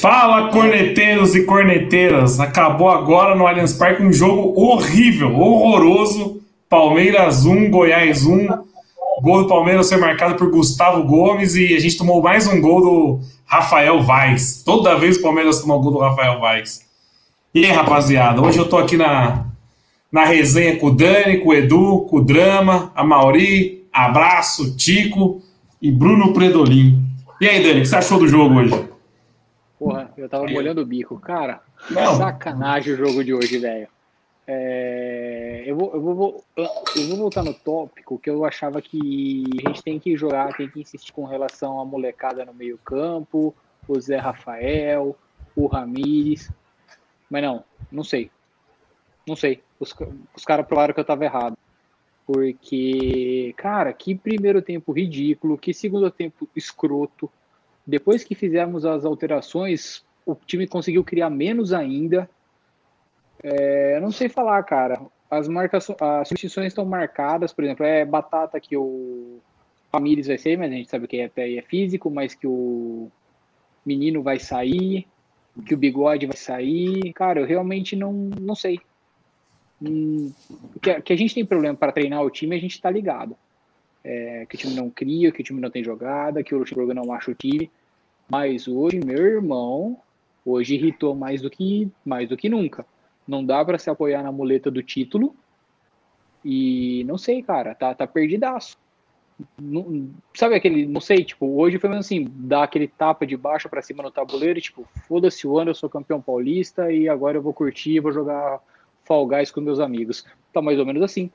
Fala, 0.00 0.50
corneteiros 0.50 1.34
e 1.34 1.44
corneteiras! 1.44 2.38
Acabou 2.40 2.88
agora 2.88 3.34
no 3.34 3.46
Allianz 3.46 3.72
Parque 3.72 4.02
um 4.02 4.12
jogo 4.12 4.58
horrível, 4.60 5.38
horroroso. 5.38 6.40
Palmeiras 6.68 7.44
1, 7.44 7.70
Goiás 7.70 8.24
1. 8.24 8.46
Gol 9.20 9.42
do 9.42 9.48
Palmeiras 9.48 9.88
foi 9.88 9.98
marcado 9.98 10.36
por 10.36 10.50
Gustavo 10.50 11.02
Gomes 11.02 11.56
e 11.56 11.74
a 11.74 11.80
gente 11.80 11.98
tomou 11.98 12.22
mais 12.22 12.46
um 12.46 12.60
gol 12.60 12.80
do 12.80 13.20
Rafael 13.44 14.02
Vaz. 14.02 14.62
Toda 14.64 14.98
vez 14.98 15.16
o 15.16 15.22
Palmeiras 15.22 15.60
toma 15.60 15.76
gol 15.78 15.92
do 15.92 15.98
Rafael 15.98 16.38
Vaz. 16.38 16.86
E 17.52 17.64
aí, 17.64 17.72
rapaziada, 17.72 18.40
hoje 18.40 18.58
eu 18.58 18.68
tô 18.68 18.76
aqui 18.78 18.96
na, 18.96 19.46
na 20.12 20.24
resenha 20.24 20.76
com 20.76 20.86
o 20.86 20.94
Dani, 20.94 21.38
com 21.38 21.48
o 21.48 21.54
Edu, 21.54 22.06
com 22.08 22.18
o 22.18 22.24
Drama, 22.24 22.92
a 22.94 23.02
Mauri, 23.02 23.84
Abraço, 23.92 24.76
Tico 24.76 25.42
e 25.82 25.90
Bruno 25.90 26.32
Predolin. 26.32 27.07
E 27.40 27.48
aí, 27.48 27.62
Dani, 27.62 27.78
o 27.78 27.82
que 27.82 27.88
você 27.88 27.96
achou 27.96 28.18
do 28.18 28.26
jogo 28.26 28.56
hoje? 28.56 28.88
Porra, 29.78 30.12
eu 30.16 30.28
tava 30.28 30.44
molhando 30.48 30.80
o 30.80 30.86
bico. 30.86 31.20
Cara, 31.20 31.62
Não. 31.88 32.16
sacanagem 32.16 32.94
o 32.94 32.96
jogo 32.96 33.22
de 33.22 33.32
hoje, 33.32 33.58
velho. 33.58 33.86
É, 34.44 35.62
eu, 35.66 35.76
vou, 35.76 35.94
eu, 35.94 36.00
vou, 36.00 36.44
eu 36.56 37.08
vou 37.08 37.16
voltar 37.16 37.44
no 37.44 37.54
tópico 37.54 38.18
que 38.18 38.28
eu 38.28 38.44
achava 38.44 38.82
que 38.82 39.44
a 39.64 39.68
gente 39.68 39.82
tem 39.82 40.00
que 40.00 40.16
jogar, 40.16 40.56
tem 40.56 40.68
que 40.68 40.80
insistir 40.80 41.12
com 41.12 41.26
relação 41.26 41.78
à 41.78 41.84
molecada 41.84 42.44
no 42.44 42.54
meio 42.54 42.78
campo, 42.78 43.54
o 43.86 44.00
Zé 44.00 44.16
Rafael, 44.16 45.16
o 45.54 45.66
Ramires. 45.66 46.50
Mas 47.30 47.42
não, 47.42 47.62
não 47.92 48.02
sei. 48.02 48.30
Não 49.26 49.36
sei. 49.36 49.62
Os, 49.78 49.94
os 50.34 50.44
caras 50.44 50.66
provaram 50.66 50.92
que 50.92 50.98
eu 50.98 51.04
tava 51.04 51.24
errado. 51.24 51.56
Porque, 52.30 53.54
cara, 53.56 53.90
que 53.90 54.14
primeiro 54.14 54.60
tempo 54.60 54.92
ridículo, 54.92 55.56
que 55.56 55.72
segundo 55.72 56.10
tempo 56.10 56.46
escroto. 56.54 57.30
Depois 57.86 58.22
que 58.22 58.34
fizemos 58.34 58.84
as 58.84 59.06
alterações, 59.06 60.04
o 60.26 60.34
time 60.34 60.66
conseguiu 60.66 61.02
criar 61.02 61.30
menos 61.30 61.72
ainda. 61.72 62.28
É, 63.42 63.98
não 64.00 64.12
sei 64.12 64.28
falar, 64.28 64.62
cara. 64.64 65.00
As 65.30 65.48
marcas, 65.48 65.88
as 65.98 66.28
substituições 66.28 66.66
estão 66.66 66.84
marcadas, 66.84 67.50
por 67.50 67.64
exemplo, 67.64 67.86
é 67.86 68.04
batata 68.04 68.60
que 68.60 68.76
o 68.76 69.38
Ramires 69.90 70.26
vai 70.26 70.36
ser, 70.36 70.58
mas 70.58 70.70
a 70.70 70.74
gente 70.74 70.90
sabe 70.90 71.06
que 71.06 71.16
é, 71.16 71.30
é 71.34 71.62
físico, 71.62 72.10
mas 72.10 72.34
que 72.34 72.46
o 72.46 73.10
menino 73.86 74.22
vai 74.22 74.38
sair, 74.38 75.08
que 75.64 75.72
o 75.72 75.78
bigode 75.78 76.26
vai 76.26 76.36
sair. 76.36 77.10
Cara, 77.14 77.40
eu 77.40 77.46
realmente 77.46 77.96
não, 77.96 78.12
não 78.12 78.54
sei 78.54 78.78
que, 80.80 81.00
que, 81.02 81.12
a 81.12 81.16
gente 81.16 81.34
tem 81.34 81.44
problema 81.44 81.76
para 81.76 81.92
treinar 81.92 82.22
o 82.22 82.30
time, 82.30 82.56
a 82.56 82.60
gente 82.60 82.74
está 82.74 82.90
ligado. 82.90 83.36
É, 84.02 84.46
que 84.48 84.56
o 84.56 84.58
time 84.58 84.74
não 84.74 84.90
cria, 84.90 85.30
que 85.30 85.40
o 85.40 85.44
time 85.44 85.60
não 85.60 85.70
tem 85.70 85.84
jogada, 85.84 86.42
que 86.42 86.54
o 86.54 86.58
Luxemburgo 86.58 86.94
não 86.94 87.12
acha 87.12 87.30
o 87.30 87.34
time. 87.34 87.70
Mas 88.28 88.66
hoje, 88.66 89.00
meu 89.04 89.24
irmão, 89.24 89.98
hoje 90.44 90.74
irritou 90.74 91.14
mais 91.14 91.42
do 91.42 91.50
que, 91.50 91.90
mais 92.04 92.28
do 92.28 92.36
que 92.36 92.48
nunca. 92.48 92.84
Não 93.26 93.44
dá 93.44 93.64
para 93.64 93.78
se 93.78 93.90
apoiar 93.90 94.22
na 94.22 94.32
muleta 94.32 94.70
do 94.70 94.82
título. 94.82 95.34
E 96.44 97.04
não 97.04 97.18
sei, 97.18 97.42
cara, 97.42 97.74
tá, 97.74 97.94
tá 97.94 98.06
perdidaço. 98.06 98.78
Não, 99.60 100.10
sabe 100.34 100.56
aquele, 100.56 100.84
não 100.86 101.00
sei, 101.00 101.24
tipo, 101.24 101.46
hoje 101.60 101.78
foi 101.78 101.94
assim, 101.96 102.26
dar 102.28 102.64
aquele 102.64 102.88
tapa 102.88 103.24
de 103.24 103.36
baixo 103.36 103.68
para 103.68 103.82
cima 103.82 104.02
no 104.02 104.10
tabuleiro 104.10 104.58
e 104.58 104.62
tipo, 104.62 104.84
foda-se 105.06 105.46
o 105.46 105.58
ano, 105.58 105.70
eu 105.70 105.74
sou 105.74 105.88
campeão 105.88 106.20
paulista 106.20 106.90
e 106.90 107.08
agora 107.08 107.36
eu 107.36 107.42
vou 107.42 107.52
curtir, 107.52 108.00
vou 108.00 108.10
jogar 108.10 108.60
Fall 109.08 109.26
Guys 109.26 109.50
com 109.50 109.62
meus 109.62 109.80
amigos. 109.80 110.24
Tá 110.52 110.62
mais 110.62 110.78
ou 110.78 110.86
menos 110.86 111.02
assim. 111.02 111.30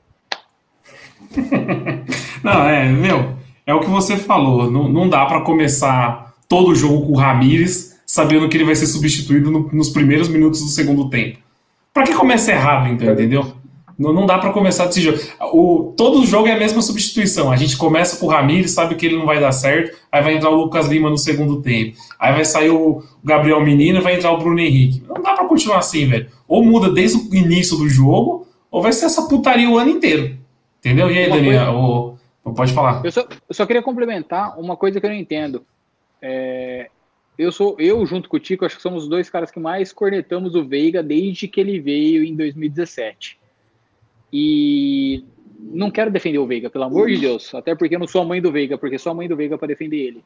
não, 2.43 2.69
é, 2.69 2.87
meu, 2.87 3.35
é 3.65 3.73
o 3.73 3.79
que 3.79 3.89
você 3.89 4.15
falou. 4.15 4.69
Não, 4.69 4.87
não 4.87 5.09
dá 5.09 5.25
para 5.25 5.41
começar 5.41 6.33
todo 6.47 6.69
o 6.69 6.75
jogo 6.75 7.07
com 7.07 7.13
o 7.13 7.17
Ramires 7.17 7.99
sabendo 8.05 8.47
que 8.47 8.55
ele 8.55 8.65
vai 8.65 8.75
ser 8.75 8.85
substituído 8.85 9.49
no, 9.49 9.69
nos 9.73 9.89
primeiros 9.89 10.27
minutos 10.27 10.61
do 10.61 10.67
segundo 10.67 11.09
tempo. 11.09 11.39
Para 11.91 12.03
que 12.03 12.13
começa 12.13 12.51
errado, 12.51 12.87
então, 12.87 13.11
entendeu? 13.11 13.53
Não, 13.97 14.11
não 14.11 14.25
dá 14.25 14.37
para 14.37 14.51
começar 14.51 14.85
desse 14.85 15.01
jogo. 15.01 15.19
O, 15.53 15.93
todo 15.95 16.25
jogo 16.25 16.47
é 16.47 16.53
a 16.53 16.57
mesma 16.57 16.81
substituição. 16.81 17.51
A 17.51 17.55
gente 17.55 17.77
começa 17.77 18.17
com 18.17 18.25
o 18.25 18.29
Ramires, 18.29 18.71
sabe 18.71 18.95
que 18.95 19.05
ele 19.05 19.17
não 19.17 19.25
vai 19.25 19.39
dar 19.39 19.51
certo, 19.51 19.97
aí 20.11 20.21
vai 20.21 20.35
entrar 20.35 20.49
o 20.49 20.55
Lucas 20.55 20.87
Lima 20.87 21.09
no 21.09 21.17
segundo 21.17 21.61
tempo. 21.61 21.97
Aí 22.19 22.33
vai 22.33 22.45
sair 22.45 22.69
o 22.69 23.03
Gabriel 23.23 23.61
Menino 23.61 23.99
e 23.99 24.01
vai 24.01 24.15
entrar 24.15 24.31
o 24.31 24.37
Bruno 24.37 24.59
Henrique. 24.59 25.03
Não 25.07 25.21
dá 25.21 25.33
para 25.33 25.47
continuar 25.47 25.79
assim, 25.79 26.07
velho. 26.07 26.27
Ou 26.47 26.63
muda 26.63 26.89
desde 26.89 27.17
o 27.17 27.35
início 27.35 27.77
do 27.77 27.87
jogo, 27.87 28.47
ou 28.71 28.81
vai 28.81 28.91
ser 28.91 29.05
essa 29.05 29.27
putaria 29.27 29.69
o 29.69 29.77
ano 29.77 29.91
inteiro. 29.91 30.37
Entendeu? 30.79 31.09
E 31.09 31.17
aí, 31.17 31.29
Daniel? 31.29 32.17
Pode 32.55 32.73
falar. 32.73 33.05
Eu 33.05 33.11
só, 33.11 33.21
eu 33.21 33.55
só, 33.55 33.65
queria 33.65 33.81
complementar 33.81 34.59
uma 34.59 34.75
coisa 34.75 34.99
que 34.99 35.05
eu 35.05 35.09
não 35.09 35.15
entendo. 35.15 35.65
É, 36.21 36.89
eu 37.37 37.51
sou 37.51 37.75
eu 37.79 38.05
junto 38.05 38.27
com 38.27 38.35
o 38.35 38.39
Tico, 38.39 38.65
acho 38.65 38.75
que 38.75 38.81
somos 38.81 39.03
os 39.03 39.09
dois 39.09 39.29
caras 39.29 39.49
que 39.49 39.59
mais 39.59 39.93
cornetamos 39.93 40.55
o 40.55 40.65
Veiga 40.65 41.01
desde 41.01 41.47
que 41.47 41.61
ele 41.61 41.79
veio 41.79 42.23
em 42.23 42.35
2017. 42.35 43.39
E 44.35 45.23
não 45.59 45.91
quero 45.91 46.09
defender 46.09 46.39
o 46.39 46.47
Veiga, 46.47 46.67
pelo 46.67 46.85
amor 46.85 47.07
de 47.07 47.19
Deus. 47.19 47.53
Até 47.53 47.75
porque 47.75 47.93
eu 47.93 47.99
não 47.99 48.07
sou 48.07 48.23
a 48.23 48.25
mãe 48.25 48.41
do 48.41 48.51
Veiga, 48.51 48.79
porque 48.79 48.97
sou 48.97 49.11
a 49.11 49.15
mãe 49.15 49.27
do 49.27 49.35
Veiga 49.35 49.59
para 49.59 49.67
defender 49.67 49.97
ele. 49.97 50.23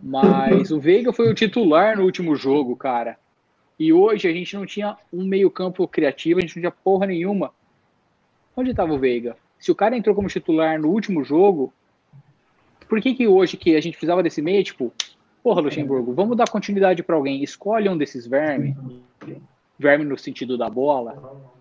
Mas 0.00 0.70
o 0.70 0.78
Veiga 0.78 1.12
foi 1.12 1.28
o 1.28 1.34
titular 1.34 1.96
no 1.96 2.04
último 2.04 2.36
jogo, 2.36 2.76
cara. 2.76 3.18
E 3.76 3.92
hoje 3.92 4.28
a 4.28 4.32
gente 4.32 4.54
não 4.54 4.64
tinha 4.64 4.96
um 5.12 5.24
meio-campo 5.24 5.88
criativo, 5.88 6.38
a 6.38 6.42
gente 6.42 6.54
não 6.56 6.62
tinha 6.62 6.70
porra 6.70 7.06
nenhuma. 7.06 7.52
Onde 8.56 8.70
estava 8.70 8.92
o 8.92 8.98
Veiga? 8.98 9.36
Se 9.58 9.72
o 9.72 9.74
cara 9.74 9.96
entrou 9.96 10.14
como 10.14 10.28
titular 10.28 10.80
no 10.80 10.88
último 10.88 11.24
jogo, 11.24 11.72
por 12.88 13.00
que 13.00 13.14
que 13.14 13.26
hoje 13.26 13.56
que 13.56 13.74
a 13.74 13.80
gente 13.80 13.94
precisava 13.94 14.22
desse 14.22 14.40
meio, 14.40 14.62
tipo, 14.62 14.92
porra, 15.42 15.60
Luxemburgo, 15.60 16.12
vamos 16.12 16.36
dar 16.36 16.48
continuidade 16.48 17.02
para 17.02 17.16
alguém, 17.16 17.42
escolhe 17.42 17.88
um 17.88 17.98
desses 17.98 18.26
vermes, 18.26 18.76
verme 19.78 20.04
no 20.04 20.16
sentido 20.16 20.56
da 20.56 20.70
bola, 20.70 21.59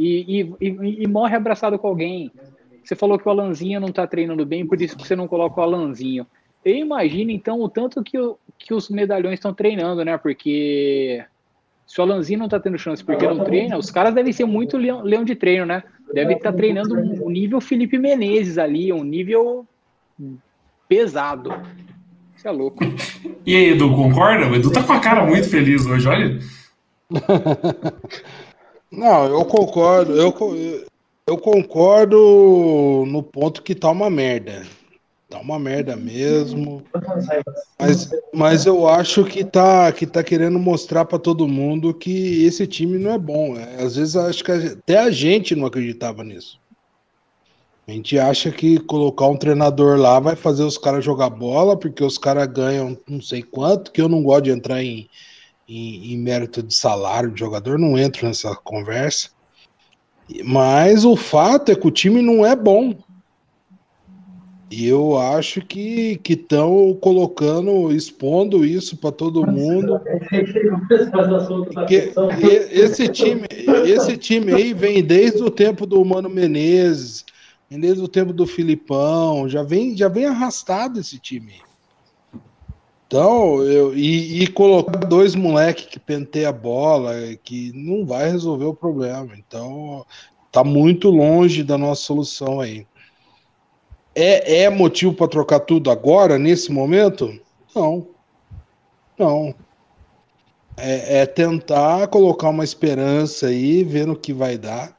e, 0.00 0.40
e, 0.40 0.68
e, 0.68 1.02
e, 1.02 1.06
morre 1.06 1.36
abraçado 1.36 1.78
com 1.78 1.86
alguém. 1.86 2.32
Você 2.82 2.96
falou 2.96 3.18
que 3.18 3.28
o 3.28 3.30
Alanzinho 3.30 3.78
não 3.78 3.88
está 3.88 4.06
treinando 4.06 4.46
bem, 4.46 4.66
por 4.66 4.80
isso 4.80 4.96
que 4.96 5.06
você 5.06 5.14
não 5.14 5.28
coloca 5.28 5.60
o 5.60 5.62
Alanzinho. 5.62 6.26
Eu 6.64 6.74
imagino, 6.74 7.30
então, 7.30 7.60
o 7.60 7.68
tanto 7.68 8.02
que, 8.02 8.18
o, 8.18 8.38
que 8.58 8.72
os 8.72 8.88
medalhões 8.88 9.34
estão 9.34 9.52
treinando, 9.52 10.02
né? 10.02 10.16
Porque 10.16 11.22
se 11.86 12.00
o 12.00 12.04
Alanzinho 12.04 12.38
não 12.38 12.46
está 12.46 12.58
tendo 12.58 12.78
chance 12.78 13.04
porque 13.04 13.26
não 13.26 13.44
treina, 13.44 13.76
os 13.76 13.90
caras 13.90 14.14
devem 14.14 14.32
ser 14.32 14.46
muito 14.46 14.78
leão, 14.78 15.02
leão 15.02 15.22
de 15.22 15.34
treino, 15.34 15.66
né? 15.66 15.82
Deve 16.14 16.32
estar 16.32 16.50
tá 16.50 16.56
treinando 16.56 16.94
um, 16.94 17.26
um 17.26 17.30
nível 17.30 17.60
Felipe 17.60 17.98
Menezes 17.98 18.56
ali, 18.56 18.90
um 18.90 19.04
nível 19.04 19.66
pesado. 20.88 21.52
Isso 22.34 22.48
é 22.48 22.50
louco. 22.50 22.82
E 23.44 23.54
aí, 23.54 23.70
Edu, 23.72 23.94
concorda? 23.94 24.48
O 24.48 24.54
Edu 24.54 24.72
tá 24.72 24.82
com 24.82 24.94
a 24.94 25.00
cara 25.00 25.26
muito 25.26 25.46
feliz 25.50 25.84
hoje, 25.84 26.08
olha. 26.08 26.38
Não, 28.90 29.26
eu 29.26 29.44
concordo. 29.44 30.12
Eu, 30.16 30.34
eu 31.26 31.38
concordo 31.38 33.04
no 33.06 33.22
ponto 33.22 33.62
que 33.62 33.74
tá 33.74 33.90
uma 33.90 34.10
merda. 34.10 34.66
Tá 35.28 35.38
uma 35.38 35.60
merda 35.60 35.94
mesmo. 35.94 36.82
Mas, 37.78 38.10
mas 38.34 38.66
eu 38.66 38.88
acho 38.88 39.24
que 39.24 39.44
tá, 39.44 39.92
que 39.92 40.04
tá 40.04 40.24
querendo 40.24 40.58
mostrar 40.58 41.04
para 41.04 41.20
todo 41.20 41.46
mundo 41.46 41.94
que 41.94 42.44
esse 42.44 42.66
time 42.66 42.98
não 42.98 43.12
é 43.12 43.18
bom. 43.18 43.54
Às 43.78 43.94
vezes 43.94 44.16
acho 44.16 44.42
que 44.42 44.50
até 44.50 44.98
a 44.98 45.10
gente 45.10 45.54
não 45.54 45.66
acreditava 45.66 46.24
nisso. 46.24 46.58
A 47.86 47.92
gente 47.92 48.18
acha 48.18 48.50
que 48.50 48.78
colocar 48.78 49.26
um 49.28 49.36
treinador 49.36 49.98
lá 49.98 50.18
vai 50.18 50.34
fazer 50.34 50.64
os 50.64 50.78
caras 50.78 51.04
jogar 51.04 51.30
bola, 51.30 51.76
porque 51.76 52.02
os 52.02 52.18
caras 52.18 52.46
ganham 52.48 52.98
não 53.08 53.20
sei 53.20 53.42
quanto, 53.42 53.92
que 53.92 54.00
eu 54.00 54.08
não 54.08 54.22
gosto 54.22 54.44
de 54.44 54.50
entrar 54.50 54.82
em, 54.82 55.08
em, 55.70 56.12
em 56.12 56.18
mérito 56.18 56.62
de 56.62 56.74
salário 56.74 57.30
de 57.30 57.38
jogador, 57.38 57.78
não 57.78 57.96
entro 57.96 58.26
nessa 58.26 58.54
conversa. 58.56 59.30
Mas 60.44 61.04
o 61.04 61.16
fato 61.16 61.70
é 61.70 61.76
que 61.76 61.86
o 61.86 61.90
time 61.90 62.20
não 62.20 62.44
é 62.44 62.56
bom. 62.56 62.96
E 64.70 64.86
eu 64.86 65.18
acho 65.18 65.60
que 65.62 66.20
estão 66.28 66.96
colocando, 67.00 67.92
expondo 67.92 68.64
isso 68.64 68.96
para 68.96 69.10
todo 69.10 69.46
mundo. 69.46 70.00
Que, 71.88 72.12
esse 72.70 73.08
time, 73.08 73.46
esse 73.84 74.16
time 74.16 74.52
aí 74.52 74.72
vem 74.72 75.02
desde 75.02 75.42
o 75.42 75.50
tempo 75.50 75.86
do 75.86 76.04
Mano 76.04 76.30
Menezes, 76.30 77.24
desde 77.68 78.02
o 78.02 78.08
tempo 78.08 78.32
do 78.32 78.46
Filipão, 78.46 79.48
já 79.48 79.64
vem, 79.64 79.96
já 79.96 80.08
vem 80.08 80.26
arrastado 80.26 81.00
esse 81.00 81.18
time. 81.18 81.54
Então, 83.10 83.60
eu, 83.64 83.92
e, 83.92 84.44
e 84.44 84.46
colocar 84.46 84.98
dois 84.98 85.34
moleques 85.34 85.86
que 85.86 85.98
penteia 85.98 86.50
a 86.50 86.52
bola, 86.52 87.12
que 87.42 87.72
não 87.74 88.06
vai 88.06 88.30
resolver 88.30 88.66
o 88.66 88.74
problema. 88.74 89.34
Então, 89.36 90.06
tá 90.52 90.62
muito 90.62 91.10
longe 91.10 91.64
da 91.64 91.76
nossa 91.76 92.02
solução 92.02 92.60
aí. 92.60 92.86
É, 94.14 94.62
é 94.62 94.70
motivo 94.70 95.12
para 95.12 95.26
trocar 95.26 95.58
tudo 95.58 95.90
agora, 95.90 96.38
nesse 96.38 96.70
momento? 96.70 97.36
Não. 97.74 98.06
Não. 99.18 99.56
É, 100.76 101.22
é, 101.22 101.26
tentar 101.26 102.06
colocar 102.06 102.50
uma 102.50 102.62
esperança 102.62 103.48
aí, 103.48 103.82
vendo 103.82 104.12
o 104.12 104.16
que 104.16 104.32
vai 104.32 104.56
dar. 104.56 104.96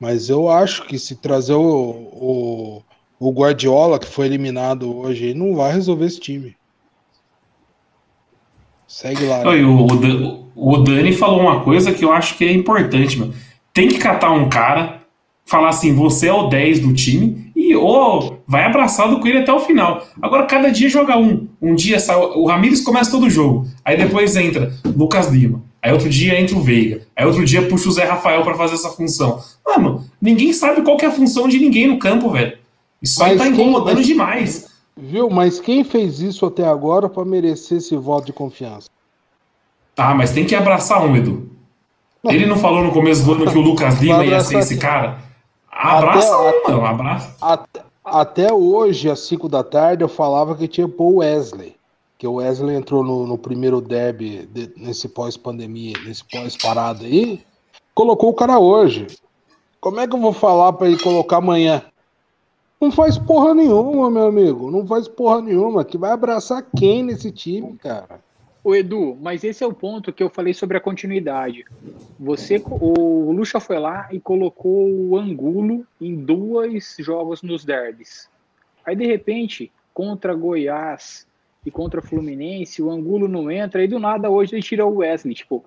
Mas 0.00 0.30
eu 0.30 0.48
acho 0.48 0.86
que 0.86 0.98
se 0.98 1.16
trazer 1.16 1.52
o, 1.52 1.60
o, 1.60 2.82
o 3.20 3.30
Guardiola, 3.32 3.98
que 3.98 4.06
foi 4.06 4.24
eliminado 4.24 4.96
hoje, 4.96 5.34
não 5.34 5.54
vai 5.54 5.74
resolver 5.74 6.06
esse 6.06 6.20
time. 6.20 6.56
Segue 8.94 9.26
lá. 9.26 9.42
Oi, 9.48 9.64
o, 9.64 10.46
o, 10.54 10.76
Dani 10.76 11.12
falou 11.12 11.40
uma 11.40 11.62
coisa 11.62 11.92
que 11.92 12.04
eu 12.04 12.12
acho 12.12 12.36
que 12.36 12.44
é 12.44 12.52
importante, 12.52 13.18
mano. 13.18 13.34
Tem 13.72 13.88
que 13.88 13.98
catar 13.98 14.30
um 14.30 14.48
cara, 14.48 15.00
falar 15.44 15.70
assim, 15.70 15.92
você 15.92 16.28
é 16.28 16.32
o 16.32 16.46
10 16.46 16.78
do 16.78 16.94
time, 16.94 17.50
e 17.56 17.74
ou 17.74 18.40
vai 18.46 18.62
abraçado 18.62 19.18
com 19.18 19.26
ele 19.26 19.38
até 19.38 19.52
o 19.52 19.58
final. 19.58 20.06
Agora, 20.22 20.46
cada 20.46 20.70
dia 20.70 20.88
joga 20.88 21.18
um. 21.18 21.48
Um 21.60 21.74
dia 21.74 21.98
sai, 21.98 22.14
o 22.14 22.46
Ramires 22.46 22.82
começa 22.82 23.10
todo 23.10 23.26
o 23.26 23.30
jogo. 23.30 23.66
Aí 23.84 23.96
depois 23.96 24.36
entra 24.36 24.72
Lucas 24.84 25.26
Lima. 25.26 25.60
Aí 25.82 25.90
outro 25.90 26.08
dia 26.08 26.40
entra 26.40 26.56
o 26.56 26.62
Veiga. 26.62 27.00
Aí 27.16 27.26
outro 27.26 27.44
dia 27.44 27.62
puxa 27.62 27.88
o 27.88 27.92
Zé 27.92 28.04
Rafael 28.04 28.44
para 28.44 28.54
fazer 28.54 28.74
essa 28.74 28.90
função. 28.90 29.40
Mano, 29.66 30.04
ninguém 30.22 30.52
sabe 30.52 30.82
qual 30.82 30.96
é 31.02 31.06
a 31.06 31.10
função 31.10 31.48
de 31.48 31.58
ninguém 31.58 31.88
no 31.88 31.98
campo, 31.98 32.30
velho. 32.30 32.56
Isso 33.02 33.20
aí 33.24 33.36
tá 33.36 33.48
incomodando 33.48 34.04
demais. 34.04 34.72
Viu? 34.96 35.28
Mas 35.28 35.60
quem 35.60 35.82
fez 35.82 36.20
isso 36.20 36.46
até 36.46 36.66
agora 36.66 37.08
para 37.08 37.24
merecer 37.24 37.78
esse 37.78 37.96
voto 37.96 38.26
de 38.26 38.32
confiança? 38.32 38.88
Tá, 39.94 40.14
mas 40.14 40.32
tem 40.32 40.44
que 40.44 40.54
abraçar 40.54 41.04
um, 41.04 41.16
Edu. 41.16 41.50
Ele 42.24 42.46
não 42.46 42.56
falou 42.56 42.82
no 42.82 42.92
começo 42.92 43.24
do 43.24 43.34
ano 43.34 43.50
que 43.50 43.58
o 43.58 43.60
Lucas 43.60 44.00
Lima 44.00 44.24
ia 44.24 44.40
ser 44.40 44.58
esse 44.58 44.78
cara? 44.78 45.18
Abraça 45.70 46.34
até, 46.48 46.72
um, 46.72 46.76
mano, 46.76 46.86
abraça. 46.86 47.36
Até, 47.40 47.82
até, 48.04 48.52
hoje, 48.52 49.10
às 49.10 49.20
5 49.20 49.48
da 49.48 49.62
tarde, 49.62 50.02
eu 50.02 50.08
falava 50.08 50.56
que 50.56 50.68
tinha 50.68 50.86
o 50.86 51.16
Wesley. 51.16 51.76
Que 52.16 52.26
o 52.26 52.34
Wesley 52.34 52.76
entrou 52.76 53.02
no, 53.04 53.26
no 53.26 53.36
primeiro 53.36 53.80
derby 53.80 54.48
de, 54.50 54.72
nesse 54.76 55.08
pós-pandemia, 55.08 55.94
nesse 56.06 56.24
pós-parada 56.24 57.04
aí. 57.04 57.42
Colocou 57.94 58.30
o 58.30 58.34
cara 58.34 58.58
hoje. 58.58 59.06
Como 59.80 60.00
é 60.00 60.08
que 60.08 60.14
eu 60.14 60.20
vou 60.20 60.32
falar 60.32 60.72
para 60.72 60.88
ele 60.88 60.98
colocar 60.98 61.38
amanhã? 61.38 61.82
Não 62.80 62.90
faz 62.90 63.16
porra 63.16 63.54
nenhuma, 63.54 64.10
meu 64.10 64.26
amigo. 64.26 64.70
Não 64.70 64.86
faz 64.86 65.08
porra 65.08 65.40
nenhuma. 65.40 65.84
Que 65.84 65.96
vai 65.96 66.10
abraçar 66.10 66.66
quem 66.76 67.02
nesse 67.02 67.30
time, 67.30 67.76
cara? 67.76 68.20
O 68.62 68.74
Edu, 68.74 69.16
mas 69.20 69.44
esse 69.44 69.62
é 69.62 69.66
o 69.66 69.74
ponto 69.74 70.10
que 70.10 70.22
eu 70.22 70.30
falei 70.30 70.54
sobre 70.54 70.78
a 70.78 70.80
continuidade. 70.80 71.66
Você, 72.18 72.62
o 72.66 73.30
Lucha 73.30 73.60
foi 73.60 73.78
lá 73.78 74.08
e 74.10 74.18
colocou 74.18 74.88
o 74.90 75.18
Angulo 75.18 75.86
em 76.00 76.14
dois 76.14 76.96
jogos 76.98 77.42
nos 77.42 77.62
derbys. 77.62 78.26
Aí 78.86 78.96
de 78.96 79.04
repente, 79.04 79.70
contra 79.92 80.34
Goiás 80.34 81.26
e 81.64 81.70
contra 81.70 82.00
Fluminense, 82.00 82.82
o 82.82 82.90
Angulo 82.90 83.28
não 83.28 83.50
entra 83.50 83.84
e 83.84 83.88
do 83.88 83.98
nada 83.98 84.30
hoje 84.30 84.54
ele 84.54 84.62
tira 84.62 84.86
o 84.86 84.96
Wesley. 84.96 85.34
Tipo, 85.34 85.62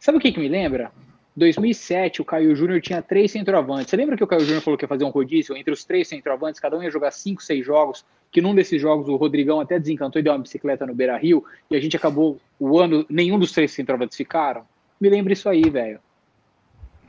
sabe 0.00 0.18
o 0.18 0.20
que, 0.20 0.32
que 0.32 0.40
me 0.40 0.48
lembra? 0.48 0.90
2007, 1.36 2.22
o 2.22 2.24
Caio 2.24 2.54
Júnior 2.54 2.80
tinha 2.80 3.02
três 3.02 3.32
centroavantes. 3.32 3.90
Você 3.90 3.96
lembra 3.96 4.16
que 4.16 4.22
o 4.22 4.26
Caio 4.26 4.42
Júnior 4.42 4.62
falou 4.62 4.78
que 4.78 4.84
ia 4.84 4.88
fazer 4.88 5.04
um 5.04 5.10
rodízio 5.10 5.56
entre 5.56 5.72
os 5.72 5.84
três 5.84 6.06
centroavantes? 6.06 6.60
Cada 6.60 6.78
um 6.78 6.82
ia 6.82 6.90
jogar 6.90 7.10
cinco, 7.10 7.42
seis 7.42 7.66
jogos. 7.66 8.04
Que 8.30 8.40
num 8.40 8.54
desses 8.54 8.80
jogos 8.80 9.08
o 9.08 9.16
Rodrigão 9.16 9.60
até 9.60 9.78
desencantou 9.78 10.20
e 10.20 10.22
deu 10.22 10.32
uma 10.32 10.38
bicicleta 10.38 10.86
no 10.86 10.94
Beira 10.94 11.16
Rio. 11.16 11.44
E 11.70 11.76
a 11.76 11.80
gente 11.80 11.96
acabou 11.96 12.38
o 12.58 12.78
ano, 12.78 13.04
nenhum 13.08 13.38
dos 13.38 13.50
três 13.50 13.72
centroavantes 13.72 14.16
ficaram. 14.16 14.64
Me 15.00 15.08
lembra 15.08 15.32
isso 15.32 15.48
aí, 15.48 15.68
velho. 15.68 15.98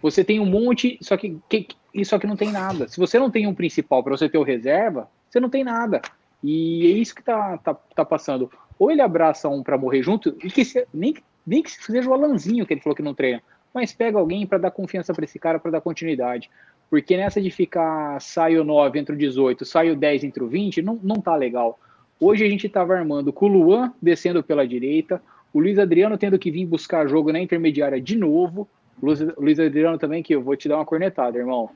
Você 0.01 0.24
tem 0.24 0.39
um 0.39 0.45
monte, 0.45 0.98
só 1.01 1.16
que, 1.18 1.38
que, 1.48 1.68
só 2.04 2.18
que 2.18 2.27
não 2.27 2.36
tem 2.36 2.51
nada. 2.51 2.88
Se 2.88 3.00
você 3.00 3.19
não 3.19 3.30
tem 3.30 3.45
um 3.45 3.54
principal 3.54 4.04
para 4.04 4.18
você 4.18 4.27
ter 4.27 4.38
o 4.38 4.44
reserva, 4.44 5.07
você 5.30 5.39
não 5.39 5.50
tem 5.50 5.63
nada. 5.63 6.01
E 6.44 6.88
é 6.88 6.98
isso 6.98 7.16
que 7.16 7.24
tá, 7.24 7.57
tá, 7.57 7.74
tá 7.74 8.06
passando. 8.06 8.51
Ou 8.77 8.92
ele 8.92 9.01
abraça 9.01 9.48
um 9.50 9.63
para 9.63 9.77
morrer 9.77 10.04
junto, 10.04 10.36
e 10.44 10.51
que 10.51 10.66
se, 10.66 10.86
nem, 10.94 11.16
nem 11.45 11.63
que 11.63 11.72
seja 11.72 12.10
o 12.10 12.13
Alanzinho 12.13 12.66
que 12.66 12.74
ele 12.74 12.81
falou 12.81 12.95
que 12.95 13.01
não 13.01 13.16
treina 13.16 13.42
mas 13.75 13.92
pega 13.92 14.18
alguém 14.18 14.48
para 14.48 14.57
dar 14.57 14.72
confiança 14.72 15.13
para 15.13 15.25
esse 15.25 15.38
cara, 15.38 15.60
para 15.60 15.72
dar 15.72 15.81
continuidade. 15.81 16.50
Porque 16.89 17.18
nessa 17.18 17.42
de 17.42 17.51
ficar 17.51 18.22
sai 18.22 18.57
o 18.57 18.63
9 18.63 18.98
entre 18.98 19.13
o 19.13 19.18
18, 19.18 19.66
sai 19.66 19.92
o 19.92 19.95
10 19.98 20.24
entre 20.24 20.42
o 20.42 20.48
20, 20.48 20.81
não, 20.81 20.98
não 21.04 21.18
tá 21.18 21.36
legal. 21.36 21.77
Hoje 22.18 22.45
a 22.45 22.50
gente 22.50 22.68
estava 22.68 22.95
armando 22.95 23.33
com 23.33 23.48
o 23.48 23.50
Luan 23.50 23.94
descendo 24.01 24.42
pela 24.42 24.66
direita, 24.66 25.22
o 25.54 25.60
Luiz 25.60 25.77
Adriano 25.77 26.18
tendo 26.18 26.39
que 26.39 26.50
vir 26.50 26.66
buscar 26.66 27.07
jogo 27.07 27.33
na 27.33 27.39
intermediária 27.39 28.00
de 28.00 28.18
novo. 28.18 28.68
O 29.01 29.06
Luiz, 29.06 29.19
o 29.22 29.42
Luiz 29.42 29.60
Adriano 29.60 29.98
também, 29.98 30.24
que 30.24 30.33
eu 30.33 30.42
vou 30.42 30.56
te 30.56 30.69
dar 30.69 30.77
uma 30.77 30.86
cornetada, 30.86 31.38
irmão. 31.38 31.69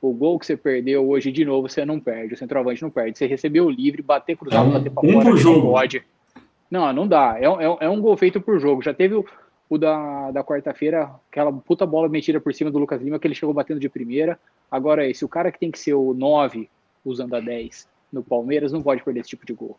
O 0.00 0.12
gol 0.12 0.38
que 0.38 0.46
você 0.46 0.56
perdeu 0.56 1.08
hoje 1.08 1.30
de 1.30 1.44
novo, 1.44 1.68
você 1.68 1.84
não 1.84 1.98
perde. 2.00 2.34
O 2.34 2.36
centroavante 2.36 2.82
não 2.82 2.90
perde. 2.90 3.16
Você 3.16 3.26
recebeu 3.26 3.70
livre, 3.70 4.02
bater 4.02 4.36
cruzado, 4.36 4.66
é 4.66 4.68
um, 4.68 4.72
bater 4.72 4.90
para 4.90 5.08
um 5.08 5.12
fora, 5.12 5.24
por 5.24 5.36
jogo. 5.36 5.70
pode. 5.70 6.02
Não, 6.70 6.92
não 6.92 7.06
dá. 7.06 7.36
É, 7.38 7.44
é, 7.44 7.76
é 7.86 7.88
um 7.88 8.00
gol 8.00 8.16
feito 8.16 8.40
por 8.40 8.58
jogo. 8.58 8.82
Já 8.82 8.92
teve 8.92 9.14
o, 9.14 9.24
o 9.68 9.78
da, 9.78 10.30
da 10.30 10.44
quarta-feira, 10.44 11.10
aquela 11.30 11.52
puta 11.52 11.86
bola 11.86 12.08
metida 12.08 12.40
por 12.40 12.54
cima 12.54 12.70
do 12.70 12.78
Lucas 12.78 13.00
Lima, 13.00 13.18
que 13.18 13.26
ele 13.26 13.34
chegou 13.34 13.54
batendo 13.54 13.80
de 13.80 13.88
primeira. 13.88 14.38
Agora, 14.70 15.08
esse, 15.08 15.24
o 15.24 15.28
cara 15.28 15.50
que 15.50 15.58
tem 15.58 15.70
que 15.70 15.78
ser 15.78 15.94
o 15.94 16.12
9, 16.14 16.68
usando 17.04 17.34
a 17.34 17.40
10 17.40 17.88
no 18.12 18.22
Palmeiras, 18.22 18.72
não 18.72 18.82
pode 18.82 19.02
perder 19.02 19.20
esse 19.20 19.30
tipo 19.30 19.46
de 19.46 19.52
gol. 19.52 19.76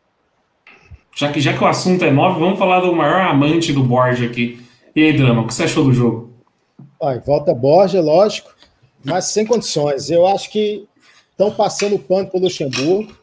Já 1.16 1.32
que, 1.32 1.40
já 1.40 1.58
que 1.58 1.64
o 1.64 1.68
assunto 1.68 2.04
é 2.04 2.12
9, 2.12 2.40
vamos 2.40 2.60
falar 2.60 2.82
do 2.82 2.94
maior 2.94 3.22
amante 3.22 3.72
do 3.72 3.84
Borja 3.84 4.26
aqui. 4.26 4.60
E 4.96 5.04
aí, 5.04 5.14
Drama, 5.16 5.44
o 5.44 5.48
que 5.48 5.54
você 5.54 5.64
achou 5.64 5.86
do 5.86 5.94
jogo? 5.94 6.34
Ai, 7.02 7.20
volta 7.20 7.54
Borja, 7.54 8.02
lógico, 8.02 8.54
mas 9.04 9.26
sem 9.26 9.46
condições. 9.46 10.10
Eu 10.10 10.28
acho 10.28 10.50
que 10.50 10.88
estão 11.32 11.52
passando 11.52 12.00
pano 12.00 12.28
para 12.28 12.38
o 12.38 12.42
Luxemburgo. 12.44 13.16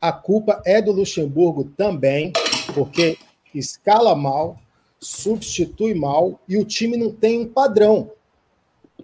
A 0.00 0.12
culpa 0.12 0.60
é 0.64 0.82
do 0.82 0.92
Luxemburgo 0.92 1.64
também, 1.76 2.32
porque 2.74 3.16
escala 3.54 4.14
mal, 4.14 4.58
substitui 5.04 5.94
mal 5.94 6.40
e 6.48 6.56
o 6.56 6.64
time 6.64 6.96
não 6.96 7.12
tem 7.12 7.40
um 7.40 7.46
padrão. 7.46 8.10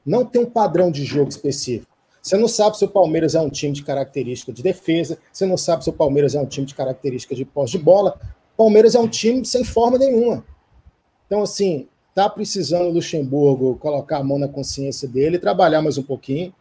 Não 0.05 0.25
tem 0.25 0.41
um 0.41 0.51
padrão 0.51 0.91
de 0.91 1.05
jogo 1.05 1.29
específico. 1.29 1.91
Você 2.23 2.37
não 2.37 2.49
sabe 2.49 2.79
se 2.79 2.85
o 2.85 2.89
Palmeiras 2.89 3.35
é 3.35 3.41
um 3.41 3.51
time 3.51 3.73
de 3.73 3.83
característica 3.83 4.53
de 4.53 4.63
defesa, 4.63 5.19
você 5.33 5.47
não 5.47 5.57
sabe 5.57 5.85
se 5.85 5.91
o 5.91 5.93
Palmeiras 5.93 6.35
é 6.35 6.41
um 6.41 6.47
time 6.47 6.67
de 6.67 6.75
característica 6.75 7.35
de 7.35 7.45
pós 7.45 7.71
de 7.71 7.79
bola. 7.79 8.19
Palmeiras 8.57 8.95
é 8.95 8.99
um 8.99 9.09
time 9.09 9.45
sem 9.45 9.65
forma 9.65 9.99
nenhuma. 9.99 10.45
Então, 11.27 11.43
assim, 11.43 11.87
tá 12.15 12.29
precisando 12.29 12.89
o 12.89 12.93
Luxemburgo 12.93 13.77
colocar 13.77 14.19
a 14.19 14.25
mão 14.25 14.39
na 14.39 14.49
consciência 14.49 15.09
dele, 15.09 15.39
trabalhar 15.39 15.81
mais 15.81 15.97
um 15.97 16.03
pouquinho, 16.03 16.53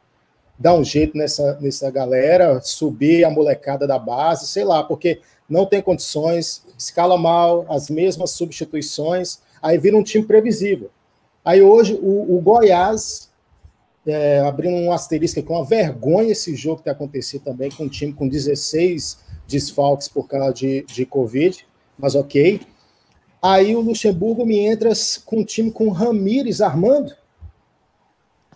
dar 0.60 0.74
um 0.74 0.84
jeito 0.84 1.18
nessa, 1.18 1.58
nessa 1.62 1.90
galera, 1.90 2.60
subir 2.60 3.24
a 3.24 3.30
molecada 3.30 3.88
da 3.88 3.98
base, 3.98 4.46
sei 4.46 4.66
lá, 4.66 4.84
porque 4.84 5.22
não 5.50 5.66
tem 5.66 5.82
condições, 5.82 6.64
escala 6.78 7.18
mal, 7.18 7.66
as 7.70 7.90
mesmas 7.90 8.32
substituições, 8.32 9.40
aí 9.62 9.78
vira 9.78 9.96
um 9.96 10.04
time 10.04 10.26
previsível. 10.26 10.92
Aí 11.46 11.62
hoje 11.62 11.98
o, 12.02 12.36
o 12.36 12.42
Goiás, 12.42 13.30
é, 14.06 14.40
abrindo 14.42 14.76
um 14.76 14.92
asterisco 14.92 15.42
com 15.42 15.56
uma 15.56 15.66
vergonha 15.66 16.32
esse 16.32 16.56
jogo 16.56 16.82
tem 16.82 16.92
acontecido 16.92 17.46
também, 17.46 17.72
com 17.72 17.84
um 17.86 17.90
time 17.90 18.12
com 18.12 18.28
16 18.28 19.20
desfalques 19.48 20.10
por 20.10 20.28
causa 20.28 20.54
de, 20.54 20.84
de 20.84 21.06
Covid, 21.06 21.66
mas 21.98 22.16
ok. 22.16 22.62
Aí 23.42 23.76
o 23.76 23.80
Luxemburgo 23.80 24.46
me 24.46 24.60
entra 24.60 24.92
com 25.26 25.40
um 25.40 25.46
time 25.46 25.72
com 25.72 25.90
Ramires 25.90 26.60
armando. 26.60 27.14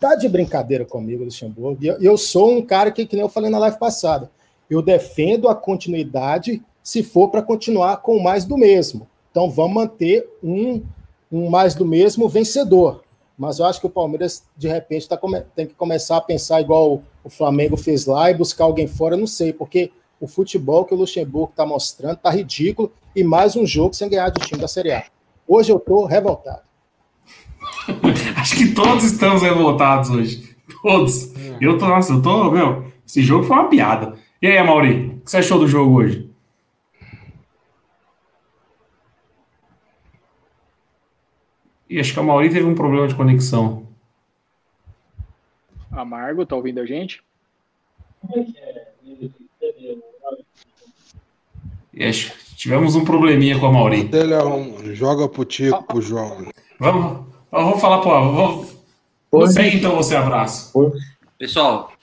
Tá 0.04 0.16
de 0.16 0.28
brincadeira 0.28 0.84
comigo, 0.84 1.24
Luxemburgo. 1.24 1.78
Eu, 1.82 1.96
eu 2.02 2.18
sou 2.18 2.52
um 2.52 2.62
cara 2.62 2.92
que, 2.92 3.06
que 3.06 3.16
nem 3.16 3.24
eu 3.24 3.30
falei 3.30 3.50
na 3.50 3.58
live 3.58 3.80
passada, 3.80 4.30
eu 4.70 4.82
defendo 4.82 5.48
a 5.48 5.56
continuidade 5.56 6.62
se 6.84 7.02
for 7.02 7.30
para 7.30 7.42
continuar 7.42 8.02
com 8.02 8.20
mais 8.20 8.44
do 8.44 8.58
mesmo. 8.58 9.08
Então 9.32 9.50
vamos 9.50 9.76
manter 9.76 10.28
um, 10.44 10.84
um 11.32 11.50
mais 11.50 11.74
do 11.74 11.86
mesmo 11.86 12.28
vencedor. 12.28 13.02
Mas 13.38 13.60
eu 13.60 13.66
acho 13.66 13.80
que 13.80 13.88
o 13.88 13.90
Palmeiras, 13.90 14.44
de 14.58 14.68
repente, 14.68 15.08
tá, 15.08 15.18
tem 15.56 15.68
que 15.68 15.74
começar 15.74 16.18
a 16.18 16.22
pensar 16.22 16.60
igual 16.60 17.02
o 17.24 17.30
Flamengo 17.30 17.78
fez 17.78 18.06
lá 18.06 18.30
e 18.30 18.34
buscar 18.34 18.66
alguém 18.66 18.88
fora, 18.88 19.16
não 19.16 19.26
sei, 19.26 19.54
porque 19.54 19.90
o 20.20 20.28
futebol 20.28 20.84
que 20.84 20.94
o 20.94 20.98
Luxemburgo 20.98 21.52
está 21.52 21.66
mostrando 21.66 22.16
está 22.16 22.30
ridículo 22.30 22.92
e 23.16 23.24
mais 23.24 23.56
um 23.56 23.66
jogo 23.66 23.94
sem 23.94 24.10
ganhar 24.10 24.28
de 24.32 24.46
time 24.46 24.60
da 24.60 24.68
Série 24.68 24.92
A. 24.92 25.06
Hoje 25.48 25.72
eu 25.72 25.78
estou 25.78 26.04
revoltado. 26.04 26.64
Acho 28.44 28.58
que 28.58 28.74
todos 28.74 29.06
estamos 29.06 29.42
revoltados 29.42 30.10
hoje. 30.10 30.54
Todos. 30.82 31.34
É. 31.34 31.58
Eu 31.62 31.78
tô, 31.78 31.88
nossa, 31.88 32.12
eu 32.12 32.22
tô, 32.22 32.52
meu, 32.52 32.92
esse 33.08 33.22
jogo 33.22 33.46
foi 33.46 33.56
uma 33.56 33.70
piada. 33.70 34.20
E 34.42 34.48
aí, 34.48 34.62
Mauri, 34.62 35.08
o 35.16 35.22
que 35.22 35.32
você 35.32 35.38
achou 35.38 35.58
do 35.58 35.66
jogo 35.66 35.96
hoje? 35.96 36.30
E 41.90 41.98
acho 41.98 42.14
que 42.14 42.20
a 42.20 42.24
Mauri 42.24 42.50
teve 42.50 42.66
um 42.66 42.76
problema 42.76 43.08
de 43.08 43.16
conexão. 43.16 43.88
Amargo, 45.90 46.46
tá 46.46 46.58
ouvindo 46.58 46.82
a 46.82 46.86
gente? 46.86 47.24
E 51.94 52.04
acho, 52.04 52.34
Tivemos 52.58 52.96
um 52.96 53.06
probleminha 53.06 53.58
com 53.58 53.68
a 53.68 53.72
Mauri. 53.72 54.10
Ele 54.12 54.96
joga 54.96 55.30
pro 55.30 55.46
Tico, 55.46 55.84
pro 55.84 56.02
João. 56.02 56.46
Vamos, 56.80 57.33
eu 57.62 57.66
vou 57.66 57.80
falar, 57.80 58.02
pô. 58.02 58.32
Vou... 58.32 58.74
Você 59.32 59.62
então, 59.70 59.96
você 59.96 60.16
abraço. 60.16 60.72
Pessoal, 61.38 61.94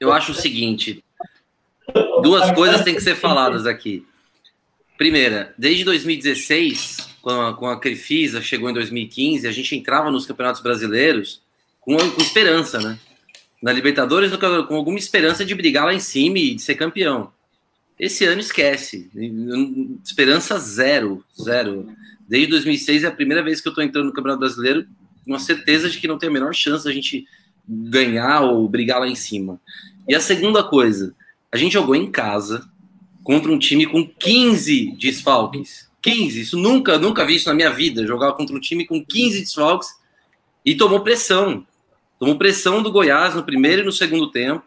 eu 0.00 0.12
acho 0.12 0.32
o 0.32 0.34
seguinte: 0.34 1.04
duas 2.22 2.50
coisas 2.52 2.82
têm 2.82 2.94
que 2.94 3.00
ser 3.00 3.14
faladas 3.14 3.66
aqui. 3.66 4.06
Primeira, 4.96 5.52
desde 5.58 5.84
2016, 5.84 7.08
quando 7.20 7.40
a, 7.40 7.54
quando 7.54 7.72
a 7.72 7.80
Crefisa 7.80 8.40
chegou 8.40 8.70
em 8.70 8.74
2015, 8.74 9.46
a 9.46 9.52
gente 9.52 9.74
entrava 9.74 10.10
nos 10.10 10.24
campeonatos 10.24 10.62
brasileiros 10.62 11.42
com, 11.80 11.96
com 11.96 12.20
esperança, 12.22 12.78
né? 12.78 12.98
Na 13.62 13.72
Libertadores, 13.72 14.30
com 14.36 14.76
alguma 14.76 14.98
esperança 14.98 15.44
de 15.44 15.54
brigar 15.54 15.86
lá 15.86 15.94
em 15.94 16.00
cima 16.00 16.38
e 16.38 16.54
de 16.54 16.62
ser 16.62 16.74
campeão. 16.74 17.32
Esse 17.98 18.24
ano 18.24 18.40
esquece. 18.40 19.10
Esperança 20.04 20.58
zero, 20.58 21.24
zero. 21.40 21.88
Desde 22.28 22.48
2006 22.50 23.04
é 23.04 23.06
a 23.06 23.12
primeira 23.12 23.42
vez 23.42 23.60
que 23.60 23.68
eu 23.68 23.70
estou 23.70 23.84
entrando 23.84 24.06
no 24.06 24.12
Campeonato 24.12 24.40
Brasileiro 24.40 24.86
com 25.24 25.34
a 25.34 25.38
certeza 25.38 25.88
de 25.88 25.98
que 25.98 26.08
não 26.08 26.18
tem 26.18 26.28
a 26.28 26.32
menor 26.32 26.54
chance 26.54 26.84
da 26.84 26.92
gente 26.92 27.26
ganhar 27.66 28.42
ou 28.42 28.68
brigar 28.68 29.00
lá 29.00 29.08
em 29.08 29.14
cima. 29.14 29.60
E 30.06 30.14
a 30.14 30.20
segunda 30.20 30.62
coisa, 30.62 31.14
a 31.50 31.56
gente 31.56 31.72
jogou 31.72 31.96
em 31.96 32.10
casa 32.10 32.68
contra 33.22 33.50
um 33.50 33.58
time 33.58 33.86
com 33.86 34.06
15 34.06 34.96
desfalques. 34.98 35.88
15, 36.02 36.40
isso 36.40 36.58
nunca, 36.58 36.98
nunca 36.98 37.24
vi 37.24 37.36
isso 37.36 37.48
na 37.48 37.54
minha 37.54 37.70
vida, 37.70 38.06
jogar 38.06 38.34
contra 38.34 38.54
um 38.54 38.60
time 38.60 38.86
com 38.86 39.02
15 39.02 39.40
desfalques 39.40 39.88
e 40.64 40.74
tomou 40.74 41.00
pressão. 41.00 41.66
Tomou 42.18 42.36
pressão 42.36 42.82
do 42.82 42.92
Goiás 42.92 43.34
no 43.34 43.42
primeiro 43.42 43.82
e 43.82 43.84
no 43.84 43.92
segundo 43.92 44.30
tempo. 44.30 44.64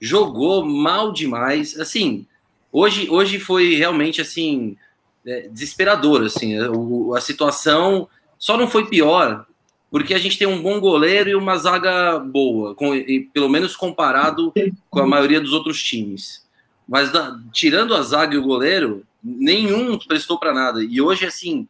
Jogou 0.00 0.64
mal 0.64 1.12
demais. 1.12 1.78
Assim, 1.78 2.26
hoje, 2.72 3.08
hoje 3.10 3.38
foi 3.38 3.74
realmente 3.74 4.20
assim 4.20 4.76
é, 5.26 5.48
desesperador. 5.48 6.24
Assim, 6.24 6.56
a, 6.58 6.68
a 7.16 7.20
situação 7.20 8.08
só 8.38 8.56
não 8.56 8.68
foi 8.68 8.86
pior 8.86 9.46
porque 9.92 10.14
a 10.14 10.18
gente 10.18 10.38
tem 10.38 10.48
um 10.48 10.62
bom 10.62 10.80
goleiro 10.80 11.28
e 11.28 11.34
uma 11.34 11.54
zaga 11.58 12.18
boa, 12.18 12.74
com, 12.74 12.94
e, 12.94 13.28
pelo 13.34 13.50
menos 13.50 13.76
comparado 13.76 14.50
com 14.88 15.00
a 15.00 15.06
maioria 15.06 15.38
dos 15.38 15.52
outros 15.52 15.82
times. 15.82 16.42
Mas 16.88 17.12
da, 17.12 17.38
tirando 17.52 17.94
a 17.94 18.00
zaga 18.00 18.34
e 18.34 18.38
o 18.38 18.42
goleiro, 18.42 19.04
nenhum 19.22 19.98
prestou 19.98 20.38
para 20.38 20.54
nada. 20.54 20.82
E 20.82 20.98
hoje, 20.98 21.26
assim, 21.26 21.68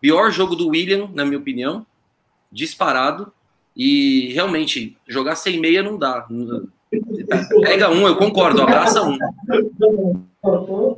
pior 0.00 0.32
jogo 0.32 0.56
do 0.56 0.68
William, 0.68 1.10
na 1.14 1.26
minha 1.26 1.38
opinião, 1.38 1.86
disparado. 2.50 3.30
E 3.76 4.32
realmente, 4.32 4.96
jogar 5.06 5.36
sem 5.36 5.60
meia 5.60 5.82
não 5.82 5.98
dá. 5.98 6.26
Pega 7.60 7.90
um, 7.90 8.08
eu 8.08 8.16
concordo, 8.16 8.62
abraça 8.62 9.02
um. 9.02 9.18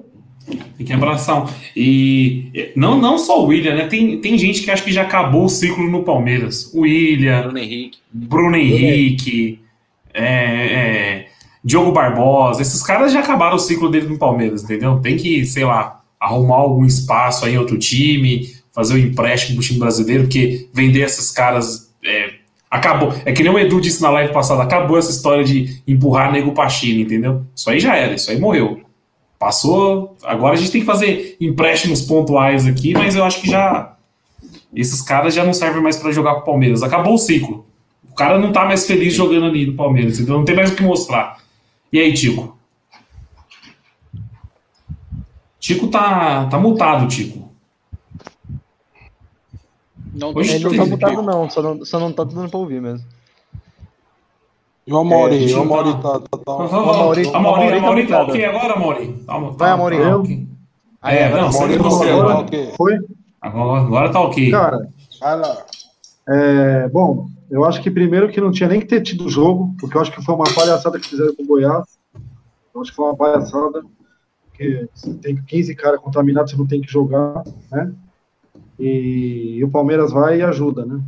Tem 0.47 0.87
que 0.87 0.93
abraçar 0.93 1.45
um. 1.45 1.49
E 1.77 2.73
não, 2.75 2.99
não 2.99 3.19
só 3.19 3.43
o 3.43 3.47
William, 3.47 3.75
né? 3.77 3.87
Tem, 3.87 4.19
tem 4.19 4.39
gente 4.39 4.63
que 4.63 4.71
acha 4.71 4.83
que 4.83 4.93
já 4.93 5.03
acabou 5.03 5.45
o 5.45 5.49
ciclo 5.49 5.89
no 5.89 6.03
Palmeiras. 6.03 6.73
O 6.75 6.81
William, 6.81 7.43
Bruno 7.43 7.59
Henrique, 7.59 7.99
Bruno 8.13 8.57
Henrique 8.57 9.61
é, 10.15 10.25
é, 10.25 11.27
Diogo 11.63 11.93
Barbosa, 11.93 12.63
esses 12.63 12.83
caras 12.83 13.13
já 13.13 13.21
acabaram 13.21 13.57
o 13.57 13.61
ciclo 13.61 13.91
dele 13.91 14.09
no 14.09 14.19
Palmeiras, 14.19 14.65
entendeu? 14.65 14.99
Tem 15.01 15.17
que, 15.17 15.45
sei 15.45 15.65
lá, 15.65 16.01
arrumar 16.19 16.57
algum 16.57 16.85
espaço 16.85 17.45
aí 17.45 17.55
em 17.55 17.59
outro 17.59 17.79
time, 17.79 18.49
fazer 18.73 18.95
o 18.95 18.97
um 18.97 19.01
empréstimo 19.01 19.57
pro 19.57 19.67
time 19.67 19.79
brasileiro, 19.79 20.25
porque 20.25 20.69
vender 20.73 21.01
esses 21.01 21.31
caras 21.31 21.93
é, 22.05 22.31
acabou. 22.71 23.15
É 23.25 23.33
que 23.33 23.43
nem 23.43 23.53
o 23.53 23.59
Edu 23.59 23.81
disse 23.81 24.03
na 24.03 24.11
live 24.11 24.33
passada, 24.33 24.63
acabou 24.63 24.99
essa 24.99 25.11
história 25.11 25.45
de 25.45 25.83
empurrar 25.87 26.33
nego 26.33 26.53
pra 26.53 26.69
China, 26.69 27.03
entendeu? 27.03 27.43
Isso 27.55 27.69
aí 27.69 27.79
já 27.79 27.97
era, 27.97 28.15
isso 28.15 28.31
aí 28.31 28.39
morreu. 28.39 28.81
Passou. 29.41 30.19
Agora 30.23 30.53
a 30.53 30.57
gente 30.59 30.71
tem 30.71 30.83
que 30.83 30.87
fazer 30.87 31.39
empréstimos 31.41 32.03
pontuais 32.03 32.67
aqui, 32.67 32.93
mas 32.93 33.17
eu 33.17 33.25
acho 33.25 33.41
que 33.41 33.49
já. 33.49 33.97
Esses 34.75 35.01
caras 35.01 35.35
já 35.35 35.43
não 35.43 35.55
servem 35.55 35.83
mais 35.83 35.97
para 35.97 36.13
jogar 36.13 36.35
com 36.35 36.41
o 36.43 36.45
Palmeiras. 36.45 36.83
Acabou 36.83 37.15
o 37.15 37.19
ciclo. 37.19 37.65
O 38.11 38.15
cara 38.15 38.39
não 38.39 38.53
tá 38.53 38.67
mais 38.67 38.87
feliz 38.87 39.15
jogando 39.15 39.47
ali 39.47 39.65
no 39.67 39.73
Palmeiras, 39.73 40.21
então 40.21 40.37
não 40.37 40.45
tem 40.45 40.55
mais 40.55 40.71
o 40.71 40.77
que 40.77 40.83
mostrar. 40.83 41.39
E 41.91 41.99
aí, 41.99 42.13
Tico? 42.13 42.59
Tico 45.59 45.89
tá, 45.89 46.47
tá 46.47 46.59
mutado, 46.59 47.09
Tico. 47.09 47.51
Não, 50.13 50.35
Hoje 50.35 50.57
ele 50.57 50.65
não 50.65 50.77
tá 50.77 50.85
mutado, 50.85 51.23
não 51.23 51.49
só, 51.49 51.63
não, 51.63 51.85
só 51.85 51.99
não 51.99 52.13
tá 52.13 52.25
dando 52.25 52.51
pra 52.51 52.59
ouvir 52.59 52.83
mesmo. 52.83 53.07
E 54.91 54.93
o 54.93 54.99
Amaury, 54.99 55.53
é, 55.53 55.57
o 55.57 55.63
Amaury 55.63 55.93
tá, 56.03 56.19
tá, 56.19 56.39
tá. 56.39 56.53
O 56.53 56.63
Amaury, 56.63 57.29
a 57.29 57.37
Amaury, 57.37 57.79
Amaury 57.79 58.07
tá 58.09 58.23
ok 58.23 58.45
agora? 58.45 58.75
Tá, 58.75 58.81
tá, 59.25 59.39
Vai. 59.39 59.57
Tá, 60.03 60.17
okay. 60.17 60.49
Ah, 61.01 61.15
é, 61.15 61.31
não, 61.31 61.53
você, 61.53 61.79
você 61.79 62.11
agora. 62.11 62.47
Foi? 62.77 62.99
Agora, 63.41 63.83
agora 63.83 64.13
tá 64.13 64.21
ok. 64.21 64.51
Cara, 64.51 64.89
é, 66.29 66.89
bom, 66.89 67.29
eu 67.49 67.65
acho 67.65 67.81
que 67.81 67.89
primeiro 67.89 68.31
que 68.31 68.41
não 68.41 68.51
tinha 68.51 68.69
nem 68.69 68.81
que 68.81 68.87
ter 68.87 69.01
tido 69.01 69.29
jogo, 69.29 69.73
porque 69.79 69.97
eu 69.97 70.01
acho 70.01 70.11
que 70.11 70.25
foi 70.25 70.35
uma 70.35 70.53
palhaçada 70.53 70.99
que 70.99 71.09
fizeram 71.09 71.37
com 71.37 71.45
o 71.45 71.47
Goiás. 71.47 71.87
Eu 72.75 72.81
acho 72.81 72.91
que 72.91 72.97
foi 72.97 73.05
uma 73.05 73.17
palhaçada, 73.17 73.85
porque 74.49 74.89
tem 75.23 75.41
15 75.41 75.73
caras 75.77 76.01
contaminados, 76.01 76.51
você 76.51 76.59
não 76.59 76.67
tem 76.67 76.81
que 76.81 76.91
jogar, 76.91 77.45
né? 77.71 77.93
E, 78.77 79.59
e 79.59 79.65
o 79.65 79.71
Palmeiras 79.71 80.11
vai 80.11 80.41
e 80.41 80.43
ajuda, 80.43 80.85
né? 80.85 81.01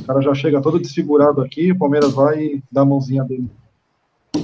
O 0.00 0.06
cara 0.06 0.20
já 0.20 0.34
chega 0.34 0.60
todo 0.60 0.78
desfigurado 0.78 1.40
aqui, 1.40 1.72
o 1.72 1.78
Palmeiras 1.78 2.12
vai 2.12 2.62
dá 2.70 2.82
a 2.82 2.84
mãozinha 2.84 3.24
dele. 3.24 3.50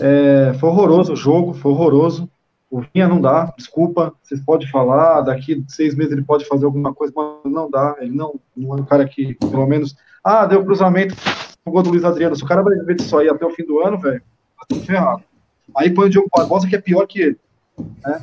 É, 0.00 0.54
foi 0.58 0.68
horroroso 0.68 1.12
o 1.12 1.16
jogo, 1.16 1.54
foi 1.54 1.72
horroroso. 1.72 2.28
O 2.70 2.80
Vinha 2.80 3.08
não 3.08 3.20
dá, 3.20 3.52
desculpa, 3.56 4.14
vocês 4.22 4.40
podem 4.40 4.68
falar, 4.68 5.22
daqui 5.22 5.64
seis 5.66 5.94
meses 5.94 6.12
ele 6.12 6.22
pode 6.22 6.44
fazer 6.44 6.66
alguma 6.66 6.94
coisa, 6.94 7.12
mas 7.16 7.52
não 7.52 7.68
dá, 7.68 7.96
ele 8.00 8.14
não, 8.14 8.38
não 8.56 8.78
é 8.78 8.80
um 8.80 8.84
cara 8.84 9.04
que, 9.08 9.34
pelo 9.34 9.66
menos, 9.66 9.96
ah, 10.22 10.46
deu 10.46 10.64
cruzamento, 10.64 11.16
o 11.64 11.70
gol 11.70 11.82
do 11.82 11.90
Luiz 11.90 12.04
Adriano, 12.04 12.36
se 12.36 12.44
o 12.44 12.46
cara 12.46 12.62
vai 12.62 12.76
ver 12.76 12.94
disso 12.94 13.18
aí 13.18 13.28
até 13.28 13.44
o 13.44 13.50
fim 13.50 13.64
do 13.64 13.80
ano, 13.80 13.98
velho, 13.98 14.22
tá 14.56 14.66
tudo 14.68 14.82
ferrado. 14.82 15.24
Aí 15.76 15.90
põe 15.90 16.06
o 16.06 16.10
Diogo 16.10 16.30
Barbosa, 16.32 16.68
que 16.68 16.76
é 16.76 16.80
pior 16.80 17.04
que 17.08 17.20
ele, 17.20 17.38
né? 18.04 18.20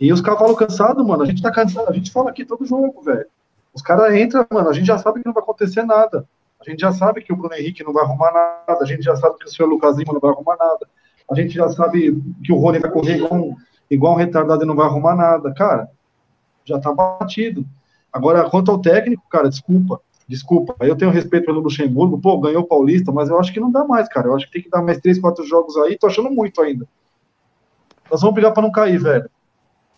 E 0.00 0.12
os 0.12 0.20
cavalos 0.20 0.56
cansados, 0.56 1.04
mano, 1.04 1.24
a 1.24 1.26
gente 1.26 1.42
tá 1.42 1.50
cansado, 1.50 1.88
a 1.88 1.92
gente 1.92 2.12
fala 2.12 2.30
aqui 2.30 2.44
todo 2.44 2.64
jogo, 2.64 3.02
velho. 3.02 3.26
Os 3.74 3.82
caras 3.82 4.14
entram, 4.14 4.46
mano, 4.50 4.68
a 4.68 4.72
gente 4.72 4.86
já 4.86 4.98
sabe 4.98 5.20
que 5.20 5.26
não 5.26 5.32
vai 5.32 5.42
acontecer 5.42 5.82
nada. 5.84 6.24
A 6.66 6.70
gente 6.70 6.80
já 6.80 6.92
sabe 6.92 7.22
que 7.22 7.32
o 7.32 7.36
Bruno 7.36 7.54
Henrique 7.54 7.84
não 7.84 7.92
vai 7.92 8.04
arrumar 8.04 8.32
nada, 8.32 8.82
a 8.82 8.86
gente 8.86 9.02
já 9.02 9.16
sabe 9.16 9.36
que 9.38 9.46
o 9.46 9.48
senhor 9.48 9.68
Lucas 9.68 9.96
Lima 9.96 10.12
não 10.12 10.20
vai 10.20 10.30
arrumar 10.30 10.56
nada, 10.56 10.86
a 11.30 11.34
gente 11.34 11.54
já 11.54 11.68
sabe 11.68 12.22
que 12.44 12.52
o 12.52 12.56
Rony 12.56 12.78
vai 12.78 12.90
correr 12.90 13.16
igual 13.16 13.56
igual 13.90 14.14
um 14.14 14.16
retardado 14.16 14.64
e 14.64 14.66
não 14.66 14.74
vai 14.74 14.86
arrumar 14.86 15.14
nada. 15.14 15.52
Cara, 15.52 15.90
já 16.64 16.78
tá 16.78 16.92
batido. 16.92 17.66
Agora, 18.12 18.48
quanto 18.48 18.70
ao 18.70 18.78
técnico, 18.78 19.22
cara, 19.30 19.48
desculpa, 19.48 20.00
desculpa. 20.26 20.74
Eu 20.80 20.96
tenho 20.96 21.10
respeito 21.10 21.46
pelo 21.46 21.60
Luxemburgo, 21.60 22.18
pô, 22.18 22.38
ganhou 22.40 22.62
o 22.62 22.66
Paulista, 22.66 23.12
mas 23.12 23.28
eu 23.28 23.38
acho 23.38 23.52
que 23.52 23.60
não 23.60 23.70
dá 23.70 23.84
mais, 23.84 24.08
cara. 24.08 24.28
Eu 24.28 24.36
acho 24.36 24.46
que 24.46 24.52
tem 24.52 24.62
que 24.62 24.70
dar 24.70 24.82
mais 24.82 24.98
três, 24.98 25.18
quatro 25.18 25.46
jogos 25.46 25.76
aí, 25.76 25.98
tô 25.98 26.06
achando 26.06 26.30
muito 26.30 26.60
ainda. 26.62 26.88
Nós 28.10 28.20
vamos 28.20 28.34
brigar 28.34 28.52
para 28.52 28.62
não 28.62 28.72
cair, 28.72 28.98
velho. 28.98 29.28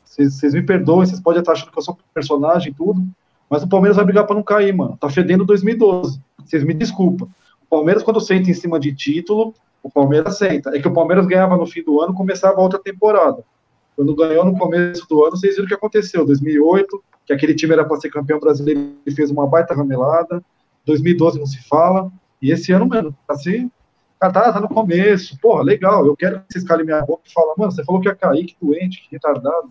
Vocês 0.04 0.54
me 0.54 0.62
perdoem, 0.62 1.06
vocês 1.06 1.20
podem 1.20 1.40
estar 1.40 1.52
achando 1.52 1.72
que 1.72 1.78
eu 1.78 1.82
sou 1.82 1.98
personagem 2.12 2.70
e 2.70 2.74
tudo, 2.74 3.04
mas 3.50 3.62
o 3.62 3.68
Palmeiras 3.68 3.96
vai 3.96 4.04
brigar 4.04 4.26
para 4.26 4.36
não 4.36 4.42
cair, 4.42 4.72
mano. 4.72 4.96
Tá 4.96 5.08
fedendo 5.08 5.44
2012. 5.44 6.20
Vocês 6.44 6.64
me 6.64 6.74
desculpam. 6.74 7.28
O 7.62 7.66
Palmeiras, 7.68 8.02
quando 8.02 8.20
senta 8.20 8.50
em 8.50 8.54
cima 8.54 8.78
de 8.78 8.94
título, 8.94 9.54
o 9.82 9.90
Palmeiras 9.90 10.38
senta. 10.38 10.76
É 10.76 10.80
que 10.80 10.88
o 10.88 10.92
Palmeiras 10.92 11.26
ganhava 11.26 11.56
no 11.56 11.66
fim 11.66 11.82
do 11.82 12.00
ano, 12.00 12.14
começava 12.14 12.60
outra 12.60 12.78
temporada. 12.78 13.44
Quando 13.96 14.14
ganhou 14.16 14.44
no 14.44 14.58
começo 14.58 15.06
do 15.08 15.24
ano, 15.24 15.36
vocês 15.36 15.54
viram 15.54 15.66
o 15.66 15.68
que 15.68 15.74
aconteceu. 15.74 16.24
2008, 16.26 17.02
que 17.26 17.32
aquele 17.32 17.54
time 17.54 17.74
era 17.74 17.84
para 17.84 18.00
ser 18.00 18.10
campeão 18.10 18.40
brasileiro 18.40 18.92
e 19.06 19.10
fez 19.12 19.30
uma 19.30 19.46
baita 19.46 19.74
ramelada. 19.74 20.42
2012 20.84 21.38
não 21.38 21.46
se 21.46 21.62
fala. 21.68 22.10
E 22.40 22.50
esse 22.50 22.72
ano, 22.72 22.86
mano, 22.86 23.16
assim, 23.28 23.70
tá, 24.18 24.30
tá 24.30 24.60
no 24.60 24.68
começo. 24.68 25.38
Porra, 25.40 25.62
legal. 25.62 26.06
Eu 26.06 26.16
quero 26.16 26.40
que 26.40 26.46
vocês 26.52 26.64
calem 26.64 26.84
minha 26.84 27.02
boca 27.02 27.22
e 27.26 27.32
falem, 27.32 27.54
mano, 27.56 27.72
você 27.72 27.84
falou 27.84 28.00
que 28.00 28.08
ia 28.08 28.14
cair, 28.14 28.44
que 28.44 28.56
doente, 28.60 29.02
que 29.02 29.08
retardado. 29.12 29.70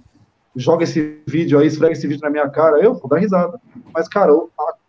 Joga 0.55 0.83
esse 0.83 1.21
vídeo 1.25 1.59
aí, 1.59 1.67
esfrega 1.67 1.93
esse 1.93 2.07
vídeo 2.07 2.21
na 2.21 2.29
minha 2.29 2.47
cara. 2.49 2.77
Eu 2.77 2.93
vou 2.93 3.09
dar 3.09 3.17
risada. 3.17 3.59
Mas, 3.93 4.07
cara, 4.07 4.31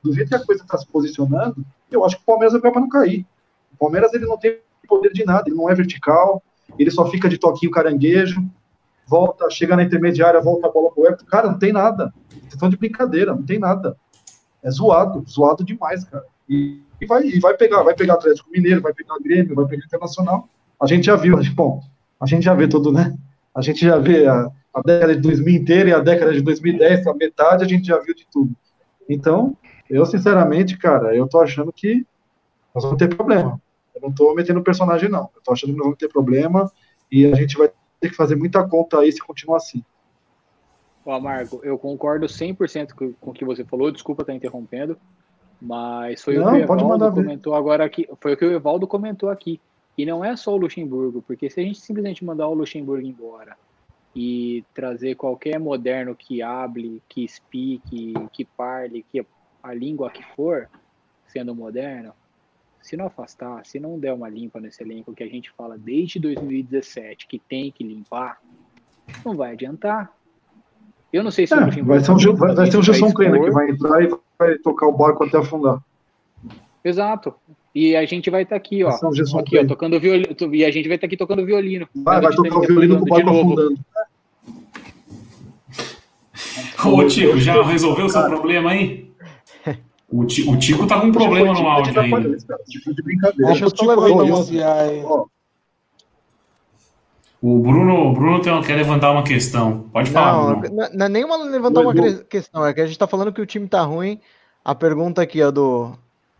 do 0.04 0.12
jeito 0.12 0.28
que 0.28 0.34
a 0.34 0.44
coisa 0.44 0.62
está 0.62 0.76
se 0.76 0.86
posicionando, 0.86 1.64
eu 1.90 2.04
acho 2.04 2.16
que 2.16 2.22
o 2.22 2.26
Palmeiras 2.26 2.52
vai 2.60 2.70
para 2.70 2.80
não 2.80 2.88
cair. 2.90 3.26
O 3.72 3.76
Palmeiras 3.78 4.12
ele 4.12 4.26
não 4.26 4.36
tem 4.36 4.58
poder 4.86 5.10
de 5.14 5.24
nada, 5.24 5.44
ele 5.46 5.56
não 5.56 5.70
é 5.70 5.74
vertical, 5.74 6.42
ele 6.78 6.90
só 6.90 7.06
fica 7.10 7.26
de 7.26 7.38
toquinho 7.38 7.72
caranguejo, 7.72 8.44
volta, 9.06 9.48
chega 9.48 9.74
na 9.74 9.82
intermediária, 9.82 10.42
volta 10.42 10.66
a 10.66 10.70
bola 10.70 10.92
pro 10.92 11.06
Everton. 11.06 11.24
Cara, 11.24 11.50
não 11.50 11.58
tem 11.58 11.72
nada. 11.72 12.12
Vocês 12.28 12.52
estão 12.52 12.68
de 12.68 12.76
brincadeira, 12.76 13.34
não 13.34 13.42
tem 13.42 13.58
nada. 13.58 13.96
É 14.62 14.70
zoado, 14.70 15.24
zoado 15.26 15.64
demais, 15.64 16.04
cara. 16.04 16.24
E, 16.46 16.82
e, 17.00 17.06
vai, 17.06 17.26
e 17.26 17.40
vai 17.40 17.56
pegar, 17.56 17.82
vai 17.82 17.94
pegar 17.94 18.14
Atlético 18.14 18.50
Mineiro, 18.50 18.82
vai 18.82 18.92
pegar 18.92 19.16
Grêmio, 19.22 19.54
vai 19.54 19.66
pegar 19.66 19.86
Internacional. 19.86 20.46
A 20.78 20.86
gente 20.86 21.06
já 21.06 21.16
viu, 21.16 21.38
bom, 21.54 21.82
a 22.20 22.26
gente 22.26 22.44
já 22.44 22.52
vê 22.52 22.68
tudo, 22.68 22.92
né? 22.92 23.16
A 23.54 23.62
gente 23.62 23.80
já 23.80 23.98
vê 23.98 24.26
a, 24.26 24.50
a 24.74 24.82
década 24.82 25.14
de 25.14 25.22
2000 25.22 25.54
inteira 25.54 25.88
e 25.88 25.92
a 25.94 26.00
década 26.00 26.32
de 26.32 26.42
2010, 26.42 27.06
a 27.06 27.14
metade, 27.14 27.64
a 27.64 27.68
gente 27.68 27.86
já 27.86 27.98
viu 28.00 28.14
de 28.14 28.26
tudo. 28.30 28.54
Então, 29.08 29.56
eu, 29.88 30.04
sinceramente, 30.06 30.76
cara, 30.78 31.14
eu 31.14 31.26
tô 31.28 31.40
achando 31.40 31.72
que 31.72 32.06
nós 32.74 32.84
vamos 32.84 32.98
ter 32.98 33.14
problema. 33.14 33.60
Eu 33.94 34.00
não 34.00 34.12
tô 34.12 34.34
metendo 34.34 34.62
personagem, 34.62 35.08
não. 35.08 35.30
Eu 35.34 35.42
tô 35.42 35.52
achando 35.52 35.70
que 35.70 35.76
nós 35.76 35.84
vamos 35.84 35.98
ter 35.98 36.08
problema 36.08 36.70
e 37.10 37.26
a 37.26 37.34
gente 37.34 37.56
vai 37.56 37.70
ter 38.00 38.10
que 38.10 38.16
fazer 38.16 38.36
muita 38.36 38.66
conta 38.66 38.98
aí 38.98 39.12
se 39.12 39.20
continuar 39.20 39.58
assim. 39.58 39.82
Ô, 41.04 41.12
Amargo, 41.12 41.60
eu 41.62 41.78
concordo 41.78 42.26
100% 42.26 42.92
com, 42.92 43.12
com 43.12 43.30
o 43.30 43.34
que 43.34 43.44
você 43.44 43.62
falou, 43.62 43.92
desculpa 43.92 44.22
estar 44.22 44.34
interrompendo, 44.34 44.96
mas 45.60 46.22
foi 46.22 46.36
Não, 46.36 46.46
o 46.46 46.50
que 46.50 46.56
o 46.56 46.62
Evaldo 46.62 47.10
ver. 47.10 47.22
comentou 47.22 47.54
agora 47.54 47.84
aqui, 47.84 48.08
foi 48.20 48.32
o 48.32 48.36
que 48.36 48.44
o 48.44 48.52
Evaldo 48.52 48.86
comentou 48.86 49.28
aqui. 49.28 49.60
E 49.96 50.04
não 50.04 50.24
é 50.24 50.34
só 50.34 50.52
o 50.52 50.56
Luxemburgo, 50.56 51.22
porque 51.22 51.48
se 51.48 51.60
a 51.60 51.62
gente 51.62 51.78
simplesmente 51.78 52.24
mandar 52.24 52.48
o 52.48 52.54
Luxemburgo 52.54 53.06
embora 53.06 53.56
e 54.16 54.64
trazer 54.74 55.14
qualquer 55.14 55.58
moderno 55.58 56.16
que 56.16 56.42
hable, 56.42 57.02
que 57.08 57.24
explique, 57.24 58.14
que 58.32 58.44
parle, 58.44 59.04
que 59.10 59.24
a 59.64 59.72
língua 59.72 60.10
que 60.10 60.22
for, 60.36 60.68
sendo 61.26 61.54
moderno, 61.54 62.12
se 62.82 62.98
não 62.98 63.06
afastar, 63.06 63.64
se 63.64 63.80
não 63.80 63.98
der 63.98 64.12
uma 64.12 64.28
limpa 64.28 64.60
nesse 64.60 64.82
elenco 64.82 65.14
que 65.14 65.24
a 65.24 65.26
gente 65.26 65.50
fala 65.56 65.78
desde 65.78 66.20
2017 66.20 67.26
que 67.26 67.38
tem 67.38 67.72
que 67.72 67.82
limpar, 67.82 68.38
não 69.24 69.34
vai 69.34 69.52
adiantar. 69.52 70.12
Eu 71.10 71.24
não 71.24 71.30
sei 71.30 71.46
se 71.46 71.54
É, 71.54 71.56
vai 71.82 72.00
ser 72.00 72.10
um, 72.10 72.36
vai, 72.36 72.54
vai 72.54 72.70
ser 72.70 72.76
um 72.76 72.82
Gilson. 72.82 73.10
Kleina 73.12 73.40
que 73.40 73.50
vai 73.50 73.70
entrar 73.70 74.04
e 74.04 74.14
vai 74.38 74.58
tocar 74.58 74.86
o 74.86 74.92
barco 74.92 75.24
até 75.24 75.38
afundar. 75.38 75.82
Exato. 76.84 77.34
E 77.74 77.96
a 77.96 78.04
gente 78.04 78.28
vai 78.28 78.42
estar 78.42 78.56
aqui, 78.56 78.84
ó. 78.84 78.90
Aqui, 78.90 79.58
ó, 79.58 79.66
tocando 79.66 79.98
violino. 79.98 80.34
E 80.52 80.64
a 80.64 80.70
gente 80.70 80.86
vai 80.86 80.96
estar 80.96 81.06
aqui 81.06 81.16
tocando 81.16 81.46
violino. 81.46 81.88
Vai, 81.94 82.20
vai 82.20 82.34
tocar 82.34 82.58
o 82.58 82.60
violino 82.60 82.98
com 82.98 83.04
o 83.04 83.08
barco 83.08 83.30
afundando 83.30 83.74
de 83.74 83.74
novo. 83.74 83.78
afundando. 86.82 87.04
Ô, 87.04 87.06
Tico, 87.06 87.38
já 87.38 87.62
resolveu 87.62 88.04
o 88.04 88.10
seu 88.10 88.24
problema 88.24 88.72
aí? 88.72 89.03
O, 90.16 90.24
Ti- 90.24 90.48
o 90.48 90.56
Tico 90.56 90.86
tá 90.86 91.00
com 91.00 91.08
um 91.08 91.12
problema 91.12 91.52
no 91.52 91.66
áudio 91.68 91.98
ainda. 91.98 92.36
Tipo 92.68 92.94
de 92.94 93.02
brincadeira. 93.02 93.46
Deixa 93.50 93.64
eu 93.64 93.70
só 93.76 93.84
levantar 93.84 94.08
Ô, 94.12 94.16
uma- 94.16 94.26
e 94.26 94.32
outra, 94.32 95.06
ó, 95.06 95.24
O 97.42 97.58
Bruno, 97.58 98.10
o 98.10 98.12
Bruno 98.14 98.40
tem- 98.40 98.62
quer 98.62 98.76
levantar 98.76 99.10
uma 99.10 99.22
questão. 99.24 99.80
Pode 99.92 100.10
falar, 100.10 100.32
Não, 100.32 100.60
Bruno. 100.60 100.76
não, 100.76 100.88
não 100.94 101.06
é 101.06 101.08
nenhuma 101.08 101.36
levantar 101.44 101.80
uma 101.80 101.92
Edu- 101.92 102.24
questão, 102.26 102.64
é 102.64 102.72
que 102.72 102.80
a 102.80 102.86
gente 102.86 102.98
tá 102.98 103.06
falando 103.06 103.32
que 103.32 103.40
o 103.40 103.46
time 103.46 103.66
tá 103.68 103.82
ruim. 103.82 104.20
A 104.64 104.74
pergunta 104.74 105.20
aqui, 105.20 105.42
ó, 105.42 105.50
do 105.50 105.92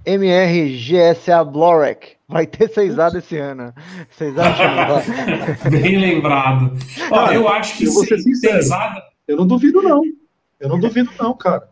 MRGSA 0.07 1.45
Blorek. 1.45 2.13
Vai 2.29 2.47
ter 2.47 2.71
6A 2.71 3.19
esse 3.19 3.37
ano. 3.37 3.75
Vocês 4.11 4.39
acham? 4.39 4.67
que 4.67 5.69
vai? 5.69 5.71
Bem 5.83 5.99
lembrado. 5.99 6.73
Ó, 7.11 7.17
Cara, 7.17 7.35
eu 7.35 7.49
acho 7.49 7.77
que 7.77 7.85
eu 7.85 7.93
vou 7.93 8.05
ser 8.07 8.17
se- 8.19 8.23
sincero. 8.23 8.55
pesada. 8.57 9.03
Eu 9.29 9.37
não 9.37 9.47
duvido, 9.47 9.83
não. 9.83 10.01
Eu 10.61 10.69
não 10.71 10.79
duvido, 10.81 11.11
não, 11.21 11.35
cara. 11.35 11.69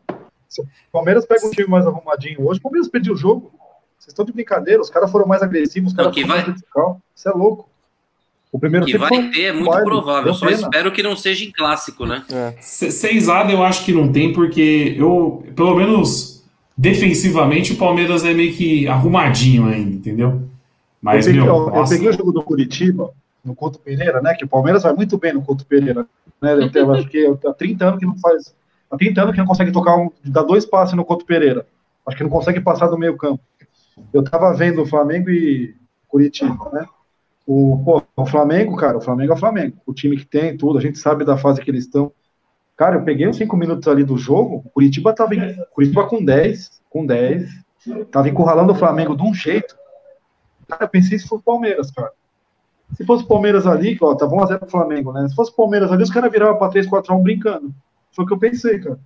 Se 0.53 0.61
o 0.61 0.67
Palmeiras 0.93 1.25
pega 1.25 1.47
um 1.47 1.51
time 1.51 1.67
mais 1.69 1.87
arrumadinho 1.87 2.47
hoje, 2.47 2.61
o 2.61 2.63
Palmeiras 2.63 2.89
perdeu 2.89 3.15
o 3.15 3.17
jogo. 3.17 3.51
Vocês 3.99 4.13
estão 4.13 4.25
de 4.25 4.33
brincadeira, 4.33 4.81
os 4.83 4.91
caras 4.91 5.11
foram 5.11 5.27
mais 5.27 5.43
agressivos, 5.43 5.93
os 5.93 5.97
caras 5.97 6.13
que 6.13 6.21
foram 6.23 6.35
mais 6.35 6.45
vai- 6.45 6.53
vertical. 6.53 7.01
Isso 7.15 7.29
é 7.29 7.33
louco. 7.33 7.69
O 8.51 8.59
primeiro 8.59 8.85
Que 8.85 8.93
tempo 8.93 9.09
vai 9.09 9.31
ter, 9.31 9.45
é 9.45 9.53
muito 9.53 9.71
baile, 9.71 9.85
provável. 9.87 10.35
Só 10.35 10.45
pena. 10.47 10.61
espero 10.61 10.93
que 10.93 11.03
não 11.03 11.17
seja 11.17 11.43
em 11.45 11.51
clássico, 11.51 12.05
né? 12.05 12.23
Se- 12.61 12.91
Seisada 12.91 13.51
eu 13.51 13.63
acho 13.63 13.83
que 13.85 13.93
não 13.93 14.13
tem, 14.13 14.33
porque 14.33 14.95
eu, 14.99 15.43
pelo 15.57 15.75
menos 15.75 16.45
defensivamente, 16.77 17.73
o 17.73 17.77
Palmeiras 17.77 18.25
é 18.25 18.35
meio 18.35 18.53
que 18.53 18.87
arrumadinho 18.87 19.67
ainda, 19.69 19.95
entendeu? 19.95 20.43
Mas, 21.01 21.27
eu, 21.27 21.33
peguei, 21.33 21.47
meu, 21.47 21.55
ó, 21.55 21.69
eu 21.69 21.75
nossa, 21.77 21.95
peguei 21.95 22.09
o 22.11 22.13
jogo 22.13 22.31
do 22.33 22.43
Curitiba, 22.43 23.11
no 23.45 23.55
Couto 23.55 23.79
Pereira, 23.79 24.21
né? 24.21 24.35
Que 24.35 24.45
o 24.45 24.49
Palmeiras 24.49 24.83
vai 24.83 24.93
muito 24.93 25.17
bem 25.17 25.33
no 25.33 25.43
Couto 25.43 25.65
Pereira. 25.65 26.07
Né? 26.41 26.53
Eu, 26.75 26.93
acho 26.93 27.09
que 27.09 27.27
há 27.47 27.53
30 27.55 27.87
anos 27.87 27.99
que 28.01 28.07
não 28.07 28.17
faz. 28.19 28.55
Há 28.93 28.97
30 28.99 29.23
anos 29.23 29.33
que 29.33 29.41
não 29.41 29.47
consegue 29.47 29.73
tocar 29.73 29.97
um. 29.97 30.11
dar 30.23 30.43
dois 30.43 30.67
passes 30.67 30.95
no 30.95 31.05
Couto 31.05 31.25
Pereira. 31.25 31.67
Acho 32.07 32.17
que 32.19 32.23
não 32.23 32.31
consegue 32.31 32.61
passar 32.61 32.89
do 32.89 32.99
meio 32.99 33.17
campo. 33.17 33.43
Eu 34.13 34.23
tava 34.23 34.53
vendo 34.53 34.83
o 34.83 34.87
Flamengo 34.87 35.31
e 35.31 35.75
Curitiba, 36.07 36.71
né? 36.71 36.85
O, 37.47 37.81
pô, 37.83 38.03
o 38.15 38.27
Flamengo, 38.27 38.77
cara, 38.77 38.99
o 38.99 39.01
Flamengo 39.01 39.33
é 39.33 39.35
o 39.35 39.39
Flamengo. 39.39 39.79
O 39.87 39.95
time 39.95 40.17
que 40.17 40.27
tem, 40.27 40.59
tudo, 40.59 40.79
a 40.79 40.83
gente 40.83 40.99
sabe 40.99 41.25
da 41.25 41.39
fase 41.39 41.63
que 41.63 41.71
eles 41.71 41.85
estão. 41.85 42.13
Cara, 42.77 42.97
eu 42.97 43.03
peguei 43.03 43.27
os 43.27 43.37
cinco 43.37 43.57
minutos 43.57 43.89
ali 43.89 44.05
do 44.05 44.19
jogo, 44.19 44.63
o 44.65 44.71
Curitiba 44.71 45.15
tava 45.15 45.35
em, 45.35 45.57
Curitiba 45.73 46.07
com 46.07 46.23
10, 46.23 46.83
com 46.91 47.07
10, 47.07 47.49
tava 48.11 48.29
encurralando 48.29 48.73
o 48.73 48.77
Flamengo 48.77 49.17
de 49.17 49.23
um 49.23 49.33
jeito. 49.33 49.75
Cara, 50.69 50.85
eu 50.85 50.89
pensei 50.89 51.19
se 51.19 51.27
fosse 51.27 51.41
o 51.41 51.45
Palmeiras, 51.45 51.91
cara. 51.91 52.13
Se 52.95 53.07
fosse 53.07 53.25
o 53.25 53.27
Palmeiras 53.27 53.67
ali, 53.67 53.97
ó, 54.03 54.15
tá 54.15 54.27
1x0 54.27 54.59
pro 54.59 54.71
Flamengo, 54.71 55.13
né? 55.13 55.27
Se 55.29 55.35
fosse 55.35 55.51
o 55.51 55.57
Palmeiras 55.57 55.91
ali, 55.91 56.03
os 56.03 56.11
caras 56.11 56.31
viravam 56.31 56.59
pra 56.59 56.71
3-4-1 56.71 57.23
brincando. 57.23 57.75
Foi 58.13 58.25
o 58.25 58.29
que 58.29 58.35
eu 58.35 58.39
pensei, 58.39 58.79
cara. 58.79 58.99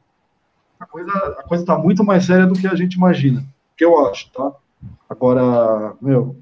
A 0.79 0.87
coisa, 0.87 1.11
a 1.11 1.43
coisa 1.45 1.65
tá 1.65 1.79
muito 1.79 2.05
mais 2.05 2.25
séria 2.25 2.47
do 2.47 2.55
que 2.55 2.67
a 2.67 2.75
gente 2.75 2.95
imagina. 2.95 3.45
Que 3.77 3.85
eu 3.85 4.07
acho, 4.07 4.31
tá? 4.31 4.53
Agora, 5.09 5.95
meu, 6.01 6.37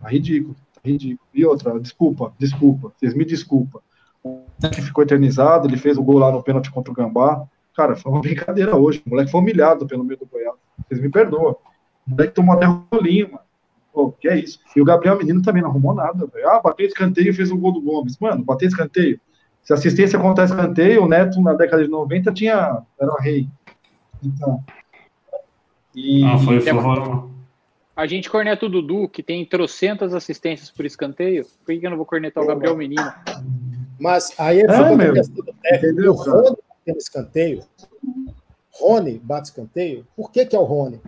tá 0.00 0.08
ridículo, 0.08 0.54
tá 0.74 0.80
ridículo. 0.84 1.26
E 1.32 1.44
outra, 1.46 1.78
desculpa, 1.80 2.32
desculpa, 2.38 2.92
vocês 2.96 3.14
me 3.14 3.24
desculpa. 3.24 3.80
O 4.22 4.44
moleque 4.60 4.82
ficou 4.82 5.02
eternizado, 5.02 5.66
ele 5.66 5.76
fez 5.76 5.96
o 5.96 6.02
gol 6.02 6.18
lá 6.18 6.30
no 6.30 6.42
pênalti 6.42 6.70
contra 6.70 6.92
o 6.92 6.94
Gambá. 6.94 7.46
Cara, 7.74 7.96
foi 7.96 8.10
uma 8.12 8.20
brincadeira 8.20 8.76
hoje. 8.76 9.02
O 9.06 9.10
moleque 9.10 9.30
foi 9.30 9.40
humilhado 9.40 9.86
pelo 9.86 10.04
meio 10.04 10.18
do 10.18 10.26
Goiás. 10.26 10.56
Vocês 10.86 11.00
me 11.00 11.08
perdoam. 11.08 11.56
O 12.06 12.10
moleque 12.10 12.34
tomou 12.34 12.54
até 12.54 12.66
rolinho, 12.66 13.32
mano. 13.32 13.44
Pô, 13.92 14.12
que 14.12 14.28
é 14.28 14.36
isso? 14.36 14.60
E 14.76 14.80
o 14.80 14.84
Gabriel 14.84 15.16
Menino 15.16 15.42
também 15.42 15.62
não 15.62 15.70
arrumou 15.70 15.94
nada. 15.94 16.28
Ah, 16.46 16.60
bateu 16.60 16.86
escanteio 16.86 17.30
e 17.30 17.32
fez 17.32 17.50
o 17.50 17.56
gol 17.56 17.72
do 17.72 17.80
Gomes. 17.80 18.18
Mano, 18.18 18.44
bateu 18.44 18.68
escanteio. 18.68 19.20
Se 19.68 19.74
assistência 19.74 20.18
contra 20.18 20.46
escanteio, 20.46 21.04
o 21.04 21.06
Neto 21.06 21.42
na 21.42 21.52
década 21.52 21.84
de 21.84 21.90
90 21.90 22.32
tinha. 22.32 22.78
Era 22.98 23.12
o 23.12 23.20
rei. 23.20 23.46
Então. 24.24 24.64
E. 25.94 26.24
ah, 26.24 26.38
foi, 26.38 26.58
foi- 26.58 27.28
A 27.94 28.06
gente 28.06 28.30
corneta 28.30 28.64
o 28.64 28.68
Dudu, 28.70 29.06
que 29.10 29.22
tem 29.22 29.44
trocentas 29.44 30.14
assistências 30.14 30.70
por 30.70 30.86
escanteio. 30.86 31.44
Por 31.44 31.66
que 31.74 31.80
que 31.80 31.86
eu 31.86 31.90
não 31.90 31.98
vou 31.98 32.06
cornetar 32.06 32.42
o 32.42 32.46
Gabriel 32.46 32.74
Menino? 32.78 33.12
Mas 34.00 34.32
aí 34.38 34.60
É, 34.60 34.66
quando 34.66 34.96
meu. 34.96 35.12
questão 35.12 35.44
do 35.44 35.52
técnico. 35.52 35.86
Entendeu, 35.86 36.12
O? 36.12 36.16
Rony 36.16 36.56
batendo 36.86 36.96
escanteio. 36.98 37.60
Rony 38.72 39.20
bate 39.22 39.48
escanteio. 39.48 40.06
Por 40.16 40.30
que, 40.32 40.46
que 40.46 40.56
é 40.56 40.58
o 40.58 40.64
Rony? 40.64 40.98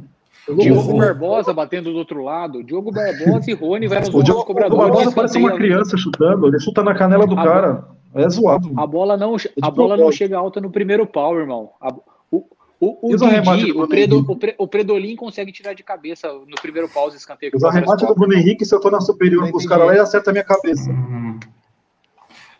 O 0.46 0.54
Diogo 0.56 0.98
Barbosa 0.98 1.54
batendo 1.54 1.90
do 1.92 1.96
outro 1.96 2.22
lado. 2.22 2.62
Diogo 2.62 2.92
Barbosa 2.92 3.50
e 3.50 3.54
Rony 3.54 3.88
vai 3.88 4.00
nos 4.04 4.14
O 4.14 4.22
Diogo. 4.22 4.52
Barbosa 4.52 5.12
parece 5.12 5.38
uma 5.38 5.52
criança 5.54 5.96
chutando, 5.96 6.46
ele 6.46 6.60
chuta 6.60 6.82
na 6.82 6.94
canela 6.94 7.26
do 7.26 7.38
A 7.40 7.42
cara. 7.42 7.99
É 8.14 8.28
zoado. 8.28 8.72
A 8.76 8.86
bola 8.86 9.16
não, 9.16 9.36
de 9.36 9.48
a 9.62 9.70
bola 9.70 9.96
não 9.96 10.10
chega 10.10 10.36
alta 10.36 10.60
no 10.60 10.70
primeiro 10.70 11.06
pau, 11.06 11.38
irmão. 11.38 11.70
A- 11.80 11.94
o 12.32 12.44
o, 12.82 13.12
o, 13.12 13.16
Didi, 13.16 13.72
o, 13.72 13.86
Predo, 13.86 14.24
o, 14.26 14.36
Pre- 14.36 14.54
o 14.56 14.66
Predolin 14.66 15.14
consegue 15.14 15.52
tirar 15.52 15.74
de 15.74 15.82
cabeça 15.82 16.32
no 16.32 16.56
primeiro 16.62 16.88
pau 16.88 17.08
os 17.08 17.14
escanteios. 17.14 17.54
Os 17.54 17.62
arremates 17.62 18.06
do. 18.08 18.14
Bruno 18.14 18.32
Henrique, 18.32 18.64
se 18.64 18.74
eu 18.74 18.80
tô 18.80 18.90
na 18.90 19.02
superior 19.02 19.50
com 19.50 19.58
os 19.58 19.66
caras 19.66 19.86
lá, 19.86 19.92
ele 19.92 20.00
acerta 20.00 20.30
a 20.30 20.32
minha 20.32 20.44
cabeça. 20.44 20.90
Hum. 20.90 21.38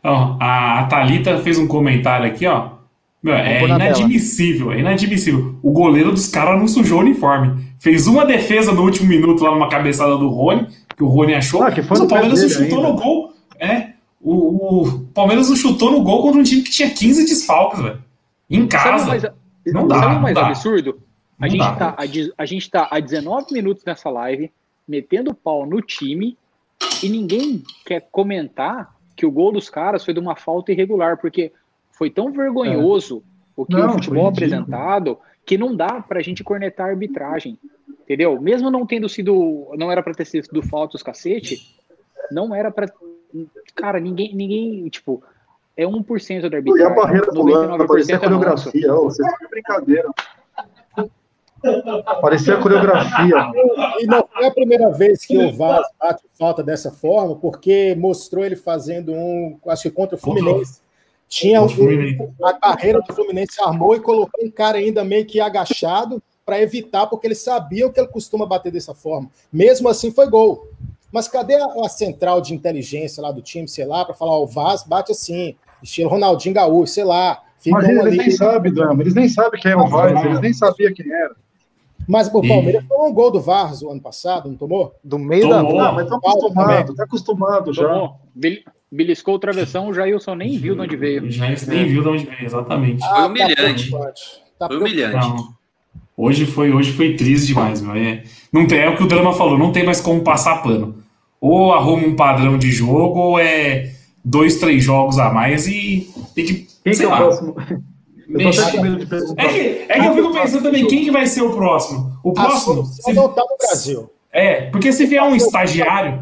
Ó, 0.04 0.36
a, 0.38 0.80
a 0.80 0.84
Thalita 0.86 1.38
fez 1.38 1.58
um 1.58 1.66
comentário 1.66 2.26
aqui, 2.26 2.46
ó. 2.46 2.72
Meu, 3.22 3.34
é 3.34 3.64
inadmissível, 3.64 4.72
é 4.72 4.80
inadmissível. 4.80 5.54
O 5.62 5.72
goleiro 5.72 6.10
dos 6.10 6.28
caras 6.28 6.58
não 6.58 6.68
sujou 6.68 6.98
o 6.98 7.00
uniforme. 7.02 7.64
Fez 7.78 8.06
uma 8.06 8.24
defesa 8.26 8.72
no 8.72 8.82
último 8.82 9.08
minuto 9.08 9.42
lá 9.42 9.50
numa 9.50 9.68
cabeçada 9.68 10.16
do 10.16 10.28
Rony, 10.28 10.66
que 10.96 11.02
o 11.02 11.06
Rony 11.08 11.34
achou. 11.34 11.62
Ah, 11.62 11.70
que 11.70 11.82
foi 11.82 11.98
mas 11.98 12.00
o 12.00 12.08
Palmeiras 12.08 12.52
chutou 12.52 12.78
ainda. 12.78 12.88
no 12.90 12.94
gol. 12.96 13.32
É. 13.58 13.89
O, 14.20 14.84
o 14.86 15.00
Palmeiras 15.14 15.48
não 15.48 15.56
chutou 15.56 15.90
no 15.90 16.02
gol 16.02 16.22
contra 16.22 16.40
um 16.40 16.44
time 16.44 16.62
que 16.62 16.70
tinha 16.70 16.90
15 16.90 17.24
desfalques, 17.24 17.80
velho. 17.80 18.02
Em 18.50 18.66
casa. 18.66 19.06
mais, 19.06 19.22
Não 19.66 19.86
dá, 19.88 19.94
sabe 20.00 20.06
o 20.06 20.14
não 20.14 20.20
mais 20.22 20.34
dá. 20.34 20.46
absurdo? 20.48 21.00
A 21.38 21.42
Não 21.46 21.50
gente, 21.50 21.60
dá. 21.60 21.74
tá, 21.76 21.96
a, 21.96 22.42
a 22.42 22.46
gente 22.46 22.70
tá 22.70 22.88
há 22.90 23.00
19 23.00 23.46
minutos 23.52 23.84
nessa 23.84 24.10
live, 24.10 24.50
metendo 24.86 25.32
pau 25.34 25.64
no 25.64 25.80
time, 25.80 26.36
e 27.02 27.08
ninguém 27.08 27.62
quer 27.86 28.08
comentar 28.12 28.94
que 29.16 29.24
o 29.24 29.30
gol 29.30 29.52
dos 29.52 29.70
caras 29.70 30.04
foi 30.04 30.12
de 30.12 30.20
uma 30.20 30.36
falta 30.36 30.72
irregular, 30.72 31.18
porque 31.18 31.52
foi 31.92 32.10
tão 32.10 32.30
vergonhoso 32.32 33.22
o 33.56 33.64
que 33.64 33.72
Não, 33.74 33.80
o 33.80 33.88
foi 33.88 33.92
futebol 33.98 34.26
apresentado 34.28 35.18
que 35.46 35.56
não 35.56 35.74
dá 35.74 36.00
pra 36.00 36.22
gente 36.22 36.44
cornetar 36.44 36.86
a 36.86 36.90
arbitragem. 36.90 37.58
Entendeu? 38.02 38.40
Mesmo 38.40 38.70
não 38.70 38.86
tendo 38.86 39.08
sido. 39.08 39.68
Não 39.76 39.90
era 39.90 40.02
pra 40.02 40.12
ter 40.14 40.24
sido 40.24 40.62
falta 40.62 40.96
os 40.96 41.02
cacete, 41.02 41.74
não 42.30 42.54
era 42.54 42.70
pra. 42.70 42.86
Cara, 43.74 43.98
ninguém. 44.00 44.34
ninguém 44.34 44.88
tipo, 44.88 45.22
é 45.76 45.84
1% 45.84 46.48
da 46.48 46.48
E 46.48 46.54
a 46.54 46.56
arbitragem. 46.58 46.94
barreira 46.94 47.26
pulando, 47.28 47.84
99% 47.84 47.86
parecia 47.86 48.14
é 48.14 48.18
nosso. 48.18 48.70
coreografia. 48.70 48.94
Ô, 48.94 49.04
vocês 49.04 49.28
estão 49.28 49.46
de 49.46 49.50
brincadeira. 49.50 50.10
Parecia 52.22 52.56
coreografia. 52.56 53.36
E 53.98 54.06
não 54.06 54.26
foi 54.32 54.46
a 54.46 54.50
primeira 54.50 54.90
vez 54.90 55.24
que 55.26 55.36
o 55.36 55.52
Vaz 55.52 55.86
bate 56.00 56.22
falta 56.38 56.62
dessa 56.62 56.90
forma, 56.90 57.36
porque 57.36 57.94
mostrou 57.98 58.44
ele 58.44 58.56
fazendo 58.56 59.12
um, 59.12 59.58
acho 59.66 59.82
que 59.82 59.90
contra 59.90 60.16
o 60.16 60.18
Fluminense. 60.18 60.80
Tinha 61.28 61.62
um, 61.62 61.66
a 62.42 62.52
barreira 62.58 63.00
do 63.02 63.14
Fluminense 63.14 63.60
armou 63.62 63.94
e 63.94 64.00
colocou 64.00 64.44
um 64.44 64.50
cara 64.50 64.78
ainda 64.78 65.04
meio 65.04 65.24
que 65.26 65.38
agachado 65.38 66.20
para 66.44 66.60
evitar, 66.60 67.06
porque 67.06 67.26
eles 67.26 67.38
sabiam 67.42 67.92
que 67.92 68.00
ele 68.00 68.08
costuma 68.08 68.46
bater 68.46 68.72
dessa 68.72 68.94
forma. 68.94 69.30
Mesmo 69.52 69.88
assim, 69.88 70.10
foi 70.10 70.28
gol. 70.28 70.68
Mas 71.12 71.26
cadê 71.28 71.54
a, 71.56 71.66
a 71.84 71.88
central 71.88 72.40
de 72.40 72.54
inteligência 72.54 73.22
lá 73.22 73.32
do 73.32 73.42
time, 73.42 73.66
sei 73.68 73.84
lá, 73.84 74.04
para 74.04 74.14
falar, 74.14 74.32
ó, 74.32 74.42
o 74.42 74.46
Vaz 74.46 74.84
bate 74.84 75.12
assim, 75.12 75.56
estilo 75.82 76.08
Ronaldinho 76.10 76.54
Gaúcho, 76.54 76.92
sei 76.92 77.04
lá. 77.04 77.40
Fica 77.58 77.76
Mas 77.76 77.88
eles 77.88 78.00
ali. 78.06 78.16
nem 78.16 78.30
sabem, 78.30 78.72
Drama. 78.72 79.02
Eles 79.02 79.14
nem 79.14 79.28
sabem 79.28 79.60
quem 79.60 79.72
é 79.72 79.76
o 79.76 79.86
Vaz, 79.86 80.24
eles 80.24 80.40
nem 80.40 80.52
sabiam 80.52 80.92
quem 80.94 81.12
era. 81.12 81.34
Mas 82.08 82.28
o 82.28 82.40
Palmeiras 82.42 82.84
tomou 82.88 83.08
um 83.08 83.12
gol 83.12 83.30
do 83.30 83.40
Vaz 83.40 83.82
o 83.82 83.90
ano 83.90 84.00
passado, 84.00 84.48
não 84.48 84.56
tomou? 84.56 84.94
Do 85.04 85.18
meio 85.18 85.48
da 85.48 85.58
Tomou. 85.58 85.72
rua. 85.72 85.88
Ah, 85.88 85.92
mas 85.92 86.08
tá 86.08 86.16
acostumado, 86.16 86.94
tá 86.94 87.04
acostumado 87.04 87.72
já. 87.72 88.10
Beliscou 88.90 89.34
o 89.34 89.38
travessão, 89.38 89.88
o 89.88 89.94
Jailson 89.94 90.34
nem 90.34 90.58
viu 90.58 90.74
de 90.74 90.80
onde 90.80 90.96
veio. 90.96 91.24
O 91.24 91.30
Jailson 91.30 91.70
nem 91.70 91.86
viu 91.86 92.02
de 92.02 92.08
onde 92.08 92.24
veio, 92.26 92.44
exatamente. 92.44 93.06
Foi 93.06 93.26
humilhante. 93.26 93.90
Tá 94.58 94.66
Foi 94.66 94.78
humilhante. 94.78 95.16
Não. 95.16 95.60
Hoje 96.16 96.44
foi, 96.44 96.72
hoje 96.72 96.92
foi 96.92 97.14
triste 97.14 97.46
demais, 97.48 97.80
meu. 97.80 97.94
É, 97.94 98.24
não 98.52 98.66
tem, 98.66 98.80
é 98.80 98.88
o 98.90 98.96
que 98.96 99.02
o 99.02 99.06
Drama 99.06 99.32
falou, 99.32 99.56
não 99.56 99.70
tem 99.70 99.84
mais 99.84 100.00
como 100.00 100.22
passar 100.22 100.62
pano. 100.62 100.99
Ou 101.40 101.72
arruma 101.72 102.06
um 102.06 102.14
padrão 102.16 102.58
de 102.58 102.70
jogo, 102.70 103.18
ou 103.18 103.38
é 103.38 103.92
dois, 104.24 104.56
três 104.56 104.84
jogos 104.84 105.18
a 105.18 105.30
mais 105.30 105.66
e 105.66 106.08
tem 106.34 106.44
que. 106.44 106.54
Quem 106.54 106.92
que 106.92 106.94
sei 106.94 107.06
é 107.06 107.08
o 107.08 107.10
lá, 107.12 107.16
próximo? 107.18 107.56
É 109.36 109.48
que, 109.48 109.58
é 109.88 110.00
que 110.00 110.06
eu 110.06 110.14
fico 110.14 110.32
pensando 110.32 110.62
também, 110.62 110.86
quem 110.86 111.04
que 111.04 111.10
vai 111.10 111.26
ser 111.26 111.42
o 111.42 111.50
próximo? 111.52 112.12
O 112.22 112.32
próximo. 112.32 112.60
solução 112.86 112.94
se- 113.28 113.34
tá 113.34 113.42
no 113.42 113.56
Brasil. 113.58 114.10
é, 114.32 114.62
porque 114.70 114.92
se 114.92 115.04
vier 115.06 115.22
um 115.22 115.34
estagiário, 115.34 116.20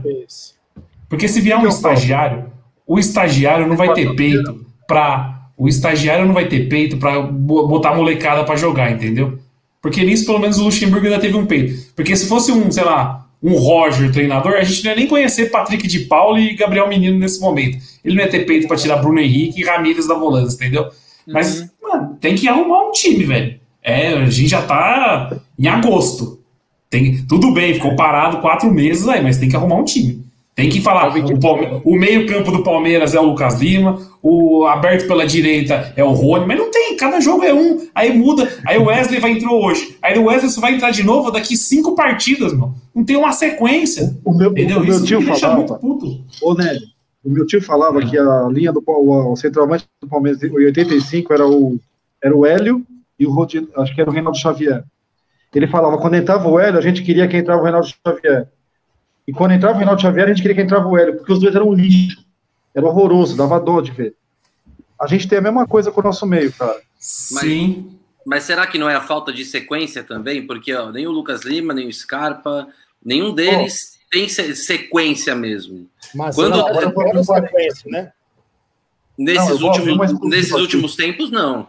porque 1.09 1.29
se 1.29 1.41
vier 1.41 1.59
um 1.59 1.67
estagiário, 1.67 2.47
o 2.87 2.99
estagiário 2.99 3.67
não 3.67 3.77
vai 3.77 3.93
ter 3.93 4.15
peito 4.15 4.65
pra. 4.87 5.35
O 5.57 5.67
estagiário 5.69 6.25
não 6.25 6.33
vai 6.35 6.47
ter 6.47 6.69
peito 6.69 6.97
pra 6.99 7.21
bo- 7.21 7.67
botar 7.67 7.91
a 7.91 7.95
molecada 7.97 8.45
pra 8.45 8.55
jogar, 8.57 8.93
entendeu? 8.93 9.39
Porque 9.83 10.05
nisso, 10.05 10.25
pelo 10.25 10.39
menos, 10.39 10.59
o 10.59 10.65
Luxemburgo 10.65 11.05
ainda 11.07 11.19
teve 11.19 11.37
um 11.37 11.47
peito. 11.47 11.93
Porque 11.97 12.15
se 12.15 12.27
fosse 12.29 12.53
um, 12.53 12.71
sei 12.71 12.85
lá, 12.85 13.27
um 13.43 13.55
Roger 13.55 14.13
treinador, 14.13 14.55
a 14.55 14.65
gente 14.65 14.85
não 14.85 14.91
ia 14.91 14.97
nem 14.97 15.07
conhecer 15.07 15.51
Patrick 15.51 15.87
de 15.87 16.01
Paulo 16.01 16.39
e 16.39 16.55
Gabriel 16.55 16.89
Menino 16.89 17.19
nesse 17.19 17.41
momento. 17.41 17.79
Ele 18.05 18.17
não 18.17 18.25
ia 18.25 18.31
ter 18.31 18.45
peito 18.45 18.67
pra 18.67 18.77
tirar 18.77 18.97
Bruno 18.97 19.21
Henrique 19.21 19.61
e 19.61 19.65
Ramírez 19.65 20.07
da 20.09 20.15
volância, 20.15 20.57
entendeu? 20.57 20.89
Mas, 21.27 21.71
mano, 21.83 22.17
tem 22.21 22.35
que 22.35 22.49
arrumar 22.49 22.89
um 22.89 22.93
time, 22.93 23.25
velho. 23.25 23.61
É, 23.83 24.09
a 24.15 24.31
gente 24.31 24.49
já 24.49 24.63
tá 24.63 25.39
em 25.59 25.69
agosto. 25.69 26.41
Tem, 26.91 27.25
tudo 27.27 27.53
bem, 27.53 27.75
ficou 27.75 27.95
parado 27.95 28.39
quatro 28.39 28.73
meses 28.73 29.07
aí, 29.09 29.23
mas 29.23 29.37
tem 29.37 29.49
que 29.49 29.57
arrumar 29.57 29.77
um 29.77 29.85
time. 29.85 30.25
Tem 30.59 30.69
que 30.69 30.81
falar, 30.81 31.17
o, 31.17 31.39
Palme- 31.39 31.81
o 31.85 31.97
meio-campo 31.97 32.51
do 32.51 32.65
Palmeiras 32.65 33.15
é 33.15 33.21
o 33.21 33.27
Lucas 33.27 33.61
Lima, 33.61 33.97
o 34.21 34.67
aberto 34.67 35.07
pela 35.07 35.25
direita 35.25 35.93
é 35.95 36.03
o 36.03 36.11
Rony, 36.11 36.47
mas 36.47 36.59
não 36.59 36.69
tem, 36.69 36.97
cada 36.97 37.21
jogo 37.21 37.45
é 37.45 37.55
um, 37.55 37.87
aí 37.95 38.13
muda, 38.19 38.53
aí 38.67 38.77
o 38.77 38.87
Wesley 38.87 39.21
vai 39.21 39.31
entrar 39.31 39.53
hoje, 39.53 39.97
aí 40.03 40.19
o 40.19 40.25
Wesley 40.25 40.51
só 40.51 40.61
vai 40.61 40.75
entrar 40.75 40.91
de 40.91 41.05
novo 41.05 41.31
daqui 41.31 41.57
cinco 41.57 41.95
partidas, 41.95 42.53
mano. 42.53 42.75
Não 42.93 43.05
tem 43.05 43.15
uma 43.17 43.31
sequência. 43.31 44.17
O 44.25 44.35
meu, 44.35 44.51
Entendeu? 44.51 44.79
o 44.79 44.81
meu 44.85 44.97
Isso 44.97 45.05
tio 45.07 45.21
me 45.21 45.27
deixa 45.27 45.43
falava, 45.43 45.61
muito 45.61 45.75
puto. 45.77 46.25
ô 46.43 46.55
Nélio, 46.55 46.83
o 47.25 47.31
meu 47.31 47.47
tio 47.47 47.63
falava 47.63 48.01
que 48.05 48.19
a 48.19 48.49
linha 48.51 48.73
do 48.73 48.83
o 48.85 49.37
centroavante 49.37 49.85
do 50.03 50.09
Palmeiras 50.09 50.43
em 50.43 50.51
85 50.51 51.33
era 51.33 51.47
o, 51.47 51.79
era 52.21 52.37
o 52.37 52.45
Hélio 52.45 52.83
e 53.17 53.25
o 53.25 53.31
Rodin, 53.31 53.69
acho 53.77 53.95
que 53.95 54.01
era 54.01 54.11
o 54.11 54.13
Reinaldo 54.13 54.37
Xavier. 54.37 54.83
Ele 55.55 55.69
falava, 55.69 55.99
quando 55.99 56.15
entrava 56.15 56.49
o 56.49 56.59
Hélio, 56.59 56.79
a 56.81 56.83
gente 56.83 57.03
queria 57.03 57.29
que 57.29 57.37
entrava 57.37 57.61
o 57.61 57.65
Reinaldo 57.65 57.87
Xavier. 58.05 58.49
E 59.29 59.33
quando 59.33 59.53
entrava 59.53 59.75
o 59.75 59.77
Reinaldo 59.77 60.01
Xavier, 60.01 60.25
a 60.25 60.29
gente 60.29 60.41
queria 60.41 60.55
que 60.57 60.63
entrava 60.63 60.89
o 60.89 60.97
Hélio, 60.97 61.19
porque 61.19 61.31
os 61.33 61.39
dois 61.39 61.55
eram 61.55 61.69
um 61.69 61.75
lixo. 61.75 62.25
Era 62.75 62.87
horroroso, 62.87 63.37
dava 63.37 63.61
dó 63.61 63.81
de 63.83 63.91
ver. 63.91 64.15
A 64.99 65.07
gente 65.07 65.29
tem 65.29 65.37
a 65.39 65.43
mesma 65.43 65.67
coisa 65.67 65.93
com 65.93 66.01
o 66.01 66.05
nosso 66.05 66.25
meio, 66.27 66.51
cara. 66.53 66.81
Sim. 66.99 67.95
Mas 68.25 68.45
será 68.45 68.67
que 68.67 68.79
não 68.79 68.89
é 68.89 68.95
a 68.95 69.01
falta 69.03 69.31
de 69.33 69.45
sequência 69.45 70.03
também? 70.03 70.47
Porque 70.47 70.73
ó, 70.75 70.91
nem 70.91 71.07
o 71.07 71.11
Lucas 71.13 71.43
Lima, 71.43 71.75
nem 71.75 71.87
o 71.89 71.93
Scarpa, 71.93 72.69
nenhum 73.05 73.35
deles 73.35 73.99
tem 74.11 74.29
se- 74.29 74.57
sequência 74.57 75.35
mesmo. 75.35 75.87
Mas 76.15 76.35
Quando- 76.35 76.57
não, 76.57 76.67
agora 76.67 77.23
sequência, 77.23 77.91
né? 77.91 78.13
Nesses, 79.17 79.61
Não, 79.61 79.67
últimos, 79.69 80.21
nesses 80.23 80.53
aqui. 80.53 80.61
últimos 80.63 80.97
tempos, 80.97 81.31
não. 81.31 81.69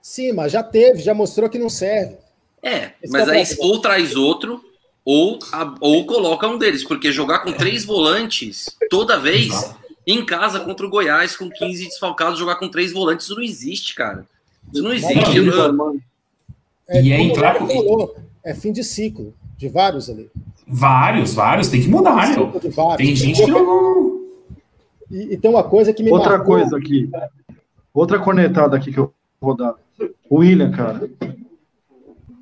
Sim, 0.00 0.32
mas 0.32 0.52
já 0.52 0.62
teve, 0.62 1.00
já 1.02 1.12
mostrou 1.12 1.48
que 1.50 1.58
não 1.58 1.68
serve. 1.68 2.16
É, 2.62 2.92
Esse 3.02 3.12
mas 3.12 3.28
é 3.28 3.32
aí 3.32 3.44
ou 3.58 3.80
traz 3.80 4.14
outro, 4.16 4.62
ou, 5.04 5.38
a- 5.52 5.74
ou 5.80 6.06
coloca 6.06 6.46
um 6.48 6.56
deles, 6.58 6.82
porque 6.84 7.12
jogar 7.12 7.40
com 7.40 7.52
três 7.52 7.84
volantes 7.84 8.74
toda 8.88 9.18
vez 9.18 9.74
em 10.06 10.24
casa 10.24 10.60
contra 10.60 10.86
o 10.86 10.90
Goiás 10.90 11.36
com 11.36 11.50
15 11.50 11.84
desfalcados, 11.86 12.38
jogar 12.38 12.56
com 12.56 12.68
três 12.68 12.92
volantes, 12.92 13.26
isso 13.26 13.34
não 13.36 13.42
existe, 13.42 13.94
cara. 13.94 14.26
Isso 14.72 14.82
não 14.82 14.92
existe. 14.92 15.40
não, 15.40 15.72
mano. 15.72 16.00
É, 16.88 17.02
E 17.02 17.12
é 17.12 17.20
entrar 17.20 17.58
com- 17.58 17.66
falou, 17.68 18.16
é 18.44 18.54
fim 18.54 18.72
de 18.72 18.84
ciclo, 18.84 19.34
de 19.56 19.68
vários 19.68 20.08
ali. 20.10 20.30
Vários, 20.66 21.34
vários, 21.34 21.68
tem 21.68 21.80
que 21.82 21.88
mudar, 21.88 22.34
vários. 22.70 22.96
Tem 22.96 23.14
gente 23.16 23.42
que 23.44 23.50
não. 23.50 24.20
E, 25.10 25.34
e 25.34 25.36
tem 25.36 25.50
uma 25.50 25.62
coisa 25.64 25.92
que 25.92 26.02
me 26.02 26.10
Outra 26.10 26.30
marcou. 26.38 26.56
coisa 26.56 26.76
aqui. 26.78 27.10
Outra 27.92 28.18
cornetada 28.18 28.76
aqui 28.76 28.90
que 28.92 28.98
eu 28.98 29.12
vou 29.40 29.54
dar. 29.54 29.74
O 30.28 30.36
William, 30.38 30.70
cara. 30.72 31.08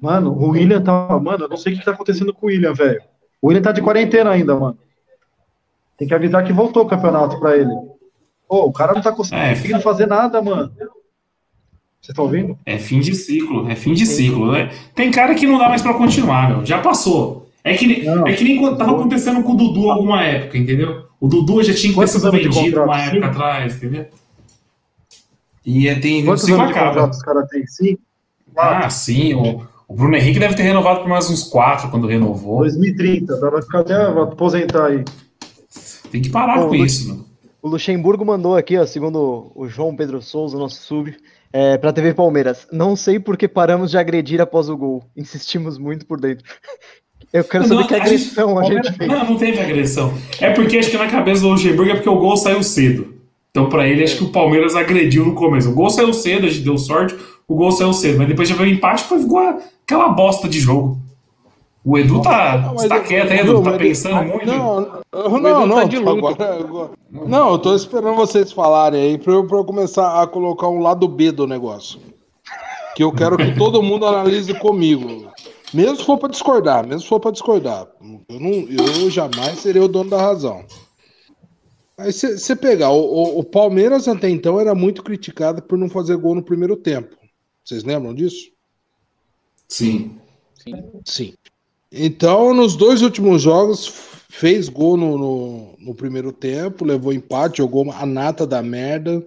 Mano, 0.03 0.33
o 0.33 0.49
William 0.51 0.83
tá. 0.83 1.17
Mano, 1.21 1.45
eu 1.45 1.49
não 1.49 1.57
sei 1.57 1.73
o 1.75 1.79
que 1.79 1.85
tá 1.85 1.93
acontecendo 1.93 2.35
com 2.35 2.47
o 2.47 2.49
William, 2.49 2.73
velho. 2.75 3.01
O 3.41 3.47
William 3.47 3.63
tá 3.63 3.71
de 3.71 3.81
quarentena 3.81 4.31
ainda, 4.31 4.57
mano. 4.59 4.77
Tem 5.97 6.09
que 6.09 6.15
avisar 6.15 6.45
que 6.45 6.53
voltou 6.53 6.83
o 6.83 6.89
campeonato 6.89 7.39
pra 7.39 7.57
ele. 7.57 7.71
Pô, 8.49 8.65
o 8.67 8.73
cara 8.73 8.93
não 8.95 9.01
tá 9.01 9.13
conseguindo 9.13 9.77
É. 9.77 9.81
fazer 9.81 10.07
nada, 10.07 10.43
mano. 10.43 10.73
Vocês 10.77 12.09
estão 12.09 12.25
ouvindo? 12.25 12.59
É 12.67 12.79
fim 12.79 12.99
de 12.99 13.15
ciclo, 13.15 13.71
é 13.71 13.77
fim 13.77 13.95
de 13.95 14.05
ciclo. 14.05 14.51
né? 14.51 14.71
Tem 14.93 15.09
cara 15.13 15.37
que 15.37 15.47
não 15.47 15.57
dá 15.57 15.69
mais 15.69 15.83
pra 15.83 15.95
continuar, 15.95 16.49
meu. 16.51 16.67
Já 16.67 16.81
passou. 16.81 17.49
É 17.63 17.75
que, 17.77 17.87
nem- 17.87 18.05
Não. 18.05 18.27
é 18.27 18.33
que 18.33 18.43
nem 18.43 18.59
quando 18.59 18.77
tava 18.77 18.91
acontecendo 18.91 19.41
com 19.45 19.53
o 19.53 19.57
Dudu 19.57 19.89
alguma 19.89 20.21
época, 20.25 20.59
entendeu? 20.59 21.07
O 21.21 21.29
Dudu 21.29 21.63
já 21.63 21.73
tinha 21.73 21.93
que 21.95 22.01
ter 22.01 22.09
sido 22.09 22.29
vendido 22.33 22.53
contrato? 22.55 22.85
uma 22.89 23.01
época 23.01 23.27
atrás, 23.29 23.77
entendeu? 23.77 24.07
E 25.65 25.87
é, 25.87 25.95
tem 25.95 26.25
Quantos 26.25 26.49
anos 26.49 26.67
de 26.67 26.75
contrato 26.75 27.13
os 27.13 27.23
caras 27.23 27.49
têm? 27.49 27.65
Sim. 27.69 27.97
Ah, 28.57 28.91
sim. 28.91 29.35
O, 29.35 29.65
o 29.93 29.95
Bruno 29.95 30.17
Henrique 30.17 30.41
deve 30.41 30.55
ter 30.55 30.63
renovado 30.63 31.01
por 31.01 31.09
mais 31.09 31.29
uns 31.29 31.45
quatro 31.45 31.91
quando 31.91 32.07
renovou. 32.07 32.61
2030, 32.61 33.39
tá? 33.39 33.51
vai 33.51 33.61
ficar 33.61 33.81
até 33.81 33.95
aposentar 33.95 34.87
aí. 34.87 35.05
Tem 36.11 36.23
que 36.23 36.31
parar 36.31 36.65
Ô, 36.65 36.69
com 36.69 36.75
isso, 36.75 37.09
meu. 37.09 37.25
O 37.61 37.69
Luxemburgo 37.69 38.25
mandou 38.25 38.57
aqui, 38.57 38.79
ó, 38.79 38.87
segundo 38.87 39.53
o 39.55 39.69
João 39.69 39.95
Pedro 39.95 40.23
Souza, 40.23 40.59
nosso 40.59 40.81
sub, 40.83 41.15
é, 41.53 41.77
para 41.77 41.93
TV 41.93 42.15
Palmeiras. 42.15 42.67
Não 42.73 42.97
sei 42.97 43.21
por 43.21 43.37
que 43.37 43.47
paramos 43.47 43.91
de 43.91 43.99
agredir 43.99 44.41
após 44.41 44.71
o 44.71 44.77
gol. 44.79 45.05
Insistimos 45.15 45.77
muito 45.77 46.07
por 46.07 46.19
dentro. 46.19 46.45
Eu 47.31 47.45
quero 47.45 47.65
saber 47.65 47.81
Não, 47.83 47.87
que 47.87 47.95
a 47.95 47.99
gente- 47.99 48.07
agressão 48.07 48.59
a 48.59 48.65
gente 48.65 48.93
fez. 48.93 49.11
Não, 49.11 49.25
não 49.25 49.37
teve 49.37 49.59
agressão. 49.61 50.13
É 50.41 50.51
porque 50.51 50.79
acho 50.79 50.91
que 50.91 50.99
na 50.99 51.09
cabeça 51.09 51.43
do 51.43 51.49
Luxemburgo 51.49 51.91
é 51.91 51.95
porque 51.95 52.09
o 52.09 52.19
gol 52.19 52.37
saiu 52.37 52.63
cedo. 52.63 53.15
Então, 53.51 53.69
pra 53.69 53.87
ele, 53.87 54.03
acho 54.03 54.17
que 54.17 54.25
o 54.25 54.29
Palmeiras 54.33 54.75
agrediu 54.75 55.25
no 55.27 55.35
começo. 55.35 55.71
O 55.71 55.75
gol 55.75 55.91
saiu 55.91 56.13
cedo, 56.15 56.47
a 56.47 56.49
gente 56.49 56.65
deu 56.65 56.77
sorte, 56.79 57.15
o 57.49 57.55
gol 57.55 57.73
saiu 57.73 57.93
cedo. 57.93 58.19
Mas 58.19 58.29
depois 58.29 58.49
já 58.49 58.55
veio 58.55 58.71
o 58.71 58.73
empate, 58.75 59.03
depois 59.05 59.23
ficou 59.23 59.39
aquela 59.85 60.09
bosta 60.09 60.49
de 60.49 60.59
jogo. 60.61 60.99
O 61.85 61.99
Edu 61.99 62.23
tá, 62.23 62.59
Não, 62.59 62.77
tá 62.89 62.97
eu- 62.99 63.03
quieto 63.03 63.31
aí, 63.33 63.45
não, 63.45 63.55
Edu. 63.55 63.63
Tá 63.65 63.73
pensando 63.77 64.23
muito. 64.25 64.47
Não, 64.47 64.81
não, 65.13 65.37
Edu 65.37 65.67
não, 65.67 65.77
tá 65.77 65.85
de 65.85 65.99
luto. 65.99 66.27
agora- 66.29 66.55
agora- 66.61 66.91
não, 67.11 67.51
eu 67.53 67.59
tô 67.59 67.75
esperando 67.75 68.15
vocês 68.15 68.53
falarem 68.53 69.01
aí 69.03 69.19
pra 69.19 69.33
eu, 69.33 69.47
pra 69.47 69.59
eu 69.59 69.65
começar 69.65 70.23
a 70.23 70.27
colocar 70.27 70.69
um 70.69 70.79
lado 70.81 71.09
B 71.09 71.33
do 71.33 71.47
negócio. 71.47 71.99
Que 72.95 73.03
eu 73.03 73.11
quero 73.11 73.37
que 73.37 73.57
todo 73.57 73.83
mundo 73.83 74.07
analise 74.07 74.55
comigo. 74.55 75.27
Mesmo 75.75 75.97
se 75.97 76.05
for 76.05 76.19
pra 76.19 76.29
discordar, 76.29 76.87
mesmo 76.87 77.01
se 77.01 77.09
for 77.09 77.19
pra 77.19 77.31
discordar. 77.31 77.89
Eu, 78.29 78.39
não, 78.39 78.51
eu 78.53 79.11
jamais 79.11 79.59
serei 79.59 79.83
o 79.83 79.89
dono 79.89 80.11
da 80.11 80.21
razão. 80.21 80.63
Aí 81.99 82.13
você 82.13 82.55
pegar, 82.57 82.91
o, 82.91 83.01
o- 83.01 83.39
o 83.41 83.45
Palmeiras 83.45 84.07
até 84.09 84.29
então 84.29 84.61
era 84.61 84.75
muito 84.75 85.03
criticado 85.03 85.63
por 85.63 85.77
não 85.79 85.89
fazer 85.89 86.17
gol 86.17 86.35
no 86.35 86.43
primeiro 86.43 86.77
tempo. 86.77 87.17
Vocês 87.65 87.85
lembram 87.85 88.15
disso? 88.15 88.51
Sim. 89.69 90.19
Sim. 91.05 91.35
Então, 91.91 92.55
nos 92.55 92.75
dois 92.77 93.03
últimos 93.03 93.43
jogos, 93.43 93.87
fez 94.29 94.69
gol 94.69 94.97
no, 94.97 95.19
no, 95.19 95.75
no 95.79 95.95
primeiro 95.95 96.33
tempo, 96.33 96.85
levou 96.85 97.13
empate, 97.13 97.59
jogou 97.59 97.91
a 97.93 98.07
nata 98.07 98.47
da 98.47 98.63
merda, 98.63 99.25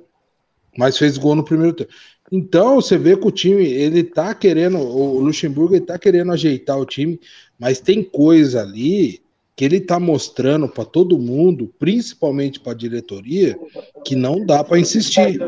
mas 0.77 0.97
fez 0.97 1.17
gol 1.17 1.35
no 1.35 1.43
primeiro 1.43 1.73
tempo. 1.73 1.93
Então, 2.31 2.75
você 2.75 2.97
vê 2.97 3.15
que 3.15 3.27
o 3.27 3.31
time, 3.31 3.63
ele 3.63 4.03
tá 4.03 4.33
querendo, 4.33 4.79
o 4.79 5.19
Luxemburgo, 5.19 5.75
ele 5.75 5.85
tá 5.85 5.99
querendo 5.99 6.31
ajeitar 6.31 6.79
o 6.79 6.85
time, 6.85 7.19
mas 7.57 7.79
tem 7.79 8.03
coisa 8.03 8.61
ali 8.61 9.21
que 9.55 9.63
ele 9.63 9.79
tá 9.79 9.99
mostrando 9.99 10.67
para 10.67 10.83
todo 10.83 11.19
mundo, 11.19 11.71
principalmente 11.79 12.59
para 12.59 12.73
a 12.73 12.75
diretoria, 12.75 13.57
que 14.03 14.15
não 14.15 14.45
dá 14.45 14.63
para 14.63 14.79
insistir. 14.79 15.39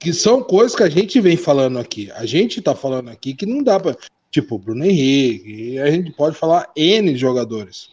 Que 0.00 0.12
são 0.12 0.42
coisas 0.42 0.76
que 0.76 0.82
a 0.82 0.88
gente 0.88 1.20
vem 1.20 1.36
falando 1.36 1.78
aqui. 1.78 2.10
A 2.12 2.26
gente 2.26 2.60
tá 2.60 2.74
falando 2.74 3.08
aqui 3.08 3.34
que 3.34 3.46
não 3.46 3.62
dá 3.62 3.80
para 3.80 3.96
tipo 4.30 4.58
Bruno 4.58 4.84
Henrique, 4.84 5.78
a 5.78 5.90
gente 5.90 6.12
pode 6.12 6.36
falar 6.36 6.70
N 6.76 7.16
jogadores. 7.16 7.90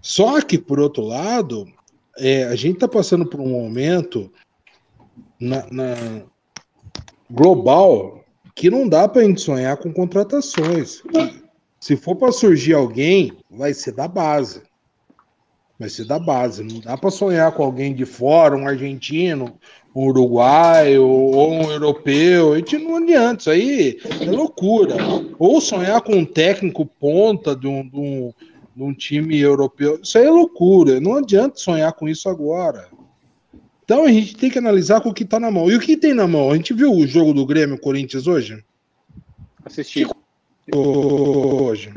Só 0.00 0.40
que, 0.40 0.58
por 0.58 0.80
outro 0.80 1.04
lado, 1.04 1.72
é, 2.18 2.44
a 2.44 2.56
gente 2.56 2.74
está 2.74 2.88
passando 2.88 3.24
por 3.24 3.40
um 3.40 3.48
momento 3.48 4.32
na, 5.38 5.64
na 5.70 6.22
global 7.30 8.24
que 8.54 8.68
não 8.68 8.88
dá 8.88 9.08
para 9.08 9.22
gente 9.22 9.40
sonhar 9.40 9.76
com 9.76 9.92
contratações. 9.92 11.02
Se 11.80 11.96
for 11.96 12.16
para 12.16 12.32
surgir 12.32 12.74
alguém, 12.74 13.32
vai 13.50 13.72
ser 13.72 13.92
da 13.92 14.06
base. 14.06 14.62
Vai 15.82 15.88
ser 15.88 16.04
da 16.04 16.16
base. 16.16 16.62
Não 16.62 16.78
dá 16.78 16.96
para 16.96 17.10
sonhar 17.10 17.50
com 17.50 17.64
alguém 17.64 17.92
de 17.92 18.04
fora, 18.04 18.56
um 18.56 18.68
argentino, 18.68 19.58
um 19.92 20.06
uruguaio 20.06 21.04
ou 21.04 21.50
um 21.50 21.72
europeu. 21.72 22.52
A 22.52 22.58
gente 22.58 22.78
não 22.78 22.98
adianta. 22.98 23.40
Isso 23.40 23.50
aí 23.50 23.98
é 24.20 24.30
loucura. 24.30 24.94
Ou 25.40 25.60
sonhar 25.60 26.00
com 26.00 26.14
um 26.14 26.24
técnico 26.24 26.86
ponta 26.86 27.56
de 27.56 27.66
um, 27.66 27.82
de 27.82 27.96
um, 27.96 28.32
de 28.76 28.82
um 28.84 28.94
time 28.94 29.36
europeu. 29.40 29.98
Isso 30.00 30.16
aí 30.16 30.24
é 30.24 30.30
loucura. 30.30 31.00
Não 31.00 31.16
adianta 31.16 31.58
sonhar 31.58 31.92
com 31.94 32.08
isso 32.08 32.28
agora. 32.28 32.86
Então 33.84 34.04
a 34.04 34.08
gente 34.08 34.36
tem 34.36 34.48
que 34.48 34.60
analisar 34.60 35.00
com 35.00 35.08
o 35.08 35.14
que 35.14 35.24
tá 35.24 35.40
na 35.40 35.50
mão. 35.50 35.68
E 35.68 35.74
o 35.74 35.80
que 35.80 35.96
tem 35.96 36.14
na 36.14 36.28
mão? 36.28 36.52
A 36.52 36.56
gente 36.56 36.72
viu 36.72 36.92
o 36.92 37.04
jogo 37.08 37.34
do 37.34 37.44
Grêmio 37.44 37.76
Corinthians 37.76 38.28
hoje? 38.28 38.64
Assisti. 39.64 40.06
Hoje. 40.72 41.92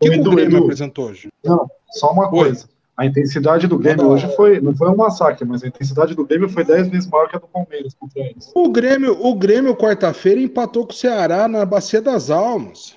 O 0.00 0.10
que, 0.10 0.18
o 0.18 0.30
Grêmio 0.30 0.56
Edu. 0.56 0.64
apresentou 0.64 1.10
hoje? 1.10 1.28
Não, 1.44 1.70
só 1.90 2.10
uma 2.10 2.24
Oi. 2.24 2.30
coisa. 2.30 2.75
A 2.96 3.04
intensidade 3.04 3.66
do 3.66 3.78
Grêmio 3.78 4.08
hoje 4.08 4.26
foi, 4.34 4.58
não 4.58 4.74
foi 4.74 4.88
um 4.88 4.96
massacre, 4.96 5.44
mas 5.44 5.62
a 5.62 5.68
intensidade 5.68 6.14
do 6.14 6.24
Grêmio 6.24 6.48
foi 6.48 6.64
10 6.64 6.88
vezes 6.88 7.08
maior 7.10 7.28
que 7.28 7.36
a 7.36 7.38
do 7.38 7.46
Palmeiras 7.46 7.94
contra 7.94 8.22
eles. 8.22 8.50
O 8.54 8.70
Grêmio, 8.70 9.18
o 9.20 9.34
Grêmio 9.34 9.76
quarta-feira 9.76 10.40
empatou 10.40 10.86
com 10.86 10.92
o 10.92 10.96
Ceará 10.96 11.46
na 11.46 11.66
Bacia 11.66 12.00
das 12.00 12.30
Almas. 12.30 12.96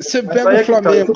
Você 0.00 0.22
Mas 0.22 0.34
pega 0.34 0.50
é 0.50 0.62
o 0.62 0.64
que 0.64 0.72
tá, 0.72 0.82
Flamengo. 0.82 1.12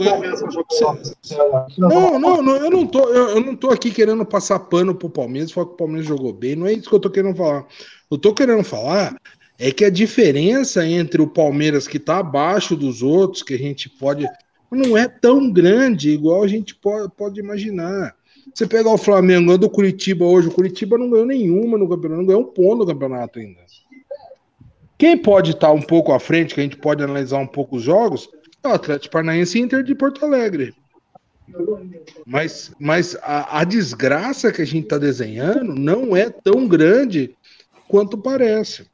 lá. 1.44 1.66
Não, 1.78 2.18
não, 2.18 2.42
não, 2.42 2.56
eu 2.56 2.70
não 2.70 2.86
tô, 2.86 3.08
eu, 3.08 3.30
eu 3.30 3.40
não 3.40 3.54
tô 3.54 3.70
aqui 3.70 3.90
querendo 3.90 4.24
passar 4.26 4.58
pano 4.58 4.94
pro 4.94 5.08
Palmeiras, 5.08 5.52
falar 5.52 5.68
que 5.68 5.74
o 5.74 5.76
Palmeiras 5.76 6.06
jogou 6.06 6.32
bem, 6.32 6.56
não 6.56 6.66
é 6.66 6.72
isso 6.72 6.88
que 6.88 6.94
eu 6.94 7.00
tô 7.00 7.08
querendo 7.08 7.36
falar. 7.36 7.64
Eu 8.10 8.18
tô 8.18 8.34
querendo 8.34 8.64
falar 8.64 9.16
é 9.58 9.70
que 9.70 9.84
a 9.84 9.90
diferença 9.90 10.84
entre 10.84 11.22
o 11.22 11.28
Palmeiras 11.28 11.86
que 11.86 12.00
tá 12.00 12.18
abaixo 12.18 12.74
dos 12.74 13.02
outros, 13.02 13.44
que 13.44 13.54
a 13.54 13.58
gente 13.58 13.88
pode, 13.88 14.26
não 14.76 14.96
é 14.96 15.06
tão 15.06 15.50
grande 15.50 16.10
igual 16.10 16.42
a 16.42 16.48
gente 16.48 16.74
pode, 16.74 17.12
pode 17.14 17.40
imaginar. 17.40 18.14
Você 18.52 18.66
pegar 18.66 18.90
o 18.90 18.98
Flamengo 18.98 19.56
do 19.56 19.70
Curitiba 19.70 20.24
hoje, 20.24 20.48
o 20.48 20.52
Curitiba 20.52 20.98
não 20.98 21.08
ganhou 21.08 21.26
nenhuma 21.26 21.78
no 21.78 21.88
campeonato, 21.88 22.20
não 22.20 22.26
ganhou 22.26 22.42
um 22.42 22.52
ponto 22.52 22.78
no 22.78 22.86
campeonato 22.86 23.38
ainda. 23.38 23.60
Quem 24.98 25.16
pode 25.16 25.52
estar 25.52 25.72
um 25.72 25.82
pouco 25.82 26.12
à 26.12 26.20
frente, 26.20 26.54
que 26.54 26.60
a 26.60 26.62
gente 26.62 26.76
pode 26.76 27.02
analisar 27.02 27.38
um 27.38 27.46
pouco 27.46 27.76
os 27.76 27.82
jogos, 27.82 28.28
é 28.62 28.68
o 28.68 28.72
Atlético 28.72 29.12
Paranaense 29.12 29.58
e 29.58 29.62
Inter 29.62 29.82
de 29.82 29.94
Porto 29.94 30.24
Alegre. 30.24 30.74
Mas, 32.26 32.72
mas 32.78 33.16
a, 33.22 33.60
a 33.60 33.64
desgraça 33.64 34.52
que 34.52 34.62
a 34.62 34.64
gente 34.64 34.84
está 34.84 34.98
desenhando 34.98 35.74
não 35.74 36.16
é 36.16 36.30
tão 36.30 36.66
grande 36.66 37.34
quanto 37.88 38.16
parece. 38.16 38.86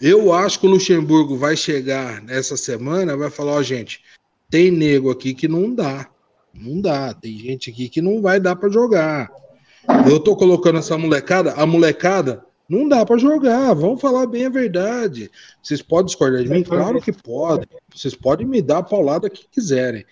Eu 0.00 0.32
acho 0.32 0.60
que 0.60 0.66
o 0.66 0.70
Luxemburgo 0.70 1.36
vai 1.36 1.56
chegar 1.56 2.22
nessa 2.22 2.56
semana, 2.56 3.16
vai 3.16 3.30
falar, 3.30 3.52
ó, 3.52 3.62
gente, 3.62 4.02
tem 4.50 4.70
nego 4.70 5.10
aqui 5.10 5.34
que 5.34 5.48
não 5.48 5.74
dá. 5.74 6.08
Não 6.54 6.80
dá. 6.80 7.12
Tem 7.14 7.36
gente 7.38 7.70
aqui 7.70 7.88
que 7.88 8.00
não 8.00 8.22
vai 8.22 8.40
dar 8.40 8.56
para 8.56 8.68
jogar. 8.68 9.30
Eu 10.08 10.18
tô 10.18 10.34
colocando 10.34 10.78
essa 10.78 10.98
molecada, 10.98 11.52
a 11.52 11.64
molecada 11.64 12.44
não 12.68 12.88
dá 12.88 13.06
para 13.06 13.16
jogar. 13.16 13.72
Vamos 13.74 14.00
falar 14.00 14.26
bem 14.26 14.46
a 14.46 14.50
verdade. 14.50 15.30
Vocês 15.62 15.80
podem 15.80 16.06
discordar 16.06 16.42
de 16.42 16.48
mim? 16.48 16.64
Claro 16.64 17.00
que 17.00 17.12
podem. 17.12 17.68
Vocês 17.94 18.14
podem 18.14 18.46
me 18.46 18.60
dar 18.60 18.78
a 18.78 18.82
paulada 18.82 19.30
que 19.30 19.46
quiserem. 19.48 20.04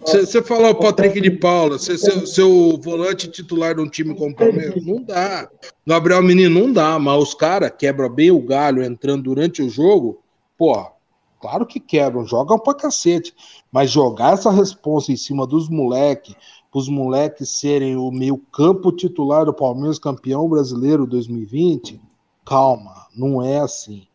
Você 0.00 0.42
falar 0.42 0.70
o 0.70 0.76
Patrick 0.76 1.20
de 1.20 1.30
Paula, 1.30 1.78
ser 1.78 1.98
seu, 1.98 2.26
seu 2.26 2.80
volante 2.82 3.28
titular 3.28 3.74
de 3.74 3.82
um 3.82 3.88
time 3.88 4.14
como 4.14 4.30
o 4.30 4.34
Palmeiras, 4.36 4.84
não 4.84 5.02
dá. 5.02 5.48
Gabriel 5.86 6.22
Menino, 6.22 6.60
não 6.60 6.72
dá, 6.72 6.98
mas 6.98 7.22
os 7.22 7.34
caras 7.34 7.72
quebram 7.78 8.08
bem 8.08 8.30
o 8.30 8.40
galho 8.40 8.82
entrando 8.82 9.24
durante 9.24 9.62
o 9.62 9.68
jogo, 9.68 10.22
porra, 10.56 10.95
claro 11.40 11.66
que 11.66 11.80
quebram, 11.80 12.26
jogam 12.26 12.58
pra 12.58 12.74
cacete. 12.74 13.34
Mas 13.70 13.90
jogar 13.90 14.34
essa 14.34 14.50
responsa 14.50 15.12
em 15.12 15.16
cima 15.16 15.46
dos 15.46 15.68
moleques, 15.68 16.34
os 16.76 16.90
moleques 16.90 17.48
serem 17.48 17.96
o 17.96 18.10
meio 18.10 18.36
campo 18.36 18.92
titular 18.92 19.46
do 19.46 19.54
Palmeiras 19.54 19.98
campeão 19.98 20.46
brasileiro 20.46 21.06
2020, 21.06 21.98
calma, 22.44 23.06
não 23.16 23.42
é 23.42 23.60
assim. 23.60 24.06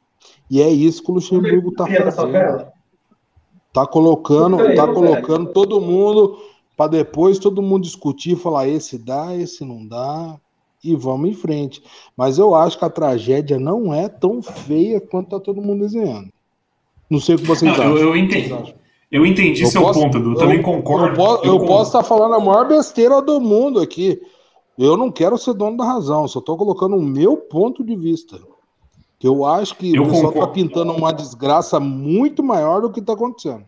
E 0.48 0.62
é 0.62 0.70
isso 0.70 1.02
que 1.02 1.10
o 1.10 1.16
Luxemburgo 1.16 1.72
tá 1.72 1.88
fazendo. 1.88 2.68
Tá 3.74 3.88
colocando, 3.88 4.58
tá 4.76 4.88
colocando 4.88 5.52
todo 5.52 5.82
mundo 5.82 6.38
para 6.78 6.92
depois 6.92 7.40
todo 7.40 7.64
mundo 7.64 7.84
discutir, 7.84 8.36
falar 8.36 8.68
esse 8.68 8.96
dá, 8.98 9.36
esse 9.36 9.66
não 9.66 9.88
dá 9.88 10.40
e 10.84 10.96
vamos 10.96 11.30
em 11.30 11.34
frente. 11.34 11.82
Mas 12.16 12.38
eu 12.38 12.54
acho 12.54 12.78
que 12.78 12.86
a 12.86 12.90
tragédia 12.90 13.60
não 13.60 13.92
é 13.92 14.08
tão 14.08 14.40
feia 14.42 15.02
quanto 15.02 15.30
tá 15.32 15.40
todo 15.40 15.62
mundo 15.62 15.82
desenhando. 15.82 16.32
Não 17.12 17.20
sei 17.20 17.36
o 17.36 17.38
que 17.38 17.46
vocês 17.46 17.70
Não, 17.70 17.84
acham. 17.84 17.98
eu, 17.98 18.08
eu 18.08 18.16
entendi. 18.16 18.74
Eu 19.12 19.26
entendi 19.26 19.62
Eu 19.64 19.68
seu 19.68 19.82
posso- 19.82 20.00
ponto, 20.00 20.18
Edu. 20.18 20.32
Eu 20.32 20.36
também 20.38 20.62
concordo. 20.62 21.08
Eu, 21.10 21.14
posso, 21.16 21.46
Eu 21.46 21.60
posso 21.60 21.90
estar 21.90 22.04
falando 22.04 22.34
a 22.36 22.40
maior 22.40 22.66
besteira 22.68 23.22
do 23.22 23.42
mundo 23.42 23.82
aqui. 23.82 24.20
Eu 24.80 24.96
não 24.96 25.12
quero 25.12 25.38
ser 25.38 25.54
dono 25.54 25.76
da 25.76 25.84
razão, 25.84 26.26
só 26.30 26.40
estou 26.40 26.56
colocando 26.58 26.96
o 26.96 27.02
meu 27.02 27.36
ponto 27.36 27.84
de 27.84 27.96
vista. 27.96 28.40
Que 29.20 29.28
eu 29.28 29.46
acho 29.46 29.76
que 29.76 29.94
Eu 29.94 30.04
o 30.04 30.08
pessoal 30.10 30.32
está 30.32 30.48
pintando 30.48 30.94
uma 30.94 31.12
desgraça 31.12 31.80
muito 31.80 32.42
maior 32.42 32.82
do 32.82 32.90
que 32.90 33.02
está 33.02 33.12
acontecendo. 33.14 33.64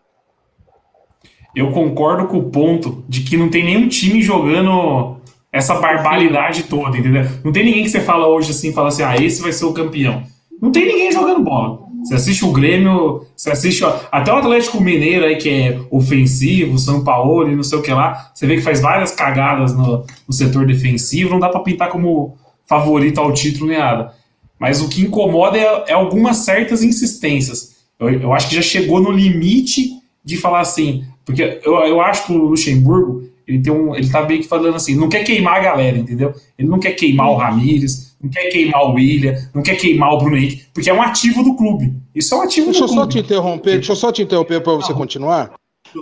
Eu 1.55 1.71
concordo 1.71 2.27
com 2.27 2.37
o 2.37 2.49
ponto 2.49 3.03
de 3.07 3.21
que 3.21 3.37
não 3.37 3.49
tem 3.49 3.63
nenhum 3.63 3.87
time 3.87 4.21
jogando 4.21 5.17
essa 5.51 5.75
barbaridade 5.75 6.63
toda, 6.63 6.97
entendeu? 6.97 7.23
Não 7.43 7.51
tem 7.51 7.63
ninguém 7.65 7.83
que 7.83 7.89
você 7.89 7.99
fala 8.01 8.27
hoje 8.27 8.49
assim, 8.51 8.73
fala 8.73 8.87
assim, 8.87 9.03
ah, 9.03 9.15
esse 9.17 9.41
vai 9.41 9.51
ser 9.51 9.65
o 9.65 9.73
campeão. 9.73 10.23
Não 10.59 10.71
tem 10.71 10.87
ninguém 10.87 11.11
jogando 11.11 11.43
bola. 11.43 11.82
Você 12.03 12.15
assiste 12.15 12.43
o 12.43 12.51
Grêmio, 12.51 13.25
você 13.35 13.49
assiste 13.49 13.83
ó, 13.83 13.97
até 14.11 14.31
o 14.31 14.35
Atlético 14.35 14.81
Mineiro 14.81 15.25
aí, 15.25 15.37
que 15.37 15.49
é 15.49 15.79
ofensivo, 15.89 16.77
São 16.77 17.03
Paulo 17.03 17.49
e 17.49 17.55
não 17.55 17.63
sei 17.63 17.77
o 17.79 17.81
que 17.81 17.91
lá, 17.91 18.31
você 18.33 18.45
vê 18.45 18.55
que 18.55 18.61
faz 18.61 18.81
várias 18.81 19.11
cagadas 19.11 19.73
no, 19.73 20.05
no 20.27 20.33
setor 20.33 20.65
defensivo, 20.65 21.29
não 21.29 21.39
dá 21.39 21.49
pra 21.49 21.61
pintar 21.61 21.89
como 21.89 22.37
favorito 22.65 23.19
ao 23.19 23.33
título 23.33 23.67
nem 23.67 23.79
nada. 23.79 24.13
Mas 24.59 24.81
o 24.81 24.89
que 24.89 25.01
incomoda 25.01 25.57
é, 25.57 25.85
é 25.87 25.93
algumas 25.93 26.37
certas 26.37 26.83
insistências. 26.83 27.75
Eu, 27.99 28.09
eu 28.09 28.33
acho 28.33 28.49
que 28.49 28.55
já 28.55 28.61
chegou 28.61 29.01
no 29.01 29.11
limite 29.11 29.91
de 30.23 30.37
falar 30.37 30.61
assim, 30.61 31.05
porque 31.25 31.59
eu, 31.63 31.73
eu 31.85 32.01
acho 32.01 32.25
que 32.25 32.33
o 32.33 32.37
Luxemburgo, 32.37 33.23
ele 33.47 33.61
tem 33.61 33.73
um, 33.73 33.95
ele 33.95 34.09
tá 34.09 34.25
meio 34.25 34.41
que 34.41 34.47
falando 34.47 34.75
assim, 34.75 34.95
não 34.95 35.09
quer 35.09 35.23
queimar 35.23 35.57
a 35.57 35.63
galera, 35.63 35.97
entendeu? 35.97 36.33
Ele 36.57 36.67
não 36.67 36.79
quer 36.79 36.91
queimar 36.91 37.29
o 37.29 37.35
Ramires, 37.35 38.12
não 38.23 38.29
quer 38.29 38.49
queimar 38.49 38.83
o 38.83 38.93
William, 38.93 39.35
não 39.53 39.61
quer 39.61 39.75
queimar 39.75 40.13
o 40.13 40.17
Bruno 40.17 40.37
Henrique, 40.37 40.65
porque 40.73 40.89
é 40.89 40.93
um 40.93 41.01
ativo 41.01 41.43
do 41.43 41.55
clube. 41.55 41.93
Isso 42.15 42.33
é 42.33 42.37
um 42.37 42.41
ativo 42.41 42.67
Deixa 42.67 42.83
eu 42.83 42.87
do 42.87 42.93
só 42.93 42.99
clube. 43.01 43.13
te 43.13 43.19
interromper, 43.19 43.71
deixa 43.73 43.91
eu 43.91 43.95
só 43.97 44.11
te 44.11 44.21
interromper 44.21 44.61
para 44.61 44.73
você 44.73 44.93
continuar. 44.93 45.53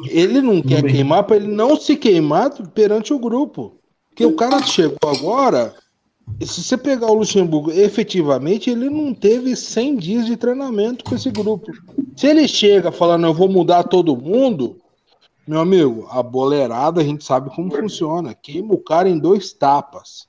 Ele 0.07 0.39
não 0.39 0.61
quer 0.61 0.83
bem. 0.83 0.93
queimar 0.93 1.23
para 1.23 1.37
ele 1.37 1.47
não 1.47 1.75
se 1.75 1.95
queimar 1.95 2.51
perante 2.69 3.11
o 3.13 3.19
grupo. 3.19 3.77
Porque 4.09 4.25
o 4.25 4.35
cara 4.35 4.61
chegou 4.63 5.09
agora. 5.09 5.73
Se 6.39 6.63
você 6.63 6.77
pegar 6.77 7.07
o 7.07 7.15
Luxemburgo, 7.15 7.71
efetivamente, 7.71 8.69
ele 8.69 8.89
não 8.89 9.13
teve 9.13 9.55
100 9.55 9.95
dias 9.97 10.25
de 10.27 10.37
treinamento 10.37 11.03
com 11.03 11.15
esse 11.15 11.29
grupo. 11.29 11.71
Se 12.15 12.27
ele 12.27 12.47
chega 12.47 12.91
falando, 12.91 13.25
eu 13.25 13.33
vou 13.33 13.49
mudar 13.49 13.83
todo 13.83 14.15
mundo, 14.15 14.77
meu 15.45 15.59
amigo, 15.59 16.07
a 16.09 16.21
boleirada 16.23 17.01
a 17.01 17.03
gente 17.03 17.23
sabe 17.23 17.49
como 17.53 17.75
funciona. 17.75 18.33
Queima 18.33 18.73
o 18.73 18.77
cara 18.77 19.09
em 19.09 19.17
dois 19.17 19.51
tapas. 19.51 20.27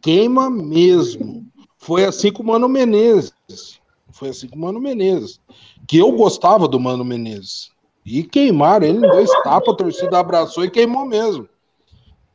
Queima 0.00 0.48
mesmo. 0.50 1.46
Foi 1.78 2.04
assim 2.04 2.30
com 2.32 2.42
o 2.42 2.46
Mano 2.46 2.68
Menezes. 2.68 3.32
Foi 4.10 4.28
assim 4.30 4.48
com 4.48 4.56
o 4.56 4.60
Mano 4.60 4.80
Menezes. 4.80 5.40
Que 5.86 5.98
eu 5.98 6.12
gostava 6.12 6.68
do 6.68 6.78
Mano 6.80 7.04
Menezes. 7.04 7.70
E 8.04 8.22
queimaram 8.22 8.86
ele 8.86 8.98
em 8.98 9.10
dois 9.10 9.30
tapas, 9.42 9.74
a 9.74 9.76
torcida 9.76 10.18
abraçou 10.18 10.64
e 10.64 10.70
queimou 10.70 11.04
mesmo. 11.04 11.48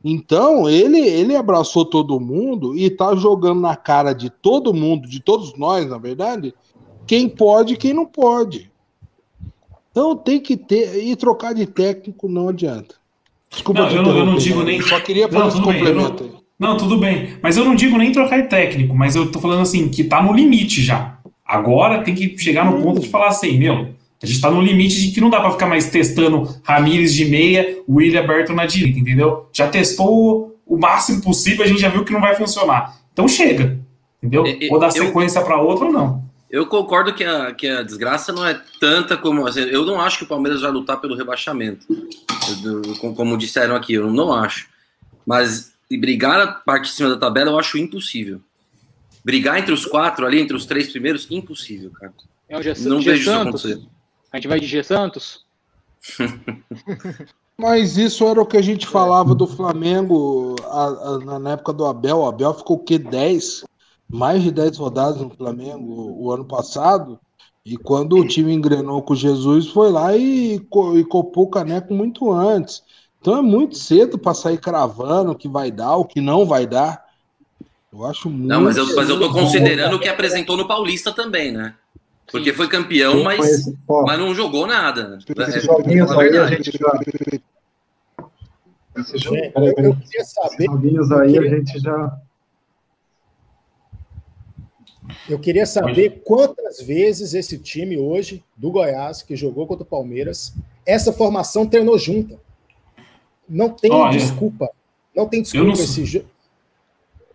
Então, 0.04 0.68
ele, 0.68 1.00
ele 1.00 1.34
abraçou 1.34 1.84
todo 1.84 2.20
mundo 2.20 2.76
e 2.76 2.88
tá 2.88 3.14
jogando 3.16 3.60
na 3.60 3.74
cara 3.74 4.12
de 4.12 4.30
todo 4.30 4.72
mundo, 4.72 5.08
de 5.08 5.18
todos 5.20 5.56
nós, 5.58 5.88
na 5.88 5.98
verdade, 5.98 6.54
quem 7.06 7.28
pode 7.28 7.74
e 7.74 7.76
quem 7.76 7.92
não 7.92 8.06
pode. 8.06 8.70
Então 9.90 10.14
tem 10.14 10.38
que 10.38 10.56
ter. 10.56 11.02
E 11.04 11.16
trocar 11.16 11.54
de 11.54 11.66
técnico 11.66 12.28
não 12.28 12.50
adianta. 12.50 12.94
Desculpa 13.50 13.82
Não, 13.82 13.90
eu 13.90 14.02
não- 14.02 14.16
eu 14.18 14.26
não 14.26 14.34
digo 14.36 14.62
nem- 14.62 14.80
Só 14.82 15.00
queria 15.00 15.28
fazer 15.28 15.58
Não, 15.58 15.66
bem, 15.66 15.82
eu 15.84 16.40
não- 16.58 16.76
tudo 16.76 16.98
bem. 16.98 17.34
Mas 17.42 17.56
eu 17.56 17.64
não 17.64 17.74
digo 17.74 17.96
nem 17.98 18.12
trocar 18.12 18.40
de 18.42 18.48
técnico, 18.48 18.94
mas 18.94 19.14
eu 19.16 19.30
tô 19.30 19.40
falando 19.40 19.62
assim, 19.62 19.88
que 19.88 20.04
tá 20.04 20.22
no 20.22 20.32
limite 20.32 20.82
já. 20.82 21.18
Agora 21.44 22.02
tem 22.02 22.14
que 22.14 22.36
chegar 22.38 22.64
no 22.64 22.82
ponto 22.82 23.00
de 23.00 23.08
falar 23.08 23.28
assim, 23.28 23.56
meu, 23.58 23.94
a 24.22 24.26
gente 24.26 24.40
tá 24.40 24.50
no 24.50 24.60
limite 24.60 25.00
de 25.00 25.12
que 25.12 25.20
não 25.20 25.30
dá 25.30 25.40
pra 25.40 25.50
ficar 25.52 25.66
mais 25.66 25.88
testando 25.90 26.48
Ramires 26.64 27.14
de 27.14 27.24
meia, 27.24 27.78
William 27.88 28.20
aberto 28.20 28.52
na 28.52 28.66
direita, 28.66 28.98
entendeu? 28.98 29.48
Já 29.52 29.68
testou 29.68 30.56
o 30.66 30.76
máximo 30.76 31.22
possível, 31.22 31.64
a 31.64 31.68
gente 31.68 31.80
já 31.80 31.88
viu 31.88 32.04
que 32.04 32.12
não 32.12 32.20
vai 32.20 32.34
funcionar. 32.34 32.96
Então 33.12 33.28
chega, 33.28 33.78
entendeu? 34.20 34.44
E- 34.46 34.66
e- 34.66 34.72
Ou 34.72 34.78
dar 34.80 34.86
eu- 34.88 34.92
sequência 34.92 35.40
pra 35.42 35.60
outra 35.60 35.86
ou 35.86 35.92
não. 35.92 36.24
Eu 36.50 36.66
concordo 36.66 37.12
que 37.12 37.22
a, 37.24 37.52
que 37.52 37.66
a 37.68 37.82
desgraça 37.82 38.32
não 38.32 38.44
é 38.46 38.58
tanta 38.80 39.16
como. 39.16 39.46
assim, 39.46 39.60
eu 39.60 39.84
não 39.84 40.00
acho 40.00 40.18
que 40.18 40.24
o 40.24 40.28
Palmeiras 40.28 40.62
vai 40.62 40.70
lutar 40.70 41.00
pelo 41.00 41.16
rebaixamento. 41.16 41.86
Eu- 42.64 42.82
eu- 42.82 43.14
como 43.14 43.36
disseram 43.36 43.74
aqui, 43.76 43.94
eu 43.94 44.10
não 44.10 44.32
acho. 44.32 44.68
Mas 45.26 45.72
e 45.90 45.96
brigar 45.96 46.40
a 46.40 46.46
parte 46.52 46.84
de 46.84 46.90
cima 46.96 47.10
da 47.10 47.16
tabela 47.16 47.50
eu 47.50 47.58
acho 47.58 47.78
impossível. 47.78 48.40
Brigar 49.24 49.58
entre 49.58 49.72
os 49.72 49.84
quatro 49.84 50.24
ali, 50.26 50.40
entre 50.40 50.56
os 50.56 50.66
três 50.66 50.88
primeiros, 50.90 51.26
impossível, 51.30 51.90
cara. 51.90 52.12
É 52.48 52.58
o 52.58 52.62
G, 52.62 52.74
Não 52.88 53.00
G 53.00 53.10
vejo 53.10 53.22
isso 53.22 53.30
Santos. 53.30 53.64
acontecer. 53.66 53.88
A 54.32 54.36
gente 54.36 54.48
vai 54.48 54.60
de 54.60 54.66
G 54.66 54.82
Santos? 54.82 55.44
Mas 57.58 57.96
isso 57.96 58.26
era 58.26 58.40
o 58.40 58.46
que 58.46 58.56
a 58.56 58.62
gente 58.62 58.86
falava 58.86 59.34
do 59.34 59.46
Flamengo 59.46 60.54
a- 60.64 60.84
a- 60.86 61.18
na 61.24 61.38
na 61.38 61.50
época 61.52 61.72
do 61.72 61.86
Abel. 61.86 62.18
O 62.18 62.26
Abel 62.26 62.52
ficou 62.54 62.76
o 62.76 62.84
quê? 62.84 62.98
10? 62.98 63.64
Mais 64.08 64.42
de 64.42 64.50
10 64.50 64.76
rodadas 64.76 65.20
no 65.20 65.30
Flamengo 65.30 65.90
o, 65.92 66.24
o 66.26 66.32
ano 66.32 66.44
passado. 66.44 67.18
E 67.64 67.76
quando 67.76 68.16
o 68.16 68.26
time 68.28 68.52
engrenou 68.52 69.02
com 69.02 69.14
o 69.14 69.16
Jesus, 69.16 69.68
foi 69.68 69.90
lá 69.90 70.14
e, 70.16 70.54
e 70.54 71.04
copou 71.04 71.44
o 71.44 71.50
caneco 71.50 71.92
muito 71.92 72.30
antes. 72.30 72.82
Então 73.26 73.38
é 73.38 73.42
muito 73.42 73.76
cedo 73.76 74.16
para 74.16 74.34
sair 74.34 74.56
cravando 74.56 75.32
o 75.32 75.34
que 75.34 75.48
vai 75.48 75.68
dar, 75.72 75.96
o 75.96 76.04
que 76.04 76.20
não 76.20 76.46
vai 76.46 76.64
dar. 76.64 77.06
Eu 77.92 78.06
acho 78.06 78.30
muito. 78.30 78.46
Não, 78.46 78.60
mas 78.60 78.76
eu, 78.76 78.94
mas 78.94 79.08
eu 79.08 79.18
tô 79.18 79.32
considerando 79.32 79.96
o 79.96 79.98
que 79.98 80.08
apresentou 80.08 80.56
no 80.56 80.68
Paulista 80.68 81.12
também, 81.12 81.50
né? 81.50 81.74
Porque 82.30 82.52
foi 82.52 82.68
campeão, 82.68 83.24
mas, 83.24 83.68
mas 84.06 84.18
não 84.20 84.32
jogou 84.32 84.64
nada. 84.64 85.18
Esses 85.40 85.64
joguinhos 85.64 86.08
aí 86.12 86.38
a 86.38 86.46
gente 86.46 86.70
já. 86.70 87.00
Esses 88.96 89.20
joguinhos 89.20 91.10
aí 91.10 91.36
a 91.36 91.42
gente 91.48 91.80
já. 91.80 92.20
eu 95.28 95.40
queria 95.40 95.66
saber 95.66 96.22
quantas 96.24 96.80
vezes 96.80 97.34
esse 97.34 97.58
time 97.58 97.98
hoje 97.98 98.44
do 98.56 98.70
Goiás 98.70 99.20
que 99.20 99.34
jogou 99.34 99.66
contra 99.66 99.82
o 99.82 99.86
Palmeiras, 99.86 100.54
essa 100.86 101.12
formação 101.12 101.66
treinou 101.66 101.98
junta. 101.98 102.45
Não 103.48 103.70
tem 103.70 103.92
Olha, 103.92 104.10
desculpa. 104.18 104.68
Não 105.14 105.26
tem 105.28 105.38
eu 105.40 105.42
desculpa 105.44 105.66
não 105.66 105.72
esse 105.74 105.86
sei. 105.94 106.04
jogo. 106.06 106.24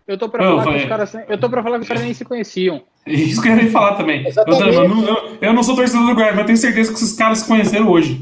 Eu 0.08 0.18
tô 0.18 0.28
pra 0.30 0.44
Não, 0.44 0.62
falar 0.64 0.76
os 0.78 0.86
caras. 0.86 1.14
Eu 1.30 1.40
tô 1.40 1.50
pra 1.50 1.64
falar 1.64 1.78
que 1.78 1.84
os 1.84 1.88
caras 1.88 2.04
nem 2.04 2.14
se 2.14 2.26
conheciam. 2.26 2.82
Isso 3.08 3.42
que 3.42 3.48
eu 3.48 3.56
ia 3.58 3.72
falar 3.72 3.96
também. 3.96 4.22
Eu, 4.24 4.28
Exatamente. 4.30 4.60
também, 4.64 4.76
eu 4.80 4.90
não, 4.90 5.08
eu- 5.08 5.38
eu 5.42 5.54
não 5.54 5.64
sou 5.64 5.76
torcedor 5.76 6.06
do 6.08 6.14
Goiás, 6.16 6.36
mas 6.36 6.46
tenho 6.46 6.58
certeza 6.58 6.92
que 6.92 6.98
esses 6.98 7.14
caras 7.14 7.40
se 7.40 7.48
conheceram 7.48 7.90
hoje. 7.90 8.20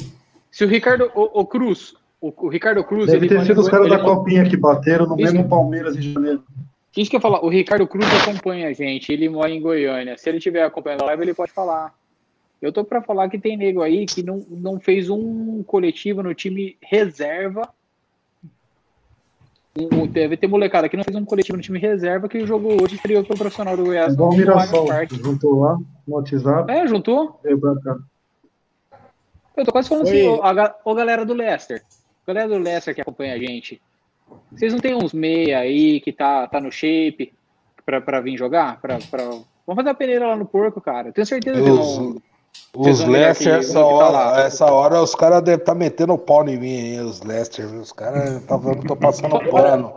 Se 0.52 0.64
o 0.64 0.68
Ricardo, 0.68 1.12
o, 1.16 1.42
o 1.42 1.46
Cruz, 1.46 1.94
o, 2.22 2.32
o 2.46 2.50
Ricardo 2.50 2.84
Cruz, 2.84 3.08
Deve 3.08 3.28
ter 3.28 3.44
sido 3.46 3.60
os 3.62 3.68
caras 3.70 3.90
da 3.90 4.00
Copinha 4.00 4.48
que 4.48 4.56
bateram 4.56 5.06
no 5.08 5.16
Isso. 5.16 5.24
mesmo 5.34 5.50
Palmeiras 5.50 5.96
em 5.98 6.02
janeiro. 6.02 6.44
Isso 6.96 7.10
que 7.10 7.16
eu 7.16 7.22
falar, 7.22 7.44
o 7.44 7.50
Ricardo 7.50 7.88
Cruz 7.88 8.06
acompanha 8.22 8.68
a 8.68 8.74
gente, 8.74 9.12
ele 9.12 9.30
mora 9.30 9.50
em 9.50 9.62
Goiânia. 9.62 10.18
Se 10.18 10.30
ele 10.30 10.38
estiver 10.38 10.64
acompanhando 10.64 11.04
a 11.04 11.06
live, 11.08 11.24
ele 11.24 11.34
pode 11.34 11.52
falar. 11.52 11.94
Eu 12.62 12.72
tô 12.74 12.84
pra 12.84 13.02
falar 13.02 13.30
que 13.30 13.40
tem 13.40 13.56
nego 13.56 13.82
aí 13.82 14.06
que 14.06 14.22
não, 14.22 14.46
não 14.50 14.80
fez 14.80 15.10
um 15.10 15.64
coletivo 15.64 16.22
no 16.22 16.34
time 16.34 16.76
reserva. 16.82 17.62
Um- 19.80 20.02
um- 20.04 20.08
deve 20.08 20.36
ter 20.36 20.48
molecada 20.48 20.90
que 20.90 20.98
não 20.98 21.04
fez 21.04 21.16
um 21.16 21.24
coletivo 21.26 21.56
no 21.58 21.64
time 21.64 21.80
reserva 21.80 22.28
que 22.28 22.46
jogou 22.46 22.82
hoje 22.84 22.96
estreou 22.96 23.24
pelo 23.24 23.38
profissional 23.40 23.78
do 23.78 23.86
Goiás. 23.86 24.14
igual 24.14 24.32
o 24.32 24.36
Mirassol, 24.36 24.88
juntou 25.12 25.60
lá 25.62 25.78
no 26.08 26.16
WhatsApp, 26.16 26.72
É, 26.72 26.88
juntou? 26.88 27.40
veio 27.44 27.60
pra 27.60 27.76
cá. 27.82 27.98
Eu 29.56 29.66
tô 29.66 29.72
quase 29.72 29.90
falando 29.90 30.08
Foi- 30.08 30.18
assim, 30.20 30.28
ô, 30.28 30.42
a, 30.44 30.76
ô 30.86 30.96
galera 30.96 31.26
do 31.26 31.34
Leicester. 31.34 31.84
Galera 32.26 32.48
do 32.48 32.58
Leicester 32.58 32.96
que 32.96 33.02
acompanha 33.02 33.34
a 33.34 33.38
gente. 33.40 33.82
Vocês 34.52 34.72
não 34.72 34.80
tem 34.80 34.94
uns 34.96 35.14
meia 35.14 35.60
aí 35.60 36.00
que 36.02 36.12
tá, 36.14 36.48
tá 36.48 36.62
no 36.62 36.72
shape 36.72 37.34
pra, 37.86 38.00
pra 38.00 38.22
vir 38.22 38.38
jogar? 38.38 38.80
Pra, 38.80 39.00
pra... 39.10 39.24
Vamos 39.24 39.76
fazer 39.76 39.90
a 39.90 39.94
peneira 39.94 40.28
lá 40.28 40.36
no 40.36 40.46
porco, 40.46 40.80
cara. 40.80 41.12
Tenho 41.12 41.26
certeza 41.26 41.62
que 41.62 41.70
não. 41.70 42.22
Os 42.74 43.04
que- 43.04 43.50
essa 43.50 43.74
tá 43.74 43.86
hora, 43.86 44.10
lá. 44.10 44.42
essa 44.42 44.66
hora, 44.72 45.02
os 45.02 45.16
caras 45.16 45.42
devem 45.42 45.60
estar 45.60 45.74
metendo 45.76 46.14
o 46.14 46.18
pau 46.18 46.48
em 46.48 46.58
mim 46.58 46.80
aí, 46.98 47.00
os 47.00 47.22
Lester. 47.22 47.68
viu? 47.68 47.82
Os 47.82 47.92
caras 47.92 48.36
estão 48.42 48.96
passando 48.98 49.40
pano. 49.50 49.96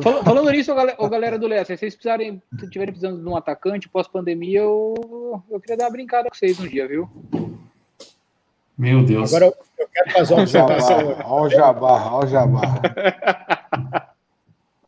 Fal- 0.00 0.22
Falando 0.22 0.50
nisso, 0.50 0.72
ô 0.98 1.08
galera, 1.08 1.38
do 1.38 1.46
Leicester, 1.46 1.76
se 1.76 1.80
vocês 1.80 1.94
precisarem, 1.96 2.40
se 2.58 2.70
tiverem 2.70 2.94
precisando 2.94 3.20
de 3.20 3.28
um 3.28 3.36
atacante 3.36 3.88
pós-pandemia, 3.88 4.60
eu, 4.60 5.42
eu 5.50 5.60
queria 5.60 5.76
dar 5.76 5.84
uma 5.86 5.90
brincada 5.90 6.28
com 6.30 6.34
vocês 6.34 6.58
um 6.60 6.66
dia, 6.68 6.86
viu? 6.86 7.08
Meu 8.78 9.04
Deus. 9.04 9.34
Agora 9.34 9.46
eu, 9.46 9.54
eu 9.78 9.88
quero 9.92 10.10
fazer 10.12 10.34
uma 10.34 10.42
observação. 10.42 11.16
Olha 11.26 11.42
o 11.46 11.50
jabá, 11.50 12.10
olha 12.12 12.24
o 12.24 12.28
jabá. 12.28 12.62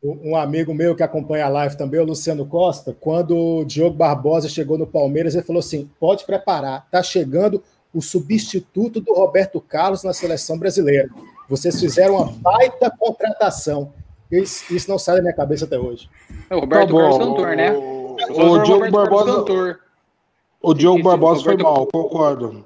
Um 0.05 0.37
amigo 0.37 0.75
meu 0.75 0.95
que 0.95 1.03
acompanha 1.03 1.47
a 1.47 1.49
live 1.49 1.79
também, 1.79 1.99
o 1.99 2.05
Luciano 2.05 2.45
Costa, 2.45 2.95
quando 3.01 3.35
o 3.35 3.65
Diogo 3.65 3.97
Barbosa 3.97 4.49
chegou 4.51 4.77
no 4.77 4.87
Palmeiras, 4.87 5.35
ele 5.35 5.43
falou 5.45 5.61
assim: 5.61 5.89
pode 5.99 6.25
preparar, 6.27 6.87
tá 6.91 7.03
chegando 7.03 7.63
o 7.95 8.03
substituto 8.03 9.01
do 9.01 9.15
Roberto 9.15 9.61
Carlos 9.61 10.03
na 10.03 10.13
seleção 10.13 10.59
brasileira. 10.59 11.09
Vocês 11.49 11.81
fizeram 11.81 12.17
uma 12.17 12.27
baita 12.27 12.91
contratação. 12.91 13.93
Isso, 14.31 14.75
isso 14.75 14.91
não 14.91 14.99
sai 14.99 15.17
da 15.17 15.23
minha 15.23 15.35
cabeça 15.35 15.65
até 15.65 15.79
hoje. 15.79 16.09
É 16.51 16.57
o 16.57 16.61
Roberto 16.61 16.87
Tá 16.89 16.93
bom, 16.93 16.99
Carlos 16.99 17.19
Cantor, 17.19 17.57
né? 17.57 17.73
o- 17.73 18.17
O 18.17 18.63
Diogo 18.63 18.91
Barbosa, 18.91 19.33
Cantor. 19.37 19.79
o 20.61 20.75
Diogo 20.75 21.03
Barbosa 21.03 21.43
foi 21.45 21.57
mal, 21.57 21.87
concordo. 21.87 22.65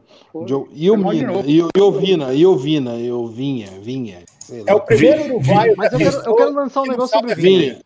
E 0.73 0.91
o 0.91 0.97
Mina, 0.97 1.33
o 1.33 1.43
e 1.49 1.81
o 1.81 1.93
Vina, 1.93 2.33
e 2.35 2.47
o 2.47 2.57
Vina, 2.57 2.95
e 2.97 3.13
o 3.13 3.27
Vinha, 3.29 3.69
Vinha. 3.81 4.19
É 4.67 4.75
o 4.75 4.81
primeiro 4.81 5.35
uruguaio 5.35 5.75
Mas 5.77 5.93
eu 5.93 5.99
quero, 5.99 6.17
eu 6.27 6.35
quero 6.37 6.55
lançar 6.55 6.83
um 6.83 6.87
negócio 6.87 7.17
sobre 7.19 7.33
o 7.33 7.37
Vinha. 7.37 7.61
Vinha. 7.61 7.79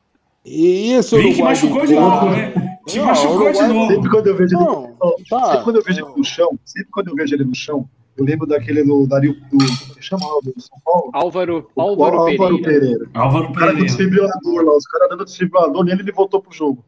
E 0.44 0.92
esse 0.94 1.16
Vim 1.16 1.32
que 1.34 1.42
machucou 1.42 1.86
de 1.86 1.94
novo, 1.94 2.26
né? 2.30 2.78
Te 2.86 2.98
Não, 2.98 3.06
machucou 3.06 3.52
de 3.52 3.62
novo. 3.62 3.92
Sempre 3.92 4.10
quando 4.10 4.26
eu 4.26 4.36
vejo 4.36 4.56
ele, 4.56 4.64
Não, 4.64 4.96
tá. 5.30 5.46
sempre 5.46 5.64
quando 5.64 5.76
eu 5.76 5.82
vejo 5.82 6.04
ele 6.04 6.16
no 6.16 6.24
chão, 6.24 6.58
sempre 6.64 6.88
quando 6.90 7.08
eu 7.08 7.14
vejo 7.14 7.34
ele 7.34 7.44
no 7.44 7.54
chão, 7.54 7.88
eu 8.16 8.24
lembro 8.24 8.46
daquele 8.46 8.82
do 8.84 9.06
Dario, 9.06 9.34
do, 9.34 9.58
como 9.58 9.94
que 9.94 10.02
chama 10.02 10.26
lá, 10.26 10.34
do 10.42 10.60
São 10.60 10.78
Paulo? 10.84 11.10
Álvaro, 11.12 11.68
O 11.76 11.80
Álvaro, 11.80 12.16
Álvaro 12.18 12.60
Pereira. 12.60 12.80
Pereira. 12.80 13.10
Álvaro 13.14 13.44
O 13.44 13.52
cara 13.52 13.66
Pereira. 13.68 13.86
desfibrilador 13.86 14.64
lá, 14.64 14.76
os 14.76 14.86
caras 14.86 15.08
dando 15.10 15.24
desfibrilador 15.24 15.84
nele, 15.84 16.02
ele 16.02 16.12
voltou 16.12 16.42
pro 16.42 16.52
jogo. 16.52 16.84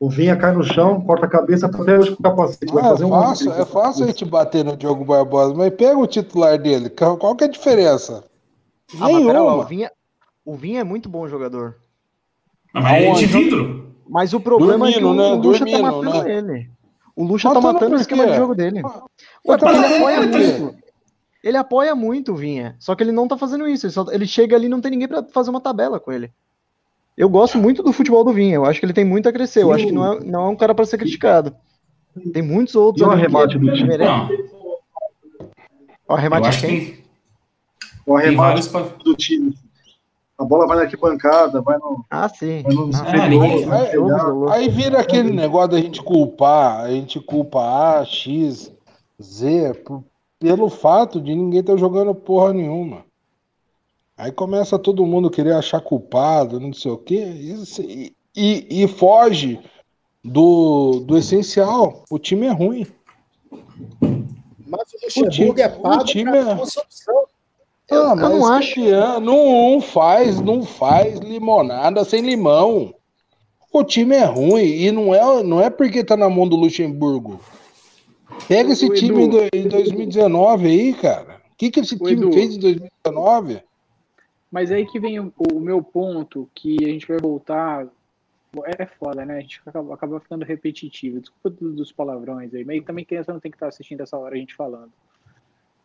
O 0.00 0.08
Vinha 0.10 0.34
cai 0.34 0.52
no 0.52 0.64
chão, 0.64 1.00
corta 1.02 1.26
a 1.26 1.28
cabeça, 1.28 1.66
até 1.66 1.96
hoje 1.98 2.16
com 2.16 2.20
o 2.20 2.22
capacete. 2.24 2.72
Vai 2.72 2.82
Ah, 2.82 2.88
fazer 2.88 3.04
é 3.04 3.06
um 3.06 3.10
fácil, 3.10 3.52
é 3.52 3.64
fácil 3.64 4.04
a 4.04 4.06
gente 4.08 4.24
bater 4.24 4.64
no 4.64 4.76
Diogo 4.76 5.04
Barbosa, 5.04 5.54
mas 5.54 5.72
pega 5.74 5.96
o 5.96 6.06
titular 6.08 6.58
dele. 6.58 6.90
Qual 6.90 7.16
qual 7.16 7.36
que 7.36 7.44
é 7.44 7.46
a 7.46 7.50
diferença? 7.50 8.24
Ah, 9.00 9.08
mas 9.10 9.24
pera 9.26 9.42
lá, 9.42 9.56
o. 9.56 9.64
Vinha, 9.64 9.90
o 10.44 10.54
Vinha 10.56 10.80
é 10.80 10.84
muito 10.84 11.08
bom 11.08 11.26
jogador. 11.28 11.76
Ah, 12.74 12.80
Mas 12.80 13.02
é 13.04 13.12
de 13.12 13.26
vidro. 13.26 13.92
Mas 14.08 14.32
o 14.34 14.40
problema 14.40 14.88
é 14.88 14.92
que 14.92 15.00
Dormindo, 15.00 15.22
o, 15.22 15.30
né? 15.30 15.34
o 15.34 15.36
Lucha 15.42 15.58
Dormindo, 15.64 15.76
tá 15.76 15.82
matando 15.82 16.24
né? 16.24 16.36
ele. 16.38 16.70
O 17.14 17.24
Lucha 17.24 17.48
tá 17.48 17.54
Matando 17.54 17.74
matando 17.74 17.96
o 17.96 18.00
esquema 18.00 18.26
de 18.26 18.36
jogo 18.36 18.54
dele. 18.54 18.80
Mas 18.82 18.92
Ué, 18.94 19.00
porque 19.58 19.64
ele 19.66 19.78
tá 19.82 19.96
apoia 19.96 20.20
matando 20.20 20.38
muito. 20.60 20.82
Ele 21.44 21.56
apoia 21.56 21.94
muito 21.94 22.32
o 22.32 22.36
Vinha. 22.36 22.76
Só 22.78 22.94
que 22.94 23.02
ele 23.02 23.12
não 23.12 23.28
tá 23.28 23.36
fazendo 23.36 23.68
isso. 23.68 23.86
Ele, 23.86 23.92
só- 23.92 24.06
ele 24.10 24.26
chega 24.26 24.56
ali 24.56 24.66
e 24.66 24.68
não 24.68 24.80
tem 24.80 24.90
ninguém 24.90 25.08
pra 25.08 25.22
fazer 25.24 25.50
uma 25.50 25.60
tabela 25.60 25.98
com 26.00 26.10
ele. 26.12 26.30
Eu 27.16 27.28
gosto 27.28 27.58
muito 27.58 27.82
do 27.82 27.92
futebol 27.92 28.24
do 28.24 28.32
Vinha. 28.32 28.54
Eu 28.54 28.64
acho 28.64 28.80
que 28.80 28.86
ele 28.86 28.92
tem 28.94 29.04
muito 29.04 29.28
a 29.28 29.32
crescer. 29.32 29.62
Eu 29.62 29.72
acho 29.72 29.84
que 29.86 29.92
não 29.92 30.12
é, 30.14 30.20
não 30.20 30.46
é 30.46 30.48
um 30.48 30.56
cara 30.56 30.74
pra 30.74 30.86
ser 30.86 30.96
criticado. 30.98 31.54
Tem 32.32 32.42
muitos 32.42 32.74
outros 32.74 33.04
E 33.04 33.08
o 33.08 33.10
arremate 33.12 33.58
do 33.58 33.72
time? 33.74 33.96
O 33.96 34.02
eu 36.08 36.16
arremate 36.16 36.48
acho 36.48 36.60
de 36.60 36.66
que 36.66 36.72
quem? 36.92 37.01
O 38.06 38.20
tem 38.20 38.36
vários 38.36 38.68
pra... 38.68 38.82
do 38.82 39.14
time. 39.14 39.56
A 40.38 40.44
bola 40.44 40.66
vai 40.66 40.76
na 40.76 40.82
arquibancada, 40.84 41.60
vai 41.60 41.78
no. 41.78 42.04
Ah, 42.10 42.28
sim. 42.28 42.62
Vai 42.62 42.72
no 42.74 42.88
Ah, 42.88 42.92
superior, 42.94 43.66
vai 43.66 44.58
Aí, 44.58 44.68
vira 44.68 44.98
aquele 45.00 45.30
negócio 45.30 45.68
da 45.68 45.80
gente 45.80 46.02
culpar, 46.02 46.80
a 46.80 46.90
gente 46.90 47.20
culpa 47.20 47.60
A, 48.00 48.04
X, 48.04 48.72
Z, 49.22 49.74
por- 49.84 50.02
pelo 50.40 50.68
fato 50.68 51.20
de 51.20 51.34
ninguém 51.34 51.60
estar 51.60 51.76
jogando 51.76 52.12
porra 52.14 52.52
nenhuma. 52.52 53.04
Aí 54.16 54.32
começa 54.32 54.78
todo 54.78 55.06
mundo 55.06 55.30
querer 55.30 55.52
achar 55.54 55.80
culpado, 55.80 56.58
não 56.58 56.72
sei 56.72 56.90
o 56.90 56.98
quê, 56.98 57.22
isso- 57.24 57.82
e, 57.82 58.12
e- 58.36 58.82
e 58.82 58.88
foge 58.88 59.60
do, 60.24 61.00
do 61.06 61.16
essencial. 61.16 62.02
O 62.10 62.18
time 62.18 62.46
é 62.46 62.52
ruim. 62.52 62.86
Mas 64.66 64.92
o 64.92 65.04
Luxemburgo 65.04 65.30
time- 65.54 65.60
é 65.60 65.68
pago 65.68 66.02
o 66.02 66.04
time 66.04 66.30
pra 66.30 66.56
é- 67.94 67.98
solução. 68.08 68.18
Ah, 68.18 68.30
eu 68.32 68.38
não 68.38 68.46
acho. 68.52 68.74
campeão, 68.74 69.20
Não, 69.20 69.80
faz, 69.80 70.40
não 70.40 70.62
faz 70.62 71.18
limonada 71.20 72.04
sem 72.04 72.22
limão. 72.22 72.94
O 73.72 73.82
time 73.84 74.14
é 74.16 74.24
ruim 74.24 74.62
e 74.64 74.90
não 74.90 75.14
é, 75.14 75.42
não 75.42 75.60
é 75.60 75.70
porque 75.70 76.04
tá 76.04 76.16
na 76.16 76.28
mão 76.28 76.46
do 76.46 76.56
Luxemburgo. 76.56 77.40
Pega 78.48 78.72
esse 78.72 78.86
Ô, 78.86 78.92
time 78.94 79.22
em 79.22 79.24
Edu. 79.24 79.38
em 79.54 79.68
2019 79.68 80.66
aí, 80.66 80.94
cara. 80.94 81.40
O 81.52 81.56
que, 81.56 81.70
que 81.70 81.80
esse 81.80 81.94
Ô, 81.94 81.98
time 82.06 82.22
Edu. 82.22 82.32
fez 82.32 82.56
em 82.56 82.58
2019? 82.60 83.62
Mas 84.50 84.70
aí 84.70 84.84
que 84.84 85.00
vem 85.00 85.18
o, 85.20 85.32
o 85.52 85.58
meu 85.60 85.82
ponto, 85.82 86.48
que 86.54 86.76
a 86.84 86.88
gente 86.88 87.08
vai 87.08 87.16
voltar. 87.18 87.86
É, 88.66 88.82
é 88.82 88.86
foda, 88.86 89.24
né? 89.24 89.38
A 89.38 89.40
gente 89.40 89.62
acaba, 89.64 89.94
acaba 89.94 90.20
ficando 90.20 90.44
repetitivo. 90.44 91.20
Desculpa 91.20 91.48
do- 91.48 91.72
dos 91.72 91.90
palavrões 91.90 92.52
aí, 92.52 92.62
mas 92.66 92.84
também 92.84 93.02
criança 93.06 93.32
não 93.32 93.40
tem 93.40 93.50
que 93.50 93.56
estar 93.56 93.68
assistindo 93.68 94.02
essa 94.02 94.18
hora 94.18 94.34
a 94.34 94.38
gente 94.38 94.54
falando. 94.54 94.90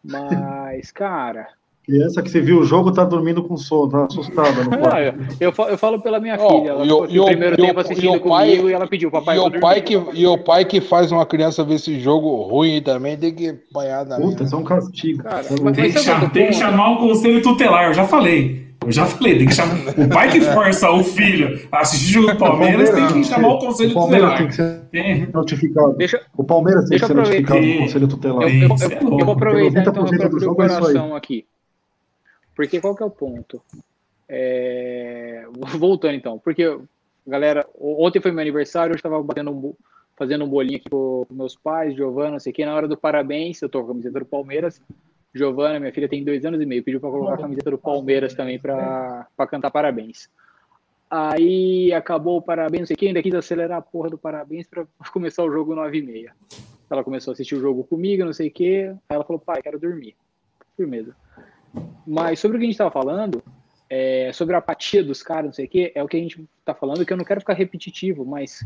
Mas, 0.04 0.92
cara. 0.92 1.48
Criança 1.88 2.22
que 2.22 2.30
você 2.30 2.42
viu 2.42 2.60
o 2.60 2.66
jogo 2.66 2.92
tá 2.92 3.06
dormindo 3.06 3.42
com 3.44 3.56
sono, 3.56 3.90
tá 3.90 4.04
assustada 4.06 4.66
quarto. 4.68 4.98
eu, 5.40 5.48
eu, 5.48 5.52
falo, 5.54 5.70
eu 5.70 5.78
falo 5.78 6.02
pela 6.02 6.20
minha 6.20 6.36
Ó, 6.38 6.50
filha. 6.60 6.72
Ela 6.72 6.84
e 6.84 6.88
ficou 6.88 7.00
o- 7.02 7.04
aqui 7.06 7.16
e 7.16 7.20
o 7.20 7.24
o- 7.24 7.26
primeiro 7.28 7.56
e 7.58 7.62
o- 7.62 7.66
tempo 7.66 7.80
assistindo 7.80 8.14
o 8.14 8.20
pai- 8.20 8.48
comigo 8.50 8.70
e 8.70 8.74
ela 8.74 8.88
pediu, 8.88 9.10
papai, 9.10 9.36
E 9.38 9.40
eu 9.40 9.46
o, 9.46 9.60
pai 9.62 9.82
que, 9.82 9.94
e 10.14 10.28
o 10.28 10.38
pai 10.38 10.66
que 10.66 10.82
faz 10.82 11.12
uma 11.14 11.26
criança 11.26 11.64
ver 11.64 11.76
esse 11.76 11.98
jogo 12.00 12.42
ruim 12.44 12.82
também 12.82 13.16
tem 13.16 13.34
que 13.34 13.56
apanhar 13.72 14.04
da 14.04 14.18
Puta, 14.18 14.44
isso 14.44 14.54
é 14.54 14.58
um 14.58 14.64
castigo. 14.66 15.24
Cara, 15.24 15.44
Você 15.44 15.56
não- 15.56 15.64
mas- 15.64 15.76
Tem 15.78 15.86
que, 15.86 15.92
sabe 15.94 16.06
chamar, 16.06 16.20
outro 16.24 16.34
tem 16.34 16.44
que 16.48 16.52
ponto? 16.54 16.60
chamar 16.62 16.92
o 16.92 16.98
conselho 16.98 17.42
tutelar, 17.42 17.86
eu 17.88 17.94
já 17.94 18.04
falei. 18.04 18.68
Eu 18.86 18.92
já 18.92 19.06
falei, 19.06 19.38
tem 19.38 19.48
que 19.48 19.54
chamar. 19.56 19.76
O 19.98 20.10
pai 20.10 20.30
que 20.30 20.40
força 20.42 20.92
o 20.92 21.04
filho 21.04 21.68
a 21.72 21.80
assistir 21.80 22.12
jogo 22.14 22.28
do 22.32 22.38
Palmeiras 22.38 22.90
tem 22.92 23.08
que 23.08 23.24
chamar 23.24 23.48
o 23.48 23.60
conselho 23.60 23.92
o 23.92 23.94
Palmeiras 23.94 24.34
tem 24.38 24.48
tutelar. 24.48 24.82
que 24.92 24.98
ser 24.98 25.30
notificado. 25.34 25.94
Deixa, 25.98 26.22
O 26.38 26.44
Palmeiras 26.44 26.90
tem 26.90 27.00
que 27.00 27.06
Deixa 27.06 27.08
ser 27.08 27.14
eu 27.14 27.18
notificado 27.18 27.62
no 27.66 27.78
conselho 27.80 28.08
tutelar. 28.08 28.44
Eu, 28.44 28.50
eu, 28.50 28.62
eu- 28.62 28.76
é 28.92 29.04
eu 29.22 29.26
vou 29.26 29.32
aproveitar 29.34 29.82
então 29.82 29.94
90% 29.94 30.20
meu 30.20 30.30
do 30.30 30.40
jogo 30.40 30.62
é 30.62 30.66
isso 30.68 30.76
aí. 30.76 30.82
coração 30.82 31.16
aqui. 31.16 31.46
Porque 32.58 32.82
qual 32.82 32.96
que 32.96 33.04
é 33.04 33.06
o 33.06 33.12
ponto? 33.12 33.62
É, 34.28 35.46
Voltando 35.78 36.16
então, 36.16 36.40
porque, 36.40 36.78
galera, 37.26 37.66
ontem 37.80 38.20
foi 38.20 38.32
meu 38.32 38.42
aniversário, 38.42 38.94
eu 38.94 38.96
estava 38.96 39.22
batendo 39.22 39.52
um, 39.52 39.74
fazendo 40.16 40.44
um 40.44 40.50
bolinho 40.50 40.80
aqui 40.80 40.90
com 40.90 41.28
meus 41.30 41.56
pais, 41.56 41.96
Giovana, 41.96 42.32
não 42.32 42.40
sei 42.40 42.52
o 42.52 42.56
que, 42.56 42.66
na 42.66 42.76
hora 42.76 42.88
do 42.88 42.98
parabéns, 42.98 43.62
eu 43.62 43.70
tô 43.70 43.80
com 43.80 43.86
a 43.86 43.88
camiseta 43.90 44.20
do 44.20 44.26
Palmeiras, 44.26 44.82
Giovana, 45.36 45.80
minha 45.80 45.94
filha 45.94 46.10
tem 46.10 46.24
dois 46.24 46.44
anos 46.46 46.60
e 46.60 46.66
meio, 46.66 46.84
pediu 46.84 47.00
para 47.00 47.12
colocar 47.12 47.36
a 47.36 47.38
camiseta 47.38 47.70
do 47.70 47.78
Palmeiras 47.78 48.34
também 48.34 48.58
para 48.60 49.28
cantar 49.50 49.70
parabéns. 49.70 50.28
Aí 51.10 51.94
acabou 51.94 52.38
o 52.38 52.42
parabéns, 52.42 52.82
não 52.82 52.88
sei 52.88 52.98
quem, 52.98 53.10
ainda 53.10 53.22
quis 53.22 53.36
acelerar 53.36 53.78
a 53.78 53.82
porra 53.82 54.10
do 54.10 54.18
parabéns 54.18 54.66
para 54.68 54.86
começar 55.14 55.44
o 55.44 55.52
jogo 55.52 55.76
9 55.76 55.96
e 55.96 56.02
meia. 56.02 56.34
Ela 56.90 57.04
começou 57.04 57.32
a 57.32 57.34
assistir 57.34 57.56
o 57.56 57.62
jogo 57.62 57.84
comigo, 57.84 58.26
não 58.26 58.34
sei 58.34 58.48
o 58.48 58.52
quê. 58.52 58.92
Aí 59.08 59.16
ela 59.16 59.24
falou, 59.24 59.40
pai, 59.40 59.62
quero 59.62 59.80
dormir. 59.80 60.16
Firmeza. 60.76 61.16
Mas 62.06 62.40
sobre 62.40 62.58
o 62.58 62.60
que 62.60 62.66
a 62.66 62.68
gente 62.68 62.74
estava 62.74 62.92
falando, 62.92 63.44
é, 63.90 64.32
sobre 64.34 64.56
a 64.56 64.60
apatia 64.60 65.04
dos 65.04 65.24
caras, 65.24 65.46
não 65.46 65.54
sei 65.54 65.66
o 65.66 65.70
quê, 65.70 65.92
é 65.96 66.04
o 66.04 66.08
que 66.08 66.18
a 66.18 66.20
gente 66.20 66.48
está 66.60 66.74
falando, 66.74 67.06
que 67.06 67.14
eu 67.14 67.18
não 67.18 67.26
quero 67.26 67.40
ficar 67.40 67.54
repetitivo, 67.54 68.26
mas 68.26 68.66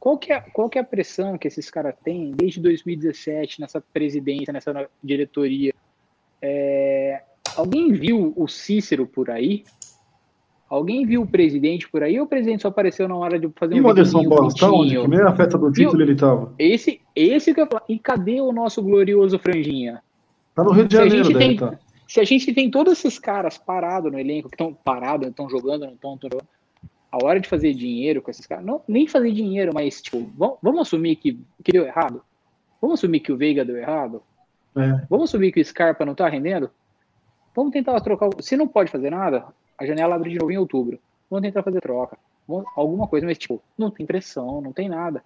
qual 0.00 0.18
que 0.18 0.32
é, 0.32 0.40
qual 0.40 0.68
que 0.68 0.78
é 0.78 0.82
a 0.82 0.84
pressão 0.84 1.38
que 1.38 1.48
esses 1.48 1.70
caras 1.70 1.94
têm 2.04 2.32
desde 2.32 2.60
2017 2.60 3.60
nessa 3.60 3.80
presidência, 3.80 4.52
nessa 4.52 4.88
diretoria? 5.02 5.72
É, 6.42 7.22
alguém 7.56 7.92
viu 7.92 8.32
o 8.36 8.46
Cícero 8.46 9.06
por 9.06 9.30
aí? 9.30 9.64
Alguém 10.68 11.06
viu 11.06 11.22
o 11.22 11.26
presidente 11.26 11.88
por 11.88 12.02
aí 12.02 12.18
ou 12.18 12.26
o 12.26 12.28
presidente 12.28 12.62
só 12.62 12.68
apareceu 12.68 13.06
na 13.06 13.16
hora 13.16 13.38
de 13.38 13.48
fazer 13.54 13.76
e 13.76 13.80
um 13.80 13.84
E 13.84 13.86
o 13.86 13.90
Anderson 13.90 14.28
Barros, 14.28 14.54
tá 14.54 14.70
onde? 14.70 14.98
Primeira 14.98 15.34
festa 15.34 15.56
do 15.56 15.70
título 15.70 16.02
ele 16.02 16.16
tava. 16.16 16.52
Esse, 16.58 17.00
esse 17.14 17.54
que 17.54 17.60
eu 17.60 17.68
E 17.88 17.98
cadê 17.98 18.40
o 18.40 18.52
nosso 18.52 18.82
glorioso 18.82 19.38
Franjinha? 19.38 20.02
Tá 20.54 20.64
no 20.64 20.72
Rio 20.72 20.86
de 20.86 20.96
Janeiro, 20.96 21.24
gente, 21.24 21.38
tem, 21.38 21.56
tá. 21.56 21.78
Se 22.06 22.20
a 22.20 22.24
gente 22.24 22.52
tem 22.52 22.70
todos 22.70 22.98
esses 22.98 23.18
caras 23.18 23.56
parados 23.56 24.12
no 24.12 24.18
elenco, 24.18 24.48
que 24.48 24.54
estão 24.54 24.74
parados, 24.74 25.28
estão 25.28 25.48
jogando, 25.48 25.86
não 25.86 25.94
estão 25.94 26.18
a 27.10 27.24
hora 27.24 27.38
de 27.38 27.48
fazer 27.48 27.72
dinheiro 27.74 28.20
com 28.20 28.30
esses 28.30 28.46
caras, 28.46 28.64
não, 28.64 28.82
nem 28.88 29.06
fazer 29.06 29.30
dinheiro, 29.32 29.72
mas 29.72 30.02
tipo, 30.02 30.30
vamos, 30.36 30.58
vamos 30.60 30.80
assumir 30.80 31.16
que, 31.16 31.40
que 31.62 31.72
deu 31.72 31.86
errado? 31.86 32.22
Vamos 32.80 33.00
assumir 33.00 33.20
que 33.20 33.32
o 33.32 33.36
Veiga 33.36 33.64
deu 33.64 33.76
errado? 33.76 34.22
É. 34.76 35.06
Vamos 35.08 35.30
assumir 35.30 35.52
que 35.52 35.60
o 35.60 35.64
Scarpa 35.64 36.04
não 36.04 36.14
tá 36.14 36.28
rendendo? 36.28 36.70
Vamos 37.54 37.72
tentar 37.72 38.00
trocar. 38.00 38.28
Se 38.40 38.56
não 38.56 38.66
pode 38.66 38.90
fazer 38.90 39.10
nada, 39.10 39.46
a 39.78 39.86
janela 39.86 40.16
abre 40.16 40.30
de 40.30 40.38
novo 40.38 40.50
em 40.50 40.58
outubro. 40.58 40.98
Vamos 41.30 41.46
tentar 41.46 41.62
fazer 41.62 41.80
troca. 41.80 42.18
Vamos, 42.46 42.66
alguma 42.76 43.06
coisa, 43.06 43.24
mas 43.24 43.38
tipo, 43.38 43.62
não 43.78 43.90
tem 43.90 44.04
pressão, 44.04 44.60
não 44.60 44.72
tem 44.72 44.88
nada. 44.88 45.22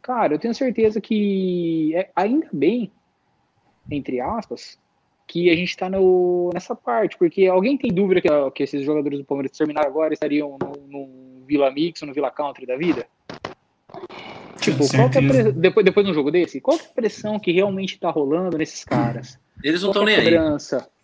Cara, 0.00 0.34
eu 0.34 0.38
tenho 0.38 0.54
certeza 0.54 1.00
que 1.00 1.92
é, 1.94 2.08
ainda 2.14 2.48
bem, 2.52 2.92
entre 3.90 4.20
aspas, 4.20 4.78
que 5.26 5.50
a 5.50 5.56
gente 5.56 5.70
está 5.70 5.90
nessa 6.54 6.74
parte, 6.74 7.18
porque 7.18 7.46
alguém 7.46 7.76
tem 7.76 7.92
dúvida 7.92 8.20
que, 8.20 8.28
que 8.52 8.62
esses 8.62 8.82
jogadores 8.82 9.18
do 9.18 9.24
Palmeiras 9.24 9.56
terminaram 9.56 9.88
agora 9.88 10.14
estariam 10.14 10.56
no, 10.60 10.72
no 10.88 11.44
Vila 11.46 11.70
Mix 11.70 12.00
ou 12.02 12.08
no 12.08 12.14
Vila 12.14 12.30
Country 12.30 12.64
da 12.64 12.76
vida? 12.76 13.06
Tipo, 14.60 14.88
qual 14.88 15.10
que 15.10 15.18
é 15.18 15.52
depois, 15.52 15.84
depois 15.84 16.06
de 16.06 16.12
um 16.12 16.14
jogo 16.14 16.30
desse, 16.30 16.60
qual 16.60 16.78
que 16.78 16.84
é 16.84 16.88
a 16.88 16.92
pressão 16.92 17.38
que 17.38 17.52
realmente 17.52 17.94
está 17.94 18.10
rolando 18.10 18.56
nesses 18.56 18.84
caras? 18.84 19.38
Eles 19.62 19.82
não 19.82 19.90
estão 19.90 20.02
é 20.02 20.06
nem 20.06 20.24
cobrança? 20.24 20.78
aí. 20.78 20.96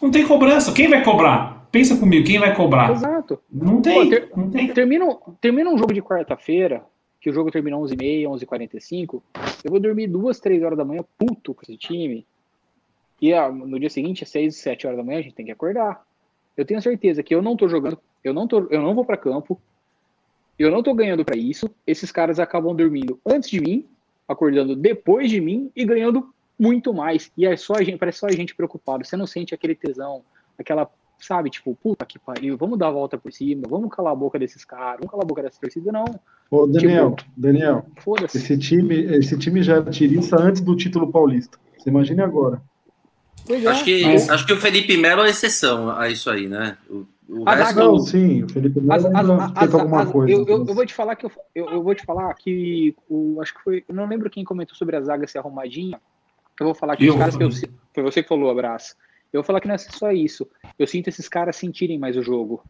Não 0.00 0.10
tem 0.10 0.26
cobrança. 0.26 0.72
Quem 0.72 0.88
vai 0.88 1.02
cobrar? 1.02 1.66
Pensa 1.70 1.96
comigo, 1.96 2.26
quem 2.26 2.38
vai 2.38 2.54
cobrar? 2.54 2.92
Exato. 2.92 3.40
Não 3.50 3.82
tem. 3.82 3.94
Pô, 3.94 4.08
ter, 4.08 4.30
não 4.36 4.50
tem. 4.50 4.72
Termina, 4.72 5.06
termina 5.40 5.70
um 5.70 5.78
jogo 5.78 5.92
de 5.92 6.00
quarta-feira, 6.00 6.84
que 7.20 7.28
o 7.28 7.32
jogo 7.32 7.50
termina 7.50 7.76
11h30, 7.76 8.24
11h45. 8.24 9.22
Eu 9.64 9.70
vou 9.70 9.80
dormir 9.80 10.06
duas, 10.06 10.38
três 10.38 10.62
horas 10.62 10.78
da 10.78 10.84
manhã, 10.84 11.04
puto 11.18 11.54
com 11.54 11.62
esse 11.62 11.76
time. 11.76 12.24
E 13.20 13.32
no 13.50 13.78
dia 13.78 13.90
seguinte, 13.90 14.24
às 14.24 14.30
6, 14.30 14.56
7 14.56 14.86
horas 14.86 14.98
da 14.98 15.04
manhã, 15.04 15.18
a 15.18 15.22
gente 15.22 15.34
tem 15.34 15.46
que 15.46 15.52
acordar. 15.52 16.04
Eu 16.56 16.64
tenho 16.64 16.80
certeza 16.80 17.22
que 17.22 17.34
eu 17.34 17.42
não 17.42 17.56
tô 17.56 17.68
jogando, 17.68 17.98
eu 18.22 18.32
não, 18.32 18.46
tô, 18.46 18.66
eu 18.70 18.80
não 18.80 18.94
vou 18.94 19.04
para 19.04 19.16
campo, 19.16 19.60
eu 20.58 20.70
não 20.70 20.82
tô 20.82 20.94
ganhando 20.94 21.24
para 21.24 21.36
isso. 21.36 21.68
Esses 21.86 22.12
caras 22.12 22.38
acabam 22.38 22.74
dormindo 22.74 23.18
antes 23.26 23.50
de 23.50 23.60
mim, 23.60 23.86
acordando 24.28 24.76
depois 24.76 25.30
de 25.30 25.40
mim 25.40 25.70
e 25.74 25.84
ganhando 25.84 26.32
muito 26.58 26.94
mais. 26.94 27.30
E 27.36 27.46
é 27.46 27.56
só 27.56 27.74
a 27.74 27.82
gente, 27.82 27.98
parece 27.98 28.18
só 28.18 28.26
a 28.26 28.32
gente 28.32 28.54
preocupado. 28.54 29.04
Você 29.04 29.16
não 29.16 29.26
sente 29.26 29.54
aquele 29.54 29.74
tesão, 29.74 30.22
aquela, 30.58 30.88
sabe, 31.18 31.50
tipo, 31.50 31.74
puta 31.74 32.06
que 32.06 32.18
pariu, 32.18 32.56
vamos 32.56 32.78
dar 32.78 32.88
a 32.88 32.92
volta 32.92 33.18
por 33.18 33.32
cima, 33.32 33.62
vamos 33.68 33.90
calar 33.90 34.12
a 34.12 34.16
boca 34.16 34.38
desses 34.38 34.64
caras, 34.64 34.98
vamos 34.98 35.10
calar 35.10 35.24
a 35.24 35.28
boca 35.28 35.42
dessa 35.42 35.60
torcida, 35.60 35.90
não. 35.90 36.04
Ô, 36.50 36.66
Daniel, 36.66 37.14
tipo, 37.16 37.30
Daniel, 37.36 37.86
esse 38.24 38.56
time, 38.58 38.94
esse 39.16 39.36
time 39.38 39.62
já 39.62 39.78
é 39.78 39.82
tirista 39.82 40.40
antes 40.40 40.60
do 40.60 40.76
título 40.76 41.10
paulista. 41.10 41.58
Você 41.76 41.90
imagine 41.90 42.22
agora. 42.22 42.62
É, 43.48 43.66
acho, 43.66 43.84
que, 43.84 44.04
mas... 44.04 44.30
acho 44.30 44.46
que 44.46 44.52
o 44.52 44.60
Felipe 44.60 44.96
Melo 44.96 45.22
é 45.22 45.30
exceção 45.30 45.90
a 45.90 46.08
isso 46.08 46.30
aí, 46.30 46.48
né? 46.48 46.76
O, 46.88 47.06
o 47.28 47.44
resto... 47.44 47.78
Não, 47.78 47.98
sim, 47.98 48.44
o 48.44 48.48
Felipe 48.48 48.80
Melo 48.80 49.40
as, 49.54 49.74
alguma 49.74 50.06
coisa. 50.06 50.32
Eu, 50.32 50.46
eu, 50.46 50.66
eu, 50.66 50.74
vou 50.74 50.86
te 50.86 50.94
falar 50.94 51.16
que 51.16 51.26
eu, 51.26 51.32
eu, 51.54 51.70
eu, 51.70 51.82
vou 51.82 51.94
te 51.94 52.04
falar 52.04 52.32
que 52.34 52.94
o, 53.08 53.40
acho 53.40 53.54
que 53.54 53.62
foi, 53.62 53.84
eu 53.88 53.94
não 53.94 54.06
lembro 54.06 54.30
quem 54.30 54.44
comentou 54.44 54.74
sobre 54.76 54.96
a 54.96 55.00
zaga 55.00 55.26
ser 55.26 55.38
arrumadinha, 55.38 56.00
eu 56.60 56.66
vou 56.66 56.74
falar 56.74 56.96
que 56.96 57.08
os 57.08 57.16
caras 57.16 57.36
que 57.36 57.42
eu 57.42 57.50
foi 57.92 58.02
você 58.02 58.22
que 58.22 58.28
falou, 58.28 58.50
abraço. 58.50 58.94
Eu 59.32 59.40
vou 59.40 59.44
falar 59.44 59.60
que 59.60 59.66
não 59.66 59.74
é 59.74 59.78
só 59.78 60.12
isso. 60.12 60.48
Eu 60.78 60.86
sinto 60.86 61.08
esses 61.08 61.28
caras 61.28 61.56
sentirem 61.56 61.98
mais 61.98 62.16
o 62.16 62.22
jogo. 62.22 62.62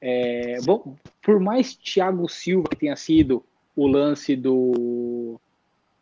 É, 0.00 0.58
bom, 0.62 0.94
por 1.22 1.40
mais 1.40 1.74
Thiago 1.74 2.28
Silva 2.28 2.68
que 2.68 2.76
tenha 2.76 2.94
sido 2.96 3.42
o 3.74 3.86
lance 3.86 4.36
do, 4.36 5.40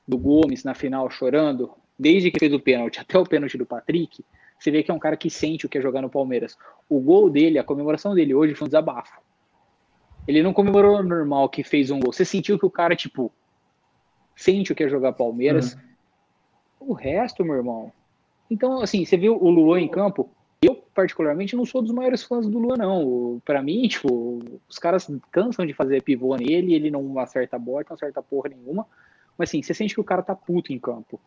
do 0.06 0.18
Gomes 0.18 0.64
na 0.64 0.74
final 0.74 1.08
chorando, 1.08 1.70
desde 2.00 2.30
que 2.30 2.38
fez 2.38 2.50
o 2.54 2.58
pênalti 2.58 2.98
até 2.98 3.18
o 3.18 3.26
pênalti 3.26 3.58
do 3.58 3.66
Patrick, 3.66 4.24
você 4.58 4.70
vê 4.70 4.82
que 4.82 4.90
é 4.90 4.94
um 4.94 4.98
cara 4.98 5.18
que 5.18 5.28
sente 5.28 5.66
o 5.66 5.68
que 5.68 5.76
é 5.76 5.82
jogar 5.82 6.00
no 6.00 6.08
Palmeiras. 6.08 6.56
O 6.88 6.98
gol 6.98 7.28
dele, 7.28 7.58
a 7.58 7.64
comemoração 7.64 8.14
dele 8.14 8.34
hoje 8.34 8.54
foi 8.54 8.64
um 8.64 8.68
desabafo. 8.68 9.20
Ele 10.26 10.42
não 10.42 10.54
comemorou 10.54 11.02
normal 11.02 11.48
que 11.50 11.62
fez 11.62 11.90
um 11.90 12.00
gol. 12.00 12.10
Você 12.12 12.24
sentiu 12.24 12.58
que 12.58 12.64
o 12.64 12.70
cara, 12.70 12.96
tipo, 12.96 13.30
sente 14.34 14.72
o 14.72 14.74
que 14.74 14.84
é 14.84 14.88
jogar 14.88 15.12
Palmeiras. 15.12 15.74
Uhum. 16.80 16.90
O 16.90 16.92
resto, 16.94 17.44
meu 17.44 17.56
irmão. 17.56 17.92
Então, 18.50 18.80
assim, 18.80 19.04
você 19.04 19.18
viu 19.18 19.36
o 19.36 19.50
Luan 19.50 19.80
em 19.80 19.88
campo? 19.88 20.30
Eu, 20.62 20.76
particularmente, 20.94 21.54
não 21.54 21.66
sou 21.66 21.82
dos 21.82 21.92
maiores 21.92 22.22
fãs 22.22 22.46
do 22.46 22.58
Luan, 22.58 22.76
não. 22.76 23.42
Para 23.44 23.62
mim, 23.62 23.86
tipo, 23.88 24.40
os 24.68 24.78
caras 24.78 25.10
cansam 25.30 25.66
de 25.66 25.74
fazer 25.74 26.02
pivô 26.02 26.34
nele, 26.36 26.74
ele 26.74 26.90
não 26.90 27.18
acerta 27.18 27.56
a 27.56 27.58
bola, 27.58 27.84
não 27.88 27.94
acerta 27.94 28.22
porra 28.22 28.48
nenhuma. 28.48 28.86
Mas, 29.36 29.50
assim, 29.50 29.62
você 29.62 29.74
sente 29.74 29.94
que 29.94 30.00
o 30.00 30.04
cara 30.04 30.22
tá 30.22 30.34
puto 30.34 30.72
em 30.72 30.78
campo. 30.78 31.20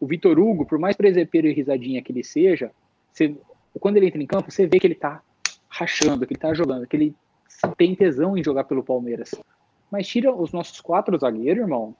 O 0.00 0.06
Vitor 0.06 0.38
Hugo, 0.38 0.64
por 0.64 0.78
mais 0.78 0.96
presepeiro 0.96 1.46
e 1.46 1.52
risadinha 1.52 2.02
que 2.02 2.10
ele 2.10 2.24
seja, 2.24 2.72
você, 3.12 3.36
quando 3.78 3.98
ele 3.98 4.06
entra 4.06 4.22
em 4.22 4.26
campo, 4.26 4.50
você 4.50 4.66
vê 4.66 4.80
que 4.80 4.86
ele 4.86 4.94
tá 4.94 5.22
rachando, 5.68 6.26
que 6.26 6.32
ele 6.32 6.40
tá 6.40 6.52
jogando, 6.54 6.86
que 6.86 6.96
ele 6.96 7.14
tem 7.76 7.94
tesão 7.94 8.36
em 8.36 8.42
jogar 8.42 8.64
pelo 8.64 8.82
Palmeiras. 8.82 9.34
Mas 9.90 10.08
tira 10.08 10.34
os 10.34 10.52
nossos 10.52 10.80
quatro 10.80 11.18
zagueiros, 11.18 11.62
irmão, 11.62 11.94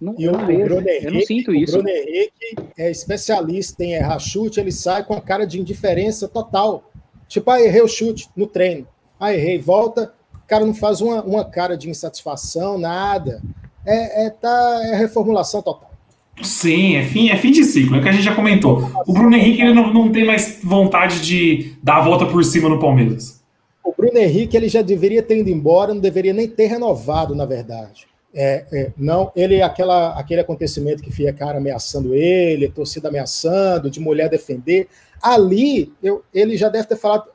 não, 0.00 0.14
e 0.18 0.28
o, 0.28 0.32
não 0.32 0.46
vejo, 0.46 0.74
Henrique, 0.80 1.06
eu 1.06 1.12
não 1.12 1.20
sinto 1.20 1.54
isso. 1.54 1.78
O 1.78 1.82
Bruno 1.82 1.96
Henrique 1.96 2.56
é 2.76 2.90
especialista 2.90 3.84
em 3.84 3.94
errar 3.94 4.18
chute, 4.18 4.60
ele 4.60 4.72
sai 4.72 5.04
com 5.04 5.14
a 5.14 5.20
cara 5.20 5.46
de 5.46 5.60
indiferença 5.60 6.28
total. 6.28 6.90
Tipo, 7.28 7.50
ah, 7.50 7.60
errei 7.60 7.80
o 7.80 7.88
chute 7.88 8.28
no 8.36 8.46
treino. 8.46 8.86
Ah, 9.18 9.32
errei, 9.32 9.58
volta, 9.58 10.12
o 10.34 10.46
cara 10.46 10.66
não 10.66 10.74
faz 10.74 11.00
uma, 11.00 11.22
uma 11.22 11.44
cara 11.44 11.76
de 11.76 11.88
insatisfação, 11.88 12.76
nada. 12.76 13.40
É, 13.86 14.26
é, 14.26 14.30
tá, 14.30 14.80
é 14.84 14.96
reformulação 14.96 15.62
total. 15.62 15.93
Sim, 16.42 16.96
é 16.96 17.04
fim, 17.04 17.30
é 17.30 17.36
fim 17.36 17.52
de 17.52 17.64
ciclo, 17.64 17.96
é 17.96 17.98
o 18.00 18.02
que 18.02 18.08
a 18.08 18.12
gente 18.12 18.24
já 18.24 18.34
comentou. 18.34 18.90
O 19.06 19.12
Bruno 19.12 19.34
Henrique 19.34 19.62
ele 19.62 19.72
não, 19.72 19.92
não 19.92 20.10
tem 20.10 20.24
mais 20.24 20.60
vontade 20.62 21.20
de 21.20 21.74
dar 21.82 21.98
a 21.98 22.04
volta 22.04 22.26
por 22.26 22.44
cima 22.44 22.68
no 22.68 22.80
Palmeiras. 22.80 23.42
O 23.84 23.94
Bruno 23.96 24.18
Henrique 24.18 24.56
ele 24.56 24.68
já 24.68 24.82
deveria 24.82 25.22
ter 25.22 25.38
ido 25.38 25.50
embora, 25.50 25.94
não 25.94 26.00
deveria 26.00 26.32
nem 26.32 26.48
ter 26.48 26.66
renovado, 26.66 27.34
na 27.34 27.44
verdade. 27.44 28.06
É, 28.36 28.64
é, 28.72 28.92
não, 28.96 29.30
ele 29.36 29.62
aquela, 29.62 30.18
aquele 30.18 30.40
acontecimento 30.40 31.02
que 31.02 31.12
fica 31.12 31.32
cara 31.32 31.58
ameaçando 31.58 32.14
ele, 32.14 32.68
torcida 32.68 33.08
ameaçando, 33.08 33.88
de 33.88 34.00
mulher 34.00 34.28
defender. 34.28 34.88
Ali, 35.22 35.92
eu, 36.02 36.24
ele 36.34 36.56
já 36.56 36.68
deve 36.68 36.88
ter 36.88 36.96
falado, 36.96 37.26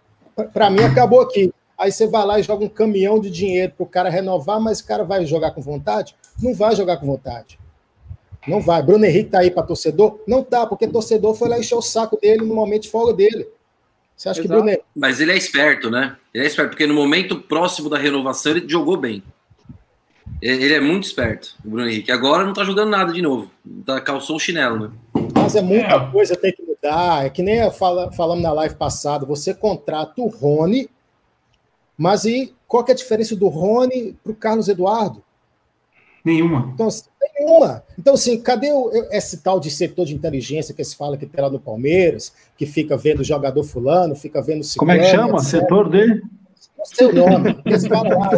para 0.53 0.69
mim 0.69 0.81
acabou 0.81 1.21
aqui. 1.21 1.53
Aí 1.77 1.89
você 1.89 2.05
vai 2.05 2.25
lá 2.25 2.37
e 2.37 2.43
joga 2.43 2.65
um 2.65 2.69
caminhão 2.69 3.17
de 3.17 3.29
dinheiro 3.29 3.71
para 3.77 3.83
o 3.83 3.87
cara 3.87 4.09
renovar, 4.09 4.59
mas 4.59 4.81
o 4.81 4.85
cara 4.85 5.05
vai 5.05 5.25
jogar 5.25 5.51
com 5.51 5.61
vontade? 5.61 6.13
Não 6.41 6.53
vai 6.53 6.75
jogar 6.75 6.97
com 6.97 7.05
vontade. 7.05 7.57
Não 8.49 8.59
vai. 8.61 8.81
Bruno 8.81 9.05
Henrique 9.05 9.29
tá 9.29 9.39
aí 9.39 9.51
para 9.51 9.63
torcedor? 9.63 10.19
Não 10.27 10.43
tá, 10.43 10.65
porque 10.65 10.87
torcedor 10.87 11.35
foi 11.35 11.49
lá 11.49 11.59
encher 11.59 11.75
o 11.75 11.81
saco 11.81 12.19
dele 12.19 12.43
no 12.43 12.55
momento 12.55 12.83
de 12.83 12.89
folga 12.89 13.13
dele. 13.13 13.47
Você 14.15 14.27
acha 14.27 14.39
Exato. 14.39 14.41
que 14.41 14.47
Bruno 14.47 14.69
Henrique... 14.69 14.83
Mas 14.95 15.21
ele 15.21 15.31
é 15.31 15.37
esperto, 15.37 15.89
né? 15.89 16.17
Ele 16.33 16.43
é 16.43 16.47
esperto, 16.47 16.71
porque 16.71 16.87
no 16.87 16.93
momento 16.93 17.39
próximo 17.39 17.89
da 17.89 17.97
renovação 17.97 18.51
ele 18.51 18.67
jogou 18.67 18.97
bem. 18.97 19.23
Ele 20.41 20.73
é 20.73 20.79
muito 20.79 21.03
esperto, 21.03 21.55
o 21.65 21.69
Bruno 21.69 21.89
Henrique. 21.89 22.11
Agora 22.11 22.45
não 22.45 22.53
tá 22.53 22.63
jogando 22.63 22.89
nada 22.89 23.11
de 23.11 23.21
novo. 23.21 23.51
Tá, 23.85 23.99
calçou 23.99 24.37
o 24.37 24.39
chinelo, 24.39 24.79
né? 24.79 24.91
Mas 25.33 25.55
é 25.55 25.61
muita 25.61 25.95
é. 25.95 26.11
coisa 26.11 26.35
tem 26.35 26.53
que 26.53 26.61
mudar. 26.61 27.25
É 27.25 27.29
que 27.29 27.41
nem 27.41 27.69
fala, 27.71 28.11
falamos 28.11 28.43
na 28.43 28.51
live 28.53 28.75
passada. 28.75 29.25
Você 29.25 29.53
contrata 29.53 30.21
o 30.21 30.27
Rony, 30.27 30.89
mas 31.97 32.23
e 32.23 32.53
qual 32.67 32.83
que 32.83 32.91
é 32.91 32.93
a 32.93 32.97
diferença 32.97 33.35
do 33.35 33.47
Rony 33.47 34.17
pro 34.23 34.33
Carlos 34.33 34.69
Eduardo? 34.69 35.21
Nenhuma. 36.23 36.71
Então, 36.73 36.87
assim, 36.87 37.03
nenhuma. 37.39 37.83
Então, 37.97 38.13
assim, 38.13 38.39
cadê 38.39 38.71
o, 38.71 38.91
esse 39.11 39.37
tal 39.37 39.59
de 39.59 39.71
setor 39.71 40.05
de 40.05 40.13
inteligência 40.13 40.73
que 40.73 40.83
se 40.83 40.95
fala 40.95 41.17
que 41.17 41.25
tem 41.25 41.41
lá 41.41 41.49
no 41.49 41.59
Palmeiras, 41.59 42.33
que 42.57 42.65
fica 42.65 42.97
vendo 42.97 43.21
o 43.21 43.23
jogador 43.23 43.63
fulano, 43.63 44.15
fica 44.15 44.41
vendo 44.41 44.63
o 44.63 44.77
Como 44.77 44.91
é 44.91 44.99
que 44.99 45.05
chama? 45.05 45.37
Etc. 45.37 45.49
Setor 45.49 45.89
dele? 45.89 46.21
Não 46.77 46.85
sei 46.85 47.07
o 47.07 47.13
nome. 47.13 47.53
Lá, 47.89 48.29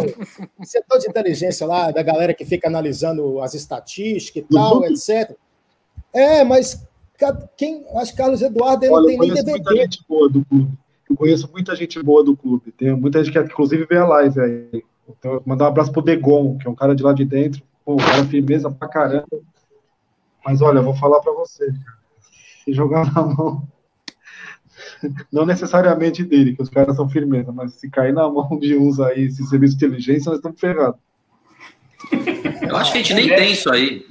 o 0.58 0.64
setor 0.64 0.98
de 0.98 1.08
inteligência 1.08 1.66
lá, 1.66 1.90
da 1.90 2.02
galera 2.02 2.34
que 2.34 2.44
fica 2.44 2.68
analisando 2.68 3.40
as 3.40 3.54
estatísticas 3.54 4.42
e 4.42 4.52
tal, 4.52 4.84
etc. 4.84 5.36
É, 6.12 6.44
mas, 6.44 6.84
quem, 7.56 7.84
acho 7.96 8.10
que 8.12 8.18
Carlos 8.18 8.42
Eduardo 8.42 8.84
ele 8.84 8.92
Olha, 8.92 9.02
não 9.02 9.10
eu 9.12 9.18
tem 9.18 9.18
nem 9.18 9.28
conheço 9.28 9.46
muita 9.46 9.70
DVD. 9.70 9.82
gente 9.82 10.04
boa 10.08 10.28
do 10.28 10.44
clube. 10.44 10.68
Eu 11.08 11.16
conheço 11.16 11.50
muita 11.52 11.76
gente 11.76 12.02
boa 12.02 12.24
do 12.24 12.36
clube. 12.36 12.72
Tem 12.72 12.92
muita 12.94 13.22
gente 13.22 13.32
que 13.32 13.38
inclusive 13.38 13.86
vê 13.86 13.98
a 13.98 14.06
live 14.06 14.40
aí. 14.40 14.82
Então, 15.08 15.42
mandar 15.44 15.66
um 15.66 15.68
abraço 15.68 15.92
pro 15.92 16.02
Degon, 16.02 16.58
que 16.58 16.66
é 16.66 16.70
um 16.70 16.74
cara 16.74 16.94
de 16.94 17.02
lá 17.02 17.12
de 17.12 17.24
dentro. 17.24 17.62
Pô, 17.84 17.96
cara 17.96 18.24
firmeza 18.24 18.70
pra 18.70 18.88
caramba. 18.88 19.40
Mas 20.44 20.60
olha, 20.60 20.78
eu 20.78 20.84
vou 20.84 20.94
falar 20.94 21.20
pra 21.20 21.32
você. 21.32 21.66
cara. 21.66 21.98
Se 22.64 22.72
jogar 22.72 23.12
na 23.12 23.22
mão. 23.22 23.66
Não 25.32 25.44
necessariamente 25.44 26.24
dele, 26.24 26.54
que 26.54 26.62
os 26.62 26.68
caras 26.68 26.96
são 26.96 27.08
firmeza, 27.08 27.50
mas 27.52 27.74
se 27.74 27.90
cair 27.90 28.12
na 28.12 28.28
mão 28.30 28.58
de 28.58 28.76
uns 28.76 29.00
aí, 29.00 29.24
esse 29.24 29.44
serviço 29.46 29.76
de 29.76 29.84
inteligência, 29.84 30.30
nós 30.30 30.38
estamos 30.38 30.60
ferrados. 30.60 31.00
Eu 32.62 32.76
acho 32.76 32.92
que 32.92 32.98
a 32.98 33.02
gente 33.02 33.14
nem 33.14 33.28
tem 33.28 33.52
isso 33.52 33.70
aí. 33.70 34.04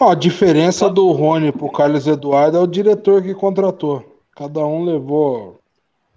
Ó, 0.00 0.10
a 0.12 0.14
diferença 0.14 0.88
do 0.88 1.10
Rony 1.10 1.50
pro 1.52 1.70
Carlos 1.70 2.06
Eduardo 2.06 2.56
é 2.56 2.60
o 2.60 2.66
diretor 2.66 3.22
que 3.22 3.34
contratou. 3.34 4.22
Cada 4.36 4.64
um 4.64 4.84
levou 4.84 5.58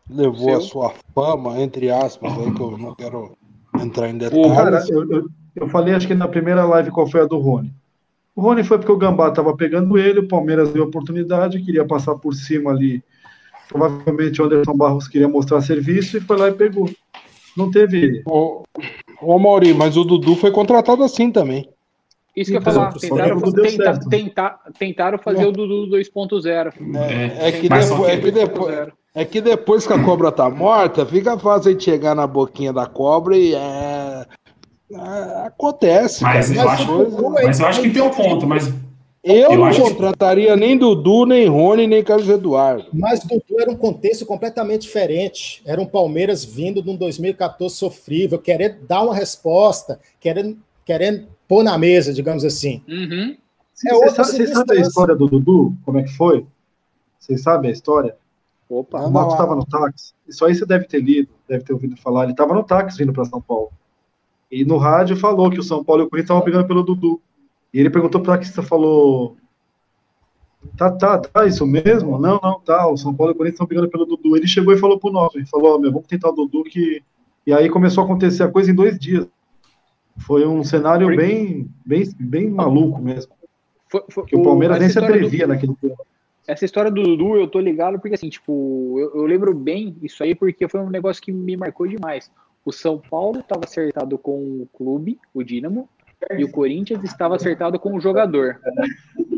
levou 0.09 0.49
Seu. 0.49 0.57
a 0.57 0.61
sua 0.61 0.93
fama, 1.15 1.59
entre 1.61 1.89
aspas, 1.89 2.31
aí 2.37 2.53
que 2.53 2.61
eu 2.61 2.77
não 2.77 2.93
quero 2.93 3.35
entrar 3.79 4.09
em 4.09 4.17
Ô, 4.17 4.53
cara, 4.53 4.71
detalhes. 4.71 4.89
eu, 4.89 5.09
eu, 5.11 5.29
eu 5.55 5.67
falei, 5.67 5.93
acho 5.93 6.07
que 6.07 6.13
na 6.13 6.27
primeira 6.27 6.63
live, 6.65 6.91
qual 6.91 7.07
foi 7.07 7.21
a 7.21 7.25
do 7.25 7.37
Rony. 7.37 7.73
O 8.35 8.41
Rony 8.41 8.63
foi 8.63 8.77
porque 8.77 8.91
o 8.91 8.97
Gambá 8.97 9.27
estava 9.29 9.55
pegando 9.55 9.97
ele, 9.97 10.19
o 10.19 10.27
Palmeiras 10.27 10.71
deu 10.71 10.83
oportunidade, 10.83 11.61
queria 11.61 11.85
passar 11.85 12.15
por 12.15 12.33
cima 12.33 12.71
ali. 12.71 13.03
Provavelmente 13.67 14.41
o 14.41 14.45
Anderson 14.45 14.73
Barros 14.75 15.07
queria 15.07 15.27
mostrar 15.27 15.61
serviço 15.61 16.17
e 16.17 16.21
foi 16.21 16.37
lá 16.37 16.47
e 16.49 16.53
pegou. 16.53 16.89
Não 17.57 17.69
teve. 17.69 18.21
Ô, 18.25 18.63
ô 19.21 19.37
Mauri, 19.37 19.73
mas 19.73 19.97
o 19.97 20.03
Dudu 20.03 20.35
foi 20.35 20.51
contratado 20.51 21.03
assim 21.03 21.31
também. 21.31 21.67
Isso 22.35 22.49
que 22.51 22.57
eu 22.57 22.61
ia 22.61 22.69
Então, 22.69 22.73
falar. 22.73 22.93
Tentaram, 22.93 23.41
tenta- 23.41 23.99
tenta- 24.09 24.59
tentaram 24.79 25.17
fazer 25.17 25.45
o 25.45 25.51
Dudu 25.51 25.87
2.0. 25.97 26.73
É. 26.95 27.47
É 27.49 27.51
que, 27.51 27.67
é, 27.73 28.17
que 28.17 28.31
depois, 28.31 28.87
é 29.13 29.25
que 29.25 29.41
depois 29.41 29.85
que 29.85 29.91
a 29.91 30.01
cobra 30.01 30.31
tá 30.31 30.49
morta, 30.49 31.05
fica 31.05 31.37
fácil 31.37 31.75
de 31.75 31.83
chegar 31.83 32.15
na 32.15 32.25
boquinha 32.25 32.71
da 32.71 32.85
cobra 32.85 33.35
e 33.37 33.53
é, 33.53 33.57
acontece. 34.95 36.23
Mas 36.23 36.49
cara. 36.51 36.61
eu 36.61 36.69
acho, 36.69 37.37
é- 37.37 37.43
mas 37.45 37.59
eu 37.59 37.65
acho 37.67 37.81
que 37.81 37.89
tem 37.89 38.01
um 38.01 38.09
ponto, 38.09 38.45
mas 38.47 38.67
Eu, 39.23 39.51
eu 39.51 39.57
não 39.57 39.65
acho 39.65 39.81
que- 39.83 39.89
contrataria 39.89 40.55
nem 40.55 40.77
Dudu, 40.77 41.25
nem 41.25 41.47
Rony, 41.47 41.85
nem 41.87 42.03
Carlos 42.03 42.27
Eduardo. 42.27 42.85
Mas 42.93 43.19
Dudu 43.21 43.59
era 43.59 43.69
um 43.69 43.75
contexto 43.75 44.25
completamente 44.25 44.81
diferente. 44.83 45.61
Era 45.65 45.79
um 45.81 45.85
Palmeiras 45.85 46.43
vindo 46.43 46.81
de 46.81 46.89
um 46.89 46.95
2014 46.95 47.75
sofrível, 47.75 48.39
querendo 48.39 48.77
dar 48.87 49.03
uma 49.03 49.13
resposta, 49.15 49.99
querendo, 50.19 50.57
querendo 50.85 51.27
pôr 51.47 51.63
na 51.63 51.77
mesa, 51.77 52.11
digamos 52.13 52.43
assim. 52.43 52.81
Uhum. 52.87 53.35
É 53.85 53.89
Vocês 53.89 53.93
outra 53.95 54.23
sabem 54.23 54.31
vocês 54.45 54.49
sabem 54.57 54.77
a 54.77 54.81
história 54.81 55.15
do 55.15 55.27
Dudu? 55.27 55.73
Como 55.85 55.99
é 55.99 56.03
que 56.03 56.13
foi? 56.15 56.45
Vocês 57.19 57.41
sabem 57.41 57.69
a 57.69 57.73
história? 57.73 58.15
Opa. 58.69 59.01
O 59.01 59.11
Marcos 59.11 59.33
estava 59.33 59.55
no 59.55 59.65
táxi. 59.65 60.13
Isso 60.27 60.45
aí 60.45 60.55
você 60.55 60.65
deve 60.65 60.85
ter 60.85 61.01
lido, 61.01 61.29
deve 61.47 61.63
ter 61.63 61.73
ouvido 61.73 61.97
falar. 61.97 62.23
Ele 62.23 62.31
estava 62.31 62.53
no 62.53 62.63
táxi 62.63 62.97
vindo 62.99 63.11
para 63.11 63.25
São 63.25 63.41
Paulo. 63.41 63.69
E 64.51 64.65
no 64.65 64.77
rádio 64.77 65.15
falou 65.15 65.49
que 65.49 65.59
o 65.59 65.63
São 65.63 65.83
Paulo 65.83 66.03
e 66.03 66.05
o 66.05 66.09
Corinthians 66.09 66.25
estavam 66.25 66.43
brigando 66.43 66.67
pelo 66.67 66.83
Dudu. 66.83 67.21
E 67.73 67.79
ele 67.79 67.89
perguntou 67.89 68.19
para 68.21 68.33
o 68.33 68.35
taxista, 68.35 68.61
falou... 68.61 69.37
Tá, 70.77 70.91
tá, 70.91 71.17
tá, 71.17 71.45
isso 71.45 71.65
mesmo? 71.65 72.19
Não, 72.19 72.39
não, 72.43 72.59
tá. 72.59 72.87
O 72.87 72.97
São 72.97 73.13
Paulo 73.13 73.31
e 73.31 73.33
o 73.33 73.37
Corinthians 73.37 73.55
estão 73.55 73.65
brigando 73.67 73.89
pelo 73.89 74.05
Dudu. 74.05 74.35
Ele 74.35 74.47
chegou 74.47 74.73
e 74.73 74.77
falou 74.77 74.99
pro 74.99 75.11
nosso, 75.11 75.37
ele 75.37 75.45
falou, 75.47 75.75
ó, 75.75 75.79
meu, 75.79 75.91
vamos 75.91 76.07
tentar 76.07 76.29
o 76.29 76.33
Dudu 76.33 76.63
que... 76.63 77.01
E 77.47 77.53
aí 77.53 77.69
começou 77.69 78.03
a 78.03 78.05
acontecer 78.05 78.43
a 78.43 78.47
coisa 78.51 78.69
em 78.69 78.75
dois 78.75 78.99
dias. 78.99 79.27
Foi 80.19 80.45
um 80.45 80.63
cenário 80.63 81.07
bem, 81.15 81.67
bem, 81.85 82.03
bem 82.19 82.49
maluco 82.49 83.01
mesmo. 83.01 83.33
Foi- 83.89 84.03
foi- 84.09 84.25
Que 84.25 84.35
o 84.35 84.43
Palmeiras 84.43 84.77
nem 84.77 84.89
se 84.89 84.93
história 84.99 85.09
do- 85.19 85.25
atrevia 85.25 85.47
naquele 85.47 85.73
tempo. 85.75 86.05
Essa 86.47 86.65
história 86.65 86.91
do 86.91 87.01
Dudu, 87.01 87.37
eu 87.37 87.47
tô 87.47 87.59
ligado 87.59 87.99
porque, 87.99 88.13
assim, 88.15 88.29
tipo, 88.29 88.95
eu, 88.99 89.21
eu 89.21 89.25
lembro 89.25 89.53
bem 89.55 89.95
isso 90.01 90.21
aí 90.23 90.35
porque 90.35 90.67
foi 90.67 90.81
um 90.81 90.89
negócio 90.89 91.21
que 91.23 91.31
me 91.31 91.55
marcou 91.57 91.87
demais. 91.87 92.29
O 92.65 92.71
São 92.71 92.97
Paulo 92.99 93.39
estava 93.39 93.65
acertado 93.65 94.17
com 94.17 94.61
o 94.61 94.67
clube, 94.73 95.19
o 95.33 95.43
Dínamo, 95.43 95.89
e 96.37 96.43
o 96.43 96.51
Corinthians 96.51 97.03
estava 97.03 97.35
acertado 97.35 97.79
com 97.79 97.95
o 97.95 97.99
jogador. 97.99 98.61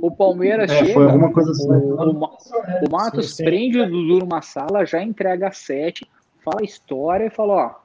O 0.02 0.12
Palmeiras 0.12 0.70
É, 0.70 0.80
chega, 0.80 0.94
foi 0.94 1.04
alguma 1.06 1.32
coisa 1.32 1.52
assim. 1.52 1.64
o, 1.70 1.96
o 1.96 2.14
Ma- 2.14 2.38
o 2.86 2.92
Matos 2.92 3.30
Sim, 3.30 3.36
sim. 3.38 3.44
prende 3.46 3.80
o 3.80 3.90
Dudu 3.90 4.20
numa 4.20 4.42
sala, 4.42 4.86
já 4.86 5.02
entrega 5.02 5.52
sete, 5.54 6.06
fala 6.44 6.60
a 6.60 6.66
história 6.66 7.26
e 7.26 7.30
fala, 7.30 7.54
ó, 7.54 7.76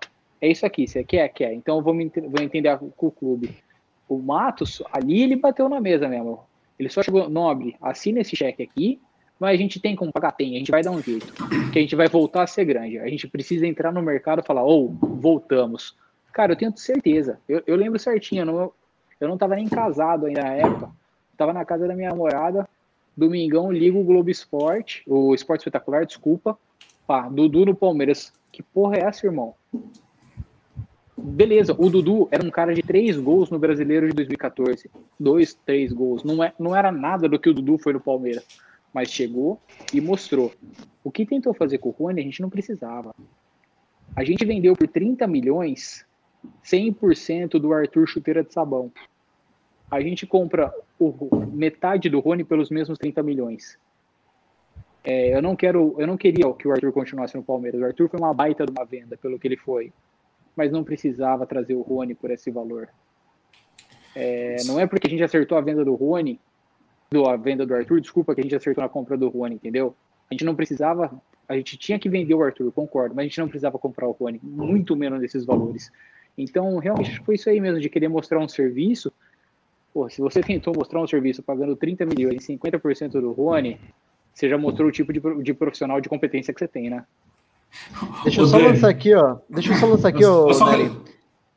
é 0.40 0.48
isso 0.50 0.66
aqui, 0.66 0.88
você 0.88 1.04
quer? 1.04 1.28
Quer. 1.28 1.52
Então 1.52 1.76
eu 1.76 1.82
vou, 1.82 1.94
me, 1.94 2.04
ent- 2.06 2.28
vou 2.28 2.42
entender 2.42 2.76
com 2.76 3.06
o 3.06 3.12
clube. 3.12 3.56
O 4.08 4.18
Matos, 4.18 4.82
ali 4.92 5.22
ele 5.22 5.36
bateu 5.36 5.68
na 5.68 5.80
mesa 5.80 6.08
mesmo. 6.08 6.40
Ele 6.76 6.88
só 6.88 7.02
chegou, 7.02 7.28
nobre, 7.30 7.76
assina 7.80 8.20
esse 8.20 8.34
cheque 8.34 8.62
aqui, 8.64 9.00
mas 9.38 9.54
a 9.54 9.56
gente 9.56 9.80
tem 9.80 9.94
como 9.94 10.12
pagar? 10.12 10.32
Tem, 10.32 10.56
a 10.56 10.58
gente 10.58 10.70
vai 10.70 10.82
dar 10.82 10.90
um 10.90 11.02
jeito. 11.02 11.32
Que 11.72 11.78
a 11.78 11.82
gente 11.82 11.94
vai 11.94 12.08
voltar 12.08 12.42
a 12.42 12.46
ser 12.46 12.64
grande. 12.64 12.98
A 12.98 13.08
gente 13.08 13.28
precisa 13.28 13.66
entrar 13.66 13.92
no 13.92 14.02
mercado 14.02 14.40
e 14.40 14.46
falar, 14.46 14.64
ou, 14.64 14.90
voltamos. 15.00 15.96
Cara, 16.32 16.52
eu 16.52 16.56
tenho 16.56 16.76
certeza. 16.76 17.38
Eu, 17.48 17.62
eu 17.66 17.76
lembro 17.76 17.98
certinho, 17.98 18.42
eu 18.42 18.46
não, 18.46 18.72
eu 19.20 19.28
não 19.28 19.38
tava 19.38 19.56
nem 19.56 19.68
casado 19.68 20.26
ainda 20.26 20.42
na 20.42 20.54
época. 20.54 20.90
Tava 21.36 21.52
na 21.52 21.64
casa 21.64 21.86
da 21.86 21.94
minha 21.94 22.10
namorada, 22.10 22.68
domingão, 23.16 23.70
ligo 23.70 24.00
o 24.00 24.04
Globo 24.04 24.28
Esporte, 24.28 25.04
o 25.06 25.34
Esporte 25.34 25.60
Espetacular, 25.60 26.04
desculpa. 26.04 26.58
Pá, 27.06 27.28
Dudu 27.28 27.64
no 27.64 27.74
Palmeiras. 27.74 28.32
Que 28.52 28.62
porra 28.62 28.96
é 28.96 29.00
essa, 29.02 29.26
irmão? 29.26 29.54
Beleza, 31.16 31.74
o 31.78 31.90
Dudu 31.90 32.28
era 32.30 32.44
um 32.44 32.50
cara 32.50 32.74
de 32.74 32.82
três 32.82 33.16
gols 33.16 33.50
no 33.50 33.58
Brasileiro 33.58 34.08
de 34.08 34.14
2014. 34.14 34.90
Dois, 35.18 35.54
três 35.66 35.92
gols. 35.92 36.24
Não, 36.24 36.42
é, 36.42 36.52
não 36.58 36.74
era 36.74 36.90
nada 36.90 37.28
do 37.28 37.38
que 37.38 37.48
o 37.48 37.54
Dudu 37.54 37.78
foi 37.78 37.92
no 37.92 38.00
Palmeiras. 38.00 38.44
Mas 38.92 39.10
chegou 39.10 39.60
e 39.92 40.00
mostrou. 40.00 40.52
O 41.04 41.10
que 41.10 41.26
tentou 41.26 41.54
fazer 41.54 41.78
com 41.78 41.90
o 41.90 41.92
Rony, 41.92 42.20
a 42.20 42.24
gente 42.24 42.42
não 42.42 42.50
precisava. 42.50 43.14
A 44.16 44.24
gente 44.24 44.44
vendeu 44.44 44.74
por 44.74 44.88
30 44.88 45.26
milhões 45.26 46.06
100% 46.64 47.58
do 47.58 47.72
Arthur 47.72 48.06
Chuteira 48.06 48.42
de 48.42 48.52
Sabão. 48.52 48.90
A 49.90 50.00
gente 50.00 50.26
compra 50.26 50.72
o, 50.98 51.14
metade 51.46 52.08
do 52.08 52.20
Rony 52.20 52.44
pelos 52.44 52.70
mesmos 52.70 52.98
30 52.98 53.22
milhões. 53.22 53.78
É, 55.04 55.34
eu 55.34 55.40
não 55.40 55.56
quero, 55.56 55.94
eu 55.98 56.06
não 56.06 56.16
queria 56.16 56.52
que 56.52 56.68
o 56.68 56.72
Arthur 56.72 56.92
continuasse 56.92 57.36
no 57.36 57.42
Palmeiras. 57.42 57.80
O 57.80 57.84
Arthur 57.84 58.08
foi 58.08 58.20
uma 58.20 58.34
baita 58.34 58.66
de 58.66 58.72
uma 58.72 58.84
venda 58.84 59.16
pelo 59.16 59.38
que 59.38 59.48
ele 59.48 59.56
foi, 59.56 59.92
mas 60.54 60.70
não 60.70 60.84
precisava 60.84 61.46
trazer 61.46 61.74
o 61.74 61.82
Rony 61.82 62.14
por 62.14 62.30
esse 62.30 62.50
valor. 62.50 62.88
É, 64.14 64.56
não 64.66 64.78
é 64.78 64.86
porque 64.86 65.06
a 65.06 65.10
gente 65.10 65.22
acertou 65.22 65.56
a 65.56 65.60
venda 65.60 65.84
do 65.84 65.94
Rony, 65.94 66.40
a 67.26 67.36
venda 67.36 67.64
do 67.64 67.74
Arthur, 67.74 68.00
desculpa, 68.00 68.34
que 68.34 68.40
a 68.40 68.44
gente 68.44 68.54
acertou 68.54 68.82
na 68.82 68.88
compra 68.88 69.16
do 69.16 69.28
Rony, 69.28 69.54
entendeu? 69.54 69.94
A 70.30 70.34
gente 70.34 70.44
não 70.44 70.54
precisava, 70.54 71.10
a 71.48 71.54
gente 71.56 71.76
tinha 71.78 71.98
que 71.98 72.08
vender 72.08 72.34
o 72.34 72.42
Arthur, 72.42 72.70
concordo, 72.72 73.14
mas 73.14 73.24
a 73.24 73.28
gente 73.28 73.40
não 73.40 73.48
precisava 73.48 73.78
comprar 73.78 74.06
o 74.06 74.12
Rony, 74.12 74.38
muito 74.42 74.94
menos 74.94 75.20
desses 75.20 75.44
valores. 75.44 75.90
Então, 76.36 76.76
realmente 76.78 77.18
foi 77.24 77.36
isso 77.36 77.48
aí 77.48 77.60
mesmo, 77.60 77.80
de 77.80 77.88
querer 77.88 78.08
mostrar 78.08 78.38
um 78.38 78.48
serviço. 78.48 79.12
Pô, 79.92 80.08
se 80.08 80.20
você 80.20 80.40
tentou 80.42 80.74
mostrar 80.76 81.00
um 81.00 81.06
serviço 81.06 81.42
pagando 81.42 81.74
30 81.74 82.04
milhões 82.04 82.48
e 82.48 82.56
50% 82.56 83.12
do 83.12 83.32
Rony, 83.32 83.80
você 84.34 84.48
já 84.48 84.58
mostrou 84.58 84.88
o 84.88 84.92
tipo 84.92 85.12
de, 85.12 85.20
de 85.42 85.54
profissional 85.54 86.00
de 86.00 86.08
competência 86.08 86.52
que 86.52 86.60
você 86.60 86.68
tem, 86.68 86.90
né? 86.90 87.04
Deixa 88.22 88.40
eu 88.40 88.46
só 88.46 88.58
lançar 88.58 88.88
aqui, 88.88 89.14
ó. 89.14 89.38
Deixa 89.48 89.72
eu 89.72 89.76
só 89.76 89.86
lançar 89.86 90.08
aqui, 90.08 90.24
ó. 90.24 90.46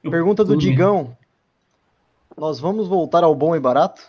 Pergunta 0.09 0.43
do. 0.43 0.57
Digão. 0.57 1.15
Nós 2.37 2.59
vamos 2.59 2.87
voltar 2.87 3.23
ao 3.23 3.35
bom 3.35 3.55
e 3.55 3.59
barato? 3.59 4.01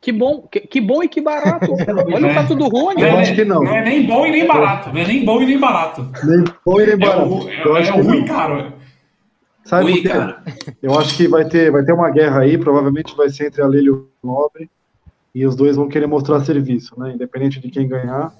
Que 0.00 0.12
bom, 0.12 0.46
que, 0.50 0.60
que 0.60 0.80
bom 0.80 1.02
e 1.02 1.08
que 1.08 1.20
barato. 1.20 1.72
Olha 2.14 2.26
É. 2.28 2.30
o 2.30 2.34
caso 2.34 2.54
do 2.54 2.68
Rony. 2.68 3.00
Não 3.02 3.08
Eu 3.08 3.16
é, 3.16 3.20
acho 3.20 3.34
que 3.34 3.44
não. 3.44 3.62
não 3.62 3.74
é 3.74 3.82
nem 3.84 4.06
bom 4.06 4.24
e 4.26 4.30
nem 4.30 4.46
barato. 4.46 4.90
Não 4.92 5.00
é 5.00 5.06
nem 5.06 5.24
bom 5.24 5.42
e 5.42 5.46
nem 5.46 5.58
barato. 5.58 6.08
Nem 6.24 6.44
bom 6.64 6.80
e 6.80 6.86
nem 6.86 6.94
É, 6.94 6.96
barato. 6.96 7.48
é, 7.48 7.66
Eu 7.66 7.76
acho 7.76 7.90
é 7.90 7.92
que 7.94 8.00
o 8.00 8.04
ruim 8.04 8.24
caro. 8.24 8.72
Sabe 9.64 9.84
Ui, 9.92 10.02
cara. 10.02 10.42
Eu 10.82 10.98
acho 10.98 11.16
que 11.16 11.28
vai 11.28 11.44
ter, 11.44 11.70
vai 11.70 11.84
ter 11.84 11.92
uma 11.92 12.10
guerra 12.10 12.40
aí, 12.40 12.56
provavelmente 12.56 13.14
vai 13.16 13.28
ser 13.28 13.48
entre 13.48 13.60
a 13.60 13.66
Lele 13.66 13.88
e 13.88 13.90
o 13.90 14.08
Nobre, 14.24 14.70
e 15.34 15.44
os 15.44 15.54
dois 15.54 15.76
vão 15.76 15.88
querer 15.88 16.06
mostrar 16.06 16.40
serviço, 16.40 16.98
né? 16.98 17.12
Independente 17.12 17.60
de 17.60 17.68
quem 17.68 17.86
ganhar. 17.86 18.32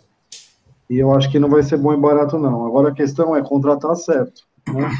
E 0.89 0.97
eu 0.99 1.13
acho 1.15 1.31
que 1.31 1.39
não 1.39 1.51
vai 1.51 1.63
ser 1.63 1.77
bom 1.77 1.93
e 1.93 1.97
barato, 1.99 2.39
não. 2.39 2.65
Agora 2.65 2.89
a 2.89 2.95
questão 2.95 3.37
é 3.37 3.43
contratar 3.43 3.95
certo, 3.97 4.43
né? 4.73 4.91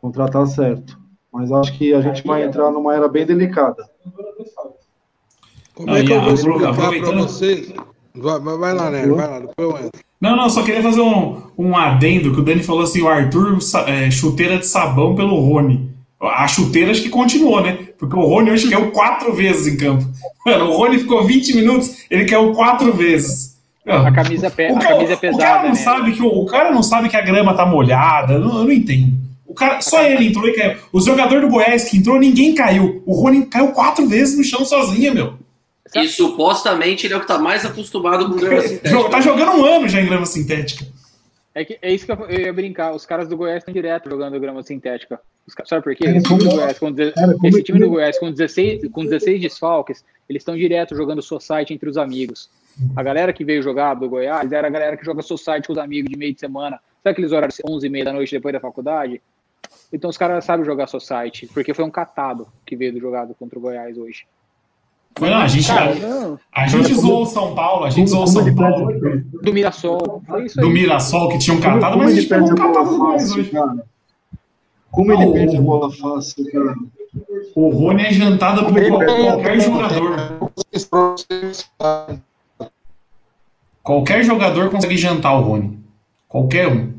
Contratar 0.00 0.46
certo. 0.46 0.96
Mas 1.32 1.50
acho 1.50 1.76
que 1.76 1.92
a 1.92 2.00
gente 2.00 2.24
vai 2.24 2.44
entrar 2.44 2.70
numa 2.70 2.94
era 2.94 3.08
bem 3.08 3.26
delicada. 3.26 3.88
Como 5.78 5.96
é 5.96 6.02
que 6.02 6.12
Aí, 6.12 6.18
eu 6.18 6.24
vou 6.24 6.34
explicar 6.34 6.58
para 6.58 6.70
aproveitando- 6.88 7.22
vocês? 7.22 7.72
Vai, 8.16 8.40
vai, 8.40 8.72
lá, 8.74 8.90
né? 8.90 9.06
Vai 9.06 9.28
lá, 9.30 9.38
depois 9.38 9.54
eu 9.58 9.76
entro. 9.78 10.00
Não, 10.20 10.36
não, 10.36 10.50
só 10.50 10.64
queria 10.64 10.82
fazer 10.82 11.00
um, 11.00 11.40
um 11.56 11.76
adendo 11.76 12.32
que 12.34 12.40
o 12.40 12.42
Dani 12.42 12.64
falou 12.64 12.82
assim: 12.82 13.00
o 13.00 13.08
Arthur 13.08 13.56
é, 13.86 14.10
chuteira 14.10 14.58
de 14.58 14.66
sabão 14.66 15.14
pelo 15.14 15.38
Rony. 15.38 15.88
A 16.20 16.48
chuteira 16.48 16.90
acho 16.90 17.02
que 17.02 17.08
continuou, 17.08 17.60
né? 17.62 17.78
Porque 17.96 18.16
o 18.16 18.22
Rony 18.26 18.50
hoje 18.50 18.68
caiu 18.68 18.90
quatro 18.90 19.32
vezes 19.32 19.72
em 19.72 19.76
campo. 19.76 20.04
Mano, 20.44 20.64
o 20.64 20.76
Rony 20.76 20.98
ficou 20.98 21.24
20 21.24 21.54
minutos, 21.54 21.98
ele 22.10 22.24
caiu 22.24 22.50
quatro 22.54 22.92
vezes. 22.92 23.56
A 23.86 24.10
camisa, 24.10 24.50
pe- 24.50 24.72
O 24.72 24.76
a 24.76 24.80
cara, 24.80 24.94
camisa 24.96 25.12
é 25.12 25.16
o 25.16 25.18
cara 25.20 25.32
pesada, 25.32 25.62
não 25.62 25.68
né? 25.68 25.74
sabe 25.76 26.12
que 26.12 26.22
o, 26.22 26.26
o 26.26 26.44
cara 26.46 26.72
não 26.72 26.82
sabe 26.82 27.08
que 27.08 27.16
a 27.16 27.22
grama 27.22 27.54
tá 27.54 27.64
molhada. 27.64 28.32
Eu 28.34 28.40
não, 28.40 28.58
eu 28.58 28.64
não 28.64 28.72
entendo. 28.72 29.12
O 29.46 29.54
cara, 29.54 29.80
só 29.80 30.02
ele 30.02 30.26
entrou 30.26 30.46
e 30.48 30.52
caiu. 30.54 30.76
O 30.92 31.00
jogador 31.00 31.40
do 31.40 31.48
Goiás 31.48 31.84
que 31.84 31.96
entrou, 31.98 32.18
ninguém 32.18 32.52
caiu. 32.54 33.00
O 33.06 33.14
Rony 33.14 33.46
caiu 33.46 33.68
quatro 33.68 34.06
vezes 34.08 34.36
no 34.36 34.42
chão 34.44 34.64
sozinho, 34.64 35.14
meu. 35.14 35.34
E 35.94 36.08
supostamente 36.08 37.06
ele 37.06 37.14
é 37.14 37.16
o 37.16 37.20
que 37.20 37.26
tá 37.26 37.38
mais 37.38 37.64
acostumado 37.64 38.26
com 38.26 38.36
grama 38.36 38.62
sintética. 38.62 39.10
Tá 39.10 39.20
jogando 39.20 39.52
um 39.52 39.64
ano 39.64 39.88
já 39.88 40.00
em 40.00 40.06
grama 40.06 40.26
sintética. 40.26 40.86
É, 41.54 41.64
que, 41.64 41.78
é 41.82 41.92
isso 41.92 42.06
que 42.06 42.12
eu 42.12 42.30
ia 42.30 42.52
brincar. 42.52 42.94
Os 42.94 43.04
caras 43.04 43.28
do 43.28 43.36
Goiás 43.36 43.58
estão 43.58 43.74
direto 43.74 44.08
jogando 44.08 44.38
grama 44.38 44.62
sintética. 44.62 45.20
Os, 45.46 45.54
sabe 45.68 45.82
por 45.82 45.94
quê? 45.94 46.06
Esse 46.08 46.22
time 46.22 46.38
do 46.38 46.50
Goiás 46.50 46.78
com, 46.78 46.94
esse 47.44 47.62
time 47.62 47.80
do 47.80 47.90
Goiás 47.90 48.18
com 48.18 48.30
16, 48.30 48.88
com 48.92 49.04
16 49.04 49.40
desfalques, 49.40 50.04
eles 50.28 50.42
estão 50.42 50.56
direto 50.56 50.94
jogando 50.94 51.20
society 51.20 51.74
entre 51.74 51.88
os 51.88 51.96
amigos. 51.96 52.48
A 52.94 53.02
galera 53.02 53.32
que 53.32 53.44
veio 53.44 53.60
jogar 53.60 53.94
do 53.94 54.08
Goiás 54.08 54.52
era 54.52 54.68
a 54.68 54.70
galera 54.70 54.96
que 54.96 55.04
joga 55.04 55.20
society 55.22 55.66
com 55.66 55.72
os 55.72 55.78
amigos 55.78 56.10
de 56.10 56.16
meio 56.16 56.32
de 56.32 56.38
semana. 56.38 56.78
Sabe 57.02 57.12
aqueles 57.12 57.32
horários 57.32 57.60
11 57.68 57.86
e 57.86 57.90
meia 57.90 58.04
da 58.04 58.12
noite 58.12 58.30
depois 58.30 58.52
da 58.52 58.60
faculdade? 58.60 59.20
Então 59.92 60.10
os 60.10 60.16
caras 60.16 60.44
sabem 60.44 60.64
jogar 60.64 60.86
society, 60.86 61.48
porque 61.52 61.74
foi 61.74 61.84
um 61.84 61.90
catado 61.90 62.46
que 62.64 62.76
veio 62.76 62.98
jogado 63.00 63.34
contra 63.34 63.58
o 63.58 63.62
Goiás 63.62 63.96
hoje. 63.98 64.26
Foi, 65.16 65.30
não, 65.30 65.38
a 65.38 65.48
gente, 65.48 65.66
Cara, 65.66 66.38
a, 66.52 66.62
a 66.62 66.66
gente 66.68 66.94
zoou 66.94 67.22
o 67.22 67.26
São 67.26 67.54
Paulo, 67.54 67.84
a 67.84 67.90
gente 67.90 68.10
zoou 68.10 68.24
o 68.24 68.26
São 68.26 68.54
Paulo. 68.54 68.92
Do 69.42 69.52
Mirassol. 69.52 70.22
Foi 70.26 70.44
isso 70.44 70.60
aí. 70.60 70.66
Do 70.66 70.72
Mirassol, 70.72 71.28
que 71.28 71.38
tinha 71.38 71.56
um 71.56 71.60
catado, 71.60 71.92
como, 71.94 72.04
mas 72.04 72.12
a 72.12 72.14
gente 72.14 72.28
pegou 72.28 72.52
um 72.52 72.54
catado 72.54 72.90
do 72.90 72.98
Goiás 72.98 73.32
hoje. 73.32 73.50
Como 74.90 75.12
ele 75.12 75.32
perde 75.32 75.56
a 75.56 75.60
bola 75.60 75.90
fácil, 75.90 76.44
cara. 76.50 76.74
O 77.54 77.70
Rony 77.70 78.02
é 78.04 78.12
jantado 78.12 78.64
por 78.66 78.80
qualquer 78.86 79.60
jogador. 79.60 80.50
Qualquer 83.82 84.22
jogador 84.22 84.70
consegue 84.70 84.96
jantar 84.96 85.34
o 85.34 85.40
Rony. 85.40 85.78
Qualquer 86.28 86.68
um. 86.68 86.92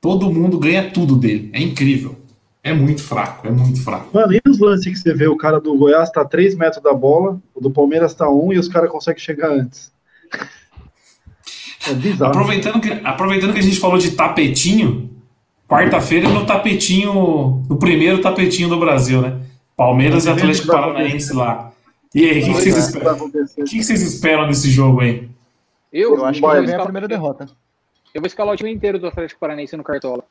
Todo 0.00 0.32
mundo 0.32 0.58
ganha 0.58 0.90
tudo 0.90 1.16
dele. 1.16 1.50
É 1.52 1.60
incrível. 1.60 2.16
É 2.66 2.74
muito 2.74 3.00
fraco, 3.00 3.46
é 3.46 3.50
muito 3.52 3.80
fraco. 3.84 4.08
Mano, 4.12 4.32
e 4.32 4.40
os 4.44 4.58
lances 4.58 4.92
que 4.92 4.98
você 4.98 5.14
vê? 5.14 5.28
O 5.28 5.36
cara 5.36 5.60
do 5.60 5.76
Goiás 5.76 6.10
tá 6.10 6.22
a 6.22 6.24
3 6.24 6.56
metros 6.56 6.82
da 6.82 6.92
bola, 6.92 7.40
o 7.54 7.60
do 7.60 7.70
Palmeiras 7.70 8.12
tá 8.12 8.28
1 8.28 8.54
e 8.54 8.58
os 8.58 8.66
caras 8.66 8.90
conseguem 8.90 9.22
chegar 9.22 9.52
antes. 9.52 9.92
É 11.88 11.94
bizarro. 11.94 12.32
Aproveitando 12.32 12.80
que, 12.80 12.90
aproveitando 13.04 13.52
que 13.52 13.60
a 13.60 13.62
gente 13.62 13.78
falou 13.78 13.98
de 13.98 14.10
tapetinho, 14.16 15.08
quarta-feira 15.68 16.28
no 16.28 16.44
tapetinho, 16.44 17.62
no 17.68 17.78
primeiro 17.78 18.20
tapetinho 18.20 18.68
do 18.68 18.80
Brasil, 18.80 19.22
né? 19.22 19.42
Palmeiras 19.76 20.24
e 20.24 20.30
Atlético 20.30 20.66
Paranaense 20.66 21.32
lá. 21.32 21.70
E 22.12 22.24
aí, 22.24 22.42
o 22.42 22.46
que, 22.46 22.52
que, 22.52 22.62
vocês 22.62 22.78
esperam? 22.78 23.16
O 23.16 23.30
que, 23.30 23.78
que 23.78 23.84
vocês 23.84 24.02
esperam 24.02 24.48
desse 24.48 24.68
jogo 24.68 25.02
aí? 25.02 25.28
Eu, 25.92 26.16
eu 26.16 26.24
acho 26.24 26.40
que 26.40 26.46
vai 26.46 26.66
vir 26.66 26.74
a 26.74 26.82
primeira 26.82 27.06
derrota. 27.06 27.46
Eu 28.12 28.20
vou 28.20 28.26
escalar 28.26 28.54
o 28.54 28.56
time 28.56 28.72
inteiro 28.72 28.98
do 28.98 29.06
Atlético 29.06 29.38
Paranaense 29.38 29.76
no 29.76 29.84
Cartola. 29.84 30.24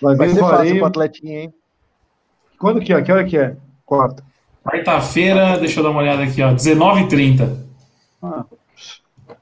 Vai, 0.00 0.16
vai 0.16 0.28
ser 0.28 0.40
fácil 0.40 0.76
pro 0.76 0.86
Atletinho, 0.86 1.38
hein? 1.38 1.54
Quando 2.58 2.80
que 2.80 2.92
é? 2.92 3.02
Que 3.02 3.12
hora 3.12 3.24
que 3.24 3.38
é? 3.38 3.56
Quarta. 3.86 4.22
Quarta-feira, 4.64 5.58
deixa 5.58 5.80
eu 5.80 5.84
dar 5.84 5.90
uma 5.90 6.00
olhada 6.00 6.22
aqui, 6.22 6.42
ó. 6.42 6.52
19h30. 6.52 7.56
Ah, 8.22 8.44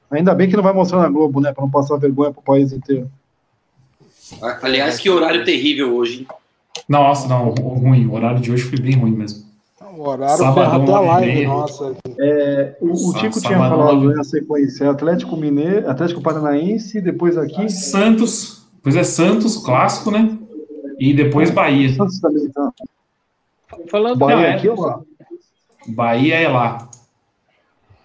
ainda 0.09 0.33
bem 0.33 0.49
que 0.49 0.55
não 0.55 0.63
vai 0.63 0.73
mostrar 0.73 0.99
na 0.99 1.09
Globo, 1.09 1.41
né? 1.41 1.51
Pra 1.51 1.63
não 1.63 1.69
passar 1.69 1.97
vergonha 1.97 2.31
pro 2.31 2.41
país 2.41 2.71
inteiro. 2.71 3.11
Aliás, 4.61 4.97
que 4.97 5.09
horário 5.09 5.43
terrível 5.43 5.95
hoje. 5.95 6.27
Nossa, 6.87 7.27
não, 7.27 7.49
ruim. 7.49 8.07
O 8.07 8.13
horário 8.13 8.39
de 8.39 8.51
hoje 8.51 8.63
foi 8.63 8.79
bem 8.79 8.95
ruim 8.95 9.11
mesmo. 9.11 9.43
O 9.81 10.07
horário 10.07 10.37
Sabadão, 10.37 10.83
até 10.83 10.93
a 10.93 10.99
live, 10.99 11.45
nossa. 11.47 11.95
É, 12.21 12.75
o, 12.81 12.91
o 12.91 13.13
Tico 13.13 13.39
tinha 13.39 13.57
falado 13.57 14.13
na 14.13 14.25
sequência 14.25 14.89
Atlético 14.89 15.37
Mineiro, 15.37 15.89
Atlético 15.89 16.21
Paranaense, 16.21 16.99
depois 16.99 17.37
aqui. 17.37 17.69
Santos, 17.69 18.67
depois 18.75 18.97
é 18.97 19.03
Santos, 19.03 19.55
clássico, 19.57 20.11
né? 20.11 20.37
E 20.99 21.13
depois 21.13 21.49
Bahia. 21.49 21.93
Santos 21.93 22.19
também 22.19 22.49
tá. 22.49 22.73
Falando 23.89 24.17
Bahia 24.19 24.35
não, 24.35 24.43
é 24.43 24.53
aqui 24.53 24.67
ou 24.67 24.81
lá? 24.81 25.01
Bahia 25.87 26.35
é 26.35 26.47
lá. 26.49 26.89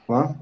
Lá? 0.08 0.34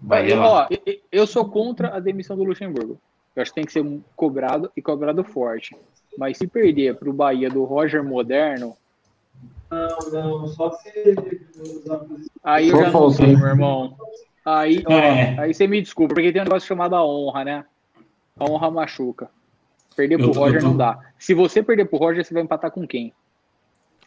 Bahia 0.00 0.34
é 0.34 0.36
lá. 0.38 0.46
Ó, 0.46 0.76
eu 1.12 1.26
sou 1.26 1.44
contra 1.44 1.94
a 1.94 2.00
demissão 2.00 2.34
do 2.34 2.44
Luxemburgo. 2.44 2.98
Eu 3.34 3.42
acho 3.42 3.50
que 3.50 3.56
tem 3.56 3.66
que 3.66 3.72
ser 3.72 3.84
cobrado 4.14 4.70
e 4.74 4.80
cobrado 4.80 5.22
forte. 5.22 5.76
Mas 6.16 6.38
se 6.38 6.46
perder 6.46 6.96
para 6.96 7.10
o 7.10 7.12
Bahia 7.12 7.50
do 7.50 7.62
Roger 7.64 8.02
Moderno, 8.02 8.74
não, 9.70 10.10
não, 10.12 10.46
só 10.48 10.70
se. 10.72 10.90
Aí 12.42 12.68
eu 12.68 12.76
já 12.78 12.90
não 12.90 13.10
sei, 13.10 13.36
meu 13.36 13.46
irmão. 13.46 13.96
Aí, 14.44 14.82
ó, 14.86 14.92
é. 14.92 15.36
aí 15.40 15.52
você 15.52 15.66
me 15.66 15.82
desculpa, 15.82 16.14
porque 16.14 16.32
tem 16.32 16.40
um 16.40 16.44
negócio 16.44 16.68
chamado 16.68 16.94
a 16.94 17.04
honra, 17.04 17.44
né? 17.44 17.64
A 18.38 18.44
honra 18.44 18.70
machuca. 18.70 19.28
Perder 19.96 20.18
pro 20.18 20.32
Roger 20.32 20.60
tô... 20.60 20.68
não 20.68 20.76
dá. 20.76 20.98
Se 21.18 21.34
você 21.34 21.62
perder 21.62 21.86
pro 21.86 21.98
Roger, 21.98 22.24
você 22.24 22.32
vai 22.32 22.42
empatar 22.42 22.70
com 22.70 22.86
quem? 22.86 23.12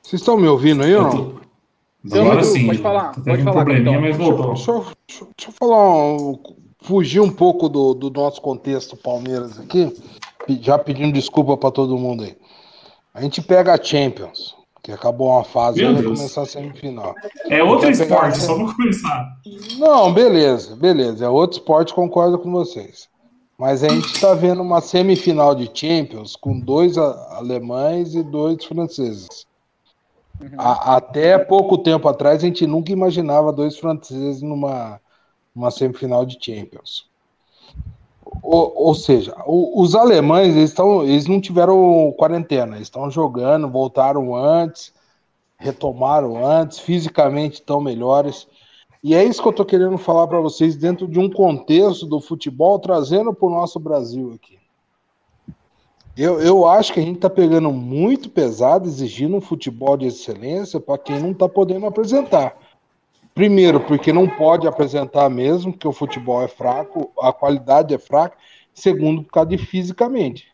Vocês 0.02 0.22
estão 0.22 0.38
me 0.38 0.48
ouvindo 0.48 0.84
aí 0.84 0.96
ou 0.96 1.04
não? 1.04 1.12
Tô... 1.12 2.20
Agora 2.20 2.44
sim. 2.44 2.68
Pode 2.68 2.78
falar. 2.78 3.14
Pode 3.16 3.44
falar. 3.44 3.62
Um 3.62 3.66
probleminha, 3.66 4.00
mas 4.00 4.16
voltou. 4.16 4.54
Deixa, 4.54 4.72
deixa, 4.72 5.28
deixa 5.36 5.50
eu 5.50 5.52
falar, 5.52 6.16
um, 6.16 6.40
fugir 6.82 7.20
um 7.20 7.32
pouco 7.32 7.68
do, 7.68 7.94
do 7.94 8.10
nosso 8.10 8.42
contexto 8.42 8.96
Palmeiras 8.96 9.60
aqui, 9.60 9.94
já 10.62 10.78
pedindo 10.78 11.14
desculpa 11.14 11.58
para 11.58 11.72
todo 11.72 11.98
mundo 11.98 12.24
aí. 12.24 12.38
A 13.14 13.22
gente 13.22 13.42
pega 13.42 13.74
a 13.74 13.84
Champions. 13.84 14.59
Que 14.90 14.94
acabou 14.96 15.30
uma 15.30 15.44
fase 15.44 15.84
e 15.84 15.94
vai 15.94 16.02
começar 16.02 16.42
a 16.42 16.46
semifinal. 16.48 17.14
É 17.48 17.62
outro 17.64 17.92
esporte, 17.92 18.40
só 18.40 18.58
vou 18.58 18.74
começar. 18.74 19.38
Não, 19.78 20.12
beleza, 20.12 20.76
beleza. 20.76 21.26
É 21.26 21.30
outro 21.30 21.60
esporte, 21.60 21.94
concordo 21.94 22.40
com 22.40 22.52
vocês. 22.52 23.08
Mas 23.56 23.84
a 23.84 23.90
gente 23.90 24.08
está 24.08 24.34
vendo 24.34 24.64
uma 24.64 24.82
semifinal 24.82 25.54
de 25.54 25.70
Champions 25.72 26.36
com 26.36 26.60
dois 26.60 26.98
alemães 26.98 28.16
e 28.16 28.24
dois 28.24 28.66
franceses. 28.66 29.46
Uhum. 30.42 30.50
A, 30.58 30.96
até 30.96 31.38
pouco 31.38 31.78
tempo 31.78 32.08
atrás, 32.08 32.44
a 32.44 32.48
gente 32.48 32.66
nunca 32.66 32.92
imaginava 32.92 33.54
dois 33.54 33.78
franceses 33.78 34.42
numa, 34.42 35.00
numa 35.56 35.70
semifinal 35.70 36.26
de 36.26 36.36
Champions. 36.44 37.08
Ou, 38.44 38.74
ou 38.76 38.96
seja, 38.96 39.36
o, 39.46 39.82
os 39.82 39.96
alemães 39.96 40.56
eles, 40.56 40.74
tão, 40.74 41.04
eles 41.04 41.28
não 41.28 41.42
tiveram 41.42 42.14
quarentena, 42.18 42.80
estão 42.80 43.10
jogando, 43.10 43.70
voltaram 43.70 44.36
antes, 44.36 44.94
retomaram 45.58 46.46
antes, 46.46 46.80
fisicamente 46.80 47.56
estão 47.56 47.82
melhores. 47.82 48.48
E 49.04 49.16
é 49.16 49.24
isso 49.24 49.42
que 49.42 49.48
eu 49.48 49.52
estou 49.52 49.66
querendo 49.66 49.98
falar 49.98 50.28
para 50.28 50.40
vocês 50.40 50.76
dentro 50.76 51.08
de 51.08 51.20
um 51.20 51.30
contexto 51.30 52.06
do 52.06 52.20
futebol, 52.20 52.80
trazendo 52.80 53.34
para 53.34 53.48
o 53.48 53.52
nosso 53.52 53.80
Brasil 53.80 54.34
aqui. 54.36 54.60
Eu, 56.18 56.42
eu 56.42 56.68
acho 56.68 56.92
que 56.92 57.00
a 57.00 57.04
gente 57.04 57.16
está 57.16 57.30
pegando 57.30 57.72
muito 57.72 58.30
pesado, 58.30 58.88
exigindo 58.88 59.38
um 59.38 59.42
futebol 59.42 59.96
de 59.96 60.08
excelência 60.08 60.78
para 60.78 60.98
quem 60.98 61.18
não 61.18 61.32
está 61.32 61.48
podendo 61.48 61.86
apresentar. 61.86 62.58
Primeiro, 63.40 63.80
porque 63.80 64.12
não 64.12 64.28
pode 64.28 64.68
apresentar 64.68 65.30
mesmo, 65.30 65.72
que 65.72 65.88
o 65.88 65.94
futebol 65.94 66.44
é 66.44 66.50
fraco, 66.50 67.10
a 67.22 67.32
qualidade 67.32 67.96
é 67.96 67.98
fraca. 67.98 68.36
Segundo, 68.74 69.24
por 69.24 69.32
causa 69.32 69.52
de 69.52 69.58
fisicamente. 69.58 70.52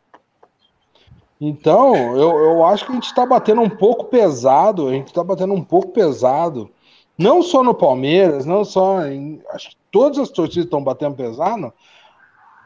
Então, 1.41 1.95
eu, 2.15 2.37
eu 2.37 2.63
acho 2.63 2.85
que 2.85 2.91
a 2.91 2.93
gente 2.93 3.07
está 3.07 3.25
batendo 3.25 3.61
um 3.61 3.69
pouco 3.71 4.05
pesado, 4.05 4.87
a 4.87 4.91
gente 4.91 5.07
está 5.07 5.23
batendo 5.23 5.55
um 5.55 5.63
pouco 5.63 5.93
pesado, 5.93 6.69
não 7.17 7.41
só 7.41 7.63
no 7.63 7.73
Palmeiras, 7.73 8.45
não 8.45 8.63
só 8.63 9.03
em. 9.07 9.41
Acho 9.49 9.71
que 9.71 9.77
todas 9.91 10.19
as 10.19 10.29
torcidas 10.29 10.65
estão 10.65 10.83
batendo 10.83 11.15
pesado, 11.15 11.73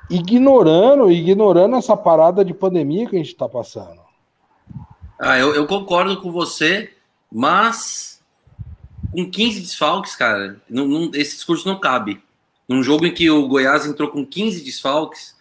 ignorando, 0.09 1.09
ignorando 1.09 1.77
essa 1.77 1.95
parada 1.95 2.43
de 2.43 2.53
pandemia 2.53 3.07
que 3.07 3.15
a 3.15 3.19
gente 3.19 3.31
está 3.31 3.47
passando. 3.47 4.01
Ah, 5.17 5.39
eu, 5.39 5.55
eu 5.55 5.65
concordo 5.65 6.21
com 6.21 6.29
você, 6.29 6.91
mas 7.31 8.18
com 9.11 9.29
15 9.29 9.59
desfalques, 9.61 10.15
cara, 10.15 10.61
não, 10.69 10.87
não, 10.87 11.11
esse 11.13 11.35
discurso 11.35 11.67
não 11.67 11.79
cabe. 11.79 12.21
Num 12.67 12.83
jogo 12.83 13.05
em 13.05 13.13
que 13.13 13.29
o 13.29 13.47
Goiás 13.47 13.85
entrou 13.85 14.09
com 14.09 14.25
15 14.25 14.63
desfalques, 14.63 15.35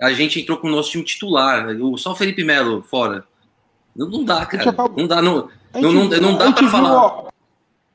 a 0.00 0.12
gente 0.12 0.40
entrou 0.40 0.58
com 0.58 0.68
o 0.68 0.70
nosso 0.70 0.90
time 0.90 1.04
titular, 1.04 1.68
só 1.96 2.12
o 2.12 2.16
Felipe 2.16 2.42
Melo 2.42 2.82
fora. 2.82 3.24
Não, 3.94 4.08
não 4.08 4.24
dá, 4.24 4.44
cara. 4.44 4.74
Não 4.96 5.06
dá, 5.06 5.22
não, 5.22 5.48
não, 5.74 5.92
não, 5.92 6.08
não 6.08 6.36
dá 6.36 6.52
para 6.52 6.68
falar. 6.68 7.24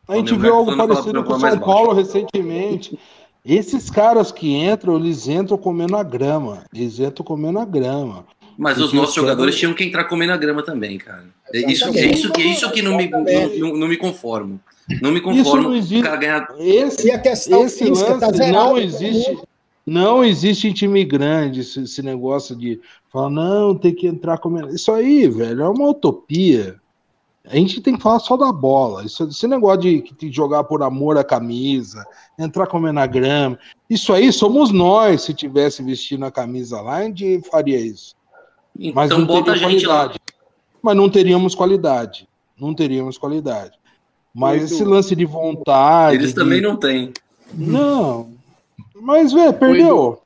A 0.07 0.15
gente 0.15 0.35
viu 0.35 0.55
algo 0.55 0.75
parecido 0.75 1.23
com 1.23 1.33
o 1.33 1.39
São 1.39 1.59
Paulo 1.59 1.93
recentemente. 1.93 2.97
Esses 3.45 3.89
caras 3.89 4.31
que 4.31 4.55
entram, 4.55 4.97
eles 4.97 5.27
entram 5.27 5.57
comendo 5.57 5.95
a 5.95 6.03
grama. 6.03 6.63
Eles 6.73 6.99
entram 6.99 7.25
comendo 7.25 7.59
a 7.59 7.65
grama. 7.65 8.25
Mas 8.57 8.77
os 8.77 8.91
nossos 8.91 9.15
jogadores 9.15 9.57
tinham 9.57 9.73
que 9.73 9.83
entrar 9.83 10.05
comendo 10.05 10.33
a 10.33 10.37
grama 10.37 10.63
também, 10.63 10.97
cara. 10.97 11.25
É 11.53 11.71
isso, 11.71 11.85
é 11.85 12.05
isso, 12.07 12.31
é 12.35 12.41
isso 12.41 12.71
que 12.71 12.81
não 12.81 12.97
me, 12.97 13.07
não, 13.07 13.75
não 13.77 13.87
me 13.87 13.97
conformo. 13.97 14.59
Não 15.01 15.11
me 15.11 15.21
conformo 15.21 15.69
não 15.69 15.75
existe, 15.75 16.01
o 16.01 16.03
cara 16.03 16.17
ganhar. 16.17 16.47
Esse, 16.57 17.11
a 17.11 17.19
questão 17.19 17.65
esse 17.65 17.85
lance 17.85 18.19
tá 18.19 18.31
não 18.51 18.77
existe. 18.77 19.37
Não 19.85 20.23
existe 20.23 20.67
em 20.67 20.73
time 20.73 21.03
grande 21.03 21.61
esse, 21.61 21.81
esse, 21.81 22.03
negócio 22.03 22.55
de 22.55 22.79
falar, 23.11 23.29
não, 23.29 23.75
tem 23.75 23.93
que 23.93 24.05
entrar 24.05 24.37
comendo. 24.37 24.69
Isso 24.69 24.91
aí, 24.91 25.27
velho, 25.27 25.63
é 25.63 25.69
uma 25.69 25.89
utopia. 25.89 26.79
A 27.45 27.55
gente 27.55 27.81
tem 27.81 27.95
que 27.95 28.03
falar 28.03 28.19
só 28.19 28.37
da 28.37 28.51
bola. 28.51 29.03
Isso, 29.03 29.23
esse 29.23 29.47
negócio 29.47 29.81
de, 29.81 30.01
de 30.01 30.31
jogar 30.31 30.63
por 30.65 30.83
amor 30.83 31.17
à 31.17 31.23
camisa, 31.23 32.05
entrar 32.37 32.67
comendo 32.67 32.99
a 32.99 33.07
grama. 33.07 33.57
Isso 33.89 34.13
aí 34.13 34.31
somos 34.31 34.71
nós, 34.71 35.23
se 35.23 35.33
tivesse 35.33 35.81
vestindo 35.81 36.25
a 36.25 36.31
camisa 36.31 36.79
lá, 36.81 36.97
a 36.97 37.03
gente 37.03 37.41
faria 37.49 37.79
isso. 37.79 38.13
Então 38.77 38.93
Mas 38.93 39.09
não 39.09 39.25
bota 39.25 39.53
a 39.53 39.55
gente 39.55 39.85
qualidade. 39.85 40.19
lá. 40.19 40.33
Mas 40.81 40.95
não 40.95 41.09
teríamos 41.09 41.55
qualidade. 41.55 42.27
Não 42.59 42.75
teríamos 42.75 43.17
qualidade. 43.17 43.78
Mas 44.33 44.63
esse 44.71 44.83
lance 44.83 45.15
de 45.15 45.25
vontade. 45.25 46.15
Eles 46.15 46.29
de... 46.29 46.35
também 46.35 46.61
não 46.61 46.75
têm. 46.77 47.11
Não. 47.53 48.29
Mas, 48.95 49.33
velho, 49.33 49.53
perdeu. 49.53 50.19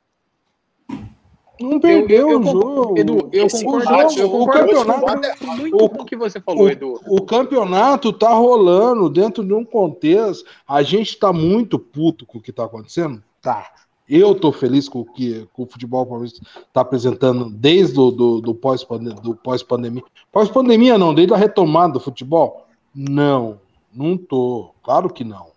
Não 1.60 1.78
perdeu 1.78 2.30
eu, 2.30 2.30
eu, 2.32 2.40
o 2.40 2.44
jogo. 2.44 2.98
Edu, 2.98 3.28
eu 3.32 3.46
Esse 3.46 3.64
concordo, 3.64 4.12
jogo, 4.12 4.36
eu 4.36 4.42
o 4.42 4.46
campeonato- 4.46 5.38
com 5.38 5.46
muito 5.56 5.76
o- 5.76 5.88
com 5.88 6.02
o 6.02 6.04
que 6.04 6.16
você 6.16 6.40
falou, 6.40 6.68
Edu. 6.68 7.00
O, 7.06 7.16
o 7.18 7.22
campeonato 7.22 8.12
tá 8.12 8.34
rolando 8.34 9.08
dentro 9.08 9.44
de 9.44 9.54
um 9.54 9.64
contexto. 9.64 10.44
A 10.66 10.82
gente 10.82 11.16
tá 11.16 11.32
muito 11.32 11.78
puto 11.78 12.26
com 12.26 12.38
o 12.38 12.40
que 12.40 12.52
tá 12.52 12.64
acontecendo? 12.64 13.22
Tá. 13.40 13.70
Eu 14.08 14.34
tô 14.34 14.50
feliz 14.52 14.88
com 14.88 15.00
o 15.00 15.04
que 15.04 15.48
com 15.52 15.62
o 15.62 15.66
futebol 15.66 16.04
paulista 16.04 16.44
tá 16.72 16.80
apresentando 16.82 17.48
desde 17.48 17.98
o 17.98 18.10
do, 18.10 18.40
do 18.40 18.54
pós-pandemia. 18.54 19.20
Do 19.22 19.34
pós-pandemia. 19.36 20.02
Pós-pandemia 20.32 20.98
não, 20.98 21.14
desde 21.14 21.32
a 21.32 21.36
retomada 21.36 21.94
do 21.94 22.00
futebol? 22.00 22.66
Não, 22.94 23.58
não 23.94 24.16
tô. 24.16 24.70
Claro 24.82 25.08
que 25.12 25.24
não. 25.24 25.48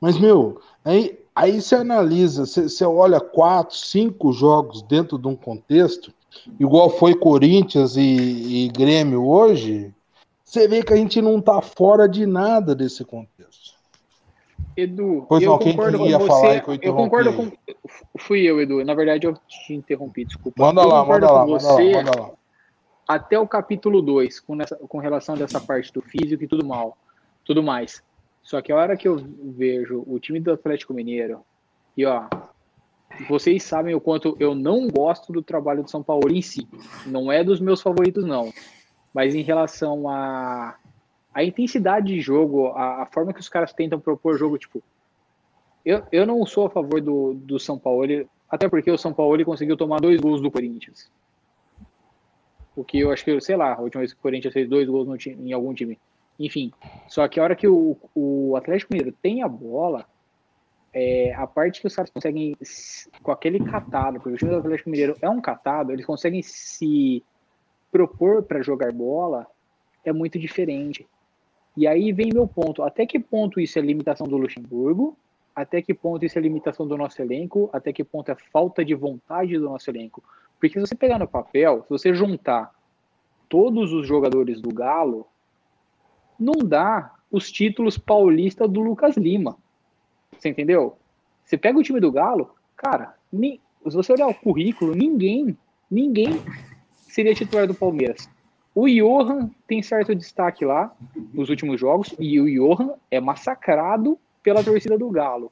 Mas, 0.00 0.18
meu, 0.18 0.60
aí, 0.84 1.18
aí 1.34 1.60
você 1.60 1.76
analisa, 1.76 2.44
você, 2.46 2.64
você 2.68 2.84
olha 2.84 3.20
quatro, 3.20 3.76
cinco 3.76 4.32
jogos 4.32 4.82
dentro 4.82 5.18
de 5.18 5.26
um 5.26 5.34
contexto, 5.36 6.12
igual 6.60 6.90
foi 6.90 7.14
Corinthians 7.14 7.96
e, 7.96 8.66
e 8.66 8.68
Grêmio 8.68 9.26
hoje, 9.26 9.94
você 10.44 10.68
vê 10.68 10.82
que 10.82 10.92
a 10.92 10.96
gente 10.96 11.20
não 11.22 11.40
tá 11.40 11.60
fora 11.62 12.08
de 12.08 12.26
nada 12.26 12.74
desse 12.74 13.04
contexto. 13.04 13.74
Edu, 14.76 15.24
Pois 15.26 15.42
eu 15.42 15.52
não, 15.52 15.58
quem 15.58 15.72
concordo 15.72 15.98
com 15.98 16.04
falar 16.26 16.40
você. 16.40 16.46
aí 16.48 16.60
que 16.60 16.68
eu 16.70 16.78
Eu, 16.82 16.94
concordo 16.94 17.32
com. 17.32 17.50
Fui 18.18 18.42
eu, 18.42 18.60
Edu. 18.60 18.84
Na 18.84 18.94
verdade, 18.94 19.26
eu 19.26 19.34
te 19.48 19.72
interrompi, 19.72 20.26
desculpa. 20.26 20.62
Manda 20.62 20.82
eu 20.82 20.88
lá, 20.88 21.02
manda 21.02 21.32
lá, 21.32 21.46
manda 21.46 21.72
lá, 21.72 21.80
manda 21.80 22.20
lá. 22.20 22.30
até 23.08 23.38
o 23.38 23.48
capítulo 23.48 24.02
2, 24.02 24.38
com, 24.40 24.54
nessa- 24.54 24.76
com 24.76 24.98
relação 24.98 25.34
dessa 25.34 25.58
parte 25.58 25.90
do 25.90 26.02
físico 26.02 26.44
e 26.44 26.46
tudo 26.46 26.66
mal, 26.66 26.98
tudo 27.46 27.62
mais. 27.62 28.02
Só 28.42 28.60
que 28.60 28.70
a 28.70 28.76
hora 28.76 28.96
que 28.96 29.08
eu 29.08 29.16
vejo 29.56 30.04
o 30.06 30.18
time 30.18 30.38
do 30.38 30.52
Atlético 30.52 30.92
Mineiro, 30.92 31.40
e 31.96 32.04
ó, 32.04 32.28
vocês 33.28 33.62
sabem 33.62 33.94
o 33.94 34.00
quanto 34.00 34.36
eu 34.38 34.54
não 34.54 34.88
gosto 34.88 35.32
do 35.32 35.42
trabalho 35.42 35.82
do 35.82 35.90
São 35.90 36.02
Paulo 36.02 36.30
em 36.30 36.42
si. 36.42 36.68
Não 37.06 37.32
é 37.32 37.42
dos 37.42 37.60
meus 37.60 37.80
favoritos, 37.80 38.24
não. 38.24 38.52
Mas 39.14 39.34
em 39.34 39.42
relação 39.42 40.08
a 40.08 40.76
a 41.36 41.44
intensidade 41.44 42.06
de 42.06 42.18
jogo, 42.18 42.68
a, 42.68 43.02
a 43.02 43.06
forma 43.06 43.30
que 43.30 43.40
os 43.40 43.48
caras 43.50 43.70
tentam 43.70 44.00
propor 44.00 44.38
jogo, 44.38 44.56
tipo, 44.56 44.82
eu, 45.84 46.02
eu 46.10 46.24
não 46.24 46.46
sou 46.46 46.64
a 46.64 46.70
favor 46.70 46.98
do, 46.98 47.34
do 47.34 47.60
São 47.60 47.78
Paulo, 47.78 48.26
até 48.48 48.70
porque 48.70 48.90
o 48.90 48.96
São 48.96 49.12
Paulo 49.12 49.44
conseguiu 49.44 49.76
tomar 49.76 50.00
dois 50.00 50.18
gols 50.18 50.40
do 50.40 50.50
Corinthians. 50.50 51.10
O 52.74 52.82
que 52.82 53.00
eu 53.00 53.12
acho 53.12 53.22
que, 53.22 53.38
sei 53.38 53.54
lá, 53.54 53.74
a 53.74 53.82
última 53.82 54.00
vez 54.00 54.14
que 54.14 54.18
o 54.18 54.22
Corinthians 54.22 54.54
fez 54.54 54.66
dois 54.66 54.88
gols 54.88 55.06
no 55.06 55.18
time, 55.18 55.50
em 55.50 55.52
algum 55.52 55.74
time. 55.74 55.98
Enfim, 56.38 56.72
só 57.08 57.26
que 57.28 57.40
a 57.40 57.42
hora 57.42 57.56
que 57.56 57.66
o, 57.66 57.96
o 58.14 58.56
Atlético 58.56 58.92
Mineiro 58.92 59.16
tem 59.22 59.42
a 59.42 59.48
bola, 59.48 60.06
é, 60.92 61.34
a 61.34 61.46
parte 61.46 61.80
que 61.80 61.86
os 61.86 61.94
caras 61.94 62.10
conseguem, 62.10 62.56
com 63.22 63.30
aquele 63.30 63.62
catado, 63.64 64.20
porque 64.20 64.34
o 64.34 64.36
time 64.36 64.50
do 64.50 64.58
Atlético 64.58 64.90
Mineiro 64.90 65.16
é 65.20 65.28
um 65.28 65.40
catado, 65.40 65.92
eles 65.92 66.04
conseguem 66.04 66.42
se 66.42 67.22
propor 67.90 68.42
para 68.42 68.62
jogar 68.62 68.92
bola, 68.92 69.46
é 70.04 70.12
muito 70.12 70.38
diferente. 70.38 71.06
E 71.76 71.86
aí 71.86 72.12
vem 72.12 72.30
meu 72.32 72.46
ponto. 72.46 72.82
Até 72.82 73.04
que 73.06 73.18
ponto 73.18 73.60
isso 73.60 73.78
é 73.78 73.82
limitação 73.82 74.26
do 74.26 74.36
Luxemburgo? 74.36 75.16
Até 75.54 75.82
que 75.82 75.92
ponto 75.92 76.24
isso 76.24 76.38
é 76.38 76.42
limitação 76.42 76.86
do 76.86 76.96
nosso 76.96 77.20
elenco? 77.20 77.68
Até 77.72 77.92
que 77.92 78.04
ponto 78.04 78.30
é 78.30 78.34
falta 78.34 78.84
de 78.84 78.94
vontade 78.94 79.58
do 79.58 79.64
nosso 79.64 79.90
elenco? 79.90 80.22
Porque 80.58 80.78
se 80.78 80.86
você 80.86 80.94
pegar 80.94 81.18
no 81.18 81.28
papel, 81.28 81.82
se 81.82 81.90
você 81.90 82.14
juntar 82.14 82.74
todos 83.48 83.92
os 83.92 84.06
jogadores 84.06 84.60
do 84.60 84.72
Galo, 84.72 85.26
não 86.38 86.54
dá 86.54 87.12
os 87.30 87.50
títulos 87.50 87.98
paulistas 87.98 88.70
do 88.70 88.80
Lucas 88.80 89.16
Lima. 89.16 89.56
Você 90.38 90.48
entendeu? 90.48 90.96
Você 91.44 91.56
pega 91.56 91.78
o 91.78 91.82
time 91.82 92.00
do 92.00 92.12
Galo, 92.12 92.54
cara, 92.76 93.14
nem, 93.32 93.60
se 93.86 93.94
você 93.94 94.12
olhar 94.12 94.26
o 94.26 94.34
currículo, 94.34 94.94
ninguém, 94.94 95.56
ninguém 95.90 96.40
seria 96.92 97.34
titular 97.34 97.66
do 97.66 97.74
Palmeiras. 97.74 98.28
O 98.74 98.86
Johan 98.88 99.50
tem 99.66 99.82
certo 99.82 100.14
destaque 100.14 100.64
lá 100.64 100.94
nos 101.32 101.48
últimos 101.48 101.80
jogos 101.80 102.14
e 102.18 102.38
o 102.40 102.46
Johan 102.46 102.94
é 103.10 103.18
massacrado 103.20 104.18
pela 104.42 104.62
torcida 104.62 104.98
do 104.98 105.08
Galo. 105.08 105.50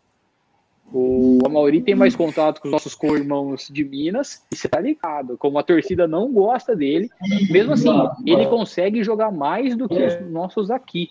O 0.93 1.39
Amauri 1.45 1.82
tem 1.82 1.95
mais 1.95 2.14
contato 2.14 2.61
com 2.61 2.68
os 2.68 2.72
nossos 2.72 2.95
co-irmãos 2.95 3.68
de 3.68 3.85
Minas 3.85 4.45
e 4.53 4.57
você 4.57 4.68
tá 4.68 4.78
ligado, 4.78 5.37
como 5.37 5.59
a 5.59 5.62
torcida 5.62 6.07
não 6.07 6.32
gosta 6.32 6.76
dele, 6.76 7.11
mesmo 7.51 7.72
assim, 7.72 7.91
ele 8.24 8.47
consegue 8.47 9.03
jogar 9.03 9.32
mais 9.32 9.76
do 9.76 9.89
que 9.89 10.01
os 10.01 10.30
nossos 10.30 10.70
aqui. 10.70 11.11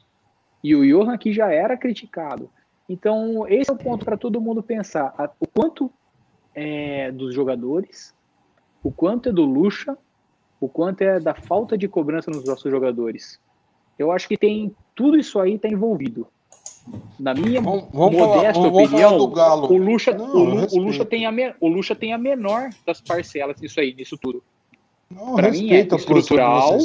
E 0.64 0.74
o 0.76 0.86
Johan 0.86 1.14
aqui 1.14 1.34
já 1.34 1.52
era 1.52 1.76
criticado. 1.76 2.50
Então, 2.88 3.46
esse 3.48 3.70
é 3.70 3.74
o 3.74 3.78
ponto 3.78 4.06
para 4.06 4.16
todo 4.16 4.40
mundo 4.40 4.64
pensar. 4.64 5.14
O 5.40 5.48
quanto 5.48 5.92
é 6.56 7.12
dos 7.12 7.34
jogadores, 7.34 8.16
o 8.82 8.92
quanto 8.92 9.30
é 9.30 9.32
do 9.32 9.44
Lucha, 9.44 9.98
o 10.62 10.70
quanto 10.70 11.02
é 11.02 11.20
da 11.20 11.34
falta 11.34 11.78
de 11.78 11.88
cobrança 11.88 12.32
nos 12.32 12.46
nossos 12.46 12.72
jogadores. 12.72 13.40
Eu 14.00 14.12
acho 14.12 14.28
que 14.28 14.38
tem 14.38 14.74
tudo 14.96 15.18
isso 15.18 15.40
aí 15.40 15.56
está 15.56 15.68
envolvido. 15.68 16.28
Na 17.20 17.34
minha 17.34 17.62
Vamos, 17.62 17.86
vamos 17.94 18.18
falar, 18.18 18.36
modesta 18.36 18.62
vamos, 18.62 18.72
vamos 18.74 18.90
opinião, 18.90 19.10
falar 19.32 19.36
Galo. 19.36 19.74
o 19.74 19.78
Lucha, 19.78 20.12
Não, 20.14 20.26
o, 20.36 20.66
o. 20.66 20.80
Lucha 20.82 21.06
tem 21.06 21.26
a 21.26 21.32
me- 21.32 21.54
o 21.62 21.68
Lucha 21.68 21.96
tem 21.96 22.12
a 22.14 22.18
menor 22.18 22.70
das 22.86 23.00
parcelas 23.00 23.60
nisso 23.62 23.80
aí, 23.80 23.94
nisso 23.94 24.18
tudo. 24.18 24.44
Para 25.36 25.52
mim 25.52 25.72
é 25.72 25.80
estrutural, 25.82 26.78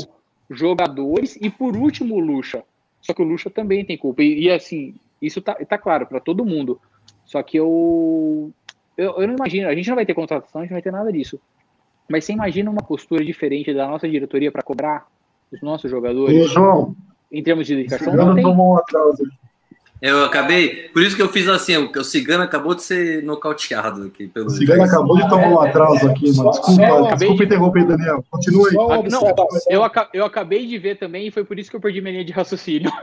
jogadores 0.51 1.37
e 1.41 1.51
por 1.51 1.77
último 1.77 2.17
o 2.17 2.21
Lucha. 2.21 2.63
Só 3.01 3.13
que 3.15 3.23
o 3.23 3.25
Lucha 3.25 3.49
também 3.51 3.85
tem 3.85 3.97
culpa. 3.97 4.23
E, 4.23 4.45
e, 4.45 4.51
assim, 4.51 4.95
isso 5.21 5.41
tá, 5.41 5.55
tá 5.55 5.79
claro 5.79 6.07
para 6.07 6.21
todo 6.21 6.45
mundo. 6.45 6.81
Só 7.25 7.43
que 7.43 7.59
eu, 7.59 8.51
eu 8.97 9.15
eu 9.21 9.27
não 9.29 9.35
imagino, 9.35 9.69
a 9.69 9.75
gente 9.75 9.89
não 9.89 9.97
vai 9.97 10.07
ter 10.07 10.15
contratação, 10.15 10.61
a 10.61 10.65
gente 10.65 10.71
não 10.71 10.77
vai 10.77 10.83
ter 10.83 10.93
nada 10.93 11.13
disso. 11.13 11.41
Mas 12.09 12.25
você 12.25 12.33
imagina 12.33 12.71
uma 12.71 12.83
postura 12.83 13.25
diferente 13.25 13.73
da 13.75 13.87
nossa 13.87 14.09
diretoria 14.09 14.51
para 14.51 14.63
cobrar 14.63 15.07
os 15.53 15.61
nossos 15.61 15.87
Ô, 15.91 15.95
jogadores 15.97 16.51
João, 16.51 16.95
em 17.31 17.43
termos 17.43 17.67
de 17.67 17.77
dedicação? 17.77 18.15
Não 18.15 18.35
tem. 18.35 18.43
tomou 18.45 18.73
um 18.75 18.77
atraso 18.79 19.23
aqui. 19.25 19.48
Eu 20.01 20.25
acabei. 20.25 20.89
Por 20.93 21.03
isso 21.03 21.17
que 21.17 21.23
eu 21.23 21.29
fiz 21.29 21.49
assim, 21.49 21.77
o 21.77 21.91
o 21.99 22.05
Cigano 22.05 22.45
acabou 22.45 22.75
de 22.75 22.83
ser 22.83 23.23
nocauteado 23.25 24.05
aqui 24.05 24.29
pelo. 24.29 24.47
O 24.47 24.51
Cigano 24.51 24.83
acabou 24.85 25.17
de 25.17 25.29
tomar 25.29 25.49
um 25.49 25.61
atraso 25.61 26.09
aqui, 26.09 26.37
mano. 26.37 26.51
Desculpa, 26.51 26.87
só- 26.87 27.15
desculpa 27.17 27.45
interromper, 27.45 27.85
Daniel. 27.87 28.25
Continue 28.31 28.69
aí. 28.71 28.77
Ah, 28.77 28.87
não, 29.11 29.23
observação. 29.23 29.61
eu, 29.71 29.83
aca- 29.83 30.09
eu 30.15 30.25
acabei 30.25 30.67
de 30.67 30.79
ver 30.79 30.97
também 30.99 31.27
e 31.27 31.31
foi 31.33 31.43
por 31.45 31.59
isso 31.59 31.69
que 31.71 31.77
eu 31.77 31.81
perdi 31.81 32.01
minha 32.01 32.13
linha 32.13 32.25
de 32.25 32.33
raciocínio. 32.33 32.91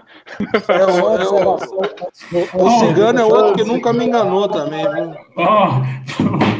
É, 0.69 0.85
o- 0.85 1.17
é, 1.17 2.57
o- 2.57 2.79
Cigano 2.79 3.19
é 3.19 3.23
outro 3.25 3.53
que 3.55 3.63
nunca 3.63 3.91
me 3.93 4.05
enganou 4.05 4.47
também, 4.47 4.83
viu? 4.83 5.11
Ó, 5.37 5.81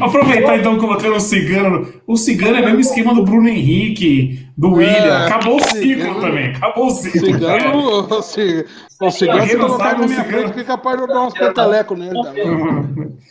aproveitar 0.00 0.58
então 0.58 0.78
colocando 0.78 1.16
o 1.16 1.20
Cigano. 1.20 1.88
O 2.06 2.16
Cigano 2.16 2.56
é 2.56 2.60
o 2.60 2.64
mesmo 2.64 2.80
esquema 2.80 3.14
do 3.14 3.24
Bruno 3.24 3.48
Henrique, 3.48 4.45
do 4.56 4.72
William. 4.74 5.26
Acabou 5.26 5.56
o 5.56 5.62
ciclo 5.62 5.80
Cigano- 5.82 6.20
também. 6.20 6.46
Acabou 6.56 6.84
o 6.84 6.86
O 6.86 6.90
ciglo. 6.90 7.40
cara. 7.40 7.60
Cigano, 7.60 7.78
o 8.18 8.22
Ci- 8.22 8.66
o 9.00 9.10
Cigano, 9.10 9.46
se 9.46 9.56
não 9.56 9.66
colocar 9.66 9.98
na 9.98 10.06
minha 10.06 10.24
frente, 10.24 10.48
fica 10.48 10.64
capaz 10.64 10.96
de 10.96 11.02
eu 11.02 11.08
dar 11.08 11.22
uns 11.22 11.34
petelecos 11.34 11.98
nele 11.98 12.22
também. 12.22 12.46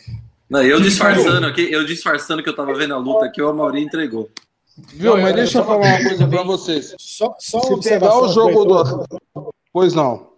Não, 0.48 0.62
eu 0.62 0.80
disfarçando 0.80 1.44
aqui, 1.44 1.72
eu 1.72 1.84
disfarçando 1.84 2.40
que 2.40 2.48
eu 2.48 2.54
tava 2.54 2.72
vendo 2.72 2.94
a 2.94 2.98
luta 2.98 3.26
aqui, 3.26 3.42
o 3.42 3.48
Amaury 3.48 3.82
entregou. 3.82 4.28
Viu? 4.94 5.16
Mas 5.18 5.34
deixa 5.34 5.58
eu 5.58 5.64
falar 5.64 5.78
uma 5.88 5.96
coisa 6.08 6.28
pra 6.28 6.42
vocês. 6.44 6.94
Só, 7.00 7.34
só 7.40 7.60
Se 7.60 7.88
pegar 7.88 8.16
o 8.16 8.28
jogo 8.28 8.62
Edu- 8.62 9.04
do. 9.34 9.52
Pois 9.72 9.92
não. 9.92 10.28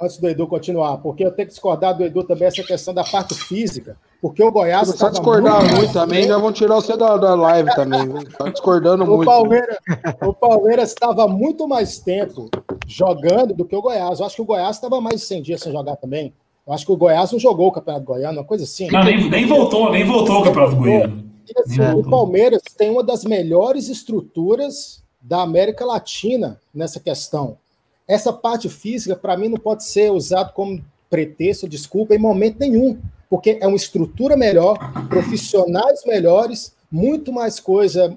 Antes 0.00 0.18
do 0.18 0.28
Edu 0.28 0.46
continuar, 0.46 0.98
porque 0.98 1.24
eu 1.24 1.32
tenho 1.32 1.48
que 1.48 1.54
discordar 1.54 1.92
do 1.96 2.04
Edu 2.04 2.22
também 2.22 2.46
essa 2.46 2.62
questão 2.62 2.94
da 2.94 3.02
parte 3.02 3.34
física, 3.34 3.96
porque 4.22 4.40
o 4.40 4.52
Goiás. 4.52 4.86
Se 4.86 4.94
estava 4.94 5.10
discordar 5.10 5.60
muito, 5.60 5.76
mais 5.78 5.92
também, 5.92 6.28
já 6.28 6.38
vão 6.38 6.52
tirar 6.52 6.76
você 6.76 6.96
da, 6.96 7.16
da 7.16 7.34
live 7.34 7.74
também, 7.74 8.06
viu? 8.06 8.24
Tá 8.38 8.48
discordando 8.48 9.02
O 9.02 9.16
muito. 9.16 9.24
Palmeiras, 9.24 9.76
o 10.24 10.32
Palmeiras 10.32 10.88
estava 10.90 11.26
muito 11.26 11.66
mais 11.66 11.98
tempo 11.98 12.48
jogando 12.86 13.52
do 13.52 13.64
que 13.64 13.74
o 13.74 13.82
Goiás. 13.82 14.20
Eu 14.20 14.26
acho 14.26 14.36
que 14.36 14.42
o 14.42 14.44
Goiás 14.44 14.76
estava 14.76 15.00
mais 15.00 15.20
de 15.20 15.26
100 15.26 15.42
dias 15.42 15.60
sem 15.60 15.72
jogar 15.72 15.96
também. 15.96 16.32
Eu 16.64 16.72
acho 16.72 16.86
que 16.86 16.92
o 16.92 16.96
Goiás 16.96 17.32
não 17.32 17.40
jogou 17.40 17.66
o 17.66 17.72
Campeonato 17.72 18.04
Goiano, 18.04 18.38
uma 18.38 18.46
coisa 18.46 18.62
assim. 18.62 18.88
Não, 18.92 19.02
nem, 19.02 19.28
nem 19.28 19.44
voltou, 19.44 19.90
nem 19.90 20.06
voltou 20.06 20.38
o 20.38 20.44
Campeonato 20.44 20.76
Goiano. 20.76 21.24
Assim, 21.56 21.80
o. 21.80 22.08
Palmeiras 22.08 22.62
tem 22.78 22.90
uma 22.90 23.02
das 23.02 23.24
melhores 23.24 23.88
estruturas 23.88 25.02
da 25.20 25.42
América 25.42 25.84
Latina 25.84 26.60
nessa 26.72 27.00
questão. 27.00 27.58
Essa 28.06 28.32
parte 28.32 28.68
física, 28.68 29.16
para 29.16 29.36
mim, 29.36 29.48
não 29.48 29.58
pode 29.58 29.82
ser 29.82 30.12
usado 30.12 30.52
como 30.52 30.80
pretexto, 31.10 31.68
desculpa, 31.68 32.14
em 32.14 32.18
momento 32.18 32.60
nenhum, 32.60 32.98
porque 33.32 33.56
é 33.62 33.66
uma 33.66 33.78
estrutura 33.78 34.36
melhor, 34.36 34.76
profissionais 35.08 36.04
melhores, 36.04 36.74
muito 36.90 37.32
mais 37.32 37.58
coisa 37.58 38.14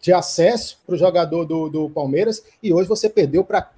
de 0.00 0.12
acesso 0.12 0.76
para 0.84 0.96
o 0.96 0.98
jogador 0.98 1.44
do, 1.44 1.68
do 1.68 1.88
Palmeiras, 1.88 2.42
e 2.60 2.72
hoje 2.72 2.88
você 2.88 3.08
perdeu 3.08 3.44
para 3.44 3.70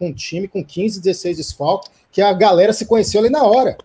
um 0.00 0.14
time 0.14 0.48
com 0.48 0.64
15, 0.64 0.98
16 1.02 1.36
desfalques, 1.36 1.90
que 2.10 2.22
a 2.22 2.32
galera 2.32 2.72
se 2.72 2.86
conheceu 2.86 3.20
ali 3.20 3.28
na 3.28 3.42
hora. 3.44 3.76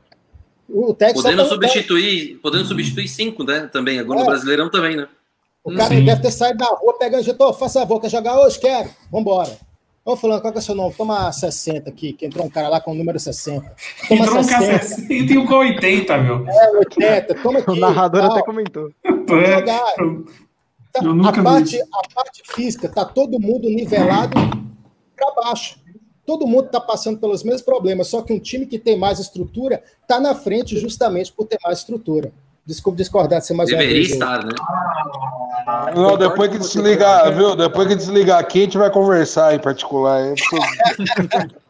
O 0.69 0.93
técnico 0.93 1.23
Podendo 1.23 1.43
só- 1.43 1.49
substituir, 1.49 2.37
podendo 2.41 2.63
substituir 2.63 3.09
cinco, 3.09 3.43
né? 3.43 3.67
Também, 3.73 3.99
agora 3.99 4.21
É. 4.21 4.23
no 4.23 4.29
Brasileirão 4.29 4.71
também, 4.71 4.95
né? 4.95 5.09
O 5.61 5.75
cara 5.75 5.93
Sim. 5.93 6.05
deve 6.05 6.21
ter 6.21 6.31
saído 6.31 6.59
na 6.59 6.67
rua 6.67 6.97
pegando 6.97 7.21
"Ô, 7.37 7.51
faça 7.53 7.81
favor, 7.81 7.99
quer 7.99 8.09
jogar 8.09 8.39
hoje? 8.39 8.57
Quero, 8.57 8.89
vambora. 9.11 9.57
Ô, 10.11 10.15
Fulano, 10.15 10.41
qual 10.41 10.51
que 10.51 10.57
é 10.57 10.61
o 10.61 10.63
seu 10.63 10.73
nome? 10.73 10.93
Toma 10.95 11.31
60 11.31 11.87
aqui, 11.89 12.13
que 12.13 12.25
entrou 12.25 12.45
um 12.45 12.49
cara 12.49 12.67
lá 12.67 12.81
com 12.81 12.91
o 12.91 12.95
número 12.95 13.19
60. 13.19 13.61
Toma 14.07 14.21
Entrou 14.21 14.39
um 14.39 14.47
cara 14.47 14.79
60 14.81 15.13
e 15.13 15.37
um 15.37 15.45
com 15.45 15.53
80, 15.55 16.17
meu. 16.17 16.47
É, 16.47 16.77
80. 16.77 17.35
Toma 17.35 17.59
aqui. 17.59 17.69
O 17.71 17.75
narrador 17.75 18.21
tal. 18.21 18.31
até 18.31 18.41
comentou. 18.43 18.89
É, 19.31 19.61
Tá- 19.61 21.01
Eu 21.03 21.13
nunca 21.13 21.39
a, 21.39 21.43
parte, 21.43 21.79
a 21.79 22.15
parte 22.15 22.41
física 22.55 22.89
tá 22.89 23.05
todo 23.05 23.39
mundo 23.39 23.69
nivelado 23.69 24.33
para 25.15 25.31
baixo. 25.43 25.77
Todo 26.25 26.47
mundo 26.47 26.65
está 26.65 26.81
passando 26.81 27.19
pelos 27.19 27.43
mesmos 27.43 27.61
problemas, 27.61 28.07
só 28.07 28.23
que 28.23 28.33
um 28.33 28.39
time 28.39 28.65
que 28.65 28.79
tem 28.79 28.97
mais 28.97 29.19
estrutura 29.19 29.83
está 30.01 30.19
na 30.19 30.33
frente 30.33 30.79
justamente 30.79 31.31
por 31.31 31.45
ter 31.45 31.59
mais 31.63 31.77
estrutura. 31.79 32.31
Desculpe 32.65 32.97
discordar 32.97 33.39
de 33.39 33.45
ser 33.45 33.53
mais 33.53 33.69
uma 33.69 33.77
Deveria 33.77 33.97
vez. 34.01 34.07
aí. 34.07 34.13
estar, 34.13 34.43
né? 34.43 34.51
Não, 35.95 36.17
depois 36.17 36.49
que 36.49 36.57
desligar, 36.57 37.33
viu? 37.33 37.55
Depois 37.55 37.87
que 37.87 37.95
desligar 37.95 38.39
aqui, 38.39 38.59
a 38.59 38.63
gente 38.63 38.77
vai 38.77 38.91
conversar 38.91 39.53
em 39.53 39.59
particular. 39.59 40.33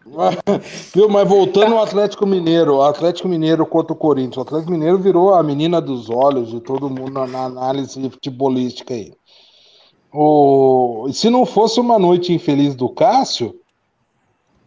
Viu? 0.93 1.07
Mas 1.07 1.27
voltando 1.27 1.75
ao 1.75 1.83
Atlético 1.83 2.25
Mineiro, 2.25 2.77
o 2.77 2.81
Atlético 2.81 3.27
Mineiro 3.27 3.65
contra 3.65 3.93
o 3.93 3.95
Corinthians. 3.95 4.37
O 4.37 4.41
Atlético 4.41 4.71
Mineiro 4.71 4.97
virou 4.97 5.33
a 5.33 5.43
menina 5.43 5.79
dos 5.79 6.09
olhos 6.09 6.49
de 6.49 6.59
todo 6.59 6.89
mundo 6.89 7.11
na, 7.11 7.27
na 7.27 7.45
análise 7.45 8.09
futebolística 8.09 8.93
aí. 8.93 9.13
O, 10.11 11.07
se 11.13 11.29
não 11.29 11.45
fosse 11.45 11.79
uma 11.79 11.99
noite 11.99 12.33
infeliz 12.33 12.73
do 12.73 12.89
Cássio, 12.89 13.55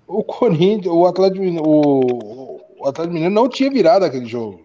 o 0.07 0.23
Corinthians, 0.23 0.95
o 0.95 1.07
Atlético 1.07 1.45
Mineiro, 1.45 1.69
o, 1.69 2.61
o 2.79 2.89
Atlético 2.89 3.15
Mineiro 3.15 3.35
não 3.35 3.49
tinha 3.49 3.71
virado 3.71 4.05
aquele 4.05 4.27
jogo. 4.27 4.62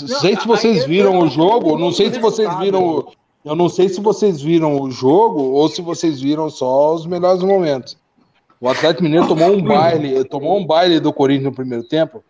Não 0.00 0.20
sei 0.20 0.36
se 0.36 0.46
vocês 0.46 0.84
viram 0.84 1.18
o 1.18 1.28
jogo, 1.28 1.78
não 1.78 1.92
sei 1.92 2.12
se 2.12 2.18
vocês 2.18 2.48
viram 2.58 3.08
eu 3.44 3.54
não 3.54 3.68
sei 3.68 3.88
se 3.88 4.00
vocês 4.00 4.42
viram 4.42 4.80
o 4.80 4.90
jogo 4.90 5.40
ou 5.40 5.68
se 5.68 5.80
vocês 5.80 6.20
viram 6.20 6.50
só 6.50 6.94
os 6.94 7.06
melhores 7.06 7.42
momentos. 7.42 7.96
O 8.60 8.68
Atlético 8.68 9.04
Mineiro 9.04 9.28
tomou 9.28 9.52
um 9.52 9.62
baile, 9.62 10.24
tomou 10.24 10.58
um 10.58 10.66
baile 10.66 10.98
do 10.98 11.12
Corinthians 11.12 11.44
no 11.44 11.54
primeiro 11.54 11.84
tempo, 11.84 12.24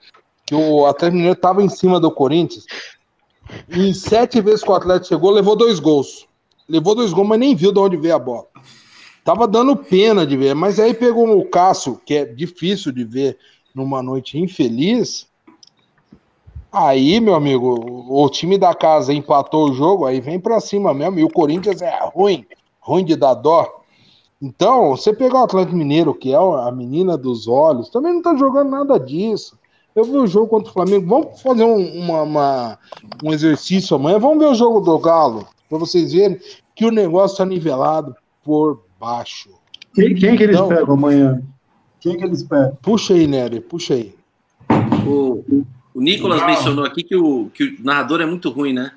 que 0.46 0.54
o 0.54 0.86
Atlético 0.86 1.16
Mineiro 1.16 1.36
estava 1.36 1.62
em 1.62 1.68
cima 1.68 1.98
do 1.98 2.10
Corinthians. 2.10 2.66
E 3.68 3.88
em 3.88 3.94
sete 3.94 4.40
vezes 4.40 4.62
que 4.62 4.70
o 4.70 4.74
Atlético 4.74 5.06
chegou, 5.06 5.30
levou 5.30 5.56
dois 5.56 5.80
gols. 5.80 6.26
Levou 6.68 6.94
dois 6.94 7.12
gols, 7.12 7.28
mas 7.28 7.38
nem 7.40 7.56
viu 7.56 7.72
de 7.72 7.80
onde 7.80 7.96
veio 7.96 8.14
a 8.14 8.18
bola. 8.18 8.46
Tava 9.24 9.48
dando 9.48 9.74
pena 9.74 10.26
de 10.26 10.36
ver, 10.36 10.54
mas 10.54 10.78
aí 10.78 10.92
pegou 10.92 11.38
o 11.38 11.44
Cássio, 11.44 12.00
que 12.04 12.14
é 12.14 12.24
difícil 12.24 12.92
de 12.92 13.04
ver 13.04 13.38
numa 13.74 14.02
noite 14.02 14.38
infeliz. 14.38 15.26
Aí, 16.70 17.18
meu 17.20 17.34
amigo, 17.34 18.04
o 18.08 18.28
time 18.28 18.58
da 18.58 18.74
casa 18.74 19.12
empatou 19.12 19.70
o 19.70 19.72
jogo, 19.74 20.04
aí 20.04 20.20
vem 20.20 20.38
pra 20.38 20.60
cima 20.60 20.92
mesmo. 20.92 21.18
E 21.18 21.24
o 21.24 21.30
Corinthians 21.32 21.80
é 21.80 21.98
ruim, 22.14 22.44
ruim 22.80 23.04
de 23.04 23.16
dar 23.16 23.34
dó. 23.34 23.66
Então, 24.40 24.90
você 24.90 25.12
pegar 25.12 25.40
o 25.40 25.44
Atlético 25.44 25.76
Mineiro, 25.76 26.14
que 26.14 26.32
é 26.32 26.36
a 26.36 26.70
menina 26.70 27.16
dos 27.16 27.48
olhos, 27.48 27.88
também 27.88 28.12
não 28.12 28.22
tá 28.22 28.36
jogando 28.36 28.70
nada 28.70 28.98
disso. 29.00 29.58
Eu 29.96 30.04
vi 30.04 30.16
o 30.16 30.26
jogo 30.26 30.46
contra 30.48 30.70
o 30.70 30.72
Flamengo. 30.72 31.08
Vamos 31.08 31.40
fazer 31.42 31.64
um, 31.64 32.00
uma, 32.04 32.22
uma- 32.22 32.78
um 33.24 33.32
exercício 33.32 33.96
amanhã. 33.96 34.18
Vamos 34.18 34.38
ver 34.38 34.46
o 34.50 34.54
jogo 34.54 34.80
do 34.80 34.96
Galo, 34.98 35.46
para 35.68 35.78
vocês 35.78 36.12
verem 36.12 36.38
que 36.76 36.84
o 36.86 36.92
negócio 36.92 37.38
tá 37.38 37.44
nivelado 37.44 38.14
por 38.44 38.82
baixo. 39.00 39.50
Quem, 39.94 40.14
quem 40.14 40.36
que 40.36 40.42
eles 40.44 40.54
Então- 40.56 40.68
pegam 40.68 40.94
amanhã? 40.94 41.42
Quem 41.98 42.16
que 42.16 42.24
eles 42.24 42.44
pegam? 42.44 42.76
Puxa 42.80 43.14
aí, 43.14 43.26
Nery, 43.26 43.60
puxa 43.60 43.94
aí. 43.94 44.14
O, 45.04 45.42
o 45.98 46.00
Nicolas 46.00 46.40
Não. 46.40 46.46
mencionou 46.46 46.84
aqui 46.84 47.02
que 47.02 47.16
o, 47.16 47.50
que 47.52 47.64
o 47.64 47.76
narrador 47.82 48.20
é 48.20 48.26
muito 48.26 48.48
ruim, 48.50 48.72
né? 48.72 48.92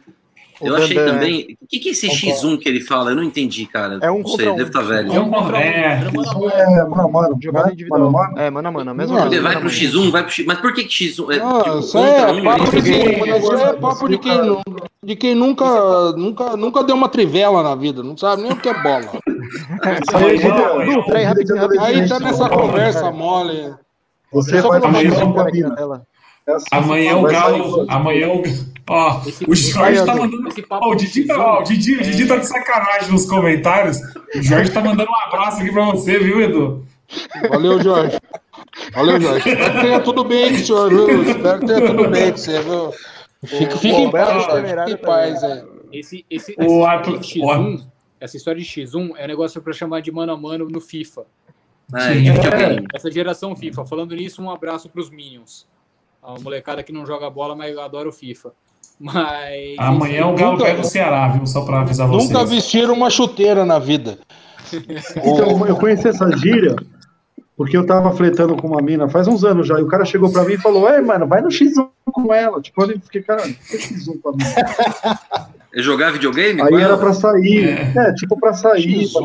O 0.61 0.67
Eu 0.67 0.75
achei 0.75 0.95
também. 0.95 1.57
O 1.59 1.65
que, 1.67 1.79
que 1.79 1.89
é 1.89 1.91
esse 1.91 2.07
X1 2.07 2.59
que 2.59 2.69
ele 2.69 2.81
fala? 2.81 3.09
Eu 3.09 3.15
não 3.15 3.23
entendi, 3.23 3.65
cara. 3.65 3.97
É 3.99 4.11
um 4.11 4.19
não 4.19 4.27
sei, 4.27 4.47
um. 4.47 4.55
deve 4.55 4.69
estar 4.69 4.81
velho. 4.83 5.11
É 5.11 5.19
um 5.19 5.27
contra 5.31 5.57
é, 5.57 6.03
é 6.03 6.11
mano 6.83 7.01
a 7.01 7.07
mano. 7.07 7.39
Jogada 7.41 7.73
individual. 7.73 8.11
Mano 8.11 8.17
a 8.19 8.27
mano. 8.27 8.39
É, 8.39 8.49
mano 8.51 8.67
a 8.67 8.71
mano, 8.71 8.91
a 8.91 8.93
mesma 8.93 9.15
Não, 9.15 9.21
coisa. 9.23 9.35
Ele 9.35 9.43
vai 9.43 9.53
pro 9.53 9.63
mano. 9.63 9.75
X1, 9.75 10.11
vai 10.11 10.21
pro 10.21 10.31
X. 10.31 10.45
Mas 10.45 10.59
por 10.59 10.73
que 10.73 10.83
que 10.83 11.05
X1? 11.05 11.31
É, 11.31 11.37
é 11.37 11.43
papo 12.53 12.69
de 12.69 12.81
quem, 12.83 13.01
é 13.01 14.07
de 14.07 14.17
quem, 14.19 14.37
nu- 14.45 14.61
de 15.03 15.15
quem 15.15 15.33
nunca, 15.33 16.11
nunca, 16.11 16.55
nunca 16.55 16.83
deu 16.83 16.95
uma 16.95 17.09
trivela 17.09 17.63
na 17.63 17.73
vida, 17.73 18.03
não 18.03 18.15
sabe 18.15 18.43
nem 18.43 18.51
o 18.51 18.55
que 18.55 18.69
é 18.69 18.83
bola. 18.83 19.09
Aí, 21.81 22.07
tá 22.07 22.19
nessa 22.19 22.47
conversa 22.47 23.11
mole. 23.11 23.73
Você 24.31 24.61
vai 24.61 24.79
pro 24.79 24.89
amanhã 24.89 25.09
X1 25.09 25.21
eu 25.21 25.33
com 25.33 25.93
a 25.93 26.01
tela. 26.45 26.57
É 26.57 26.61
assim, 26.61 26.67
Amanhã 26.71 27.17
o 27.17 27.21
vai 27.21 27.33
sair 27.33 27.41
Galo. 27.59 27.79
hoje. 27.81 27.85
Amanhã 27.89 28.27
o. 28.29 28.43
Ó, 28.89 29.21
Esse- 29.25 29.45
o 29.49 29.55
Jorge 29.55 30.05
tá 30.05 30.15
mandando. 30.15 30.47
esse 30.49 30.61
papo 30.63 30.85
Ó, 30.85 30.91
o 30.91 30.95
Didi, 30.95 31.25
tá, 31.25 31.35
X1. 31.35 31.39
ó, 31.39 31.59
o, 31.59 31.63
Didi, 31.63 31.95
o 31.95 32.01
Didi 32.01 32.27
tá 32.27 32.35
de 32.37 32.47
sacanagem 32.47 33.11
nos 33.11 33.25
comentários. 33.25 33.97
O 34.35 34.41
Jorge 34.41 34.71
tá 34.71 34.81
mandando 34.81 35.09
um 35.09 35.27
abraço 35.27 35.61
aqui 35.61 35.71
pra 35.71 35.85
você, 35.91 36.19
viu, 36.19 36.41
Edu? 36.41 36.85
Valeu, 37.49 37.81
Jorge. 37.81 38.19
Valeu, 38.93 39.21
Jorge. 39.21 39.49
Espero 39.49 39.73
que 39.73 39.81
tenha 39.81 39.99
tudo 40.01 40.23
bem 40.25 40.49
com 40.49 40.55
o 40.55 40.65
senhor, 40.65 40.89
viu? 40.89 41.23
Espero 41.23 41.59
que 41.59 41.65
tenha 41.67 41.87
tudo 41.87 42.09
bem 42.09 42.31
com 42.31 42.37
você, 42.37 42.59
viu? 42.61 42.91
Fique, 43.45 43.77
fique 43.79 43.95
em 43.95 44.11
paz, 44.11 44.89
em 44.89 44.97
paz, 44.97 45.43
é. 45.43 45.63
Esse, 45.93 46.25
esse, 46.29 46.55
O 46.57 46.85
essa 46.87 47.01
de 47.11 47.17
X1, 47.19 47.85
essa 48.19 48.37
história 48.37 48.61
de 48.61 48.67
X1 48.67 49.11
é 49.17 49.23
um 49.25 49.27
negócio 49.27 49.61
pra 49.61 49.73
chamar 49.73 50.01
de 50.01 50.11
mano 50.11 50.31
a 50.33 50.37
mano 50.37 50.67
no 50.69 50.79
FIFA. 50.79 51.23
É, 51.95 52.13
de 52.13 52.31
videogame. 52.31 52.87
Essa 52.93 53.11
geração 53.11 53.55
FIFA. 53.55 53.85
Falando 53.85 54.15
nisso, 54.15 54.41
um 54.41 54.49
abraço 54.49 54.87
pros 54.89 55.09
Minions. 55.09 55.65
A 56.21 56.39
molecada 56.39 56.83
que 56.83 56.91
não 56.93 57.05
joga 57.05 57.29
bola, 57.29 57.55
mas 57.55 57.77
adora 57.77 58.07
o 58.07 58.11
FIFA. 58.11 58.51
Mas. 58.99 59.75
Amanhã 59.79 60.27
o 60.27 60.35
Galo 60.35 60.51
Nunca- 60.53 60.65
pega 60.65 60.81
o 60.81 60.83
Ceará, 60.83 61.27
viu? 61.29 61.45
Só 61.47 61.65
pra 61.65 61.81
avisar 61.81 62.07
vocês. 62.07 62.29
Nunca 62.29 62.45
vestiram 62.45 62.93
uma 62.93 63.09
chuteira 63.09 63.65
na 63.65 63.79
vida. 63.79 64.19
Então, 65.17 65.65
eu 65.67 65.75
conheci 65.75 66.07
essa 66.07 66.31
gíria 66.37 66.75
porque 67.57 67.75
eu 67.75 67.85
tava 67.85 68.11
fletando 68.15 68.55
com 68.55 68.67
uma 68.67 68.81
mina 68.81 69.09
faz 69.09 69.27
uns 69.27 69.43
anos 69.43 69.67
já, 69.67 69.77
e 69.79 69.83
o 69.83 69.87
cara 69.87 70.05
chegou 70.05 70.31
pra 70.31 70.43
mim 70.45 70.53
e 70.53 70.57
falou, 70.57 70.89
ei, 70.89 71.01
mano, 71.01 71.27
vai 71.27 71.41
no 71.41 71.49
X1 71.49 71.89
com 72.11 72.33
ela. 72.33 72.61
Tipo, 72.61 72.83
eu 72.83 72.99
fiquei, 73.01 73.21
cara, 73.21 73.41
por 73.41 73.49
que 73.49 73.77
X1 73.77 74.21
com 74.21 74.29
a 74.29 74.31
mina? 74.33 75.49
É 75.73 75.81
jogar 75.81 76.11
videogame? 76.11 76.61
Aí 76.61 76.81
era 76.81 76.97
pra 76.97 77.13
sair, 77.13 77.69
é, 77.97 78.13
tipo 78.15 78.37
pra 78.37 78.53
sair. 78.53 79.05
X1, 79.05 79.13
pra 79.13 79.21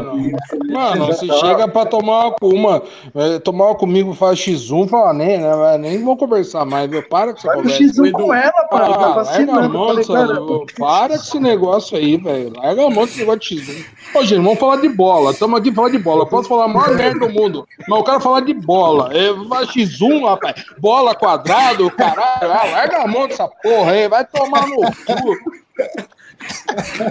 mano. 0.00 0.32
Mano, 0.70 1.06
você 1.08 1.26
chega 1.26 1.68
pra 1.68 1.84
tomar 1.84 2.28
uma, 2.28 2.36
uma 2.42 2.82
é, 3.14 3.38
tomar 3.38 3.66
uma 3.66 3.74
comigo, 3.74 4.14
faz 4.14 4.38
X1, 4.38 4.88
fala, 4.88 5.12
nem, 5.12 5.36
né, 5.38 5.76
nem 5.78 6.02
vou 6.02 6.16
conversar 6.16 6.64
mais, 6.64 6.88
viu? 6.88 7.02
Para 7.02 7.32
com 7.34 7.38
essa 7.40 7.52
conversa. 7.52 7.82
X1 7.82 8.12
com 8.12 8.32
ela, 8.32 8.50
pai, 8.70 8.80
Ah, 8.80 8.86
tá 8.86 8.88
larga 8.88 9.04
a 9.04 9.12
vacinando. 9.12 9.68
mão, 9.78 9.88
Falei, 9.88 10.04
cara, 10.06 10.40
para 10.78 11.08
com 11.18 11.22
esse 11.22 11.38
negócio 11.38 11.98
aí, 11.98 12.16
velho. 12.16 12.52
Larga 12.56 12.86
a 12.86 12.90
mão 12.90 13.04
desse 13.04 13.18
negócio 13.18 13.40
de 13.40 13.56
X1. 13.56 13.84
Ô, 14.14 14.24
gente, 14.24 14.42
vamos 14.42 14.58
falar 14.58 14.76
de 14.76 14.88
bola. 14.88 15.32
Estamos 15.32 15.60
aqui 15.60 15.70
falando 15.70 15.92
de 15.92 15.98
bola. 15.98 16.22
Eu 16.22 16.26
posso 16.28 16.48
falar 16.48 16.64
a 16.64 16.68
maior 16.68 16.94
merda 16.96 17.26
do 17.26 17.28
mundo, 17.28 17.68
mas 17.86 17.98
eu 17.98 18.04
quero 18.04 18.20
falar 18.20 18.40
de 18.40 18.54
bola. 18.54 19.10
É, 19.12 19.34
vai 19.34 19.66
X1, 19.66 20.24
rapaz. 20.24 20.64
Bola 20.78 21.14
quadrado, 21.14 21.90
caralho. 21.90 22.29
Ah, 22.40 22.64
larga 22.72 23.02
a 23.02 23.06
mão 23.06 23.26
dessa 23.28 23.48
porra 23.48 23.92
aí. 23.92 24.08
Vai 24.08 24.24
tomar 24.26 24.66
no 24.66 24.76
cu. 24.76 25.60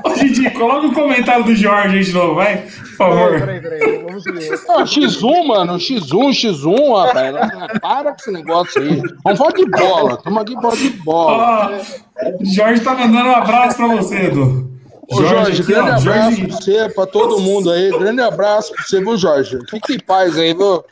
Ô, 0.04 0.10
Didi, 0.14 0.50
coloca 0.52 0.88
o 0.88 0.94
comentário 0.94 1.44
do 1.44 1.56
Jorge 1.56 1.98
aí 1.98 2.04
de 2.04 2.12
novo, 2.14 2.36
vai. 2.36 2.58
Por 2.58 2.96
favor. 2.98 3.40
Peraí, 3.40 3.62
peraí, 3.62 3.80
peraí. 3.80 4.04
Vamos. 4.04 4.24
Ah, 4.70 4.84
X1, 4.84 5.46
mano. 5.48 5.74
X1, 5.78 6.30
X1, 6.32 6.98
rapaz. 7.06 7.80
Para 7.82 8.12
com 8.12 8.18
esse 8.20 8.32
negócio 8.32 8.82
aí. 8.82 9.02
Vamos 9.24 9.40
falar 9.40 9.52
de 9.54 9.66
bola. 9.66 10.14
Estamos 10.16 10.42
aqui 10.42 10.54
falando 10.56 10.78
de 10.78 10.90
bola. 10.90 11.72
Ó, 11.72 12.30
Jorge 12.44 12.82
tá 12.82 12.94
mandando 12.96 13.30
um 13.30 13.36
abraço 13.36 13.78
pra 13.78 13.88
você, 13.88 14.16
Edu. 14.26 14.70
Ô, 15.12 15.24
Jorge, 15.24 15.62
aqui, 15.62 15.72
grande 15.72 15.90
ó, 15.90 15.96
abraço 15.96 16.04
Jorge- 16.04 16.48
pra 16.48 16.56
você, 16.58 16.90
pra 16.90 17.06
todo 17.08 17.40
mundo 17.40 17.72
aí. 17.72 17.90
Grande 17.98 18.22
abraço 18.22 18.74
pra 18.74 18.84
você, 18.84 19.00
viu, 19.00 19.18
Jorge? 19.18 19.58
Fique 19.70 19.94
em 19.94 20.00
paz 20.00 20.38
aí, 20.38 20.54
viu? 20.54 20.84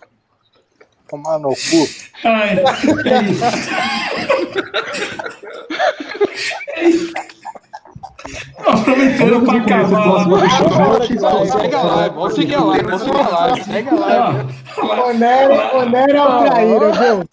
Tomar 1.10 1.40
no 1.40 1.50
cu. 1.50 1.88
Ai, 2.26 2.58
Aproveitando 8.66 9.46
pra 9.46 9.58
acabar 9.58 10.28
lá. 10.28 10.50
Segue 11.46 11.76
a 11.76 11.82
live, 11.84 12.16
vamos 12.16 12.34
seguir 12.36 12.56
a 12.56 12.64
live, 12.64 12.86
vamos 12.86 13.02
seguir 13.02 13.18
a 13.22 13.30
live. 13.30 13.64
Segue 13.64 13.90
a 13.90 13.94
live. 13.96 14.54
O 14.82 15.14
Nery, 15.14 15.54
o 15.76 15.86
Nery 15.90 16.18
é 16.18 16.22
o 16.24 16.44
traíra, 16.44 16.92
viu? 16.92 17.24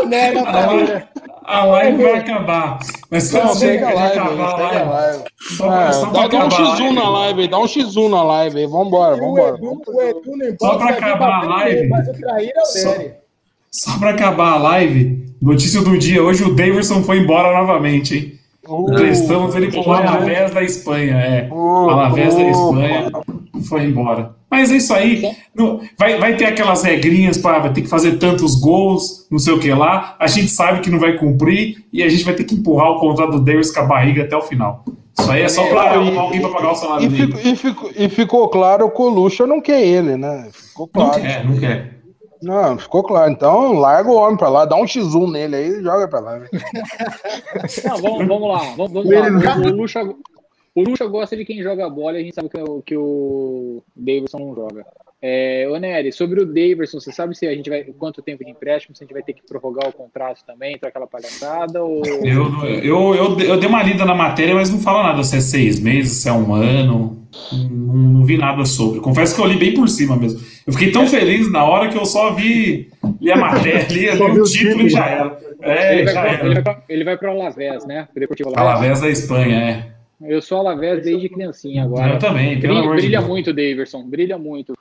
O 0.00 0.06
Nery 0.06 0.38
é 0.38 0.40
o 0.40 0.44
traíra. 0.44 1.08
A 1.44 1.64
live 1.64 2.02
vai 2.02 2.14
acabar. 2.18 2.78
Mas 3.10 3.24
só 3.24 3.44
Não, 3.44 3.54
segue 3.54 3.84
a 3.84 3.92
live, 3.94 4.18
acabar 4.18 4.48
a 4.52 4.56
live. 4.56 4.90
live. 4.90 5.24
Só 5.56 5.70
Ah, 5.70 5.92
só 5.92 6.06
dá, 6.06 6.12
dá 6.12 6.18
um 6.20 6.24
acabar 6.46 6.46
a 6.46 6.76
X1 6.76 6.92
na 6.94 7.08
live 7.10 7.40
aí, 7.42 7.48
dá 7.48 7.58
um 7.58 7.64
X1 7.66 8.08
na 8.10 8.22
live 8.22 8.58
aí, 8.58 8.66
vambora, 8.66 9.16
vambora. 9.16 9.58
Não 9.58 9.80
Só 10.60 10.78
pra 10.78 10.88
acabar 10.90 11.44
a 11.44 11.46
live. 11.46 11.90
é. 12.86 13.16
Só 13.70 13.98
pra 13.98 14.10
acabar 14.10 14.52
a 14.52 14.56
live, 14.58 15.31
notícia 15.42 15.82
do 15.82 15.98
dia. 15.98 16.22
Hoje 16.22 16.44
o 16.44 16.54
Davidson 16.54 17.02
foi 17.02 17.18
embora 17.18 17.52
novamente, 17.58 18.16
hein? 18.16 18.32
Uh, 18.68 18.90
Emprestamos 18.92 19.54
ele 19.56 19.70
pro 19.72 19.90
Alavés 19.90 20.52
da 20.52 20.62
Espanha, 20.62 21.14
é. 21.16 21.48
uh, 21.50 21.90
Alavés 21.90 22.34
da 22.36 22.42
Espanha 22.44 23.10
foi 23.68 23.82
embora. 23.84 24.36
Mas 24.48 24.70
é 24.70 24.76
isso 24.76 24.94
aí. 24.94 25.22
Não- 25.54 25.80
vai, 25.98 26.16
vai 26.18 26.36
ter 26.36 26.44
aquelas 26.44 26.82
regrinhas 26.84 27.36
para 27.38 27.58
vai 27.58 27.72
ter 27.72 27.82
que 27.82 27.88
fazer 27.88 28.18
tantos 28.18 28.54
gols, 28.60 29.26
não 29.30 29.38
sei 29.38 29.52
o 29.54 29.58
que 29.58 29.72
lá. 29.72 30.14
A 30.20 30.26
gente 30.28 30.48
sabe 30.48 30.80
que 30.80 30.90
não 30.90 31.00
vai 31.00 31.16
cumprir 31.18 31.84
e 31.92 32.02
a 32.04 32.08
gente 32.08 32.22
vai 32.24 32.34
ter 32.34 32.44
que 32.44 32.54
empurrar 32.54 32.90
o 32.92 33.00
contrato 33.00 33.32
do 33.32 33.40
Davis 33.40 33.72
com 33.72 33.80
a 33.80 33.84
barriga 33.84 34.22
até 34.22 34.36
o 34.36 34.42
final. 34.42 34.84
Isso 35.18 35.30
aí 35.30 35.42
é 35.42 35.48
só 35.48 35.66
pra 35.66 35.82
arrumar 35.94 36.22
alguém 36.22 36.40
pra 36.40 36.50
pagar 36.50 36.72
o 36.72 36.74
salário 36.76 37.06
E, 37.06 37.08
dele. 37.08 37.32
fico- 37.36 37.48
e 37.48 37.56
ficou, 37.56 37.90
e 37.96 38.08
ficou 38.08 38.48
claro 38.48 38.90
que 38.90 39.02
o 39.02 39.08
Lucha 39.08 39.46
não 39.46 39.60
quer 39.60 39.82
ele, 39.84 40.16
né? 40.16 40.48
Ficou 40.52 40.88
Não 40.94 41.06
claro. 41.06 41.20
quer, 41.20 41.44
não 41.44 41.56
quer. 41.56 41.98
Não, 42.42 42.76
ficou 42.78 43.02
claro. 43.04 43.30
Então, 43.30 43.72
larga 43.74 44.10
o 44.10 44.16
homem 44.16 44.36
pra 44.36 44.48
lá, 44.48 44.64
dá 44.64 44.76
um 44.76 44.84
X1 44.84 45.30
nele 45.30 45.56
aí 45.56 45.68
e 45.68 45.82
joga 45.82 46.08
pra 46.08 46.20
lá. 46.20 46.38
né? 46.40 46.48
Não, 47.84 47.96
vamos, 47.98 48.26
vamos 48.26 48.48
lá, 48.48 48.58
vamos, 48.76 48.92
vamos 48.92 49.44
lá. 49.44 49.56
O 49.58 49.70
Lucha, 49.76 50.02
o 50.74 50.82
Lucha 50.82 51.06
gosta 51.06 51.36
de 51.36 51.44
quem 51.44 51.62
joga 51.62 51.88
bola 51.88 52.18
e 52.18 52.20
a 52.20 52.24
gente 52.24 52.34
sabe 52.34 52.48
que, 52.48 52.58
o- 52.60 52.82
que 52.82 52.96
o 52.96 53.82
Davidson 53.94 54.38
não 54.38 54.54
joga. 54.54 54.84
É, 55.24 55.68
ô 55.70 55.76
Nery, 55.76 56.10
sobre 56.10 56.40
o 56.40 56.44
Davidson, 56.44 56.98
você 56.98 57.12
sabe 57.12 57.36
se 57.36 57.46
a 57.46 57.54
gente 57.54 57.70
vai. 57.70 57.84
Quanto 57.84 58.20
tempo 58.20 58.44
de 58.44 58.50
empréstimo? 58.50 58.96
Se 58.96 59.04
a 59.04 59.06
gente 59.06 59.14
vai 59.14 59.22
ter 59.22 59.34
que 59.34 59.46
prorrogar 59.46 59.88
o 59.88 59.92
contrato 59.92 60.44
também, 60.44 60.76
para 60.76 60.88
aquela 60.88 61.06
palhaçada? 61.06 61.80
Ou... 61.80 62.02
Eu, 62.04 62.66
eu, 62.82 63.14
eu, 63.14 63.38
eu 63.38 63.56
dei 63.56 63.68
uma 63.68 63.84
lida 63.84 64.04
na 64.04 64.16
matéria, 64.16 64.52
mas 64.52 64.68
não 64.68 64.80
fala 64.80 65.04
nada 65.04 65.22
se 65.22 65.36
é 65.36 65.40
seis 65.40 65.78
meses, 65.78 66.14
se 66.14 66.28
é 66.28 66.32
um 66.32 66.52
ano. 66.52 67.22
Não, 67.52 67.94
não 67.94 68.24
vi 68.24 68.36
nada 68.36 68.64
sobre. 68.64 68.98
Confesso 68.98 69.36
que 69.36 69.40
eu 69.40 69.46
li 69.46 69.56
bem 69.56 69.72
por 69.74 69.88
cima 69.88 70.16
mesmo. 70.16 70.40
Eu 70.66 70.72
fiquei 70.72 70.90
tão 70.90 71.06
feliz 71.06 71.50
na 71.52 71.64
hora 71.64 71.88
que 71.88 71.96
eu 71.96 72.04
só 72.04 72.34
vi 72.34 72.90
li 73.20 73.30
a 73.30 73.36
matéria, 73.36 73.86
li, 73.90 74.10
li 74.10 74.20
o 74.20 74.42
o 74.42 74.42
título 74.42 74.82
e 74.82 74.88
já 74.90 75.06
era. 75.06 75.38
É, 75.62 75.94
ele, 75.94 76.04
vai 76.04 76.14
já 76.14 76.20
pra, 76.20 76.32
ele, 76.32 76.40
vai 76.40 76.50
era. 76.50 76.62
pra, 76.62 76.82
ele 76.88 77.04
vai 77.04 77.16
pro 77.16 77.30
Alavés, 77.30 77.86
né? 77.86 78.08
Alavés. 78.16 78.56
Alavés 78.56 79.00
da 79.00 79.08
Espanha, 79.08 79.56
é. 79.56 79.92
Eu 80.20 80.42
sou 80.42 80.58
Alavés 80.58 81.02
desde 81.04 81.28
criancinha 81.28 81.84
agora. 81.84 82.14
Eu 82.14 82.18
também, 82.18 82.58
pelo 82.60 82.74
Brilha, 82.74 82.80
amor 82.80 82.96
de 82.96 83.02
brilha 83.02 83.18
Deus. 83.18 83.28
muito, 83.28 83.52
Davidson. 83.52 84.02
Brilha 84.04 84.38
muito. 84.38 84.74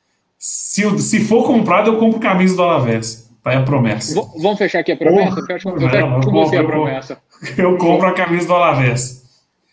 Se, 0.43 0.81
eu- 0.81 0.97
se 0.97 1.19
for 1.23 1.45
comprado, 1.45 1.91
eu 1.91 1.97
compro 1.99 2.19
camisa 2.19 2.55
do 2.55 2.63
Alavés. 2.63 3.29
Tá 3.43 3.51
aí 3.51 3.57
a 3.57 3.61
promessa. 3.61 4.19
V- 4.19 4.27
vamos 4.41 4.57
fechar 4.57 4.79
aqui 4.79 4.91
a 4.91 4.97
promessa? 4.97 5.39
Eu 5.39 5.45
fecho, 5.45 5.69
eu 5.69 5.79
fecho 5.79 5.97
Não, 6.07 6.19
com 6.19 6.29
eu 6.29 6.31
você 6.45 6.57
a 6.57 6.61
compro, 6.61 6.77
eu 6.77 6.83
promessa. 6.83 7.17
Eu 7.55 7.77
compro 7.77 8.07
a 8.07 8.13
camisa 8.13 8.47
do 8.47 8.53
Alavés. 8.55 9.20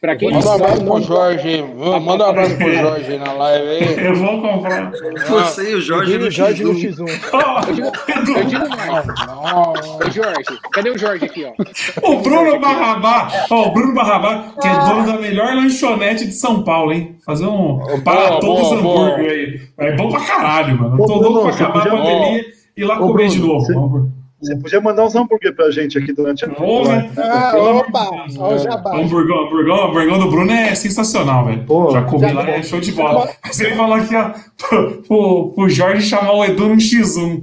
Pra 0.01 0.15
quem 0.15 0.31
Manda 0.31 0.47
um 0.49 0.53
abraço 0.53 0.85
pro 0.85 1.01
Jorge. 1.03 1.49
aí. 1.49 1.75
Manda 2.01 2.25
um 2.27 2.31
abraço 2.31 2.57
pro 2.57 2.73
Jorge 2.73 3.13
aí 3.13 3.19
na 3.19 3.33
live 3.33 3.69
aí. 3.69 4.07
Eu 4.07 4.15
vou 4.15 4.41
comprar. 4.41 4.93
Você 5.27 5.73
e 5.73 5.75
o 5.75 5.81
Jorge 5.81 6.19
no 6.19 6.27
o 6.27 6.31
Jorge 6.31 6.63
no 6.63 6.73
X1. 6.73 7.05
X1. 7.05 7.21
Ó, 7.35 7.61
eu 7.67 7.75
digo, 7.75 7.93
eu 8.39 8.45
digo 8.45 8.69
mais. 8.69 9.09
Ô, 9.09 10.11
Jorge, 10.13 10.61
cadê 10.71 10.91
o 10.91 10.99
Jorge 10.99 11.25
aqui, 11.25 11.45
ó? 11.45 12.11
O 12.13 12.21
Bruno 12.21 12.61
Barrabá, 12.61 13.29
ó, 13.51 13.67
o 13.67 13.71
Bruno 13.73 13.93
Barrabá, 13.95 14.53
que 14.61 14.69
é 14.69 14.79
dono 14.79 15.05
da 15.05 15.19
melhor 15.19 15.55
lanchonete 15.57 16.27
de 16.27 16.33
São 16.33 16.63
Paulo, 16.63 16.93
hein? 16.93 17.17
Fazer 17.27 17.47
um 17.47 17.81
para 18.05 18.39
todos 18.39 18.71
hambúrguer 18.71 19.31
aí. 19.31 19.61
É 19.79 19.97
bom 19.97 20.11
pra 20.11 20.21
caralho, 20.21 20.79
mano. 20.79 21.03
Eu 21.03 21.07
tô 21.07 21.15
louco 21.17 21.47
pra 21.49 21.55
acabar 21.55 21.87
a 21.87 21.91
pandemia 21.91 22.45
e 22.77 22.81
ir 22.83 22.85
lá 22.85 22.99
comer 22.99 23.29
de 23.29 23.41
novo. 23.41 24.13
Você- 24.41 24.51
Vamos- 24.55 24.63
Você 24.63 24.63
podia 24.63 24.81
mandar 24.81 25.05
uns 25.05 25.15
hambúrguer 25.17 25.55
pra 25.55 25.71
gente 25.71 25.99
aqui 25.99 26.13
durante 26.13 26.45
a 26.45 26.49
Porra. 26.49 27.11
Ah, 27.17 27.51
Pelo 27.53 27.69
amor 27.69 27.83
de 27.85 27.89
opa! 27.91 28.11
Olha 28.39 28.55
o 28.55 28.59
jabá. 28.59 28.95
O 28.97 29.01
hamburgão, 29.01 30.19
do 30.19 30.31
Bruno 30.31 30.53
é 30.53 30.75
sensacional, 30.75 31.45
velho. 31.47 31.65
Pô, 31.65 31.91
Já 31.91 32.03
comi 32.03 32.29
já 32.29 32.33
lá, 32.35 32.49
é 32.51 32.63
show 32.63 32.81
de 32.81 32.93
bola. 32.93 33.29
Você 33.47 33.75
falou 33.75 33.95
aqui, 33.97 34.15
ó, 34.15 34.31
pro, 34.57 35.03
pro, 35.03 35.53
pro 35.55 35.69
Jorge 35.69 36.07
chamar 36.09 36.33
o 36.33 36.45
Edu 36.45 36.69
no 36.69 36.77
X1. 36.77 37.43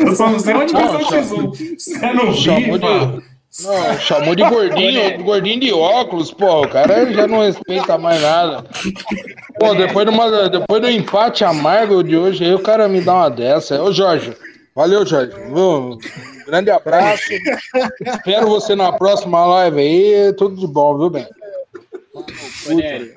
Eu 0.00 0.16
só 0.16 0.28
não 0.30 0.38
sei 0.40 0.54
onde 0.54 0.72
vai 0.72 0.88
ser 0.88 0.96
o 0.96 1.06
X1. 1.06 1.78
Se 1.78 2.04
é 2.04 2.12
no 2.12 2.32
Chamou 2.34 2.78
de, 2.78 2.86
FIFA. 2.86 3.22
não, 3.64 3.98
chamou 4.00 4.34
de 4.34 4.42
gordinho, 4.48 5.22
gordinho 5.22 5.60
de 5.60 5.72
óculos, 5.72 6.32
pô. 6.32 6.62
O 6.62 6.68
cara 6.68 7.12
já 7.12 7.26
não 7.26 7.40
respeita 7.40 7.96
mais 7.98 8.20
nada. 8.20 8.64
Pô, 9.60 9.74
depois, 9.74 10.06
de 10.06 10.12
uma, 10.12 10.48
depois 10.48 10.80
do 10.82 10.88
empate 10.90 11.44
amargo 11.44 12.02
de 12.02 12.16
hoje, 12.16 12.44
aí 12.44 12.54
o 12.54 12.58
cara 12.60 12.88
me 12.88 13.00
dá 13.00 13.14
uma 13.14 13.28
dessa. 13.30 13.80
Ô, 13.82 13.92
Jorge. 13.92 14.32
Valeu, 14.74 15.04
Jorge. 15.04 15.32
Um 15.50 15.98
grande 16.52 16.70
abraço. 16.70 17.32
Espero 18.04 18.46
você 18.46 18.76
na 18.76 18.92
próxima 18.92 19.44
live 19.46 19.80
aí. 19.80 20.32
Tudo 20.34 20.54
de 20.54 20.66
bom, 20.66 20.98
viu, 20.98 21.08
bem? 21.08 21.26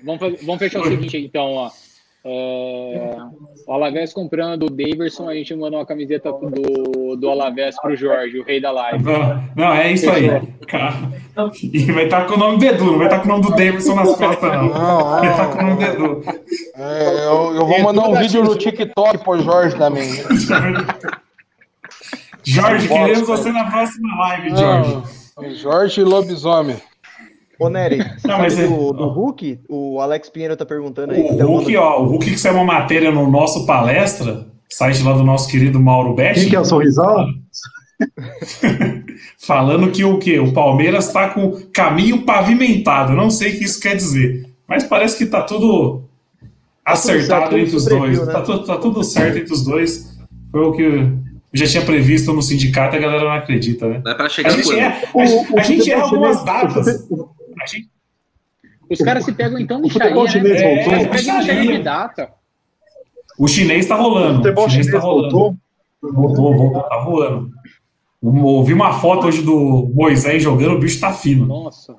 Vamos, 0.03 0.41
vamos 0.41 0.59
fechar 0.59 0.79
o 0.79 0.85
seguinte, 0.85 1.17
então, 1.17 1.53
ó. 1.53 1.69
É, 2.27 3.17
o 3.67 3.73
Alavés 3.73 4.11
comprando 4.11 4.63
o 4.63 4.69
Daverson, 4.69 5.29
a 5.29 5.35
gente 5.35 5.53
manda 5.53 5.77
uma 5.77 5.85
camiseta 5.85 6.31
do, 6.31 7.15
do 7.15 7.29
Alavés 7.29 7.75
pro 7.79 7.95
Jorge, 7.95 8.39
o 8.39 8.43
rei 8.43 8.59
da 8.59 8.71
live. 8.71 9.03
Não, 9.03 9.43
não, 9.55 9.73
é 9.73 9.91
isso 9.91 10.09
aí. 10.09 10.27
Cara. 10.67 10.95
E 11.61 11.91
vai 11.91 12.05
estar 12.05 12.25
com 12.25 12.33
o 12.33 12.37
nome 12.37 12.57
do 12.57 12.65
Edu, 12.65 12.85
não 12.85 12.97
vai 12.97 13.07
estar 13.07 13.19
com 13.19 13.25
o 13.25 13.27
nome 13.27 13.43
do 13.43 13.49
Davidson 13.51 13.95
nas 13.95 14.15
costas, 14.15 14.53
não. 14.53 14.69
Vai 14.71 15.29
estar 15.29 15.47
com 15.51 15.59
o 15.59 15.61
nome 15.61 15.75
do 15.75 15.91
Edu. 15.91 16.23
É, 16.77 17.25
eu, 17.27 17.55
eu 17.57 17.65
vou 17.67 17.79
mandar 17.81 18.07
um 18.07 18.15
vídeo 18.15 18.43
no 18.43 18.55
TikTok 18.55 19.19
pro 19.19 19.39
Jorge 19.43 19.75
também. 19.75 20.09
Jorge, 22.45 22.87
queremos 22.87 23.27
você 23.27 23.51
na 23.51 23.63
próxima 23.69 24.15
live, 24.17 24.49
Jorge. 24.51 24.97
Não, 25.37 25.55
Jorge 25.55 26.03
Lobisomem. 26.03 26.77
Ô, 27.59 27.69
Nery, 27.69 27.99
Não, 28.25 28.37
mas 28.39 28.53
sabe 28.53 28.65
é- 28.65 28.67
do, 28.67 28.91
do 28.93 29.07
Hulk? 29.07 29.59
O 29.69 29.99
Alex 30.01 30.29
Pinheiro 30.29 30.57
tá 30.57 30.65
perguntando 30.65 31.13
aí. 31.13 31.21
O 31.21 31.37
tá 31.37 31.45
Hulk, 31.45 31.71
mandando- 31.73 31.79
ó, 31.79 32.01
o 32.01 32.05
Hulk 32.07 32.31
que 32.31 32.37
saiu 32.37 32.55
uma 32.55 32.65
matéria 32.65 33.11
no 33.11 33.29
nosso 33.31 33.65
palestra, 33.65 34.45
site 34.69 35.01
lá 35.03 35.13
do 35.13 35.23
nosso 35.23 35.49
querido 35.49 35.79
Mauro 35.79 36.13
Besch, 36.13 36.41
Quem 36.41 36.49
que 36.49 36.55
é 36.55 36.59
o 36.59 36.65
sorrisal? 36.65 37.25
falando 39.39 39.91
que 39.91 40.03
o 40.03 40.17
quê? 40.19 40.39
O 40.39 40.51
Palmeiras 40.53 41.11
tá 41.11 41.29
com 41.29 41.51
caminho 41.73 42.23
pavimentado. 42.23 43.13
Eu 43.13 43.17
Não 43.17 43.29
sei 43.29 43.53
o 43.55 43.57
que 43.57 43.63
isso 43.63 43.79
quer 43.79 43.95
dizer. 43.95 44.45
Mas 44.67 44.83
parece 44.83 45.17
que 45.17 45.25
tá 45.25 45.41
tudo 45.41 46.03
acertado 46.83 47.51
certo, 47.51 47.57
entre 47.57 47.75
os 47.75 47.83
tudo 47.85 47.97
dois. 47.99 48.17
previu, 48.19 48.25
né? 48.25 48.33
Tá, 48.33 48.41
tá 48.65 48.77
tudo 48.77 49.03
certo 49.03 49.37
entre 49.37 49.53
os 49.53 49.63
dois. 49.63 50.17
Foi 50.51 50.61
o 50.61 50.71
que 50.73 51.11
já 51.55 51.65
tinha 51.67 51.85
previsto 51.85 52.33
no 52.33 52.41
sindicato 52.41 52.95
e 52.95 52.97
a 52.97 53.01
galera 53.01 53.23
não 53.23 53.31
acredita, 53.31 53.87
né? 53.87 54.01
Vai 54.03 54.15
pra 54.15 54.25
A 54.25 54.29
chegar 54.29 54.49
gente 54.51 54.77
é, 54.79 54.85
a, 54.87 55.59
a 55.59 55.63
gente 55.63 55.91
erra 55.91 56.03
algumas 56.03 56.43
datas. 56.43 56.87
A 56.87 57.65
gente, 57.65 57.89
Os 58.89 58.99
caras 58.99 59.23
se 59.25 59.31
pegam 59.31 59.57
então 59.59 59.79
no 59.79 59.89
Xaria, 59.89 60.13
né? 60.15 60.27
chinês 60.29 60.61
É, 60.61 60.83
voltou. 60.83 61.09
pegam 61.09 61.65
de 61.77 61.77
data. 61.83 62.29
o 63.39 63.47
chinês 63.47 63.85
tá 63.87 63.95
rolando. 63.95 64.39
O 64.39 64.43
futebol 64.43 64.65
o 64.65 64.69
chinês 64.69 64.85
chinês 64.87 65.01
tá 65.03 65.07
rolando. 65.07 65.31
voltou. 65.31 65.57
Voltou, 66.01 66.55
voltou, 66.57 66.83
tá 66.83 66.97
voando. 66.99 67.49
Ouvi 68.21 68.73
uma 68.73 68.93
foto 68.99 69.27
hoje 69.27 69.41
do 69.41 69.89
Moisés 69.93 70.41
jogando, 70.43 70.75
o 70.75 70.79
bicho 70.79 70.99
tá 70.99 71.13
fino. 71.13 71.45
Nossa. 71.45 71.95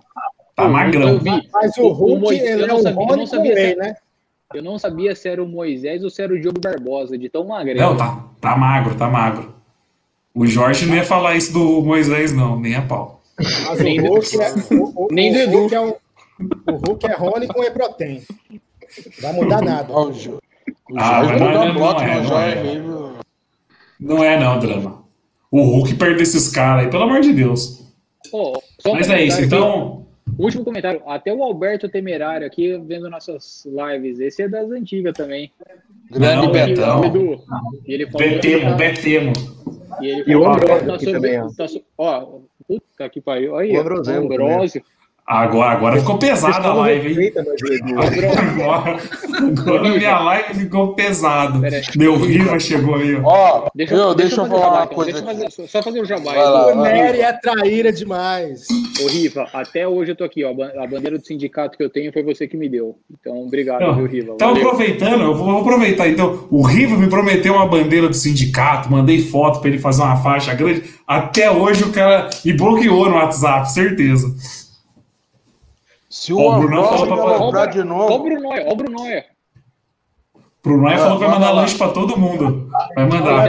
Tá 0.54 0.64
Eu- 0.64 0.70
magrão. 0.70 1.08
Eu. 1.08 1.20
Mas 1.52 1.76
o 1.76 1.82
O- 1.82 1.86
o 1.88 1.92
Hulk, 1.92 2.20
Moisés- 2.20 2.50
ele 2.50 2.60
eu 2.62 2.64
é 2.64 2.68
não 2.68 2.76
um 2.76 2.82
sabia- 2.82 3.06
eu 3.10 3.16
não 3.16 3.26
sabia 3.26 3.54
lei, 3.54 3.70
se- 3.70 3.76
né? 3.76 3.94
Eu 4.54 4.62
não 4.62 4.78
sabia 4.78 5.14
se 5.14 5.28
era 5.28 5.42
o 5.42 5.46
Moisés 5.48 6.04
ou 6.04 6.10
se 6.10 6.22
era 6.22 6.32
o 6.32 6.40
Diogo 6.40 6.60
Barbosa, 6.60 7.18
de 7.18 7.28
tão 7.28 7.44
magrelo. 7.46 7.80
Não, 7.80 7.96
tá, 7.96 8.24
tá 8.40 8.56
magro, 8.56 8.94
tá 8.94 9.08
magro. 9.08 9.54
O 10.34 10.46
Jorge 10.46 10.86
não 10.86 10.94
ia 10.94 11.04
falar 11.04 11.34
isso 11.36 11.52
do 11.52 11.82
Moisés, 11.82 12.32
não, 12.32 12.58
nem 12.60 12.74
a 12.76 12.82
pau. 12.82 13.22
Mas 13.38 13.78
Nem 13.80 13.98
o 14.00 14.02
do- 14.04 14.08
Hulk 14.10 14.40
é, 14.40 14.74
o, 14.74 14.92
o, 15.04 15.08
nem 15.10 15.46
o. 15.46 15.50
Hulk 15.50 15.74
é 15.74 15.80
um, 15.80 15.88
o 15.88 16.72
Hulk 16.86 17.06
é 17.06 17.14
Rony 17.14 17.46
com 17.48 17.62
Eprotem. 17.64 18.22
Vai 19.20 19.32
mudar 19.32 19.62
nada. 19.62 19.92
Ó, 19.92 20.04
o 20.04 20.08
o 20.08 20.38
Ah, 20.96 21.24
Jorge 21.24 21.32
mas 21.32 21.40
não 21.40 21.46
não- 21.48 21.52
dá 21.52 21.58
não 21.58 21.62
é, 21.64 22.14
no 22.14 22.20
não 22.22 22.28
Jorge 22.28 22.56
é. 22.58 22.82
Não 23.98 24.24
é, 24.24 24.40
não, 24.40 24.58
drama. 24.58 25.02
O 25.50 25.60
Hulk 25.62 25.94
perde 25.94 26.22
esses 26.22 26.48
caras 26.50 26.84
aí, 26.84 26.90
pelo 26.90 27.02
amor 27.04 27.20
de 27.20 27.32
Deus. 27.32 27.82
Um 28.32 28.52
Mas 28.92 29.08
é 29.10 29.22
isso, 29.22 29.36
comentário 29.48 30.05
Último 30.38 30.64
comentário. 30.64 31.00
Até 31.06 31.32
o 31.32 31.42
Alberto 31.42 31.88
Temerário 31.88 32.46
aqui, 32.46 32.76
vendo 32.86 33.08
nossas 33.08 33.64
lives. 33.66 34.20
Esse 34.20 34.42
é 34.42 34.48
das 34.48 34.70
antigas 34.70 35.14
também. 35.14 35.50
Aqui, 36.10 36.48
Betão. 36.52 37.00
o 37.00 37.04
Edu. 37.06 37.42
E 37.86 37.92
ele 37.94 38.06
falou 38.10 38.28
Betemo, 38.28 38.62
tá- 38.70 38.74
Betemo. 38.76 39.32
E 40.00 40.06
ele 40.06 40.24
E 40.26 40.36
o 40.36 40.42
falou 40.42 40.56
Ambrosio 40.56 40.86
tá 40.86 40.98
sobre- 40.98 41.12
também, 41.12 41.40
ó. 41.40 41.48
tá 41.56 41.68
so- 41.68 41.82
Ó, 41.96 42.38
puta 42.68 43.08
que 43.08 43.20
pariu. 43.20 43.56
Aí, 43.56 43.72
O 43.76 43.80
Ambrosio 43.80 44.14
o 44.14 44.24
Ambrosio. 44.24 44.82
Agora, 45.26 45.72
agora 45.72 45.98
ficou 45.98 46.18
pesada 46.18 46.68
a 46.68 46.74
live, 46.74 47.08
hein? 47.20 47.32
Edu. 47.34 48.00
Agora, 48.00 49.00
agora 49.36 49.88
minha 49.88 50.18
live 50.20 50.54
ficou 50.54 50.94
aí. 50.94 51.60
Meu 51.96 52.16
Riva 52.16 52.60
chegou 52.60 52.94
aí, 52.94 53.16
ó. 53.16 53.22
Ó, 53.24 53.68
Deixa, 53.74 53.94
eu, 53.94 54.14
deixa 54.14 54.40
eu 54.40 54.46
fazer 54.46 54.62
falar 54.62 54.76
uma 54.82 54.86
coisa 54.86 55.12
Deixa 55.12 55.26
eu 55.28 55.34
fazer- 55.34 55.50
só- 55.50 55.66
fazer 55.82 56.00
o 56.00 56.04
jabá. 56.04 56.32
O. 56.72 56.80
Nery 56.82 57.22
é 57.22 57.32
traíra 57.32 57.92
demais. 57.92 58.68
Ô, 59.02 59.08
Riva, 59.08 59.48
até 59.52 59.88
hoje 59.88 60.12
eu 60.12 60.16
tô 60.16 60.22
aqui, 60.22 60.44
ó. 60.44 60.50
A 60.50 60.86
bandeira 60.86 61.18
do 61.18 61.26
sindicato 61.26 61.76
que 61.76 61.82
eu 61.82 61.90
tenho 61.90 62.12
foi 62.12 62.22
você 62.22 62.46
que 62.46 62.56
me 62.56 62.68
deu. 62.68 62.96
Então, 63.20 63.36
obrigado, 63.42 63.80
Não, 63.80 63.96
viu, 63.96 64.06
Riva? 64.06 64.32
Então, 64.34 64.50
aproveitando, 64.54 65.22
eu 65.22 65.34
vou 65.34 65.58
aproveitar. 65.60 66.08
Então, 66.08 66.46
o 66.52 66.62
Riva 66.62 66.96
me 66.96 67.08
prometeu 67.08 67.54
uma 67.54 67.66
bandeira 67.66 68.08
do 68.08 68.14
sindicato, 68.14 68.88
mandei 68.92 69.20
foto 69.22 69.58
pra 69.58 69.68
ele 69.70 69.78
fazer 69.80 70.02
uma 70.02 70.16
faixa 70.18 70.54
grande. 70.54 70.84
Até 71.04 71.50
hoje 71.50 71.82
o 71.82 71.90
cara 71.92 72.30
me 72.44 72.52
bloqueou 72.52 73.08
no 73.10 73.16
WhatsApp, 73.16 73.72
certeza. 73.72 74.32
Se 76.18 76.32
o 76.32 76.38
Ó, 76.38 76.56
o 76.56 76.60
Brunão 76.60 76.84
Ambrosio 76.84 77.06
falou 77.08 77.50
pra- 77.50 77.66
de 77.66 77.78
Ó 77.78 77.82
o 77.82 77.84
novo. 77.84 78.18
Brunoia, 78.20 78.64
ó 78.66 78.72
o 78.72 78.76
Brunoia. 78.76 79.24
Pro 80.62 80.78
Noé 80.78 80.96
falou 80.96 81.18
que 81.18 81.24
vai 81.24 81.28
manda 81.34 81.40
mandar 81.46 81.52
lanche 81.60 81.76
pra 81.76 81.88
todo 81.90 82.18
mundo. 82.18 82.70
Vai 82.96 83.06
mandar. 83.06 83.48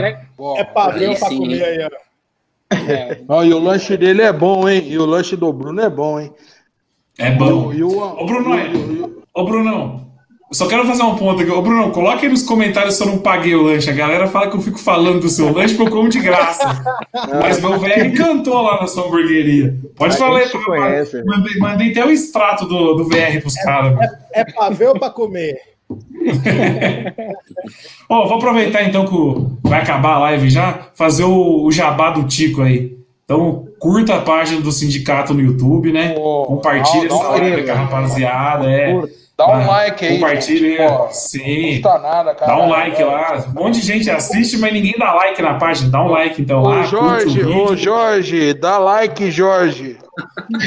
É 0.58 0.64
padrão 0.64 1.16
sim, 1.16 1.38
comer 1.38 1.64
aí, 1.64 1.88
ó. 2.70 2.74
é, 2.76 3.20
ó, 3.26 3.42
e 3.42 3.54
o 3.54 3.58
lanche 3.58 3.96
dele 3.96 4.20
é 4.22 4.32
bom, 4.32 4.68
hein? 4.68 4.82
E 4.86 4.98
o 4.98 5.06
lanche 5.06 5.34
do 5.34 5.50
Bruno 5.52 5.80
é 5.80 5.88
bom, 5.88 6.20
hein? 6.20 6.30
É 7.18 7.30
bom. 7.30 7.72
E 7.72 7.82
o, 7.82 7.88
Ô, 7.98 8.26
Bruno, 8.26 8.54
e 8.54 8.76
o- 8.76 8.92
e 8.92 9.00
o- 9.00 9.22
Ô, 9.34 9.44
Brunão, 9.44 10.07
Eu 10.50 10.54
só 10.56 10.66
quero 10.66 10.86
fazer 10.86 11.02
um 11.02 11.14
ponto 11.14 11.42
aqui. 11.42 11.50
Ô, 11.50 11.60
Bruno, 11.60 11.90
coloque 11.90 12.24
aí 12.24 12.32
nos 12.32 12.42
comentários 12.42 12.94
se 12.94 13.02
eu 13.02 13.06
não 13.06 13.18
paguei 13.18 13.54
o 13.54 13.60
lanche. 13.62 13.90
A 13.90 13.94
galera 13.94 14.26
fala 14.26 14.48
que 14.48 14.56
eu 14.56 14.62
fico 14.62 14.78
falando 14.78 15.20
do 15.20 15.28
seu 15.28 15.52
lanche 15.52 15.74
porque 15.74 15.90
eu 15.92 15.96
como 15.96 16.08
de 16.08 16.20
graça. 16.20 16.82
Mas 17.42 17.60
meu 17.60 17.78
VR 17.78 18.10
cantou 18.16 18.62
lá 18.62 18.80
na 18.80 18.86
sua 18.86 19.04
hamburgueria. 19.06 19.76
Pode 19.94 20.14
A 20.14 20.18
falar 20.18 20.38
aí. 20.40 20.48
conhece. 20.48 21.22
Mandei, 21.24 21.58
mandei 21.58 21.90
até 21.90 22.02
o 22.04 22.10
extrato 22.10 22.64
do, 22.64 22.94
do 22.94 23.04
VR 23.04 23.38
pros 23.42 23.54
caras. 23.56 23.94
mano. 23.94 24.08
É 24.32 24.42
pra 24.44 24.70
ver 24.70 24.88
ou 24.88 24.98
pra 24.98 25.10
comer? 25.10 25.60
Ó, 28.08 28.26
vou 28.26 28.38
aproveitar 28.38 28.82
então 28.84 29.06
que 29.06 29.68
vai 29.68 29.82
acabar 29.82 30.14
a 30.14 30.18
live 30.18 30.48
já, 30.48 30.88
fazer 30.94 31.24
o, 31.24 31.64
o 31.64 31.70
jabá 31.70 32.10
do 32.10 32.24
Tico 32.24 32.62
aí. 32.62 32.96
Então, 33.24 33.66
curta 33.78 34.14
a 34.14 34.20
página 34.22 34.60
do 34.62 34.72
sindicato 34.72 35.34
no 35.34 35.40
YouTube, 35.42 35.92
né? 35.92 36.14
Pô, 36.14 36.44
Compartilha 36.46 37.12
um 37.12 37.16
essa 37.18 37.28
live 37.28 37.62
com 37.64 37.70
a 37.70 37.74
rapaziada. 37.74 38.70
É. 38.70 39.02
Dá 39.38 39.46
um 39.46 39.52
Ah, 39.52 39.66
like 39.68 40.04
aí. 40.04 40.14
Compartilha, 40.14 40.68
gente, 40.78 40.92
pô. 40.92 41.08
sim. 41.12 41.62
Não 41.66 41.72
custa 41.82 41.98
nada, 42.00 42.34
cara. 42.34 42.52
Dá 42.56 42.58
um 42.58 42.68
like 42.68 43.02
lá. 43.04 43.44
Um 43.48 43.52
monte 43.62 43.80
de 43.80 43.86
gente 43.86 44.10
assiste, 44.10 44.58
mas 44.58 44.72
ninguém 44.72 44.94
dá 44.98 45.14
like 45.14 45.40
na 45.40 45.54
página. 45.54 45.88
Dá 45.90 46.02
um 46.02 46.08
like 46.08 46.42
então 46.42 46.60
Ô, 46.60 46.68
lá. 46.68 46.82
Jorge, 46.82 47.44
ô, 47.44 47.76
Jorge, 47.76 48.52
dá 48.54 48.78
like, 48.78 49.30
Jorge. 49.30 49.96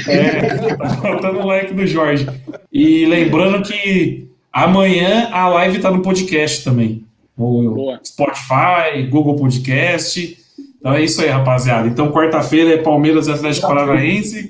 É, 0.07 0.75
tá 0.77 0.89
faltando 0.89 1.39
o 1.41 1.45
like 1.47 1.73
do 1.73 1.85
Jorge. 1.85 2.25
E 2.71 3.05
lembrando 3.05 3.61
que 3.61 4.29
amanhã 4.53 5.27
a 5.33 5.49
live 5.49 5.79
tá 5.79 5.91
no 5.91 6.01
podcast 6.01 6.63
também. 6.63 7.03
No 7.37 7.73
Boa. 7.75 7.99
Spotify, 8.05 9.03
Google 9.09 9.35
Podcast. 9.35 10.37
Então 10.79 10.93
é 10.93 11.01
isso 11.03 11.21
aí, 11.21 11.27
rapaziada. 11.27 11.89
Então, 11.89 12.09
quarta-feira 12.11 12.73
é 12.73 12.77
Palmeiras 12.77 13.27
e 13.27 13.31
Atlético 13.33 13.67
Paranaense. 13.67 14.49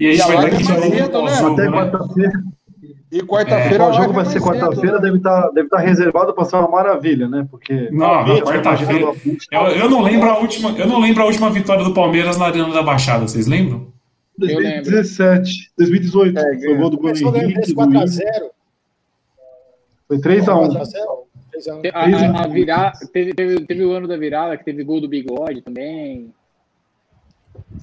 E 0.00 0.08
a 0.08 0.10
gente 0.10 0.18
E 0.18 0.22
a 0.22 0.26
vai 0.26 0.36
live 0.36 0.50
dar 0.50 0.56
aqui 0.56 0.66
de 0.66 0.72
novo 0.72 1.24
né? 1.24 1.32
Até 1.52 1.62
né? 1.62 1.70
quarta-feira. 1.70 2.32
E 3.12 3.18
É. 3.18 3.22
quarta-feira 3.22 3.84
O 3.84 3.88
a 3.88 3.92
jogo 3.92 4.12
vai 4.14 4.24
ser 4.24 4.40
quarta-feira, 4.40 4.96
né? 4.96 5.02
deve 5.02 5.18
estar 5.18 5.50
deve 5.50 5.68
tá 5.68 5.78
reservado 5.78 6.32
para 6.32 6.46
ser 6.46 6.56
uma 6.56 6.68
maravilha, 6.68 7.28
né? 7.28 7.46
Porque. 7.50 7.90
Não, 7.92 8.24
quarta-feira. 8.40 9.12
Eu, 9.52 9.60
eu 9.68 9.90
não 9.90 10.00
lembro 10.00 10.30
a 10.30 10.38
última, 10.38 10.70
eu 10.70 10.86
não 10.86 10.98
lembro 10.98 11.22
a 11.22 11.26
última 11.26 11.50
vitória 11.50 11.84
do 11.84 11.92
Palmeiras 11.92 12.38
na 12.38 12.46
Arena 12.46 12.72
da 12.72 12.82
Baixada. 12.82 13.28
Vocês 13.28 13.46
lembram? 13.46 13.92
2017, 14.38 15.70
2018. 15.76 16.40
foi 16.40 16.74
o 16.74 16.78
gol 16.78 16.88
do 16.90 16.96
Bruno 16.96 17.36
Henrique. 17.36 17.52
3 17.54 17.68
do 17.68 17.74
4 17.74 17.92
a 17.98 18.02
Inter. 18.02 18.08
0 18.08 18.50
Foi 20.08 20.18
3x1. 20.18 20.44
4 20.46 20.78
a 20.78 20.84
0 20.84 21.22
3 21.52 21.68
a 21.68 21.74
1 21.76 22.36
A, 22.38 22.46
virada, 22.46 22.92
teve, 23.12 23.34
teve, 23.34 23.66
teve 23.66 23.84
o 23.84 23.92
ano 23.92 24.08
da 24.08 24.16
virada, 24.16 24.56
que 24.56 24.64
teve 24.64 24.82
gol 24.82 25.02
do 25.02 25.08
bigode 25.08 25.60
também. 25.60 26.32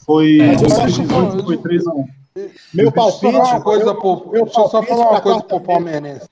Foi, 0.06 0.40
É, 0.40 0.56
eu 0.56 0.66
acho 0.66 1.04
2018, 1.04 1.38
que- 1.38 1.44
foi 1.46 1.58
3x1. 1.58 2.06
Meu 2.36 2.92
Deixa 2.92 3.00
eu 3.00 3.12
só 3.12 3.20
falar 3.20 3.32
uma 3.32 3.44
palpite. 3.44 3.64
coisa 3.64 3.86
meu- 3.86 3.96
pro, 3.96 4.32
meu 4.32 4.42
eu 4.46 4.48
só 4.52 4.68
palpite 4.70 4.94
falar 4.94 5.10
uma 5.12 5.22
coisa 5.22 5.44
pro 5.44 5.60
palmeirense. 5.62 6.30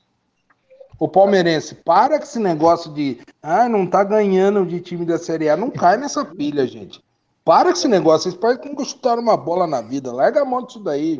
O 0.99 1.07
palmeirense, 1.07 1.75
para 1.75 2.17
com 2.17 2.23
esse 2.23 2.39
negócio 2.39 2.91
de 2.93 3.19
ah, 3.41 3.67
não 3.69 3.85
tá 3.85 4.03
ganhando 4.03 4.65
de 4.65 4.79
time 4.79 5.05
da 5.05 5.17
Série 5.17 5.47
A. 5.49 5.55
Não 5.57 5.69
cai 5.69 5.97
nessa 5.97 6.25
pilha, 6.25 6.65
gente. 6.65 7.01
Para 7.45 7.65
com 7.71 7.77
esse 7.77 7.87
negócio. 7.87 8.23
Vocês 8.31 8.35
parecem 8.41 8.63
que 8.63 8.69
nunca 8.69 8.83
chutaram 8.83 9.21
uma 9.21 9.37
bola 9.37 9.67
na 9.67 9.79
vida. 9.81 10.11
Larga 10.11 10.41
a 10.41 10.45
mão 10.45 10.65
disso 10.65 10.79
daí. 10.79 11.19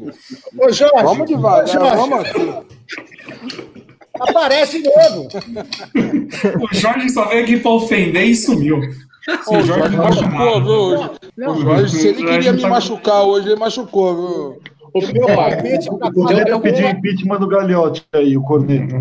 Ô, 0.58 0.72
Jorge, 0.72 1.04
Vamos 1.04 1.22
ô, 1.22 1.26
devagar, 1.26 1.68
Jorge, 1.68 1.96
vamos 1.96 2.20
aqui. 2.20 3.88
aparece 4.20 4.82
de 4.82 4.90
novo. 4.90 5.28
O 6.72 6.76
Jorge 6.76 7.10
só 7.10 7.26
veio 7.26 7.44
aqui 7.44 7.60
pra 7.60 7.72
ofender 7.72 8.24
e 8.26 8.36
sumiu. 8.36 8.80
Se 9.44 9.56
o 9.56 9.62
Jorge 9.62 9.96
não 9.96 10.04
machucou, 10.06 10.60
nada. 10.62 11.10
viu? 11.38 11.52
O 11.52 11.56
Jorge, 11.62 11.98
se 11.98 12.08
ele 12.08 12.24
queria 12.26 12.54
me 12.54 12.62
machucar 12.62 13.24
hoje, 13.24 13.48
ele 13.50 13.60
machucou, 13.60 14.16
viu? 14.16 14.62
O 14.94 15.02
Meu 15.14 15.28
palpite 15.36 15.90
O 15.90 15.98
Corneta 16.00 16.60
pediu 16.60 16.86
eu- 16.86 16.92
impeachment 16.92 17.40
do 17.40 17.48
Galhote 17.48 18.06
aí, 18.14 18.38
o 18.38 18.42
Corneta. 18.42 18.96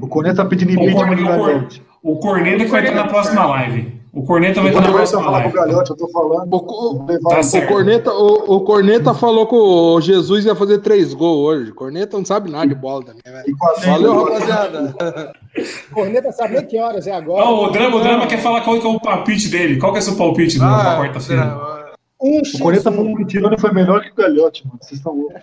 O 0.00 0.08
Corneta 0.08 0.36
tá 0.36 0.44
pedindo 0.46 0.72
impeachment 0.72 1.16
do 1.16 1.24
Galhote. 1.24 1.82
o 2.02 2.16
Corneta 2.16 2.64
que 2.64 2.70
vai 2.70 2.82
ter 2.82 2.94
na 2.94 3.06
próxima 3.06 3.44
live. 3.46 3.95
O 4.16 4.22
Corneta 4.24 4.62
vai 4.62 4.72
ter 4.72 4.78
Quando 4.80 4.96
na 4.98 5.06
falar 5.06 5.22
pro 5.22 5.30
live. 5.30 5.52
Galhote, 5.52 5.90
eu 5.90 5.96
tô 5.96 6.08
falando. 6.08 6.48
O, 6.50 6.56
o- 6.56 7.06
Tá 7.28 7.40
o 7.40 7.66
Corneta, 7.68 8.10
o, 8.14 8.56
o 8.56 8.60
Corneta 8.62 9.12
falou 9.12 9.46
que 9.46 9.54
o 9.54 10.00
Jesus 10.00 10.46
ia 10.46 10.54
fazer 10.54 10.78
três 10.78 11.12
gols 11.12 11.46
hoje. 11.58 11.70
O 11.70 11.74
Corneta 11.74 12.16
não 12.16 12.24
sabe 12.24 12.50
nada 12.50 12.66
de 12.66 12.74
bola 12.74 13.04
também, 13.04 13.22
com 13.54 13.80
Valeu, 13.90 14.24
rapaziada. 14.24 15.32
Corneta 15.92 16.32
sabe 16.32 16.54
nem 16.54 16.66
que 16.66 16.78
horas 16.78 17.06
é 17.06 17.12
agora. 17.12 17.44
Ó, 17.44 17.66
o 17.66 17.70
Drama, 17.70 17.96
o 17.96 18.00
Drama 18.00 18.26
quer 18.26 18.38
falar 18.38 18.62
qual 18.62 18.80
que 18.80 18.86
é 18.86 18.88
o 18.88 18.98
palpite 18.98 19.48
dele. 19.50 19.78
Qual 19.78 19.92
que 19.92 19.98
é 19.98 20.00
o 20.00 20.04
seu 20.04 20.16
palpite 20.16 20.58
Drama, 20.58 20.82
pra 20.82 20.96
quarta-feira? 20.98 21.86
Um 22.18 22.38
O 22.40 22.58
Corneta 22.58 22.90
X1. 22.90 22.94
falou 22.96 23.16
que 23.16 23.22
o 23.22 23.26
Tirone 23.26 23.60
foi 23.60 23.72
melhor 23.74 24.00
que 24.00 24.12
o 24.12 24.14
Galhote, 24.14 24.66
mano. 24.66 24.78
Vocês 24.80 24.98
estão 24.98 25.12
loucos. 25.14 25.42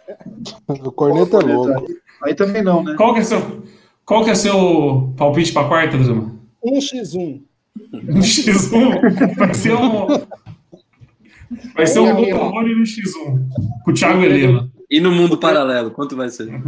o 0.84 0.92
Corneta 0.92 1.38
é 1.38 1.42
louco. 1.42 1.80
Aí, 1.80 1.96
aí 2.24 2.34
também 2.34 2.64
não, 2.64 2.84
né? 2.84 2.96
Qual 2.98 3.14
que 3.14 3.20
é 3.20 3.24
seu, 3.24 3.40
qual 4.04 4.24
que 4.24 4.32
é 4.32 4.36
seu 4.36 5.14
palpite 5.16 5.54
pra 5.54 5.66
quarta, 5.66 5.96
Drama? 5.96 6.32
Um 6.66 6.80
X1. 6.80 7.42
No 7.76 8.20
X1 8.22 9.36
vai 9.36 9.54
ser 9.54 9.74
um. 9.74 10.08
Vai 11.76 11.88
ser 11.88 12.00
um 12.00 12.14
Motorone 12.14 12.76
no 12.76 12.84
X1. 12.84 13.48
Com 13.84 13.92
o 13.92 13.94
Thiago 13.94 14.22
Helena. 14.24 14.70
E 14.90 15.00
no 15.00 15.12
mundo 15.12 15.38
paralelo, 15.40 15.92
quanto 15.92 16.16
vai 16.16 16.30
ser? 16.30 16.50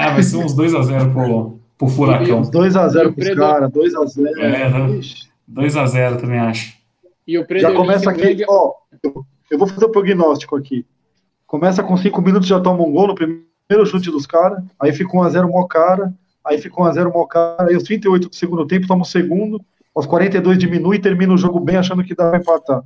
Ah, 0.00 0.12
vai 0.12 0.22
ser 0.22 0.36
uns 0.36 0.54
2x0 0.54 1.12
pro, 1.12 1.58
pro 1.76 1.88
Furacão. 1.88 2.42
2x0 2.42 3.12
pros 3.12 3.14
Predo- 3.16 3.40
caras, 3.40 3.68
2x0. 3.72 4.28
É, 4.38 4.70
né? 4.70 5.00
2x0 5.52 6.20
também 6.20 6.38
acho. 6.38 6.72
E 7.26 7.36
o 7.36 7.44
Já 7.56 7.72
começa 7.74 8.08
aqui, 8.08 8.44
ó. 8.48 8.74
Eu, 9.02 9.26
eu 9.50 9.58
vou 9.58 9.66
fazer 9.66 9.86
o 9.86 9.90
prognóstico 9.90 10.54
aqui. 10.54 10.86
Começa 11.48 11.82
com 11.82 11.96
5 11.96 12.22
minutos, 12.22 12.46
já 12.46 12.60
toma 12.60 12.84
um 12.84 12.92
gol 12.92 13.08
no 13.08 13.14
primeiro 13.16 13.84
chute 13.86 14.08
dos 14.08 14.24
caras. 14.24 14.62
Aí 14.78 14.92
fica 14.92 15.10
1x0 15.10 15.50
mó 15.50 15.64
cara. 15.66 16.14
Aí 16.46 16.58
fica 16.58 16.76
1x0 16.76 17.12
mó 17.12 17.26
cara. 17.26 17.66
Aí 17.68 17.74
os 17.76 17.82
38 17.82 18.28
do 18.28 18.36
segundo 18.36 18.64
tempo 18.68 18.86
toma 18.86 19.02
o 19.02 19.04
segundo. 19.04 19.60
Aos 19.94 20.06
42 20.06 20.58
diminui 20.58 20.96
e 20.96 21.00
termina 21.00 21.32
o 21.34 21.38
jogo 21.38 21.58
bem, 21.60 21.76
achando 21.76 22.04
que 22.04 22.14
dá 22.14 22.30
pra 22.30 22.38
empatar. 22.38 22.84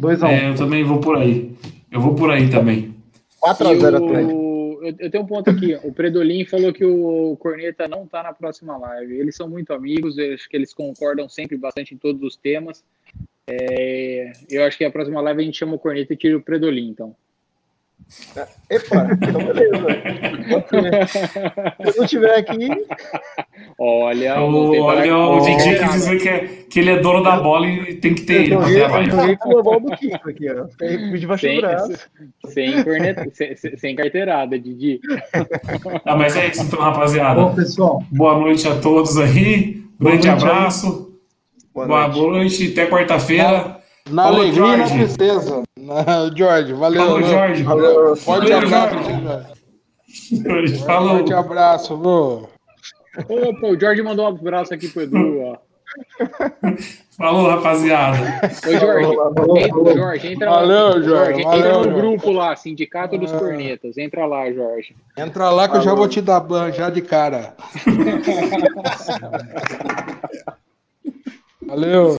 2x1. 0.00 0.26
É, 0.28 0.48
eu 0.50 0.54
também 0.54 0.84
vou 0.84 1.00
por 1.00 1.16
aí. 1.16 1.54
Eu 1.90 2.00
vou 2.00 2.14
por 2.14 2.30
aí 2.30 2.48
também. 2.50 2.94
4x0 3.40 3.92
E 3.92 3.96
Atlético. 3.96 4.32
o- 4.34 4.78
eu, 4.82 4.94
eu 4.98 5.10
tenho 5.10 5.24
um 5.24 5.26
ponto 5.26 5.50
aqui. 5.50 5.74
O 5.82 5.92
Predolin 5.92 6.44
falou 6.44 6.72
que 6.72 6.84
o 6.84 7.36
Corneta 7.38 7.88
não 7.88 8.06
tá 8.06 8.22
na 8.22 8.32
próxima 8.32 8.76
live. 8.76 9.14
Eles 9.18 9.34
são 9.36 9.48
muito 9.48 9.72
amigos, 9.72 10.16
eu 10.18 10.34
acho 10.34 10.48
que 10.48 10.56
eles 10.56 10.72
concordam 10.72 11.28
sempre 11.28 11.56
bastante 11.56 11.94
em 11.94 11.98
todos 11.98 12.22
os 12.22 12.36
temas. 12.36 12.84
É, 13.50 14.30
eu 14.50 14.64
acho 14.64 14.76
que 14.78 14.84
a 14.84 14.90
próxima 14.90 15.20
live 15.20 15.40
a 15.40 15.44
gente 15.44 15.58
chama 15.58 15.74
o 15.74 15.78
Corneta 15.78 16.12
e 16.12 16.16
tira 16.16 16.36
o 16.36 16.42
Predolin, 16.42 16.90
então. 16.90 17.14
Epa, 18.70 19.06
então 19.12 19.32
beleza. 19.44 19.86
Se 21.92 21.98
eu 21.98 22.00
não 22.00 22.06
tiver 22.06 22.36
aqui, 22.38 22.68
Olha, 23.78 24.40
O, 24.40 24.80
olha, 24.82 25.16
o 25.16 25.40
Didi 25.40 25.78
quis 25.78 25.92
dizer 25.92 26.20
que, 26.20 26.28
é, 26.28 26.38
que 26.68 26.80
ele 26.80 26.90
é 26.90 26.96
dono 27.00 27.22
da 27.22 27.36
bola 27.38 27.66
e 27.66 27.94
tem 27.94 28.14
que 28.14 28.22
ter 28.22 28.42
ele 28.44 28.54
eu 28.54 28.62
joguei 29.10 29.36
com 29.36 29.80
do 29.80 29.96
Kiko 29.96 30.30
aqui, 30.30 30.50
ó. 30.50 30.66
Fiquei 30.68 30.96
debaixo 31.18 31.46
do 31.46 31.50
Sem, 31.50 31.60
braço. 31.60 31.92
sem, 32.46 32.82
corneta, 32.84 33.26
sem, 33.32 33.56
sem- 33.56 33.94
carteirada, 33.96 34.58
Didi. 34.58 35.00
Ah, 36.04 36.16
mas 36.16 36.36
é 36.36 36.48
isso 36.48 36.62
então, 36.62 36.78
Bom, 36.78 36.84
rapaziada. 36.84 37.46
pessoal, 37.54 38.02
Boa 38.10 38.38
noite 38.38 38.66
a 38.66 38.80
todos 38.80 39.16
aí. 39.18 39.28
Grande 39.34 39.82
Boa 39.98 40.10
noite 40.14 40.28
abraço. 40.28 41.12
Boa 41.74 41.86
Boa 41.86 42.08
noite. 42.08 42.18
noite. 42.20 42.72
Até 42.72 42.86
quarta-feira. 42.86 43.77
Na 44.10 44.24
Falou, 44.24 44.40
alegria 44.40 44.64
e 44.64 44.70
na 44.70 44.76
Jorge. 44.86 44.94
tristeza. 44.98 45.62
Na- 45.78 46.30
Jorge, 46.36 46.72
valeu. 46.74 47.02
Falou? 47.04 47.22
Jorge. 47.22 47.62
Valeu. 47.62 48.16
Forte 48.16 48.50
Valeu, 48.50 48.58
abraço, 48.58 48.94
Jorge. 48.94 50.42
Jorge. 50.42 50.78
Falou. 50.84 51.16
Forte 51.18 51.32
abraço, 51.34 51.96
viu? 51.96 52.48
Opa, 53.28 53.66
o 53.66 53.80
Jorge 53.80 54.02
mandou 54.02 54.26
um 54.26 54.28
abraço 54.28 54.72
aqui 54.74 54.88
pro 54.88 55.02
Edu, 55.02 55.40
ó. 55.40 55.56
Falou, 57.16 57.48
rapaziada. 57.48 58.18
Ô, 58.66 58.70
Jorge, 58.78 59.04
Falou, 59.06 59.34
falou, 59.34 59.58
entra, 59.58 59.68
falou. 59.70 59.96
Jorge, 59.96 60.32
entra 60.32 60.50
Valeu, 60.50 60.86
lá. 60.86 61.00
Jorge, 61.00 61.40
entra 61.40 61.50
valeu, 61.50 61.78
no 61.78 61.84
Jorge. 61.84 62.00
grupo 62.00 62.30
lá, 62.30 62.54
Sindicato 62.54 63.18
dos 63.18 63.32
Ah. 63.32 63.38
Cornetas. 63.38 63.96
Entra 63.98 64.24
lá, 64.26 64.52
Jorge. 64.52 64.94
Entra 65.16 65.50
lá 65.50 65.68
que 65.68 65.78
eu 65.78 65.80
já 65.80 65.94
vou 65.94 66.06
te 66.06 66.20
dar 66.20 66.38
ban 66.40 66.70
já 66.70 66.90
de 66.90 67.00
cara. 67.02 67.54
Valeu. 71.66 72.16